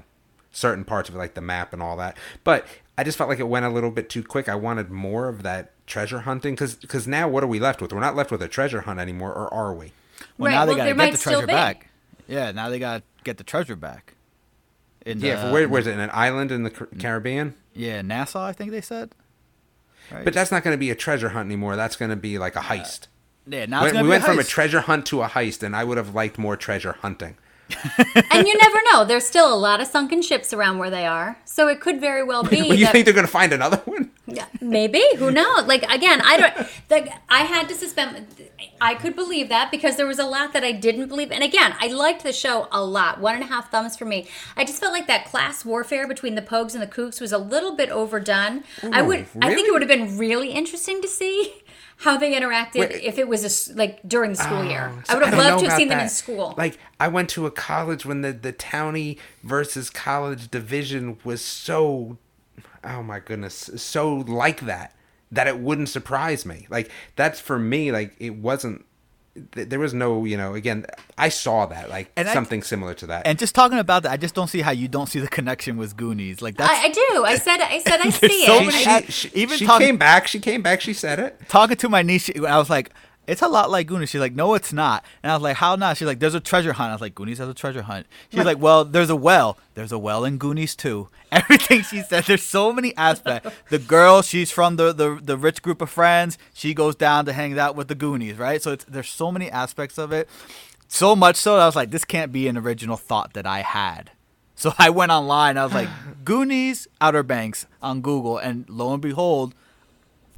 certain 0.51 0.83
parts 0.85 1.09
of 1.09 1.15
it, 1.15 1.17
like 1.17 1.33
the 1.33 1.41
map 1.41 1.73
and 1.73 1.81
all 1.81 1.97
that. 1.97 2.17
But 2.43 2.65
I 2.97 3.03
just 3.03 3.17
felt 3.17 3.29
like 3.29 3.39
it 3.39 3.47
went 3.47 3.65
a 3.65 3.69
little 3.69 3.91
bit 3.91 4.09
too 4.09 4.23
quick. 4.23 4.47
I 4.49 4.55
wanted 4.55 4.89
more 4.89 5.27
of 5.27 5.43
that 5.43 5.71
treasure 5.85 6.21
hunting 6.21 6.55
because 6.55 7.07
now 7.07 7.27
what 7.27 7.43
are 7.43 7.47
we 7.47 7.59
left 7.59 7.81
with? 7.81 7.93
We're 7.93 7.99
not 7.99 8.15
left 8.15 8.31
with 8.31 8.41
a 8.41 8.47
treasure 8.47 8.81
hunt 8.81 8.99
anymore, 8.99 9.33
or 9.33 9.53
are 9.53 9.73
we? 9.73 9.91
Well, 10.37 10.49
Right, 10.51 10.55
now 10.55 10.65
they 10.65 10.69
well, 10.71 10.77
got 10.77 10.85
to 10.85 10.95
get 10.95 11.11
the 11.11 11.17
treasure 11.17 11.47
back. 11.47 11.89
Yeah, 12.27 12.51
now 12.51 12.69
they 12.69 12.79
got 12.79 12.97
to 12.97 13.03
get 13.23 13.37
the 13.37 13.43
treasure 13.43 13.75
back. 13.75 14.15
In 15.05 15.19
Yeah, 15.19 15.47
the- 15.47 15.53
where 15.53 15.67
where's 15.69 15.85
um, 15.87 15.91
it? 15.93 15.95
In 15.95 15.99
an 16.01 16.09
island 16.13 16.51
in 16.51 16.63
the 16.63 16.69
Caribbean? 16.71 17.53
Yeah, 17.73 18.01
Nassau, 18.01 18.43
I 18.43 18.53
think 18.53 18.71
they 18.71 18.81
said. 18.81 19.13
Right? 20.11 20.23
But 20.25 20.33
that's 20.33 20.51
not 20.51 20.63
going 20.63 20.73
to 20.73 20.79
be 20.79 20.89
a 20.89 20.95
treasure 20.95 21.29
hunt 21.29 21.47
anymore. 21.47 21.75
That's 21.75 21.95
going 21.95 22.09
to 22.11 22.15
be 22.15 22.37
like 22.37 22.55
a 22.55 22.59
heist. 22.61 23.07
yeah, 23.45 23.65
now 23.65 23.81
We- 23.83 23.87
it's 23.89 23.97
we 23.97 24.03
be 24.03 24.09
went 24.09 24.23
a 24.23 24.27
from 24.27 24.39
a 24.39 24.43
treasure 24.43 24.81
hunt 24.81 25.05
to 25.07 25.21
a 25.21 25.27
heist, 25.27 25.63
and 25.63 25.75
I 25.75 25.83
would 25.83 25.97
have 25.97 26.13
liked 26.15 26.37
more 26.37 26.55
treasure 26.55 26.93
hunting. 27.01 27.37
and 28.31 28.47
you 28.47 28.57
never 28.57 28.77
know. 28.93 29.03
There's 29.03 29.25
still 29.25 29.53
a 29.53 29.57
lot 29.57 29.81
of 29.81 29.87
sunken 29.87 30.21
ships 30.21 30.53
around 30.53 30.77
where 30.77 30.89
they 30.89 31.05
are. 31.05 31.37
So 31.43 31.67
it 31.67 31.81
could 31.81 31.99
very 31.99 32.23
well 32.23 32.43
be 32.55 32.61
Well, 32.61 32.73
you 32.75 32.85
that 32.85 32.91
think 32.93 33.05
they're 33.05 33.13
going 33.13 33.25
to 33.25 33.31
find 33.31 33.51
another 33.51 33.77
one? 33.85 34.11
Yeah, 34.27 34.45
maybe 34.61 35.01
who 35.17 35.31
knows? 35.31 35.65
Like 35.65 35.83
again 35.83 36.21
i 36.21 36.37
don't 36.37 36.67
like 36.89 37.11
i 37.29 37.39
had 37.39 37.67
to 37.69 37.75
suspend 37.75 38.27
i 38.81 38.93
could 38.93 39.15
believe 39.15 39.49
that 39.49 39.71
because 39.71 39.95
there 39.95 40.05
was 40.05 40.19
a 40.19 40.25
lot 40.25 40.53
that 40.53 40.63
i 40.63 40.71
didn't 40.71 41.07
believe. 41.07 41.31
And 41.31 41.43
again 41.43 41.75
i 41.79 41.87
liked 41.87 42.23
the 42.23 42.33
show 42.33 42.67
a 42.71 42.83
lot 42.83 43.19
one 43.19 43.35
and 43.35 43.43
a 43.43 43.47
half 43.47 43.71
thumbs 43.71 43.95
for 43.95 44.05
me. 44.05 44.27
I 44.55 44.65
just 44.65 44.79
felt 44.79 44.93
like 44.93 45.07
that 45.07 45.25
class 45.25 45.63
warfare 45.65 46.07
between 46.07 46.35
the 46.35 46.41
pogues 46.41 46.73
and 46.73 46.81
the 46.81 46.87
kooks 46.87 47.21
was 47.21 47.31
a 47.31 47.37
little 47.37 47.75
bit 47.75 47.89
overdone. 47.89 48.63
I 48.83 49.01
would 49.01 49.17
Really? 49.17 49.27
i 49.41 49.53
think 49.53 49.67
it 49.67 49.71
would 49.71 49.81
have 49.81 49.89
been 49.89 50.17
really 50.17 50.51
interesting 50.51 51.01
to 51.01 51.07
see 51.07 51.53
how 51.97 52.17
they 52.17 52.33
interacted 52.33 52.79
Wait. 52.81 53.03
if 53.03 53.17
it 53.17 53.27
was 53.27 53.69
a 53.69 53.75
like 53.75 54.07
during 54.07 54.31
the 54.31 54.37
school 54.37 54.59
oh, 54.59 54.69
year. 54.69 54.91
Oh, 54.93 55.01
i 55.09 55.13
would 55.15 55.23
have 55.25 55.33
don't 55.33 55.43
loved 55.43 55.63
to 55.63 55.69
have 55.69 55.77
seen 55.77 55.87
them 55.87 55.99
in 55.99 56.09
school. 56.09 56.53
Like 56.57 56.77
I 56.99 57.07
went 57.07 57.29
to 57.29 57.45
a 57.45 57.51
college 57.51 58.05
when 58.05 58.21
the 58.21 58.31
the 58.33 58.53
townie 58.53 59.17
versus 59.43 59.89
college 59.89 60.49
division 60.51 61.17
was 61.23 61.41
so, 61.41 62.17
oh 62.83 63.03
my 63.03 63.19
goodness, 63.19 63.69
so 63.75 64.15
like 64.17 64.61
that 64.61 64.93
that 65.31 65.47
it 65.47 65.59
wouldn't 65.59 65.89
surprise 65.89 66.45
me. 66.45 66.67
Like 66.69 66.89
that's 67.15 67.39
for 67.39 67.59
me. 67.59 67.91
Like 67.91 68.15
it 68.19 68.35
wasn't. 68.35 68.85
There 69.51 69.77
was 69.77 69.93
no, 69.93 70.25
you 70.25 70.35
know. 70.35 70.55
Again, 70.55 70.87
I 71.15 71.29
saw 71.29 71.67
that 71.67 71.89
like 71.91 72.11
And 72.15 72.27
I- 72.27 72.33
something 72.33 72.63
similar 72.63 72.95
to 72.95 73.05
that. 73.07 73.27
And 73.27 73.37
just 73.37 73.53
talking 73.53 73.77
about 73.77 74.01
that, 74.03 74.11
I 74.11 74.17
just 74.17 74.33
don't 74.33 74.47
see 74.47 74.61
how 74.61 74.71
you 74.71 74.87
don't 74.87 75.05
see 75.07 75.19
the 75.19 75.27
connection 75.27 75.77
with 75.77 75.95
Goonies. 75.95 76.41
Like 76.41 76.57
that, 76.57 76.69
I, 76.71 76.85
I 76.87 76.89
do 76.89 77.23
i 77.23 77.35
said 77.37 77.61
i 77.61 77.77
said 77.79 77.99
i 77.99 78.03
There's 78.09 78.15
see 78.15 78.45
so 78.47 78.55
it 78.55 78.65
many- 78.65 78.85
I- 78.85 79.01
she, 79.01 79.11
she, 79.11 79.29
even 79.35 79.57
she 79.59 79.65
talking- 79.67 79.87
came 79.87 79.97
back. 79.97 80.27
She 80.27 80.39
came 80.39 80.63
back. 80.63 80.81
She 80.81 80.93
said 80.93 81.19
it. 81.19 81.39
talking 81.49 81.77
to 81.77 81.87
my 81.89 82.01
niece, 82.01 82.23
she- 82.23 82.33
I 82.47 82.57
was 82.57 82.69
like, 82.71 82.89
"It's 83.27 83.43
a 83.43 83.47
lot 83.47 83.69
like 83.69 83.85
Goonies." 83.85 84.09
She's 84.09 84.21
like, 84.21 84.33
"No, 84.33 84.55
it's 84.55 84.73
not." 84.73 85.05
And 85.21 85.31
I 85.31 85.35
was 85.35 85.43
like, 85.43 85.57
"How 85.57 85.75
not?" 85.75 85.97
She's 85.97 86.07
like, 86.07 86.17
"There's 86.19 86.33
a 86.33 86.39
treasure 86.39 86.73
hunt." 86.73 86.89
I 86.89 86.93
was 86.95 87.01
like, 87.01 87.13
"Goonies 87.13 87.37
has 87.37 87.47
a 87.49 87.53
treasure 87.53 87.83
hunt." 87.83 88.07
She's 88.33 88.43
like, 88.45 88.57
"Well, 88.57 88.85
there's 88.85 89.11
a 89.11 89.15
well. 89.15 89.59
There's 89.77 89.91
a 89.91 89.97
well 89.99 90.25
in 90.25 90.39
Goonies 90.39 90.75
too." 90.75 91.09
Everything 91.31 91.83
she 91.83 92.01
said, 92.01 92.23
there's 92.23 92.41
so 92.41 92.73
many 92.73 92.95
aspects. 92.97 93.51
The 93.69 93.77
girl, 93.77 94.23
she's 94.23 94.49
from 94.49 94.75
the 94.75 94.91
the, 94.91 95.19
the 95.21 95.37
rich 95.37 95.61
group 95.61 95.81
of 95.81 95.89
friends. 95.91 96.37
She 96.51 96.73
goes 96.73 96.95
down 96.95 97.25
to 97.25 97.33
hang 97.33 97.57
out 97.59 97.75
with 97.75 97.87
the 97.87 97.95
Goonies, 97.95 98.37
right? 98.37 98.59
So 98.59 98.71
it's, 98.71 98.85
there's 98.85 99.09
so 99.09 99.31
many 99.31 99.51
aspects 99.51 99.99
of 99.99 100.11
it. 100.11 100.27
So 100.87 101.15
much 101.15 101.35
so 101.35 101.55
that 101.55 101.61
I 101.61 101.65
was 101.67 101.75
like, 101.75 101.91
this 101.91 102.05
can't 102.05 102.31
be 102.31 102.47
an 102.47 102.57
original 102.57 102.97
thought 102.97 103.33
that 103.33 103.45
I 103.45 103.61
had. 103.61 104.11
So 104.55 104.73
I 104.79 104.89
went 104.89 105.11
online. 105.11 105.57
I 105.57 105.63
was 105.63 105.73
like, 105.73 105.89
Goonies, 106.25 106.87
Outer 106.99 107.23
Banks 107.23 107.67
on 107.81 108.01
Google, 108.01 108.37
and 108.37 108.67
lo 108.69 108.93
and 108.93 109.01
behold, 109.01 109.53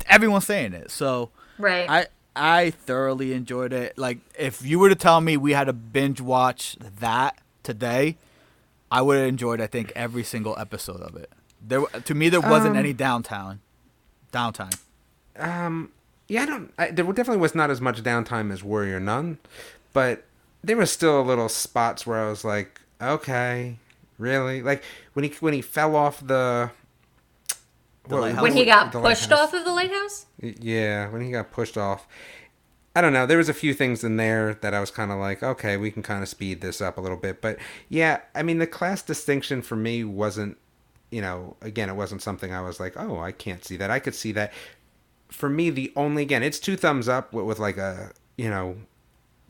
everyone's 0.08 0.46
saying 0.46 0.74
it. 0.74 0.92
So 0.92 1.30
right 1.58 1.90
I 1.90 2.08
I 2.36 2.72
thoroughly 2.72 3.34
enjoyed 3.34 3.74
it. 3.74 3.98
Like 3.98 4.20
if 4.38 4.64
you 4.66 4.80
were 4.80 4.90
to 4.90 4.96
tell 4.96 5.22
me 5.22 5.38
we 5.38 5.54
had 5.54 5.66
to 5.66 5.74
binge 5.74 6.22
watch 6.22 6.76
that 7.00 7.40
today, 7.64 8.18
I 8.92 9.02
would 9.02 9.18
have 9.18 9.28
enjoyed 9.28 9.62
I 9.62 9.68
think 9.68 9.92
every 9.96 10.24
single 10.24 10.58
episode 10.58 11.02
of 11.02 11.16
it. 11.16 11.32
There 11.66 11.82
to 11.82 12.14
me 12.16 12.30
there 12.30 12.42
wasn't 12.42 12.76
any 12.76 12.94
downtown 12.94 13.60
downtime. 14.32 14.78
Um, 15.38 15.92
yeah, 16.28 16.44
I 16.44 16.46
don't. 16.46 16.74
I, 16.78 16.92
there 16.92 17.06
definitely 17.06 17.38
was 17.38 17.56
not 17.56 17.70
as 17.70 17.82
much 17.82 18.02
downtime 18.04 18.52
as 18.52 18.64
Warrior 18.64 19.00
Nun, 19.00 19.38
but 19.94 20.26
there 20.64 20.78
was 20.78 20.92
still 20.92 21.20
a 21.22 21.24
little 21.24 21.50
spots 21.50 22.06
where 22.06 22.20
I 22.20 22.30
was 22.30 22.44
like, 22.44 22.80
okay, 23.02 23.78
really? 24.18 24.62
Like 24.62 24.84
when 25.14 25.24
he 25.26 25.32
when 25.40 25.54
he 25.54 25.62
fell 25.62 25.96
off 25.96 26.26
the. 26.26 26.72
what- 28.06 28.22
lighthouse. 28.22 28.42
when 28.44 28.54
he 28.54 28.66
got 28.66 28.92
pushed 28.92 29.30
lighthouse. 29.32 29.32
off 29.32 29.54
of 29.54 29.66
the 29.66 29.72
lighthouse 29.72 30.26
Yeah, 30.40 31.10
when 31.10 31.22
he 31.22 31.32
got 31.32 31.52
pushed 31.52 31.78
off. 31.78 32.08
I 33.00 33.02
don't 33.02 33.14
know. 33.14 33.26
There 33.26 33.38
was 33.38 33.47
a 33.47 33.54
few 33.54 33.74
things 33.74 34.04
in 34.04 34.18
there 34.18 34.56
that 34.56 34.74
I 34.74 34.82
was 34.82 34.91
kind 34.91 35.10
of 35.10 35.20
like, 35.20 35.41
okay, 35.41 35.78
we 35.78 35.89
can 35.89 36.04
kind 36.04 36.22
of 36.22 36.28
speed 36.28 36.60
this 36.60 36.82
up 36.82 36.97
a 36.97 37.02
little 37.02 37.16
bit. 37.16 37.39
But 37.39 37.58
yeah, 37.88 38.20
I 38.36 38.43
mean, 38.43 38.58
the 38.58 38.68
class 38.68 39.02
distinction 39.02 39.62
for 39.62 39.78
me 39.78 40.04
wasn't, 40.04 40.58
you 41.10 41.22
know, 41.22 41.56
again, 41.62 41.88
it 41.88 41.95
wasn't 41.95 42.22
something 42.22 42.54
I 42.54 42.60
was 42.60 42.78
like, 42.78 42.95
oh, 42.97 43.18
I 43.18 43.32
can't 43.32 43.64
see 43.64 43.78
that. 43.78 43.89
I 43.89 44.00
could 44.00 44.16
see 44.16 44.34
that. 44.34 44.52
For 45.30 45.47
me, 45.47 45.70
the 45.70 45.93
only 45.95 46.24
again, 46.24 46.43
it's 46.43 46.60
two 46.60 46.76
thumbs 46.76 47.08
up 47.08 47.32
with, 47.32 47.58
like 47.58 47.78
a, 47.78 48.12
you 48.38 48.50
know, 48.50 48.76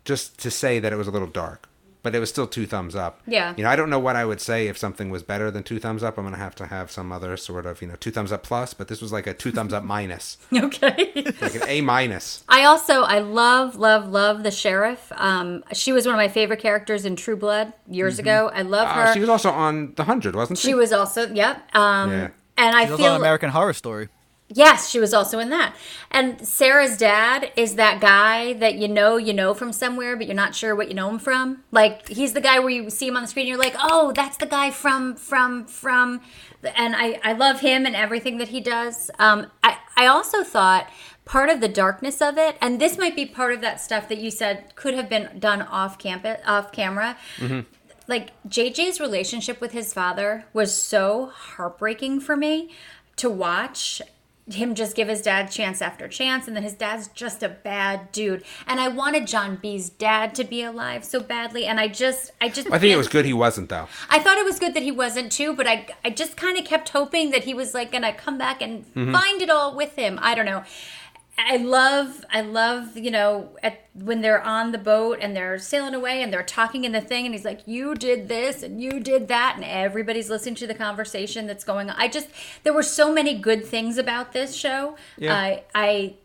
just 0.05 0.37
to 0.41 0.51
say 0.51 0.77
that 0.77 0.93
it 0.93 0.97
was 0.97 1.07
a 1.07 1.11
little 1.11 1.27
dark. 1.27 1.68
But 2.09 2.15
it 2.15 2.19
was 2.21 2.29
still 2.29 2.47
two 2.47 2.65
thumbs 2.65 2.95
up. 2.95 3.21
Yeah. 3.27 3.53
You 3.55 3.63
know, 3.63 3.69
I 3.69 3.75
don't 3.75 3.91
know 3.91 3.99
what 3.99 4.15
I 4.15 4.25
would 4.25 4.41
say 4.41 4.67
if 4.67 4.79
something 4.79 5.11
was 5.11 5.21
better 5.21 5.51
than 5.51 5.61
two 5.61 5.79
thumbs 5.79 6.01
up. 6.01 6.17
I'm 6.17 6.23
gonna 6.23 6.37
have 6.37 6.55
to 6.55 6.65
have 6.65 6.89
some 6.89 7.11
other 7.11 7.37
sort 7.37 7.67
of, 7.67 7.81
you 7.83 7.87
know, 7.87 7.95
two 7.99 8.09
thumbs 8.09 8.31
up 8.31 8.41
plus. 8.41 8.73
But 8.73 8.87
this 8.87 8.99
was 8.99 9.11
like 9.11 9.27
a 9.27 9.33
two 9.35 9.51
thumbs 9.51 9.73
up 9.73 9.83
minus, 9.83 10.37
Okay. 10.53 11.11
like 11.39 11.53
an 11.55 11.61
A 11.67 11.81
minus. 11.81 12.43
I 12.49 12.63
also 12.63 13.03
I 13.03 13.19
love 13.19 13.75
love 13.75 14.07
love 14.09 14.41
the 14.41 14.49
sheriff. 14.49 15.11
Um, 15.17 15.63
she 15.73 15.91
was 15.91 16.07
one 16.07 16.15
of 16.15 16.17
my 16.19 16.29
favorite 16.29 16.59
characters 16.59 17.05
in 17.05 17.15
True 17.15 17.37
Blood 17.37 17.73
years 17.87 18.17
ago. 18.17 18.49
I 18.53 18.63
love 18.63 18.87
her. 18.89 19.01
Uh, 19.03 19.13
she 19.13 19.19
was 19.19 19.29
also 19.29 19.51
on 19.51 19.93
the 19.95 20.05
hundred, 20.05 20.35
wasn't 20.35 20.57
she? 20.57 20.69
She 20.69 20.73
was 20.73 20.91
also 20.91 21.27
yep. 21.31 21.57
Um, 21.75 22.09
Yeah. 22.11 22.29
and 22.57 22.75
I 22.75 22.85
She 22.85 22.91
was 22.91 22.99
feel 22.99 23.11
on 23.11 23.21
American 23.21 23.51
Horror 23.51 23.73
Story. 23.73 24.09
Yes, 24.49 24.89
she 24.89 24.99
was 24.99 25.13
also 25.13 25.39
in 25.39 25.49
that. 25.49 25.75
And 26.11 26.45
Sarah's 26.45 26.97
dad 26.97 27.51
is 27.55 27.75
that 27.75 28.01
guy 28.01 28.53
that 28.53 28.75
you 28.75 28.87
know 28.87 29.17
you 29.17 29.33
know 29.33 29.53
from 29.53 29.71
somewhere, 29.71 30.15
but 30.17 30.27
you're 30.27 30.35
not 30.35 30.55
sure 30.55 30.75
what 30.75 30.89
you 30.89 30.93
know 30.93 31.09
him 31.09 31.19
from. 31.19 31.63
Like 31.71 32.07
he's 32.07 32.33
the 32.33 32.41
guy 32.41 32.59
where 32.59 32.69
you 32.69 32.89
see 32.89 33.07
him 33.07 33.15
on 33.15 33.23
the 33.23 33.27
screen, 33.27 33.43
and 33.43 33.49
you're 33.49 33.57
like, 33.57 33.75
oh, 33.79 34.11
that's 34.13 34.37
the 34.37 34.45
guy 34.45 34.71
from 34.71 35.15
from 35.15 35.65
from. 35.65 36.21
And 36.75 36.95
I 36.95 37.19
I 37.23 37.33
love 37.33 37.61
him 37.61 37.85
and 37.85 37.95
everything 37.95 38.37
that 38.37 38.49
he 38.49 38.59
does. 38.59 39.11
Um, 39.19 39.47
I 39.63 39.77
I 39.95 40.07
also 40.07 40.43
thought 40.43 40.89
part 41.25 41.49
of 41.49 41.61
the 41.61 41.69
darkness 41.69 42.21
of 42.21 42.37
it, 42.37 42.57
and 42.59 42.81
this 42.81 42.97
might 42.97 43.15
be 43.15 43.25
part 43.25 43.53
of 43.53 43.61
that 43.61 43.79
stuff 43.79 44.09
that 44.09 44.17
you 44.17 44.31
said 44.31 44.75
could 44.75 44.95
have 44.95 45.09
been 45.09 45.39
done 45.39 45.61
off 45.61 45.97
campus, 45.97 46.41
off 46.45 46.71
camera 46.71 47.17
like 48.09 48.31
JJ's 48.49 48.99
relationship 48.99 49.61
with 49.61 49.71
his 49.71 49.93
father 49.93 50.45
was 50.51 50.75
so 50.75 51.27
heartbreaking 51.27 52.19
for 52.19 52.35
me 52.35 52.71
to 53.15 53.29
watch 53.29 54.01
him 54.51 54.73
just 54.75 54.95
give 54.95 55.07
his 55.07 55.21
dad 55.21 55.51
chance 55.51 55.81
after 55.81 56.07
chance 56.07 56.47
and 56.47 56.55
then 56.55 56.63
his 56.63 56.73
dad's 56.73 57.07
just 57.09 57.43
a 57.43 57.49
bad 57.49 58.11
dude 58.11 58.43
and 58.67 58.79
i 58.79 58.87
wanted 58.87 59.27
john 59.27 59.55
b's 59.55 59.89
dad 59.89 60.33
to 60.33 60.43
be 60.43 60.63
alive 60.63 61.03
so 61.03 61.19
badly 61.19 61.65
and 61.65 61.79
i 61.79 61.87
just 61.87 62.31
i 62.41 62.49
just 62.49 62.69
I 62.71 62.79
think 62.79 62.93
it 62.93 62.97
was 62.97 63.07
good 63.07 63.25
he 63.25 63.33
wasn't 63.33 63.69
though. 63.69 63.87
I 64.09 64.19
thought 64.19 64.37
it 64.37 64.45
was 64.45 64.59
good 64.59 64.73
that 64.73 64.83
he 64.83 64.91
wasn't 64.91 65.31
too, 65.31 65.55
but 65.55 65.67
I 65.67 65.87
I 66.03 66.09
just 66.09 66.37
kind 66.37 66.57
of 66.57 66.65
kept 66.65 66.89
hoping 66.89 67.31
that 67.31 67.43
he 67.43 67.53
was 67.53 67.73
like 67.73 67.91
gonna 67.91 68.13
come 68.13 68.37
back 68.37 68.61
and 68.61 68.85
mm-hmm. 68.93 69.11
find 69.11 69.41
it 69.41 69.49
all 69.49 69.75
with 69.75 69.95
him. 69.95 70.19
I 70.21 70.35
don't 70.35 70.45
know. 70.45 70.63
I 71.47 71.57
love 71.57 72.25
I 72.31 72.41
love 72.41 72.97
you 72.97 73.11
know 73.11 73.57
at 73.63 73.85
when 73.93 74.21
they're 74.21 74.41
on 74.41 74.71
the 74.71 74.77
boat 74.77 75.19
and 75.21 75.35
they're 75.35 75.57
sailing 75.59 75.93
away 75.93 76.21
and 76.21 76.31
they're 76.31 76.43
talking 76.43 76.83
in 76.83 76.91
the 76.91 77.01
thing 77.01 77.25
and 77.25 77.33
he's 77.33 77.45
like 77.45 77.61
you 77.65 77.95
did 77.95 78.27
this 78.27 78.63
and 78.63 78.81
you 78.81 78.99
did 78.99 79.27
that 79.27 79.53
and 79.55 79.65
everybody's 79.65 80.29
listening 80.29 80.55
to 80.55 80.67
the 80.67 80.75
conversation 80.75 81.47
that's 81.47 81.63
going 81.63 81.89
on. 81.89 81.95
I 81.97 82.07
just 82.07 82.29
there 82.63 82.73
were 82.73 82.83
so 82.83 83.13
many 83.13 83.37
good 83.37 83.65
things 83.65 83.97
about 83.97 84.33
this 84.33 84.55
show. 84.55 84.95
Yeah. 85.17 85.35
I 85.35 85.63
I 85.73 86.15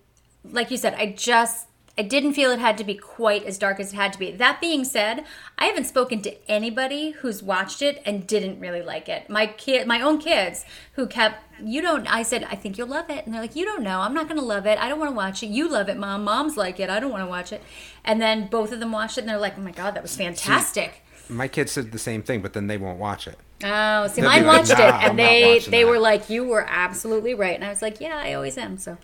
like 0.50 0.70
you 0.70 0.76
said, 0.76 0.94
I 0.94 1.12
just 1.12 1.68
I 1.96 2.02
didn't 2.02 2.32
feel 2.32 2.50
it 2.50 2.58
had 2.58 2.76
to 2.78 2.84
be 2.84 2.94
quite 2.96 3.44
as 3.44 3.56
dark 3.56 3.78
as 3.78 3.92
it 3.92 3.96
had 3.96 4.12
to 4.14 4.18
be. 4.18 4.32
That 4.32 4.60
being 4.60 4.84
said, 4.84 5.24
I 5.56 5.66
haven't 5.66 5.84
spoken 5.84 6.22
to 6.22 6.50
anybody 6.50 7.12
who's 7.12 7.40
watched 7.40 7.82
it 7.82 8.02
and 8.04 8.26
didn't 8.26 8.58
really 8.58 8.82
like 8.82 9.08
it. 9.08 9.30
My 9.30 9.46
kid, 9.46 9.86
my 9.86 10.00
own 10.00 10.18
kids, 10.18 10.64
who 10.94 11.06
kept, 11.06 11.44
you 11.62 11.80
don't. 11.80 12.06
I 12.12 12.24
said, 12.24 12.42
I 12.50 12.56
think 12.56 12.78
you'll 12.78 12.88
love 12.88 13.10
it, 13.10 13.24
and 13.24 13.32
they're 13.32 13.40
like, 13.40 13.54
you 13.54 13.64
don't 13.64 13.84
know. 13.84 14.00
I'm 14.00 14.12
not 14.12 14.26
going 14.26 14.40
to 14.40 14.44
love 14.44 14.66
it. 14.66 14.76
I 14.78 14.88
don't 14.88 14.98
want 14.98 15.12
to 15.12 15.16
watch 15.16 15.44
it. 15.44 15.46
You 15.46 15.68
love 15.68 15.88
it, 15.88 15.96
mom. 15.96 16.24
Mom's 16.24 16.56
like 16.56 16.80
it. 16.80 16.90
I 16.90 16.98
don't 16.98 17.12
want 17.12 17.22
to 17.22 17.28
watch 17.28 17.52
it. 17.52 17.62
And 18.04 18.20
then 18.20 18.48
both 18.48 18.72
of 18.72 18.80
them 18.80 18.90
watched 18.90 19.16
it, 19.16 19.20
and 19.20 19.28
they're 19.30 19.38
like, 19.38 19.56
oh 19.56 19.60
my 19.62 19.70
god, 19.70 19.94
that 19.94 20.02
was 20.02 20.16
fantastic. 20.16 21.02
My 21.28 21.46
kids 21.46 21.70
said 21.72 21.92
the 21.92 21.98
same 21.98 22.22
thing, 22.22 22.42
but 22.42 22.54
then 22.54 22.66
they 22.66 22.76
won't 22.76 22.98
watch 22.98 23.28
it. 23.28 23.38
Oh, 23.62 24.08
see, 24.08 24.20
They'll 24.20 24.30
mine 24.30 24.44
like, 24.44 24.58
watched 24.58 24.76
"Nah, 24.78 24.88
it, 24.88 24.94
I'm 24.94 25.10
and 25.10 25.18
they 25.18 25.58
they 25.60 25.84
that." 25.84 25.88
were 25.88 25.98
like, 26.00 26.28
you 26.28 26.42
were 26.44 26.66
absolutely 26.68 27.34
right, 27.34 27.54
and 27.54 27.64
I 27.64 27.68
was 27.68 27.80
like, 27.82 28.00
yeah, 28.00 28.16
I 28.16 28.34
always 28.34 28.58
am. 28.58 28.78
So. 28.78 28.98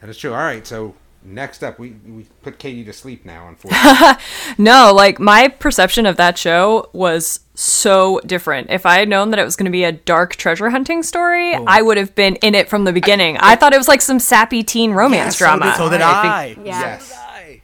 That 0.00 0.08
is 0.08 0.16
true. 0.16 0.32
All 0.32 0.38
right, 0.38 0.64
so 0.66 0.94
next 1.24 1.62
up, 1.64 1.78
we 1.78 1.90
we 2.06 2.26
put 2.42 2.58
Caity 2.58 2.84
to 2.84 2.92
sleep 2.92 3.24
now. 3.24 3.48
Unfortunately, 3.48 4.22
No, 4.58 4.92
like 4.94 5.18
my 5.18 5.48
perception 5.48 6.06
of 6.06 6.16
that 6.16 6.36
show 6.38 6.88
was 6.92 7.40
so 7.54 8.20
different. 8.26 8.68
If 8.70 8.84
I 8.86 8.98
had 8.98 9.08
known 9.08 9.30
that 9.30 9.38
it 9.40 9.44
was 9.44 9.56
going 9.56 9.66
to 9.66 9.70
be 9.72 9.84
a 9.84 9.92
dark 9.92 10.36
treasure 10.36 10.70
hunting 10.70 11.02
story, 11.02 11.54
oh. 11.54 11.64
I 11.66 11.82
would 11.82 11.96
have 11.96 12.14
been 12.14 12.36
in 12.36 12.54
it 12.54 12.68
from 12.68 12.84
the 12.84 12.92
beginning. 12.92 13.36
I, 13.38 13.54
thought 13.56 13.72
it 13.72 13.78
was 13.78 13.88
like 13.88 14.02
some 14.02 14.18
sappy 14.18 14.62
teen 14.62 14.92
romance 14.92 15.36
so 15.38 15.44
drama. 15.46 15.66
did- 15.66 15.76
So 15.76 15.88
did 15.90 16.00
I 16.00 16.10
I. 16.42 16.54
think- 16.54 16.66
Yeah. 16.66 16.80
yes, 16.80 17.18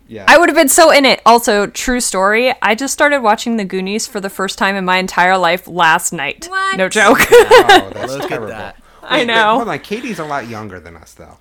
yeah. 0.06 0.24
I 0.28 0.38
would 0.38 0.48
have 0.48 0.56
been 0.56 0.68
so 0.68 0.90
in 0.90 1.04
it. 1.04 1.20
Also, 1.26 1.66
true 1.66 2.00
story, 2.00 2.52
I 2.62 2.74
just 2.74 2.92
started 2.92 3.20
watching 3.20 3.56
The 3.56 3.64
Goonies 3.64 4.06
for 4.06 4.20
the 4.20 4.30
first 4.30 4.58
time 4.58 4.76
in 4.76 4.84
my 4.84 4.98
entire 4.98 5.36
life 5.36 5.66
last 5.68 6.12
night. 6.12 6.46
What? 6.48 6.76
No 6.76 6.88
joke. 6.88 7.18
oh, 7.30 7.90
that's 7.94 8.12
Look 8.12 8.22
at 8.22 8.28
terrible. 8.28 8.48
that. 8.48 8.76
I 9.02 9.18
Wait, 9.18 9.26
know. 9.26 9.56
Hold 9.56 9.68
on, 9.68 9.78
Caity's 9.80 10.18
a 10.20 10.24
lot 10.24 10.46
younger 10.48 10.78
than 10.78 10.96
us, 10.96 11.14
though. 11.14 11.38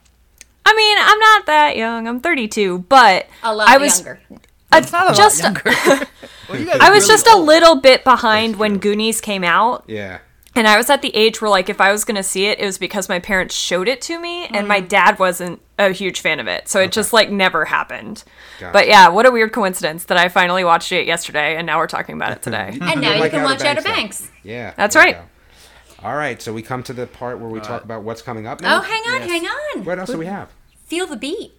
I 0.71 0.75
mean, 0.75 0.97
I'm 0.99 1.19
not 1.19 1.45
that 1.47 1.77
young. 1.77 2.07
I'm 2.07 2.19
32, 2.19 2.79
but 2.89 3.27
A 3.43 3.53
lot 3.55 3.67
I 3.69 3.77
was 3.77 3.97
younger. 3.99 4.19
uh, 4.71 4.79
Not 4.91 4.93
a 4.93 5.05
lot 5.07 5.15
just 5.15 5.41
younger. 5.41 5.71
Well, 6.49 6.57
I 6.81 6.89
was 6.89 7.03
really 7.03 7.13
just 7.13 7.27
a 7.27 7.37
little 7.37 7.75
bit 7.75 8.03
behind 8.03 8.55
when 8.55 8.79
Goonies 8.79 9.21
came 9.21 9.43
out. 9.43 9.83
Yeah. 9.87 10.17
And 10.55 10.67
I 10.67 10.77
was 10.77 10.89
at 10.89 11.03
the 11.03 11.15
age 11.15 11.41
where, 11.41 11.49
like, 11.49 11.69
if 11.69 11.79
I 11.79 11.91
was 11.91 12.03
going 12.03 12.15
to 12.15 12.23
see 12.23 12.47
it, 12.47 12.59
it 12.59 12.65
was 12.65 12.79
because 12.79 13.07
my 13.07 13.19
parents 13.19 13.53
showed 13.53 13.87
it 13.87 14.01
to 14.01 14.19
me, 14.19 14.45
and 14.47 14.65
Mm. 14.65 14.67
my 14.67 14.79
dad 14.79 15.19
wasn't 15.19 15.61
a 15.77 15.91
huge 15.91 16.21
fan 16.21 16.39
of 16.39 16.47
it. 16.47 16.67
So 16.67 16.79
it 16.79 16.91
just, 16.91 17.13
like, 17.13 17.29
never 17.29 17.65
happened. 17.65 18.23
Gotcha. 18.59 18.73
But 18.73 18.87
yeah, 18.87 19.09
what 19.09 19.27
a 19.27 19.31
weird 19.31 19.53
coincidence 19.53 20.05
that 20.05 20.17
I 20.17 20.27
finally 20.27 20.63
watched 20.63 20.91
it 20.91 21.05
yesterday, 21.05 21.55
and 21.55 21.67
now 21.67 21.77
we're 21.77 21.85
talking 21.85 22.15
about 22.15 22.31
it 22.31 22.41
today. 22.41 22.69
And 22.81 22.99
now 22.99 23.13
you 23.13 23.19
Like 23.19 23.29
can 23.31 23.41
Outer 23.41 23.53
watch 23.53 23.61
Outer 23.63 23.81
Banks, 23.83 24.21
Banks. 24.21 24.31
Yeah. 24.43 24.73
That's 24.75 24.95
right. 24.95 25.17
All 26.03 26.15
right, 26.15 26.41
so 26.41 26.51
we 26.51 26.63
come 26.63 26.81
to 26.83 26.93
the 26.93 27.05
part 27.05 27.39
where 27.39 27.49
we 27.49 27.59
talk 27.59 27.83
about 27.83 28.01
what's 28.03 28.23
coming 28.23 28.47
up 28.47 28.59
now. 28.61 28.77
Oh, 28.77 28.81
hang 28.81 29.03
on, 29.03 29.21
hang 29.29 29.45
on. 29.45 29.85
What 29.85 29.99
else 29.99 30.09
do 30.09 30.17
we 30.17 30.25
have? 30.25 30.49
Feel 30.89 31.07
the 31.07 31.15
beat. 31.17 31.53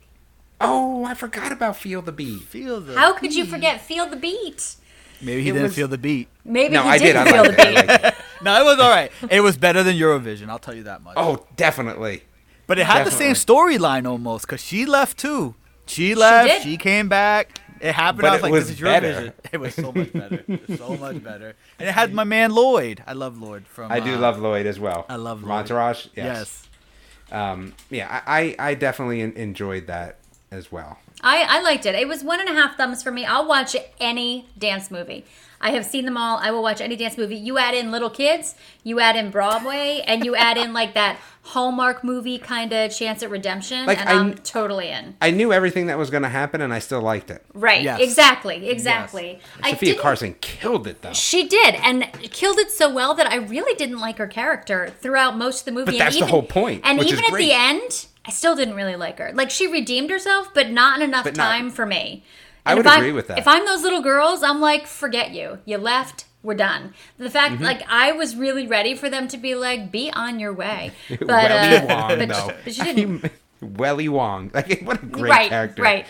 Oh, 0.60 1.04
I 1.04 1.14
forgot 1.14 1.52
about 1.52 1.76
Feel 1.76 2.02
the 2.02 2.12
Beat. 2.12 2.42
Feel 2.42 2.80
the 2.80 2.94
How 2.98 3.14
could 3.14 3.34
you 3.34 3.46
forget 3.46 3.80
Feel 3.80 4.06
the 4.06 4.16
Beat? 4.16 4.74
Maybe 5.22 5.42
he 5.42 5.48
It 5.50 5.52
didn't 5.52 5.62
was- 5.68 5.74
feel 5.74 5.88
the 5.88 5.98
beat. 5.98 6.28
Maybe 6.44 6.74
No, 6.74 6.82
you 6.84 6.88
I 6.90 6.98
did. 6.98 7.04
didn't 7.12 7.28
I 7.28 7.30
feel 7.30 7.42
liked 7.44 7.56
the 7.56 7.62
it. 7.62 7.66
I 7.76 7.80
beat. 7.82 7.88
liked 7.88 8.04
it. 8.04 8.14
No, 8.42 8.60
it 8.60 8.64
was 8.64 8.78
all 8.78 8.88
right. 8.90 9.12
It 9.30 9.40
was 9.42 9.56
better 9.58 9.82
than 9.82 9.96
Eurovision. 9.96 10.48
I'll 10.48 10.58
tell 10.58 10.74
you 10.74 10.84
that 10.84 11.02
much. 11.02 11.14
Oh, 11.18 11.46
definitely. 11.56 12.22
but 12.66 12.78
it 12.78 12.86
had 12.86 13.06
the 13.06 13.10
same 13.10 13.34
storyline 13.34 14.06
almost 14.08 14.46
because 14.46 14.62
she 14.62 14.86
left 14.86 15.18
too. 15.18 15.54
She 15.86 16.14
left. 16.14 16.48
did. 16.48 16.62
She, 16.62 16.76
came 16.78 17.08
back. 17.10 17.60
It 17.80 17.92
happened. 17.94 18.22
But 18.22 18.28
I 18.28 18.32
was 18.32 18.40
it 18.40 18.42
like, 18.44 18.52
was 18.52 18.68
"This 18.68 18.76
is 18.76 18.82
better. 18.82 19.12
Eurovision." 19.12 19.32
It 19.52 19.60
was 19.60 19.74
so 19.74 19.92
much 19.92 20.12
better. 20.12 20.44
so 20.78 20.96
much 20.96 21.22
better. 21.22 21.54
And 21.78 21.88
it 21.88 21.92
had 21.92 22.14
my 22.14 22.24
man 22.24 22.50
Lloyd. 22.52 23.02
I 23.06 23.12
love 23.12 23.36
Lloyd 23.38 23.66
from. 23.66 23.90
I 23.92 24.00
do 24.00 24.14
uh, 24.14 24.18
love 24.18 24.38
Lloyd 24.38 24.64
as 24.66 24.78
well. 24.80 25.04
I 25.08 25.16
love 25.16 25.40
From 25.40 25.48
Lloyd. 25.50 25.58
Entourage. 25.60 26.06
Yes. 26.16 26.66
Um, 27.32 27.74
yeah, 27.90 28.22
I, 28.26 28.56
I 28.58 28.70
I 28.70 28.74
definitely 28.74 29.20
enjoyed 29.20 29.86
that 29.86 30.16
as 30.50 30.70
well. 30.72 30.98
I, 31.22 31.44
I 31.48 31.60
liked 31.62 31.86
it. 31.86 31.94
It 31.94 32.08
was 32.08 32.24
one 32.24 32.40
and 32.40 32.48
a 32.48 32.52
half 32.52 32.76
thumbs 32.76 33.02
for 33.02 33.10
me. 33.10 33.24
I'll 33.24 33.46
watch 33.46 33.76
any 34.00 34.48
dance 34.58 34.90
movie. 34.90 35.24
I 35.62 35.72
have 35.72 35.84
seen 35.84 36.06
them 36.06 36.16
all. 36.16 36.38
I 36.38 36.50
will 36.50 36.62
watch 36.62 36.80
any 36.80 36.96
dance 36.96 37.18
movie. 37.18 37.36
You 37.36 37.58
add 37.58 37.74
in 37.74 37.90
Little 37.90 38.08
Kids, 38.08 38.54
you 38.82 38.98
add 38.98 39.14
in 39.14 39.30
Broadway, 39.30 40.02
and 40.06 40.24
you 40.24 40.34
add 40.34 40.56
in 40.56 40.72
like 40.72 40.94
that 40.94 41.18
Hallmark 41.42 42.02
movie 42.02 42.38
kind 42.38 42.72
of 42.72 42.90
Chance 42.96 43.22
at 43.22 43.28
Redemption, 43.30 43.84
Like, 43.84 44.00
and 44.00 44.08
I- 44.08 44.14
I'm 44.14 44.34
totally 44.36 44.88
in. 44.88 45.16
I 45.20 45.30
knew 45.32 45.52
everything 45.52 45.88
that 45.88 45.98
was 45.98 46.08
going 46.08 46.22
to 46.22 46.30
happen, 46.30 46.62
and 46.62 46.72
I 46.72 46.78
still 46.78 47.02
liked 47.02 47.30
it. 47.30 47.44
Right. 47.52 47.82
Yes. 47.82 48.00
Exactly. 48.00 48.70
Exactly. 48.70 49.38
I 49.62 49.72
Sofia 49.72 49.96
Carson 50.00 50.34
killed 50.40 50.86
it 50.86 51.02
though. 51.02 51.12
She 51.12 51.46
did, 51.46 51.74
and 51.74 52.10
killed 52.30 52.58
it 52.58 52.70
so 52.70 52.90
well 52.90 53.12
that 53.14 53.30
I 53.30 53.36
really 53.36 53.74
didn't 53.74 53.98
like 53.98 54.16
her 54.16 54.26
character 54.28 54.94
throughout 55.00 55.36
most 55.36 55.60
of 55.60 55.64
the 55.66 55.72
movie. 55.72 55.84
But 55.86 55.94
and 55.96 56.00
that's 56.00 56.14
the 56.16 56.20
even, 56.20 56.28
whole 56.30 56.42
point, 56.42 56.80
And 56.84 56.98
which 56.98 57.08
is 57.08 57.12
even 57.18 57.24
at 57.26 57.30
great. 57.32 57.44
the 57.46 57.52
end, 57.52 58.06
I 58.24 58.30
still 58.30 58.54
didn't 58.56 58.74
really 58.74 58.96
like 58.96 59.18
her. 59.18 59.32
Like 59.34 59.50
she 59.50 59.66
redeemed 59.66 60.10
herself, 60.10 60.52
but 60.54 60.70
not 60.70 61.00
in 61.00 61.08
enough 61.08 61.24
But 61.24 61.36
not- 61.36 61.44
time 61.50 61.70
for 61.70 61.86
me. 61.86 62.24
I 62.66 62.74
would 62.74 62.84
if 62.84 62.94
agree 62.94 63.12
with 63.12 63.28
that. 63.28 63.38
If 63.38 63.48
I'm 63.48 63.64
those 63.64 63.82
little 63.82 64.02
girls, 64.02 64.42
I'm 64.42 64.60
like, 64.60 64.86
forget 64.86 65.30
you. 65.30 65.58
You 65.64 65.78
left. 65.78 66.26
We're 66.42 66.54
done. 66.54 66.94
The 67.18 67.30
fact, 67.30 67.54
Mm-hmm. 67.54 67.64
like, 67.64 67.82
I 67.88 68.12
was 68.12 68.36
really 68.36 68.66
ready 68.66 68.94
for 68.94 69.08
them 69.10 69.28
to 69.28 69.36
be 69.38 69.54
like, 69.54 69.90
be 69.90 70.10
on 70.10 70.38
your 70.38 70.52
way. 70.52 70.92
But, 71.08 71.26
Welly 71.26 71.76
uh, 71.76 71.86
Wong, 71.86 72.18
but, 72.18 72.28
though. 72.28 72.54
but 72.64 72.74
she 72.74 72.82
didn't. 72.94 73.32
Welly 73.62 74.08
Wong. 74.08 74.50
Like, 74.54 74.82
what 74.82 75.02
a 75.02 75.06
great 75.06 75.30
right, 75.30 75.48
character. 75.48 75.82
right. 75.82 76.06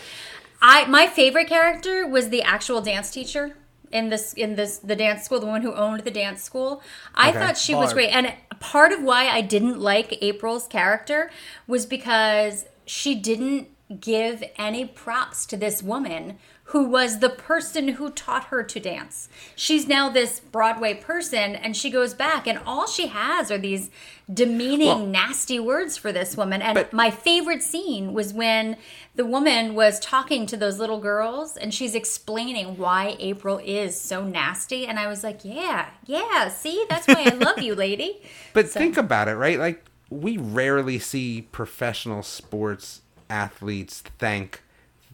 I 0.62 0.84
my 0.86 1.06
favorite 1.06 1.48
character 1.48 2.06
was 2.06 2.28
the 2.28 2.43
actual 2.43 2.80
dance 2.80 3.10
teacher 3.10 3.56
in 3.90 4.08
this 4.08 4.32
in 4.34 4.54
this 4.56 4.78
the 4.78 4.96
dance 4.96 5.24
school, 5.24 5.40
the 5.40 5.46
one 5.46 5.62
who 5.62 5.74
owned 5.74 6.00
the 6.02 6.10
dance 6.10 6.42
school. 6.42 6.82
I 7.14 7.30
Okay. 7.30 7.38
thought 7.38 7.56
she 7.58 7.74
was 7.74 7.92
great, 7.92 8.10
and 8.10 8.32
part 8.60 8.92
of 8.92 9.02
why 9.02 9.28
I 9.28 9.40
didn't 9.40 9.80
like 9.80 10.18
April's 10.22 10.66
character 10.68 11.30
was 11.66 11.86
because 11.86 12.66
she 12.86 13.14
didn't 13.14 13.68
give 14.00 14.44
any 14.56 14.84
props 14.84 15.44
to 15.46 15.56
this 15.56 15.82
woman 15.82 16.38
who 16.70 16.84
was 16.84 17.18
the 17.18 17.28
person 17.30 17.88
who 17.88 18.10
taught 18.10 18.44
her 18.44 18.62
to 18.62 18.78
dance. 18.78 19.28
She's 19.56 19.88
now 19.88 20.09
this 20.09 20.38
Broadway 20.38 20.94
person 20.94 21.56
and 21.56 21.76
she 21.76 21.90
goes 21.90 22.14
back 22.14 22.47
and 22.47 22.60
all 22.64 22.86
she 22.86 23.09
has 23.09 23.51
are 23.51 23.59
these 23.59 23.90
demeaning 24.32 24.86
Well- 24.86 25.06
nasty 25.06 25.59
words 25.59 25.97
for 25.97 26.12
this 26.12 26.36
woman. 26.36 26.62
And 26.62 26.74
But- 26.76 26.92
my 26.92 27.10
favorite 27.10 27.62
scene 27.64 28.12
was 28.12 28.32
when 28.32 28.76
the 29.16 29.26
woman 29.26 29.74
was 29.74 29.98
talking 29.98 30.47
to 30.47 30.56
those 30.56 30.78
little 30.78 31.01
girls 31.01 31.56
and 31.56 31.74
she's 31.74 31.97
explaining 31.97 32.76
why 32.78 33.16
April 33.18 33.59
is 33.64 34.01
so 34.01 34.22
nasty 34.24 34.86
and 34.86 34.97
I 34.98 35.09
was 35.09 35.24
like, 35.24 35.40
"Yeah, 35.42 35.86
yeah, 36.06 36.48
see? 36.48 36.84
That's 36.88 37.09
why 37.09 37.24
I 37.26 37.34
love 37.34 37.60
you, 37.60 37.74
lady." 37.74 38.22
But 38.52 38.70
So- 38.70 38.78
think 38.78 38.97
about 38.97 39.26
it, 39.26 39.34
right? 39.34 39.59
Like 39.59 39.84
we 40.09 40.36
rarely 40.36 41.01
see 41.01 41.42
professional 41.51 42.22
sports 42.22 43.02
athletes 43.28 44.02
thank 44.18 44.62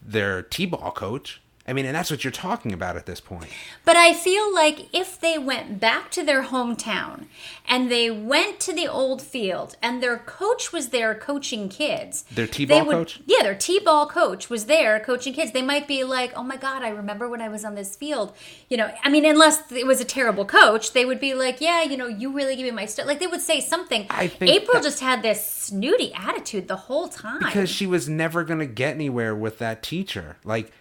their 0.05 0.41
t-ball 0.43 0.91
coach. 0.91 1.41
I 1.69 1.73
mean, 1.73 1.85
and 1.85 1.93
that's 1.95 2.09
what 2.09 2.23
you're 2.23 2.31
talking 2.31 2.71
about 2.71 2.95
at 2.95 3.05
this 3.05 3.19
point. 3.19 3.47
But 3.83 3.97
I 3.97 4.13
feel 4.13 4.53
like 4.53 4.87
if 4.95 5.19
they 5.19 5.37
went 5.37 5.81
back 5.81 6.09
to 6.11 6.23
their 6.23 6.43
hometown 6.43 7.25
and 7.67 7.91
they 7.91 8.09
went 8.09 8.61
to 8.61 8.73
the 8.73 8.87
old 8.87 9.21
field 9.21 9.75
and 9.81 10.01
their 10.01 10.17
coach 10.17 10.71
was 10.71 10.89
there 10.89 11.13
coaching 11.13 11.67
kids, 11.67 12.23
Their 12.33 12.47
t-ball 12.47 12.85
would- 12.85 12.91
coach? 12.93 13.19
Yeah, 13.25 13.43
their 13.43 13.53
t-ball 13.55 14.07
coach 14.07 14.49
was 14.49 14.65
there 14.67 14.97
coaching 15.01 15.33
kids. 15.33 15.51
They 15.51 15.61
might 15.61 15.87
be 15.89 16.05
like, 16.05 16.31
"Oh 16.37 16.43
my 16.43 16.55
god, 16.55 16.83
I 16.83 16.89
remember 16.89 17.27
when 17.27 17.41
I 17.41 17.49
was 17.49 17.65
on 17.65 17.75
this 17.75 17.97
field." 17.97 18.33
You 18.69 18.77
know, 18.77 18.89
I 19.03 19.09
mean, 19.09 19.25
unless 19.25 19.69
it 19.71 19.85
was 19.85 19.99
a 19.99 20.05
terrible 20.05 20.45
coach, 20.45 20.93
they 20.93 21.03
would 21.03 21.19
be 21.19 21.33
like, 21.33 21.59
"Yeah, 21.59 21.83
you 21.83 21.97
know, 21.97 22.07
you 22.07 22.31
really 22.31 22.55
give 22.55 22.63
me 22.65 22.71
my 22.71 22.85
stuff." 22.85 23.05
Like 23.07 23.19
they 23.19 23.27
would 23.27 23.41
say 23.41 23.59
something. 23.59 24.07
I 24.09 24.27
think 24.27 24.51
April 24.51 24.81
just 24.81 25.01
had 25.01 25.21
this 25.21 25.45
snooty 25.45 26.13
attitude 26.13 26.69
the 26.69 26.77
whole 26.77 27.09
time. 27.09 27.39
because 27.39 27.69
she 27.69 27.85
was 27.85 28.07
never 28.07 28.45
going 28.45 28.59
to 28.59 28.65
get 28.65 28.95
anywhere 28.95 29.35
with 29.35 29.57
that 29.59 29.83
teacher. 29.83 30.37
Like 30.45 30.71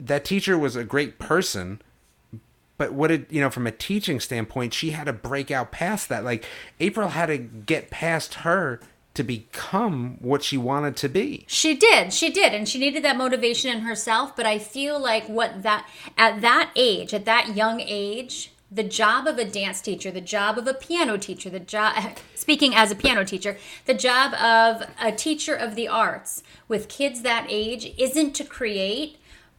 that 0.00 0.24
teacher 0.24 0.58
was 0.58 0.76
a 0.76 0.84
great 0.84 1.18
person, 1.18 1.80
but 2.76 2.92
what 2.92 3.08
did 3.08 3.26
you 3.30 3.40
know 3.40 3.50
from 3.50 3.66
a 3.66 3.72
teaching 3.72 4.20
standpoint? 4.20 4.74
She 4.74 4.90
had 4.90 5.04
to 5.04 5.12
break 5.12 5.50
out 5.50 5.72
past 5.72 6.08
that. 6.08 6.24
Like 6.24 6.44
April 6.80 7.08
had 7.08 7.26
to 7.26 7.38
get 7.38 7.90
past 7.90 8.34
her 8.34 8.80
to 9.14 9.22
become 9.22 10.16
what 10.20 10.42
she 10.42 10.56
wanted 10.56 10.96
to 10.96 11.08
be. 11.08 11.44
She 11.46 11.76
did. 11.76 12.12
She 12.12 12.30
did. 12.30 12.52
And 12.52 12.68
she 12.68 12.78
needed 12.78 13.04
that 13.04 13.16
motivation 13.16 13.70
in 13.70 13.82
herself. 13.82 14.34
But 14.34 14.44
I 14.44 14.58
feel 14.58 14.98
like 14.98 15.28
what 15.28 15.62
that, 15.62 15.88
at 16.18 16.40
that 16.40 16.70
age, 16.74 17.14
at 17.14 17.24
that 17.24 17.54
young 17.54 17.80
age, 17.80 18.50
the 18.72 18.82
job 18.82 19.28
of 19.28 19.38
a 19.38 19.44
dance 19.44 19.80
teacher, 19.80 20.10
the 20.10 20.20
job 20.20 20.58
of 20.58 20.66
a 20.66 20.74
piano 20.74 21.16
teacher, 21.16 21.48
the 21.48 21.60
job, 21.60 21.94
speaking 22.34 22.74
as 22.74 22.90
a 22.90 22.96
piano 22.96 23.24
teacher, 23.24 23.56
the 23.86 23.94
job 23.94 24.34
of 24.34 24.88
a 25.00 25.12
teacher 25.12 25.54
of 25.54 25.76
the 25.76 25.86
arts 25.86 26.42
with 26.66 26.88
kids 26.88 27.22
that 27.22 27.46
age 27.48 27.94
isn't 27.96 28.32
to 28.34 28.42
create 28.42 29.18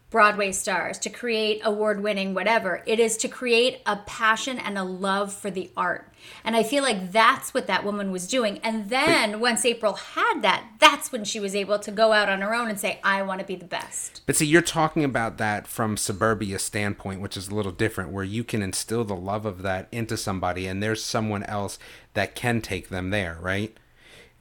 Broadway 0.10 0.52
stars, 0.52 0.98
to 1.00 1.10
create 1.10 1.60
award 1.64 2.02
winning 2.02 2.34
whatever. 2.34 2.84
It 2.86 3.00
is 3.00 3.18
to 3.18 3.28
create 3.28 3.82
a 3.86 3.98
passion 3.98 4.60
and 4.60 4.78
a 4.78 4.84
love 4.84 5.34
for 5.34 5.52
the 5.52 5.72
art. 5.76 6.14
And 6.44 6.56
I 6.56 6.64
feel 6.64 6.84
like 6.84 7.12
that's 7.12 7.54
what 7.54 7.68
that 7.68 7.84
woman 7.84 8.12
was 8.12 8.28
doing. 8.28 8.60
And 8.60 8.90
then 8.90 9.40
once 9.40 9.66
April 9.66 9.94
had 9.94 10.42
that, 10.42 10.66
that's 10.80 11.12
when 11.12 11.26
she 11.26 11.40
was 11.40 11.56
able 11.56 11.80
to 11.80 11.92
go 11.92 12.14
out 12.14 12.30
on 12.30 12.42
her 12.42 12.54
own 12.54 12.70
and 12.70 12.80
say, 12.80 13.00
I 13.04 13.24
want 13.24 13.42
to 13.42 13.46
be 13.46 13.56
the 13.56 13.66
best. 13.66 14.22
But 14.26 14.36
see, 14.36 14.46
you're 14.46 14.62
talking 14.62 15.04
about 15.04 15.38
that 15.38 15.68
from 15.68 15.98
suburbia 15.98 16.60
standpoint, 16.60 17.22
which 17.22 17.36
is 17.36 17.50
a 17.50 17.56
little 17.56 17.72
different, 17.72 18.12
where 18.12 18.24
you 18.24 18.44
can 18.44 18.62
instill 18.62 19.04
the 19.04 19.16
love 19.16 19.46
of 19.46 19.64
that 19.64 19.88
into 19.92 20.18
somebody, 20.18 20.66
and 20.68 20.82
there's 20.82 21.04
someone 21.04 21.44
else 21.44 21.78
that 22.14 22.36
can 22.36 22.62
take 22.62 22.90
them 22.90 23.10
there, 23.10 23.38
right? 23.42 23.76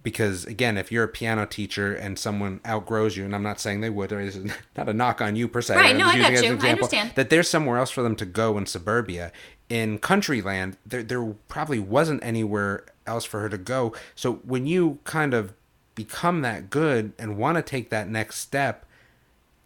Because 0.04 0.44
again, 0.44 0.78
if 0.78 0.92
you're 0.92 1.02
a 1.02 1.08
piano 1.08 1.46
teacher 1.46 1.92
and 1.92 2.16
someone 2.18 2.60
outgrows 2.64 3.16
you, 3.16 3.24
and 3.24 3.34
I'm 3.34 3.42
not 3.42 3.58
saying 3.58 3.80
they 3.80 3.90
would, 3.90 4.12
is 4.12 4.38
not 4.76 4.88
a 4.88 4.92
knock 4.92 5.20
on 5.20 5.34
you 5.34 5.48
per 5.48 5.60
se. 5.60 5.74
Right, 5.74 5.90
I'm 5.90 5.98
no, 5.98 6.06
I 6.06 6.18
got 6.18 6.30
using 6.30 6.52
it 6.52 6.52
an 6.52 6.60
you. 6.60 6.66
I 6.68 6.70
understand. 6.72 7.12
That 7.16 7.30
there's 7.30 7.48
somewhere 7.48 7.78
else 7.78 7.90
for 7.90 8.02
them 8.02 8.14
to 8.16 8.26
go 8.26 8.56
in 8.56 8.66
suburbia. 8.66 9.32
In 9.68 9.98
Countryland, 9.98 10.76
there 10.86 11.02
there 11.02 11.24
probably 11.48 11.80
wasn't 11.80 12.22
anywhere 12.22 12.84
else 13.06 13.24
for 13.24 13.40
her 13.40 13.48
to 13.48 13.58
go. 13.58 13.92
So 14.14 14.34
when 14.44 14.66
you 14.66 14.98
kind 15.04 15.34
of 15.34 15.54
become 15.94 16.42
that 16.42 16.70
good 16.70 17.12
and 17.18 17.36
want 17.36 17.56
to 17.56 17.62
take 17.62 17.90
that 17.90 18.08
next 18.08 18.36
step, 18.36 18.84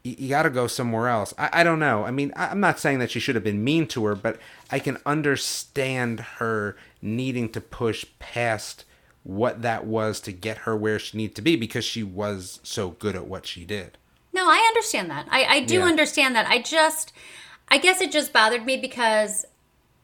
you, 0.02 0.14
you 0.18 0.28
got 0.28 0.44
to 0.44 0.50
go 0.50 0.66
somewhere 0.66 1.08
else. 1.08 1.34
I, 1.36 1.50
I 1.52 1.64
don't 1.64 1.78
know. 1.78 2.04
I 2.04 2.10
mean, 2.10 2.32
I, 2.36 2.48
I'm 2.48 2.60
not 2.60 2.78
saying 2.78 2.98
that 3.00 3.10
she 3.10 3.20
should 3.20 3.34
have 3.34 3.44
been 3.44 3.64
mean 3.64 3.86
to 3.88 4.04
her, 4.06 4.14
but 4.14 4.38
I 4.70 4.78
can 4.78 4.98
understand 5.04 6.20
her 6.38 6.76
needing 7.02 7.48
to 7.50 7.60
push 7.60 8.04
past 8.18 8.84
what 9.28 9.60
that 9.60 9.84
was 9.84 10.20
to 10.20 10.32
get 10.32 10.58
her 10.58 10.74
where 10.74 10.98
she 10.98 11.18
needed 11.18 11.36
to 11.36 11.42
be 11.42 11.54
because 11.54 11.84
she 11.84 12.02
was 12.02 12.60
so 12.62 12.92
good 12.92 13.14
at 13.14 13.26
what 13.26 13.44
she 13.44 13.62
did. 13.62 13.98
No, 14.32 14.48
I 14.48 14.64
understand 14.68 15.10
that. 15.10 15.26
I, 15.30 15.44
I 15.44 15.60
do 15.60 15.80
Yeah. 15.80 15.84
understand 15.84 16.34
that. 16.34 16.46
I 16.46 16.62
just, 16.62 17.12
I 17.68 17.76
guess 17.76 18.00
it 18.00 18.10
just 18.10 18.32
bothered 18.32 18.64
me 18.64 18.78
because, 18.78 19.44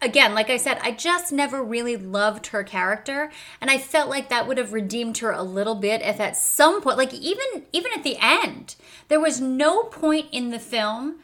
again, 0.02 0.34
like 0.34 0.50
I 0.50 0.58
said, 0.58 0.78
I 0.82 0.90
just 0.90 1.32
never 1.32 1.62
really 1.62 1.96
loved 1.96 2.48
her 2.48 2.62
character, 2.62 3.32
and 3.62 3.70
I 3.70 3.78
felt 3.78 4.10
like 4.10 4.28
that 4.28 4.46
would 4.46 4.58
have 4.58 4.74
redeemed 4.74 5.16
her 5.18 5.30
a 5.30 5.42
little 5.42 5.74
bit 5.74 6.02
if 6.02 6.20
at 6.20 6.36
some 6.36 6.82
point, 6.82 6.98
like 6.98 7.14
even 7.14 7.64
even 7.72 7.92
at 7.96 8.04
the 8.04 8.18
end, 8.20 8.76
there 9.08 9.20
was 9.20 9.40
no 9.40 9.84
point 9.84 10.26
in 10.32 10.50
the 10.50 10.58
film 10.58 11.20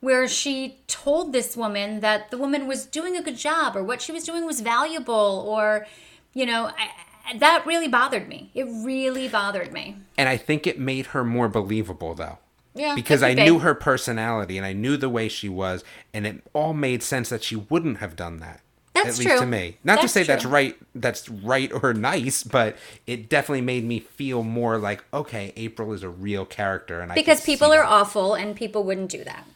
where 0.00 0.26
she 0.26 0.78
told 0.88 1.32
this 1.32 1.56
woman 1.56 2.00
that 2.00 2.32
the 2.32 2.38
woman 2.38 2.66
was 2.66 2.84
doing 2.84 3.16
a 3.16 3.22
good 3.22 3.36
job 3.36 3.76
or 3.76 3.84
what 3.84 4.02
she 4.02 4.10
was 4.10 4.24
doing 4.24 4.44
was 4.44 4.60
valuable 4.60 5.44
or, 5.48 5.86
you 6.32 6.44
know. 6.46 6.72
I, 6.76 6.88
that 7.38 7.66
really 7.66 7.88
bothered 7.88 8.28
me. 8.28 8.50
It 8.54 8.64
really 8.64 9.28
bothered 9.28 9.72
me. 9.72 9.96
And 10.16 10.28
I 10.28 10.36
think 10.36 10.66
it 10.66 10.78
made 10.78 11.06
her 11.06 11.24
more 11.24 11.48
believable, 11.48 12.14
though. 12.14 12.38
Yeah, 12.76 12.96
because 12.96 13.22
I 13.22 13.34
knew 13.34 13.60
her 13.60 13.72
personality 13.72 14.58
and 14.58 14.66
I 14.66 14.72
knew 14.72 14.96
the 14.96 15.08
way 15.08 15.28
she 15.28 15.48
was, 15.48 15.84
and 16.12 16.26
it 16.26 16.42
all 16.52 16.74
made 16.74 17.04
sense 17.04 17.28
that 17.28 17.44
she 17.44 17.54
wouldn't 17.54 17.98
have 17.98 18.16
done 18.16 18.40
that. 18.40 18.62
That's 18.94 19.08
at 19.08 19.18
least 19.18 19.28
true. 19.28 19.40
to 19.40 19.46
me. 19.46 19.78
Not 19.84 19.96
to 19.96 20.00
That's 20.02 20.12
say 20.12 20.22
that's 20.22 20.44
right. 20.44 20.76
That's 20.94 21.28
right 21.28 21.70
or 21.82 21.94
nice, 21.94 22.42
but 22.44 22.76
it 23.06 23.28
definitely 23.28 23.60
made 23.60 23.84
me 23.84 24.00
feel 24.00 24.42
more 24.42 24.78
like 24.78 25.04
okay, 25.12 25.52
April 25.56 25.92
is 25.92 26.02
a 26.02 26.08
real 26.08 26.44
character, 26.44 27.00
and 27.00 27.10
I 27.10 27.14
because 27.14 27.44
people 27.44 27.72
are 27.72 27.84
awful 27.84 28.34
and 28.34 28.56
people 28.56 28.84
wouldn't 28.84 29.10
do 29.10 29.22
that. 29.24 29.46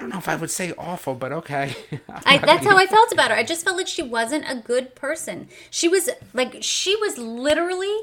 I 0.00 0.04
don't 0.04 0.12
know 0.12 0.18
if 0.18 0.30
I 0.30 0.36
would 0.36 0.50
say 0.50 0.72
awful, 0.78 1.14
but 1.14 1.30
okay. 1.30 1.76
I, 2.24 2.38
that's 2.38 2.64
how 2.64 2.78
I 2.78 2.86
felt 2.86 3.12
about 3.12 3.30
her. 3.30 3.36
I 3.36 3.42
just 3.42 3.66
felt 3.66 3.76
like 3.76 3.86
she 3.86 4.02
wasn't 4.02 4.46
a 4.48 4.54
good 4.56 4.94
person. 4.94 5.48
She 5.68 5.88
was 5.88 6.08
like 6.32 6.56
she 6.62 6.96
was 6.96 7.18
literally 7.18 7.94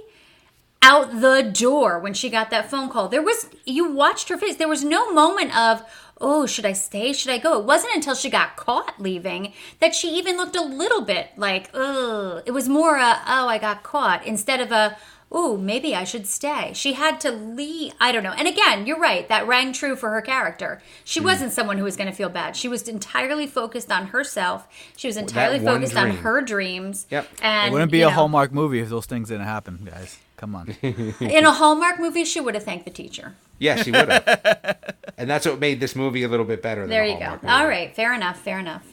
out 0.84 1.22
the 1.22 1.42
door 1.42 1.98
when 1.98 2.14
she 2.14 2.30
got 2.30 2.52
that 2.52 2.70
phone 2.70 2.92
call. 2.92 3.08
There 3.08 3.24
was 3.24 3.50
you 3.66 3.92
watched 3.92 4.30
her 4.30 4.38
face. 4.38 4.58
There 4.58 4.68
was 4.68 4.84
no 4.84 5.12
moment 5.12 5.58
of 5.58 5.82
oh 6.22 6.46
should 6.46 6.68
I 6.68 6.74
stay? 6.74 7.14
Should 7.14 7.32
I 7.32 7.40
go? 7.40 7.58
It 7.58 7.66
wasn't 7.66 7.96
until 7.96 8.14
she 8.14 8.30
got 8.30 8.58
caught 8.58 9.02
leaving 9.02 9.54
that 9.80 9.96
she 9.96 10.10
even 10.10 10.38
looked 10.38 10.56
a 10.56 10.62
little 10.62 11.02
bit 11.02 11.30
like 11.36 11.72
oh. 11.74 12.44
It 12.46 12.52
was 12.52 12.70
more 12.70 12.98
a 12.98 13.20
oh 13.28 13.48
I 13.48 13.58
got 13.58 13.82
caught 13.82 14.24
instead 14.24 14.62
of 14.62 14.72
a 14.72 14.96
oh 15.32 15.58
maybe 15.58 15.94
I 15.96 16.04
should 16.04 16.26
stay. 16.28 16.72
She 16.74 16.94
had 16.94 17.20
to 17.22 17.32
leave. 17.32 17.94
I 18.00 18.12
don't 18.12 18.24
know. 18.24 18.34
And 18.38 18.48
again, 18.48 18.86
you're 18.88 19.00
right. 19.00 19.28
That 19.30 19.48
rang 19.48 19.74
true 19.74 19.96
for 19.96 20.10
her 20.12 20.22
character. 20.22 20.82
She 21.04 21.20
hmm. 21.20 21.26
wasn't 21.26 21.52
someone 21.52 21.78
who 21.78 21.84
was 21.84 21.96
going 21.98 22.10
to 22.10 22.16
feel 22.16 22.30
bad. 22.30 22.56
She 22.56 22.68
was 22.68 22.88
entirely 22.88 23.48
focused 23.48 23.92
on 23.92 24.08
herself. 24.08 24.68
She 24.96 25.08
was 25.08 25.18
entirely 25.18 25.60
one 25.60 25.76
focused 25.76 25.98
on 25.98 26.12
her 26.12 26.42
dreams. 26.42 27.08
Yep. 27.10 27.28
And 27.42 27.70
It 27.70 27.74
wouldn't 27.74 27.92
be 27.92 28.02
a 28.02 28.06
know, 28.06 28.12
Hallmark 28.12 28.52
movie 28.54 28.80
if 28.80 28.90
those 28.90 29.06
things 29.06 29.30
didn't 29.30 29.46
happen, 29.46 29.80
guys. 29.86 30.18
Come 30.38 30.56
on. 30.56 30.70
In 30.82 31.46
a 31.46 31.52
Hallmark 31.52 32.00
movie, 32.00 32.24
she 32.24 32.40
would 32.40 32.54
have 32.56 32.64
thanked 32.64 32.86
the 32.86 32.92
teacher. 32.92 33.36
yeah, 33.60 33.82
she 33.82 33.92
would 33.92 34.08
have, 34.08 34.78
and 35.18 35.28
that's 35.30 35.48
what 35.48 35.60
made 35.60 35.80
this 35.80 35.96
movie 35.96 36.22
a 36.24 36.28
little 36.28 36.46
bit 36.46 36.62
better. 36.62 36.82
Than 36.82 36.92
There 36.92 37.04
a 37.04 37.12
you 37.12 37.20
go. 37.20 37.32
Movie. 37.32 37.48
All 37.48 37.68
right, 37.68 37.96
fair 37.96 38.14
enough. 38.14 38.40
Fair 38.40 38.60
enough. 38.60 38.86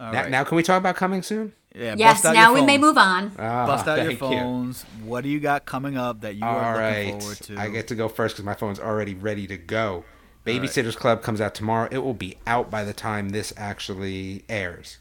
All 0.00 0.12
Now, 0.12 0.22
right. 0.22 0.30
now, 0.30 0.42
can 0.44 0.56
we 0.56 0.62
talk 0.64 0.78
about 0.78 0.96
coming 0.96 1.22
soon? 1.22 1.52
Yeah, 1.74 1.94
Yes. 1.96 2.14
bust 2.22 2.24
out 2.26 2.34
Now 2.34 2.50
your 2.50 2.60
we 2.60 2.66
may 2.66 2.74
phones. 2.76 2.82
move 2.82 2.98
on. 2.98 3.32
Ah, 3.38 3.66
Bust 3.66 3.86
out 3.88 3.96
your 3.98 4.06
thank 4.06 4.20
you. 4.20 4.28
phones. 4.28 4.82
What 5.04 5.22
do 5.22 5.28
you 5.30 5.40
got 5.40 5.64
coming 5.66 5.96
up 5.96 6.20
that 6.22 6.34
you 6.36 6.44
All 6.44 6.56
are 6.56 6.74
right, 6.76 7.06
looking 7.06 7.20
forward 7.20 7.38
to? 7.38 7.56
I 7.58 7.68
get 7.68 7.88
to 7.88 7.94
go 7.94 8.08
first 8.08 8.34
because 8.36 8.44
my 8.44 8.54
phone's 8.54 8.80
already 8.80 9.14
ready 9.14 9.46
to 9.46 9.56
go. 9.56 10.04
Babysitters 10.46 10.96
Club 10.96 11.22
comes 11.22 11.40
out 11.40 11.54
tomorrow. 11.54 11.88
It 11.90 11.98
will 11.98 12.14
be 12.14 12.36
out 12.46 12.70
by 12.70 12.82
the 12.82 12.94
time 12.94 13.28
this 13.28 13.52
actually 13.56 14.44
airs. 14.48 14.98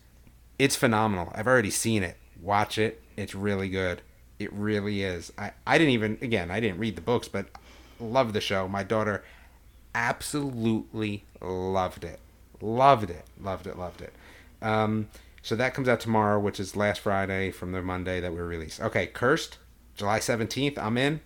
It's 0.59 0.75
phenomenal. 0.75 1.31
I've 1.33 1.47
already 1.47 1.71
seen 1.71 2.03
it. 2.03 2.17
Watch 2.41 2.77
it. 2.77 3.01
It's 3.15 3.33
really 3.33 3.69
good. 3.69 4.01
It 4.37 4.51
really 4.53 5.01
is. 5.03 5.31
I, 5.37 5.51
I 5.65 5.77
didn't 5.77 5.93
even 5.93 6.17
again 6.21 6.51
I 6.51 6.59
didn't 6.59 6.79
read 6.79 6.95
the 6.95 7.01
books, 7.01 7.27
but 7.27 7.47
love 7.99 8.33
the 8.33 8.41
show. 8.41 8.67
My 8.67 8.83
daughter 8.83 9.23
absolutely 9.95 11.23
loved 11.41 12.03
it. 12.03 12.19
Loved 12.61 13.09
it. 13.09 13.25
Loved 13.41 13.67
it. 13.67 13.77
Loved 13.77 14.01
it. 14.01 14.13
Um, 14.61 15.07
so 15.41 15.56
that 15.56 15.74
comes 15.74 15.88
out 15.90 15.99
tomorrow, 15.99 16.40
which 16.40 16.60
is 16.60 16.76
last 16.76 17.02
Friday 17.02 17.52
from 17.52 17.72
the 17.72 17.82
Monday 17.82 18.20
that 18.20 18.32
we 18.34 18.40
released. 18.40 18.82
Okay, 18.82 19.07
Cursed, 19.07 19.57
July 19.95 20.20
seventeenth. 20.20 20.78
I'm 20.78 20.98
in. 20.98 21.22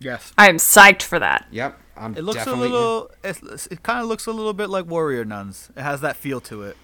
yes. 0.00 0.32
I 0.38 0.48
am 0.48 0.56
psyched 0.56 1.02
for 1.02 1.18
that. 1.18 1.46
Yep, 1.50 1.78
I'm 1.96 2.16
It 2.16 2.22
looks 2.24 2.46
a 2.46 2.50
definitely 2.50 2.66
in. 2.68 2.72
little. 2.72 3.10
It's, 3.24 3.66
it 3.68 3.82
kind 3.82 4.00
of 4.00 4.06
looks 4.06 4.26
a 4.26 4.32
little 4.32 4.52
bit 4.54 4.70
like 4.70 4.86
Warrior 4.86 5.24
Nuns. 5.24 5.70
It 5.76 5.82
has 5.82 6.00
that 6.02 6.16
feel 6.16 6.40
to 6.42 6.62
it. 6.62 6.76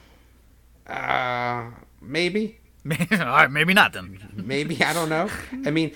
Uh, 0.87 1.71
maybe, 2.01 2.59
All 3.13 3.19
right, 3.19 3.51
maybe 3.51 3.73
not 3.73 3.93
then. 3.95 4.19
maybe 4.35 4.83
I 4.83 4.93
don't 4.93 5.09
know. 5.09 5.31
I 5.65 5.71
mean, 5.71 5.93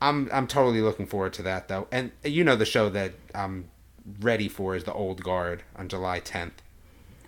I'm 0.00 0.28
I'm 0.32 0.46
totally 0.46 0.80
looking 0.80 1.06
forward 1.06 1.32
to 1.34 1.42
that 1.42 1.68
though. 1.68 1.88
And 1.90 2.12
you 2.24 2.44
know 2.44 2.54
the 2.56 2.64
show 2.64 2.88
that 2.90 3.14
I'm 3.34 3.70
ready 4.20 4.48
for 4.48 4.76
is 4.76 4.84
the 4.84 4.92
Old 4.92 5.22
Guard 5.24 5.64
on 5.76 5.88
July 5.88 6.20
10th. 6.20 6.52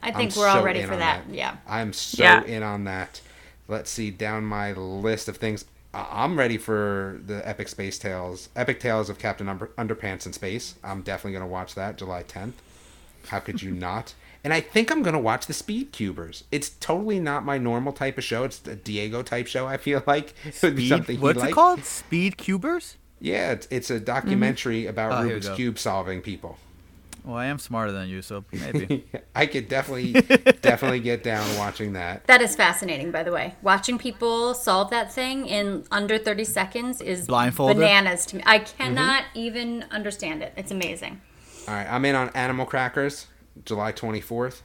I 0.03 0.13
think 0.13 0.37
I'm 0.37 0.41
we're 0.41 0.49
all 0.49 0.63
ready 0.65 0.83
for 0.83 0.95
on 0.95 0.99
that. 1.01 1.23
Yeah. 1.31 1.57
I'm 1.67 1.93
so 1.93 2.23
Yeah. 2.23 2.43
in 2.45 2.63
on 2.63 2.85
that. 2.85 3.21
Let's 3.69 3.91
see 3.91 4.11
down 4.11 4.45
my 4.45 4.73
list 4.73 5.29
of 5.29 5.37
things. 5.37 5.65
I- 5.93 6.07
I'm 6.11 6.39
ready 6.39 6.59
for 6.59 7.21
the 7.25 7.47
Epic 7.49 7.69
Space 7.69 7.99
Tales, 7.99 8.49
Epic 8.57 8.81
Tales 8.81 9.11
of 9.11 9.19
Captain 9.19 9.49
Under- 9.49 9.71
Underpants 9.79 10.27
in 10.27 10.33
Space. 10.33 10.75
I'm 10.83 11.03
definitely 11.03 11.33
gonna 11.33 11.47
watch 11.47 11.75
that 11.75 11.97
July 11.97 12.23
10th. 12.23 12.55
How 13.29 13.41
could 13.41 13.63
you 13.63 13.71
not? 13.89 14.15
And 14.43 14.55
I 14.55 14.61
think 14.61 14.91
I'm 14.91 15.03
gonna 15.03 15.21
watch 15.21 15.47
the 15.47 15.53
Speed 15.53 15.93
Cubers. 15.93 16.45
It's 16.51 16.71
totally 16.71 17.21
not 17.21 17.45
my 17.45 17.59
normal 17.59 17.93
type 17.93 18.17
of 18.17 18.25
show. 18.25 18.45
It's 18.45 18.67
a 18.67 18.75
Diego 18.77 19.23
type 19.23 19.47
show. 19.47 19.67
I 19.67 19.77
feel 19.77 20.03
like 20.07 20.35
it 20.45 20.59
would 20.63 20.77
be 20.77 20.89
something 20.89 21.05
Speed, 21.05 21.15
he'd 21.17 21.23
what's 21.23 21.39
like. 21.41 21.51
it 21.51 21.55
called? 21.55 21.85
Speed 21.85 22.39
Cubers? 22.39 22.97
Yeah, 23.21 23.53
it's, 23.53 23.69
it's 23.71 23.91
a 23.91 23.97
mm-hmm. 23.97 24.05
documentary 24.05 24.87
about 24.87 25.13
Oh, 25.13 25.29
Rubik's 25.29 25.51
cube 25.51 25.79
solving 25.79 26.23
people. 26.23 26.57
Well, 27.25 27.37
I 27.37 27.47
am 27.47 27.59
smarter 27.59 27.93
than 27.93 28.09
you, 28.09 28.23
so 28.23 28.45
maybe. 28.53 29.05
I 29.35 29.47
could 29.47 29.69
definitely 29.69 30.13
definitely 30.63 31.01
get 31.01 31.23
down 31.23 31.57
watching 31.59 31.93
that. 31.93 32.27
That 32.27 32.41
is 32.43 32.57
fascinating, 32.57 33.11
by 33.11 33.23
the 33.23 33.33
way. 33.33 33.55
Watching 33.63 33.99
people 33.99 34.55
solve 34.55 34.91
that 34.91 35.13
thing 35.13 35.47
in 35.47 35.85
under 35.91 36.19
30 36.19 36.45
seconds 36.45 37.01
is 37.01 37.27
Blindfolded? 37.27 37.77
bananas 37.77 38.27
to 38.27 38.37
me. 38.37 38.43
I 38.47 38.61
cannot 38.61 39.25
Mm-hmm. 39.25 39.39
even 39.39 39.85
understand 39.91 40.43
it. 40.43 40.53
It's 40.57 40.71
amazing. 40.71 41.21
All 41.69 41.75
right, 41.75 41.87
I'm 41.91 42.05
in 42.05 42.15
on 42.15 42.31
Animal 42.31 42.65
Crackers, 42.67 43.27
July 43.65 43.93
24th. 43.93 44.63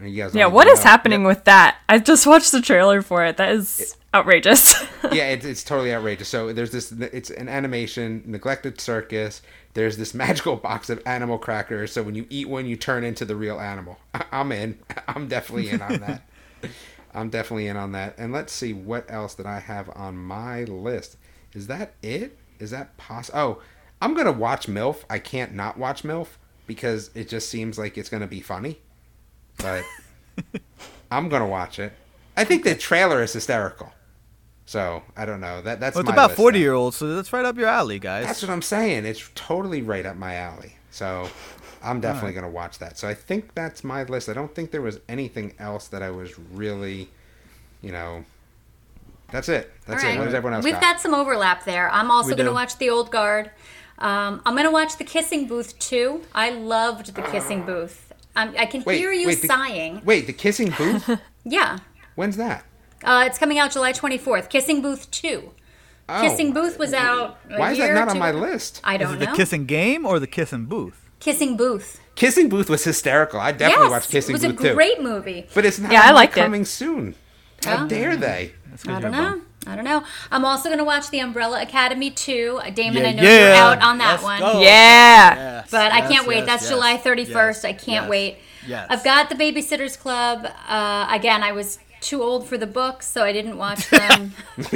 You 0.00 0.22
guys 0.22 0.34
Yeah, 0.34 0.44
don't 0.44 0.52
what 0.52 0.66
know. 0.66 0.76
happening 0.76 1.24
with 1.24 1.44
that? 1.44 1.78
I 1.88 1.98
just 1.98 2.26
watched 2.26 2.52
the 2.52 2.60
trailer 2.60 3.02
for 3.02 3.24
it. 3.24 3.36
That 3.36 3.50
is 3.52 3.96
outrageous. 4.14 4.74
yeah, 5.12 5.30
it's, 5.30 5.44
it's 5.44 5.64
totally 5.64 5.92
outrageous. 5.92 6.28
So 6.28 6.52
there's 6.52 6.70
this, 6.70 6.92
it's 6.92 7.30
an 7.30 7.48
animation, 7.48 8.22
neglected 8.26 8.80
circus. 8.80 9.42
There's 9.74 9.96
this 9.96 10.14
magical 10.14 10.56
box 10.56 10.90
of 10.90 11.02
animal 11.06 11.38
crackers. 11.38 11.92
So 11.92 12.02
when 12.02 12.14
you 12.14 12.26
eat 12.30 12.48
one, 12.48 12.66
you 12.66 12.76
turn 12.76 13.04
into 13.04 13.24
the 13.24 13.36
real 13.36 13.60
animal. 13.60 13.98
I'm 14.32 14.52
in. 14.52 14.78
I'm 15.08 15.28
definitely 15.28 15.70
in 15.70 15.82
on 15.82 16.00
that. 16.00 16.22
I'm 17.14 17.30
definitely 17.30 17.68
in 17.68 17.76
on 17.76 17.92
that. 17.92 18.16
And 18.18 18.32
let's 18.32 18.52
see 18.52 18.72
what 18.72 19.10
else 19.10 19.34
that 19.34 19.46
I 19.46 19.60
have 19.60 19.90
on 19.94 20.16
my 20.16 20.64
list. 20.64 21.16
Is 21.54 21.66
that 21.68 21.94
it? 22.02 22.38
Is 22.58 22.70
that 22.70 22.96
possible? 22.96 23.38
Oh, 23.38 23.62
I'm 24.00 24.14
gonna 24.14 24.32
watch 24.32 24.68
MILF. 24.68 25.04
I 25.08 25.18
can't 25.18 25.54
not 25.54 25.78
watch 25.78 26.02
MILF 26.02 26.28
because 26.66 27.10
it 27.14 27.28
just 27.28 27.48
seems 27.48 27.78
like 27.78 27.96
it's 27.96 28.08
gonna 28.08 28.26
be 28.26 28.40
funny. 28.40 28.78
But 29.56 29.84
I'm 31.10 31.28
gonna 31.28 31.48
watch 31.48 31.78
it. 31.78 31.92
I 32.36 32.44
think 32.44 32.62
the 32.62 32.74
trailer 32.74 33.22
is 33.22 33.32
hysterical. 33.32 33.92
So 34.68 35.02
I 35.16 35.24
don't 35.24 35.40
know. 35.40 35.62
That 35.62 35.80
that's 35.80 35.94
well, 35.94 36.02
it's 36.02 36.08
my 36.08 36.12
about 36.12 36.32
40 36.32 36.58
though. 36.58 36.62
year 36.62 36.74
olds, 36.74 36.98
so 36.98 37.16
that's 37.16 37.32
right 37.32 37.46
up 37.46 37.56
your 37.56 37.68
alley, 37.68 37.98
guys. 37.98 38.26
That's 38.26 38.42
what 38.42 38.50
I'm 38.50 38.60
saying. 38.60 39.06
It's 39.06 39.30
totally 39.34 39.80
right 39.80 40.04
up 40.04 40.16
my 40.16 40.34
alley. 40.34 40.76
So 40.90 41.26
I'm 41.82 42.02
definitely 42.02 42.34
gonna 42.34 42.50
watch 42.50 42.78
that. 42.80 42.98
So 42.98 43.08
I 43.08 43.14
think 43.14 43.54
that's 43.54 43.82
my 43.82 44.02
list. 44.02 44.28
I 44.28 44.34
don't 44.34 44.54
think 44.54 44.70
there 44.70 44.82
was 44.82 45.00
anything 45.08 45.54
else 45.58 45.88
that 45.88 46.02
I 46.02 46.10
was 46.10 46.38
really, 46.52 47.08
you 47.80 47.92
know. 47.92 48.26
That's 49.32 49.48
it. 49.48 49.72
That's 49.86 50.04
All 50.04 50.10
it. 50.10 50.18
What 50.18 50.24
does 50.26 50.34
everyone 50.34 50.56
else 50.56 50.64
We've 50.66 50.74
got? 50.74 50.82
got 50.82 51.00
some 51.00 51.14
overlap 51.14 51.64
there. 51.64 51.90
I'm 51.90 52.10
also 52.10 52.34
going 52.34 52.46
to 52.46 52.52
watch 52.52 52.76
The 52.76 52.90
Old 52.90 53.10
Guard. 53.10 53.50
Um, 53.98 54.42
I'm 54.44 54.54
going 54.54 54.64
to 54.64 54.70
watch 54.70 54.96
The 54.96 55.04
Kissing 55.04 55.46
Booth 55.46 55.78
too. 55.78 56.22
I 56.34 56.48
loved 56.50 57.14
The 57.14 57.20
Kissing 57.22 57.64
Booth. 57.64 58.10
Um, 58.36 58.54
I 58.58 58.64
can 58.64 58.82
Wait, 58.84 58.98
hear 58.98 59.12
you 59.12 59.26
wait, 59.26 59.42
the- 59.42 59.46
sighing. 59.46 60.02
Wait, 60.04 60.26
the 60.26 60.32
kissing 60.32 60.72
booth? 60.76 61.10
Yeah. 61.44 61.78
When's 62.14 62.36
that? 62.36 62.64
Uh, 63.04 63.24
it's 63.26 63.38
coming 63.38 63.58
out 63.58 63.70
July 63.72 63.92
24th. 63.92 64.48
Kissing 64.48 64.82
Booth 64.82 65.10
2. 65.10 65.52
Oh, 66.10 66.20
Kissing 66.22 66.52
Booth 66.52 66.78
was 66.78 66.92
out. 66.94 67.38
a 67.50 67.58
Why 67.58 67.72
is 67.72 67.78
that 67.78 67.84
year 67.84 67.92
or 67.92 67.98
not 67.98 68.08
on 68.08 68.18
my 68.18 68.30
ago. 68.30 68.38
list? 68.38 68.80
I 68.82 68.94
Is 68.94 69.00
don't 69.00 69.14
it 69.14 69.18
the 69.30 69.36
kissing 69.36 69.66
game 69.66 70.06
or 70.06 70.18
the 70.18 70.26
kissing 70.26 70.64
booth? 70.66 71.04
Kissing 71.20 71.56
Booth. 71.56 72.00
Kissing 72.14 72.48
booth 72.48 72.68
was 72.70 72.82
hysterical. 72.84 73.38
I 73.40 73.52
definitely 73.52 73.84
yes, 73.86 73.90
watched 73.90 74.10
Kissing 74.10 74.34
Booth. 74.34 74.44
it 74.44 74.46
was 74.48 74.56
Booth 74.56 74.64
a 74.64 74.68
too. 74.70 74.74
great 74.74 75.02
movie. 75.02 75.46
But 75.54 75.64
it's 75.66 75.78
not 75.78 75.92
Yeah, 75.92 76.02
I 76.04 76.12
liked 76.12 76.36
it. 76.36 76.40
coming 76.40 76.64
soon. 76.64 77.14
How 77.64 77.84
Oh. 77.84 77.88
dare 77.88 78.16
they? 78.16 78.52
I 78.86 79.00
don't 79.00 79.02
know. 79.02 79.10
bum. 79.10 79.42
I 79.66 79.76
don't 79.76 79.84
know. 79.84 80.02
I'm 80.30 80.44
also 80.46 80.68
going 80.70 80.78
to 80.78 80.84
watch 80.84 81.10
The 81.10 81.18
Umbrella 81.18 81.60
Academy 81.60 82.10
2. 82.10 82.60
Damon, 82.74 83.02
Yeah, 83.02 83.08
I 83.08 83.12
know 83.12 83.22
you're 83.22 83.52
out 83.54 83.82
on 83.82 83.98
that 83.98 84.10
Let's 84.12 84.22
one. 84.22 84.40
go. 84.40 84.60
yeah. 84.62 85.34
Yes, 85.34 85.68
But 85.70 85.92
I 85.92 86.00
can't 86.08 86.26
wait. 86.26 86.38
yes, 86.38 86.46
That's 86.46 86.62
yes, 86.62 86.70
July 86.70 86.96
31st. 86.96 87.54
yes, 87.56 87.64
I 87.64 87.72
can't 87.74 88.04
yes, 88.04 88.08
wait. 88.10 88.38
Yes. 88.66 88.86
I've 88.88 89.04
got 89.04 89.28
the 89.28 89.34
Babysitters 89.34 89.98
Club. 89.98 90.46
Uh, 90.68 91.08
again, 91.10 91.42
I 91.42 91.52
was 91.52 91.78
too 92.00 92.22
old 92.22 92.46
for 92.48 92.56
the 92.56 92.66
books, 92.66 93.06
so 93.06 93.22
I 93.24 93.32
didn't 93.32 93.56
watch 93.58 93.88
them. 93.90 94.32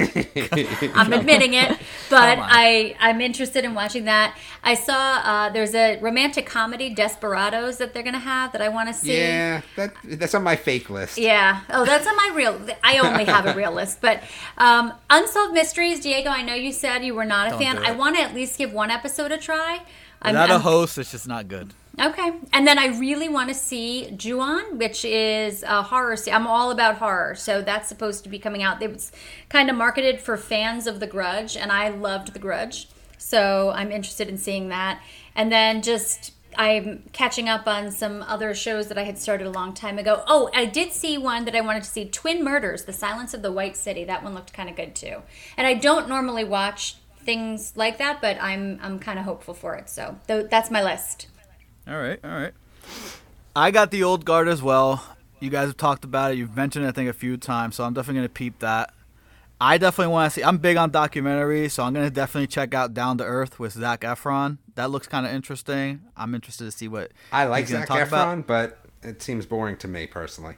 I'm 0.95 1.13
admitting 1.13 1.55
it, 1.55 1.71
but 2.11 2.39
I 2.41 2.97
I'm 3.01 3.21
interested 3.21 3.65
in 3.65 3.75
watching 3.75 4.05
that. 4.07 4.37
I 4.63 4.75
saw 4.75 4.95
uh, 5.25 5.49
there's 5.51 5.75
a 5.75 5.99
romantic 6.01 6.47
comedy 6.47 6.91
Desperados 6.95 7.79
that 7.79 7.95
they're 7.95 8.03
gonna 8.03 8.19
have 8.19 8.53
that 8.53 8.61
I 8.63 8.69
want 8.69 8.89
to 8.89 8.95
see. 8.95 9.17
Yeah, 9.19 9.63
that 9.77 9.95
that's 10.05 10.35
on 10.35 10.43
my 10.43 10.57
fake 10.57 10.91
list. 10.91 11.19
Yeah. 11.19 11.61
Oh, 11.71 11.85
that's 11.85 12.07
on 12.07 12.17
my 12.17 12.31
real. 12.35 12.61
I 12.83 12.99
only 12.99 13.25
have 13.25 13.47
a 13.47 13.55
real 13.57 13.73
list, 13.73 14.01
but 14.01 14.23
um, 14.59 14.93
unsolved 15.11 15.55
mysteries. 15.55 16.01
Diego, 16.01 16.31
I 16.31 16.43
know 16.43 16.55
you 16.55 16.73
said 16.73 17.05
you 17.05 17.15
were 17.15 17.25
not 17.25 17.47
a 17.49 17.51
Don't 17.51 17.61
fan. 17.61 17.79
I 17.79 17.93
want 17.93 18.17
to 18.17 18.23
at 18.23 18.35
least 18.35 18.59
give 18.59 18.73
one 18.73 18.91
episode 18.91 19.33
a 19.33 19.39
try. 19.39 19.81
I'm- 20.21 20.35
Without 20.35 20.51
a 20.51 20.53
I'm- 20.55 20.61
host, 20.63 20.99
it's 20.99 21.11
just 21.13 21.27
not 21.29 21.49
good. 21.49 21.73
Okay, 22.01 22.33
and 22.55 22.67
then 22.67 22.79
I 22.79 22.87
really 22.87 23.29
want 23.29 23.51
to 23.51 23.55
see 23.55 24.11
Ju-on, 24.13 24.79
which 24.79 25.05
is 25.05 25.63
a 25.63 25.83
horror. 25.83 26.17
Se- 26.17 26.33
I'm 26.33 26.47
all 26.47 26.71
about 26.71 26.97
horror, 26.97 27.35
so 27.35 27.61
that's 27.61 27.87
supposed 27.87 28.25
to 28.25 28.31
be 28.31 28.39
coming 28.39 28.63
out. 28.63 28.83
It 28.83 28.91
was 28.91 29.13
kind 29.51 29.69
of 29.69 29.77
marketed 29.77 30.19
for 30.19 30.39
fans 30.39 30.87
of 30.87 31.01
The 31.01 31.07
Grudge, 31.07 31.55
and 31.55 31.71
I 31.71 31.91
loved 31.91 32.33
The 32.33 32.39
Grudge, 32.39 32.89
so 33.19 33.73
I'm 33.75 33.93
interested 33.93 34.29
in 34.29 34.39
seeing 34.39 34.69
that. 34.71 35.03
And 35.35 35.53
then 35.53 35.83
just 35.83 36.33
I'm 36.57 37.05
catching 37.13 37.49
up 37.49 37.67
on 37.67 37.91
some 37.91 38.23
other 38.23 38.55
shows 38.55 38.89
that 38.89 38.97
I 38.97 39.05
had 39.05 39.19
started 39.19 39.47
a 39.47 39.51
long 39.51 39.75
time 39.75 39.99
ago. 39.99 40.23
Oh, 40.27 40.51
I 40.55 40.65
did 40.65 40.93
see 40.93 41.19
one 41.19 41.45
that 41.45 41.55
I 41.55 41.61
wanted 41.61 41.83
to 41.83 41.91
see: 41.91 42.07
Twin 42.07 42.43
Murders: 42.43 42.85
The 42.85 42.93
Silence 42.95 43.35
of 43.35 43.43
the 43.43 43.53
White 43.53 43.77
City. 43.77 44.05
That 44.05 44.25
one 44.25 44.33
looked 44.33 44.55
kind 44.55 44.71
of 44.71 44.77
good 44.77 44.95
too. 44.95 45.23
And 45.59 45.67
I 45.67 45.75
don't 45.75 46.09
normally 46.09 46.45
watch 46.45 46.97
things 47.21 47.75
like 47.77 47.99
that, 47.99 48.23
but 48.23 48.39
I'm 48.41 48.81
I'm 48.83 48.99
kind 48.99 49.19
of 49.19 49.27
hopeful 49.27 49.53
for 49.53 49.75
it. 49.75 49.91
So 49.91 50.17
th- 50.27 50.49
that's 50.51 50.71
my 50.71 50.83
list. 50.83 51.27
All 51.87 51.99
right, 51.99 52.19
all 52.25 52.31
right. 52.31 52.53
I 53.55 53.71
got 53.71 53.91
the 53.91 54.03
old 54.03 54.25
guard 54.25 54.49
as 54.49 54.63
well. 54.63 55.05
You 55.41 55.51
guys 55.51 55.67
have 55.67 55.77
talked 55.77 56.05
about 56.05 56.33
it. 56.33 56.39
You've 56.39 56.57
mentioned 56.57 56.85
it, 56.85 56.89
I 56.89 56.93
think, 56.93 57.11
a 57.11 57.13
few 57.13 57.37
times, 57.37 57.77
so 57.77 57.85
I'm 57.85 57.93
definitely 57.95 58.21
gonna 58.21 58.29
peep 58.29 58.61
that. 58.61 58.95
I 59.61 59.79
definitely 59.79 60.13
want 60.13 60.33
to 60.33 60.41
see. 60.41 60.45
I'm 60.45 60.59
big 60.59 60.77
on 60.77 60.91
documentaries, 60.91 61.73
so 61.73 61.83
I'm 61.83 61.93
gonna 61.93 62.11
definitely 62.11 62.47
check 62.47 62.75
out 62.75 62.95
Down 62.95 63.19
to 63.19 63.25
Earth 63.25 63.59
with 63.59 63.73
Zac 63.73 64.01
Efron. 64.03 64.59
That 64.75 64.91
looks 64.91 65.07
kind 65.09 65.27
of 65.27 65.33
interesting. 65.33 66.03
I'm 66.17 66.35
interested 66.35 66.65
to 66.65 66.71
see 66.73 66.89
what 66.89 67.11
I 67.33 67.47
like 67.47 67.65
he's 67.65 67.73
gonna 67.73 67.87
Zac 67.87 67.89
talk 67.89 68.09
Efron, 68.09 68.33
about. 68.41 68.47
but 68.47 68.79
it 69.03 69.23
seems 69.23 69.47
boring 69.47 69.77
to 69.79 69.89
me 69.89 70.07
personally. 70.07 70.55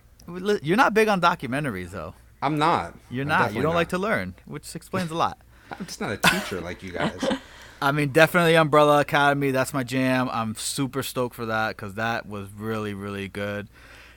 You're 0.63 0.77
not 0.77 0.95
big 0.95 1.09
on 1.09 1.21
documentaries, 1.21 1.91
though. 1.91 2.15
I'm 2.43 2.59
not. 2.59 2.95
You're 3.11 3.23
I'm 3.23 3.29
not. 3.29 3.55
You 3.55 3.63
don't 3.63 3.73
not. 3.73 3.79
like 3.79 3.89
to 3.91 3.99
learn, 3.99 4.35
which 4.45 4.75
explains 4.75 5.11
a 5.11 5.15
lot. 5.15 5.39
I'm 5.79 5.87
just 5.87 6.01
not 6.01 6.13
a 6.13 6.17
teacher 6.19 6.61
like 6.61 6.83
you 6.83 6.93
guys. 6.93 7.19
I 7.85 7.93
mean, 7.93 8.09
definitely 8.09 8.57
Umbrella 8.57 9.01
Academy. 9.01 9.51
That's 9.51 9.75
my 9.75 9.85
jam. 9.85 10.31
I'm 10.33 10.55
super 10.55 11.03
stoked 11.03 11.35
for 11.35 11.45
that 11.45 11.77
because 11.77 11.97
that 11.97 12.27
was 12.27 12.49
really, 12.57 12.95
really 12.95 13.29
good. 13.29 13.69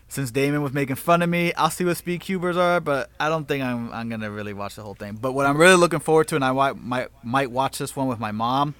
Since 0.07 0.31
Damon 0.31 0.61
was 0.61 0.71
making 0.71 0.95
fun 0.95 1.21
of 1.21 1.27
me, 1.27 1.51
I'll 1.51 1.69
see 1.69 1.83
what 1.83 1.97
speed 1.97 2.21
cubers 2.21 2.55
are, 2.55 2.79
but 2.79 3.09
I 3.19 3.27
don't 3.27 3.45
think 3.45 3.65
I'm 3.65 3.91
I'm 3.91 4.07
gonna 4.07 4.31
really 4.31 4.53
watch 4.53 4.75
the 4.75 4.83
whole 4.83 4.93
thing. 4.93 5.17
But 5.19 5.33
what 5.33 5.45
I'm 5.45 5.57
really 5.57 5.75
looking 5.75 5.99
forward 5.99 6.29
to, 6.29 6.35
and 6.35 6.45
I 6.45 6.53
might 6.53 7.09
might 7.25 7.51
watch 7.51 7.77
this 7.77 7.93
one 7.93 8.07
with 8.07 8.19
my 8.19 8.31
mom, 8.31 8.73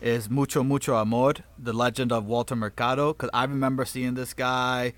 is 0.00 0.30
Mucho 0.30 0.62
Mucho 0.62 0.96
Amor, 0.96 1.34
the 1.58 1.74
legend 1.74 2.10
of 2.10 2.24
Walter 2.24 2.56
Mercado, 2.56 3.12
because 3.12 3.28
I 3.34 3.44
remember 3.44 3.84
seeing 3.84 4.14
this 4.14 4.32
guy 4.32 4.94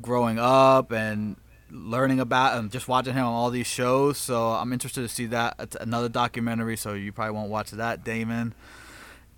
growing 0.00 0.38
up 0.38 0.92
and 0.92 1.34
learning 1.70 2.20
about 2.20 2.58
and 2.58 2.70
just 2.70 2.88
watching 2.88 3.14
him 3.14 3.24
on 3.24 3.32
all 3.32 3.50
these 3.50 3.66
shows. 3.66 4.18
So 4.18 4.50
I'm 4.52 4.72
interested 4.72 5.02
to 5.02 5.08
see 5.08 5.26
that. 5.26 5.54
It's 5.58 5.76
another 5.76 6.08
documentary, 6.08 6.76
so 6.76 6.94
you 6.94 7.12
probably 7.12 7.34
won't 7.34 7.50
watch 7.50 7.70
that, 7.72 8.04
Damon. 8.04 8.54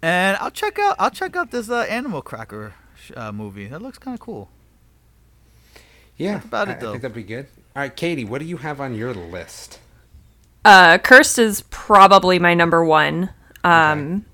And 0.02 0.36
I'll 0.38 0.50
check 0.50 0.78
out 0.78 0.96
I'll 0.98 1.10
check 1.10 1.36
out 1.36 1.50
this 1.50 1.68
uh, 1.68 1.80
Animal 1.82 2.22
Cracker 2.22 2.74
sh- 2.98 3.12
uh, 3.16 3.32
movie. 3.32 3.66
That 3.66 3.82
looks 3.82 3.98
kind 3.98 4.14
of 4.14 4.20
cool. 4.20 4.48
Yeah, 6.16 6.34
That's 6.34 6.46
about 6.46 6.68
it, 6.68 6.80
though. 6.80 6.88
I 6.88 6.92
think 6.92 7.02
that'd 7.02 7.14
be 7.14 7.22
good. 7.22 7.46
All 7.74 7.82
right, 7.82 7.96
Caity, 7.96 8.28
what 8.28 8.40
do 8.40 8.44
you 8.44 8.58
have 8.58 8.80
on 8.80 8.94
your 8.94 9.14
list? 9.14 9.78
Uh, 10.64 10.98
Cursed 10.98 11.38
is 11.38 11.62
probably 11.70 12.38
my 12.38 12.52
number 12.52 12.84
one. 12.84 13.30
Um, 13.64 14.26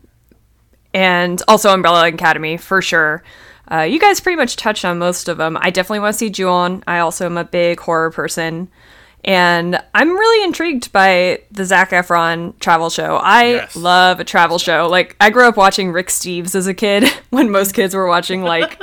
and 0.94 1.42
also 1.46 1.72
Umbrella 1.72 2.08
Academy 2.08 2.56
for 2.56 2.80
sure. 2.82 3.22
Uh, 3.70 3.80
you 3.80 3.98
guys 3.98 4.20
pretty 4.20 4.36
much 4.36 4.56
touched 4.56 4.84
on 4.84 4.98
most 4.98 5.28
of 5.28 5.38
them. 5.38 5.56
I 5.60 5.70
definitely 5.70 6.00
want 6.00 6.14
to 6.14 6.18
see 6.18 6.30
Ju-on. 6.30 6.84
I 6.86 7.00
also 7.00 7.26
am 7.26 7.36
a 7.36 7.44
big 7.44 7.80
horror 7.80 8.10
person. 8.10 8.68
And 9.24 9.82
I'm 9.92 10.10
really 10.12 10.44
intrigued 10.44 10.92
by 10.92 11.40
the 11.50 11.64
Zac 11.64 11.90
Efron 11.90 12.56
travel 12.60 12.90
show. 12.90 13.16
I 13.16 13.54
Yes. 13.54 13.74
love 13.74 14.20
a 14.20 14.24
travel 14.24 14.58
show. 14.58 14.86
Like, 14.88 15.16
I 15.20 15.30
grew 15.30 15.48
up 15.48 15.56
watching 15.56 15.90
Rick 15.90 16.08
Steves 16.08 16.54
as 16.54 16.68
a 16.68 16.74
kid 16.74 17.04
when 17.30 17.50
most 17.50 17.72
kids 17.74 17.92
were 17.94 18.06
watching, 18.06 18.42
like, 18.42 18.80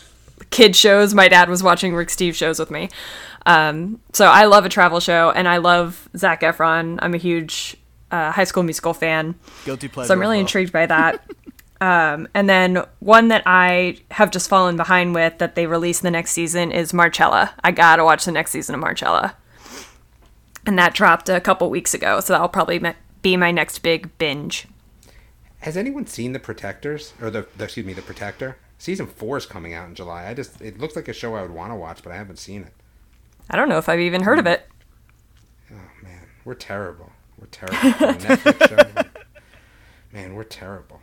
kid 0.50 0.74
shows. 0.74 1.14
My 1.14 1.28
dad 1.28 1.48
was 1.48 1.62
watching 1.62 1.94
Rick 1.94 2.08
Steves 2.08 2.34
shows 2.34 2.58
with 2.58 2.72
me. 2.72 2.88
Um, 3.46 4.00
so 4.12 4.26
I 4.26 4.46
love 4.46 4.64
a 4.64 4.68
travel 4.68 4.98
show, 4.98 5.30
and 5.30 5.46
I 5.46 5.58
love 5.58 6.08
Zac 6.16 6.40
Efron. 6.40 6.98
I'm 7.00 7.14
a 7.14 7.18
huge 7.18 7.76
a 8.10 8.30
High 8.32 8.44
School 8.44 8.62
Musical 8.62 8.94
fan, 8.94 9.34
Guilty 9.64 9.88
pleasure. 9.88 10.08
so 10.08 10.14
I'm 10.14 10.20
really 10.20 10.36
well. 10.36 10.40
intrigued 10.40 10.72
by 10.72 10.86
that. 10.86 11.24
um, 11.84 12.26
and 12.32 12.48
then 12.48 12.82
one 13.00 13.28
that 13.28 13.42
I 13.44 13.98
have 14.12 14.30
just 14.30 14.48
fallen 14.48 14.78
behind 14.78 15.14
with 15.14 15.36
that 15.36 15.54
they 15.54 15.66
release 15.66 16.00
the 16.00 16.10
next 16.10 16.30
season 16.30 16.72
is 16.72 16.94
Marcella. 16.94 17.52
I 17.62 17.72
gotta 17.72 18.02
watch 18.02 18.24
the 18.24 18.32
next 18.32 18.52
season 18.52 18.74
of 18.74 18.80
Marcella, 18.80 19.36
and 20.64 20.78
that 20.78 20.94
dropped 20.94 21.28
a 21.28 21.42
couple 21.42 21.68
weeks 21.68 21.92
ago, 21.92 22.20
so 22.20 22.32
that'll 22.32 22.48
probably 22.48 22.80
be 23.20 23.36
my 23.36 23.50
next 23.50 23.80
big 23.80 24.16
binge. 24.16 24.66
Has 25.58 25.76
anyone 25.76 26.06
seen 26.06 26.32
The 26.32 26.38
Protectors 26.38 27.12
or 27.20 27.30
the, 27.30 27.46
the 27.58 27.64
excuse 27.64 27.84
me, 27.84 27.92
The 27.92 28.00
Protector? 28.00 28.56
Season 28.78 29.06
four 29.06 29.36
is 29.36 29.44
coming 29.44 29.74
out 29.74 29.86
in 29.86 29.94
July. 29.94 30.26
I 30.26 30.32
just 30.32 30.62
it 30.62 30.78
looks 30.78 30.96
like 30.96 31.08
a 31.08 31.12
show 31.12 31.34
I 31.34 31.42
would 31.42 31.50
want 31.50 31.70
to 31.70 31.76
watch, 31.76 32.02
but 32.02 32.12
I 32.12 32.16
haven't 32.16 32.38
seen 32.38 32.62
it. 32.62 32.72
I 33.50 33.56
don't 33.56 33.68
know 33.68 33.76
if 33.76 33.90
I've 33.90 34.00
even 34.00 34.22
heard 34.22 34.38
of 34.38 34.46
it. 34.46 34.66
Oh 35.70 35.90
man, 36.02 36.28
we're 36.46 36.54
terrible. 36.54 37.12
We're 37.38 37.48
terrible. 37.48 37.76
Netflix 37.76 38.68
show. 38.70 39.02
Man, 40.14 40.36
we're 40.36 40.44
terrible. 40.44 41.00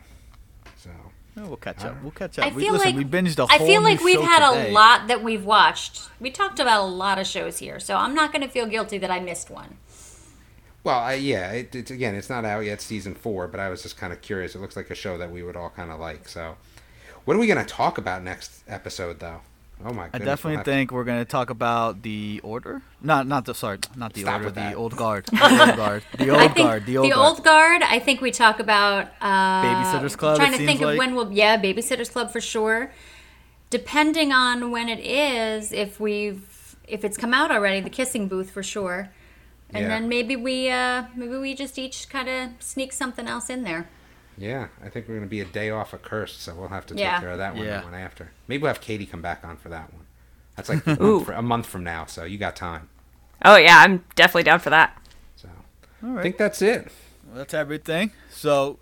So 1.34 1.46
we'll 1.46 1.56
catch 1.56 1.82
up. 1.84 2.02
We'll 2.02 2.12
catch 2.12 2.38
up. 2.38 2.46
I 2.46 2.50
we, 2.50 2.62
feel 2.62 2.72
listen, 2.72 2.94
like 2.94 2.96
we 2.96 3.04
binged 3.04 3.38
a 3.38 3.50
I 3.50 3.56
whole 3.56 3.66
feel 3.66 3.80
new 3.80 3.86
like 3.86 4.00
we've 4.02 4.20
had 4.20 4.46
today. 4.46 4.70
a 4.70 4.72
lot 4.72 5.08
that 5.08 5.22
we've 5.22 5.44
watched. 5.44 6.02
We 6.20 6.30
talked 6.30 6.60
about 6.60 6.82
a 6.82 6.86
lot 6.86 7.18
of 7.18 7.26
shows 7.26 7.58
here, 7.58 7.80
so 7.80 7.96
I'm 7.96 8.14
not 8.14 8.32
going 8.32 8.42
to 8.42 8.48
feel 8.48 8.66
guilty 8.66 8.98
that 8.98 9.10
I 9.10 9.18
missed 9.20 9.50
one. 9.50 9.78
Well, 10.84 10.98
I, 10.98 11.14
yeah, 11.14 11.52
it, 11.52 11.74
it's 11.74 11.90
again, 11.90 12.14
it's 12.14 12.28
not 12.28 12.44
out 12.44 12.64
yet, 12.64 12.80
season 12.80 13.14
four, 13.14 13.48
but 13.48 13.60
I 13.60 13.68
was 13.70 13.82
just 13.82 13.96
kind 13.96 14.12
of 14.12 14.20
curious. 14.20 14.54
It 14.54 14.60
looks 14.60 14.76
like 14.76 14.90
a 14.90 14.94
show 14.94 15.16
that 15.16 15.30
we 15.30 15.42
would 15.42 15.56
all 15.56 15.70
kind 15.70 15.90
of 15.90 16.00
like. 16.00 16.28
So, 16.28 16.56
what 17.24 17.36
are 17.36 17.40
we 17.40 17.46
going 17.46 17.64
to 17.64 17.72
talk 17.72 17.98
about 17.98 18.22
next 18.22 18.62
episode, 18.68 19.20
though? 19.20 19.40
Oh 19.84 19.92
my 19.92 20.08
I 20.12 20.18
definitely 20.18 20.50
we'll 20.52 20.56
have- 20.58 20.64
think 20.66 20.92
we're 20.92 21.04
gonna 21.04 21.24
talk 21.24 21.50
about 21.50 22.02
the 22.02 22.40
order. 22.44 22.82
Not, 23.00 23.26
not 23.26 23.44
the 23.46 23.54
sorry, 23.54 23.78
not 23.96 24.12
the 24.14 24.20
Stop 24.22 24.34
order. 24.42 24.50
The 24.50 24.54
that. 24.60 24.76
old 24.76 24.96
guard. 24.96 25.26
The 25.32 25.66
old 25.66 25.76
guard. 25.76 26.02
The 26.18 26.30
I 26.30 26.42
old 26.42 26.54
think 26.54 26.66
guard. 26.68 26.86
The 26.86 26.96
old 26.98 27.06
the 27.10 27.14
guard. 27.14 27.26
old 27.28 27.44
guard. 27.44 27.82
I 27.82 27.98
think 27.98 28.20
we 28.20 28.30
talk 28.30 28.60
about 28.60 29.08
uh, 29.20 29.62
Babysitters 29.64 30.16
Club, 30.16 30.36
Trying 30.36 30.50
it 30.50 30.52
to 30.52 30.58
seems 30.58 30.68
think 30.78 30.82
of 30.82 30.96
when 30.96 31.14
we'll 31.14 31.32
yeah, 31.32 31.60
Babysitters 31.60 32.10
Club 32.12 32.30
for 32.30 32.40
sure. 32.40 32.92
Depending 33.70 34.32
on 34.32 34.70
when 34.70 34.88
it 34.88 35.00
is, 35.00 35.72
if 35.72 35.98
we've 35.98 36.76
if 36.86 37.04
it's 37.04 37.16
come 37.16 37.32
out 37.32 37.50
already, 37.50 37.80
the 37.80 37.90
Kissing 37.90 38.28
Booth 38.28 38.50
for 38.50 38.62
sure. 38.62 39.10
And 39.70 39.82
Yeah. 39.84 39.88
then 39.88 40.08
maybe 40.08 40.36
we 40.36 40.68
uh, 40.70 41.04
maybe 41.16 41.36
we 41.38 41.54
just 41.54 41.78
each 41.78 42.08
kind 42.10 42.28
of 42.28 42.50
sneak 42.60 42.92
something 42.92 43.26
else 43.26 43.48
in 43.48 43.64
there. 43.64 43.88
Yeah, 44.42 44.66
I 44.84 44.88
think 44.88 45.06
we're 45.06 45.14
going 45.14 45.26
to 45.28 45.30
be 45.30 45.40
a 45.40 45.44
day 45.44 45.70
off 45.70 45.92
of 45.92 46.02
Cursed, 46.02 46.40
so 46.42 46.52
we'll 46.56 46.66
have 46.68 46.84
to 46.86 46.94
take 46.94 47.02
Yeah. 47.04 47.20
care 47.20 47.30
of 47.30 47.38
that 47.38 47.54
one 47.54 47.64
Yeah. 47.64 47.78
the 47.78 47.84
one 47.86 47.94
after. 47.94 48.32
Maybe 48.48 48.60
we'll 48.62 48.72
have 48.72 48.80
Caity 48.80 49.08
come 49.08 49.22
back 49.22 49.44
on 49.44 49.56
for 49.56 49.68
that 49.68 49.92
one. 49.92 50.02
That's 50.56 50.68
like 50.68 50.84
a, 50.86 50.96
month, 51.00 51.26
fr- 51.26 51.32
a 51.32 51.42
month 51.42 51.66
from 51.66 51.84
now, 51.84 52.06
so 52.06 52.24
you 52.24 52.38
got 52.38 52.56
time. 52.56 52.88
Oh 53.44 53.54
yeah, 53.56 53.78
I'm 53.78 54.04
definitely 54.16 54.42
down 54.42 54.58
for 54.58 54.70
that. 54.70 55.00
So, 55.36 55.48
All 56.02 56.18
I 56.18 56.22
think 56.22 56.38
that's 56.38 56.60
it. 56.60 56.90
Well, 57.28 57.36
that's 57.38 57.54
everything. 57.54 58.10
So, 58.30 58.78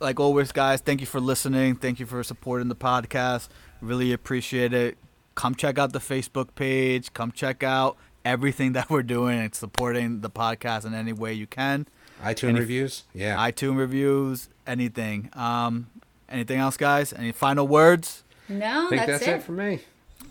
like 0.00 0.18
always, 0.18 0.50
guys, 0.50 0.80
thank 0.80 1.00
you 1.00 1.06
for 1.06 1.20
listening. 1.20 1.74
Thank 1.76 2.00
you 2.00 2.06
for 2.06 2.22
supporting 2.24 2.68
the 2.68 2.74
podcast. 2.76 3.48
Really 3.82 4.12
appreciate 4.14 4.72
it. 4.72 4.96
Come 5.34 5.54
check 5.54 5.78
out 5.78 5.92
the 5.92 5.98
Facebook 5.98 6.54
page. 6.54 7.12
Come 7.12 7.32
check 7.32 7.62
out 7.62 7.98
everything 8.24 8.72
that 8.74 8.88
we're 8.88 9.02
doing 9.02 9.38
and 9.40 9.54
supporting 9.54 10.22
the 10.22 10.30
podcast 10.30 10.86
in 10.86 10.94
any 10.94 11.12
way 11.12 11.34
you 11.34 11.46
can. 11.46 11.86
iTunes 12.22 12.50
Any- 12.50 12.60
reviews, 12.60 13.04
yeah. 13.14 13.36
iTunes 13.36 13.76
reviews, 13.78 14.48
anything. 14.66 15.28
Um, 15.34 15.88
anything 16.28 16.58
else, 16.58 16.76
guys? 16.76 17.12
Any 17.12 17.32
final 17.32 17.66
words? 17.66 18.22
No, 18.48 18.86
I 18.86 18.88
think 18.90 19.06
that's, 19.06 19.24
that's, 19.26 19.42
it. 19.42 19.46
for 19.46 19.52
me. 19.52 19.80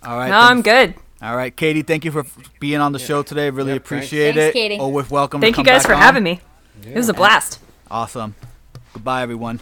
All 0.03 0.17
right. 0.17 0.29
No, 0.29 0.37
I'm 0.39 0.61
good. 0.61 0.95
All 1.21 1.35
right, 1.35 1.55
Caity. 1.55 1.85
Thank 1.85 2.03
you 2.05 2.11
for 2.11 2.25
being 2.59 2.79
on 2.81 2.93
the 2.93 2.99
show 2.99 3.21
today. 3.23 3.49
Really 3.49 3.71
Yeah, 3.71 3.75
appreciate 3.77 4.35
thanks. 4.35 4.55
it. 4.55 4.59
Thanks, 4.59 4.75
Caity. 4.75 4.79
Always 4.79 5.09
welcome. 5.11 5.41
to 5.41 5.45
Thank 5.45 5.57
you 5.57 5.63
guys 5.63 5.81
back 5.83 5.87
for 5.89 5.93
on. 5.95 6.01
having 6.01 6.23
me. 6.23 6.39
It 6.85 6.95
was 6.95 7.09
a 7.09 7.13
blast. 7.13 7.59
Awesome. 7.91 8.35
Goodbye, 8.93 9.21
everyone. 9.21 9.59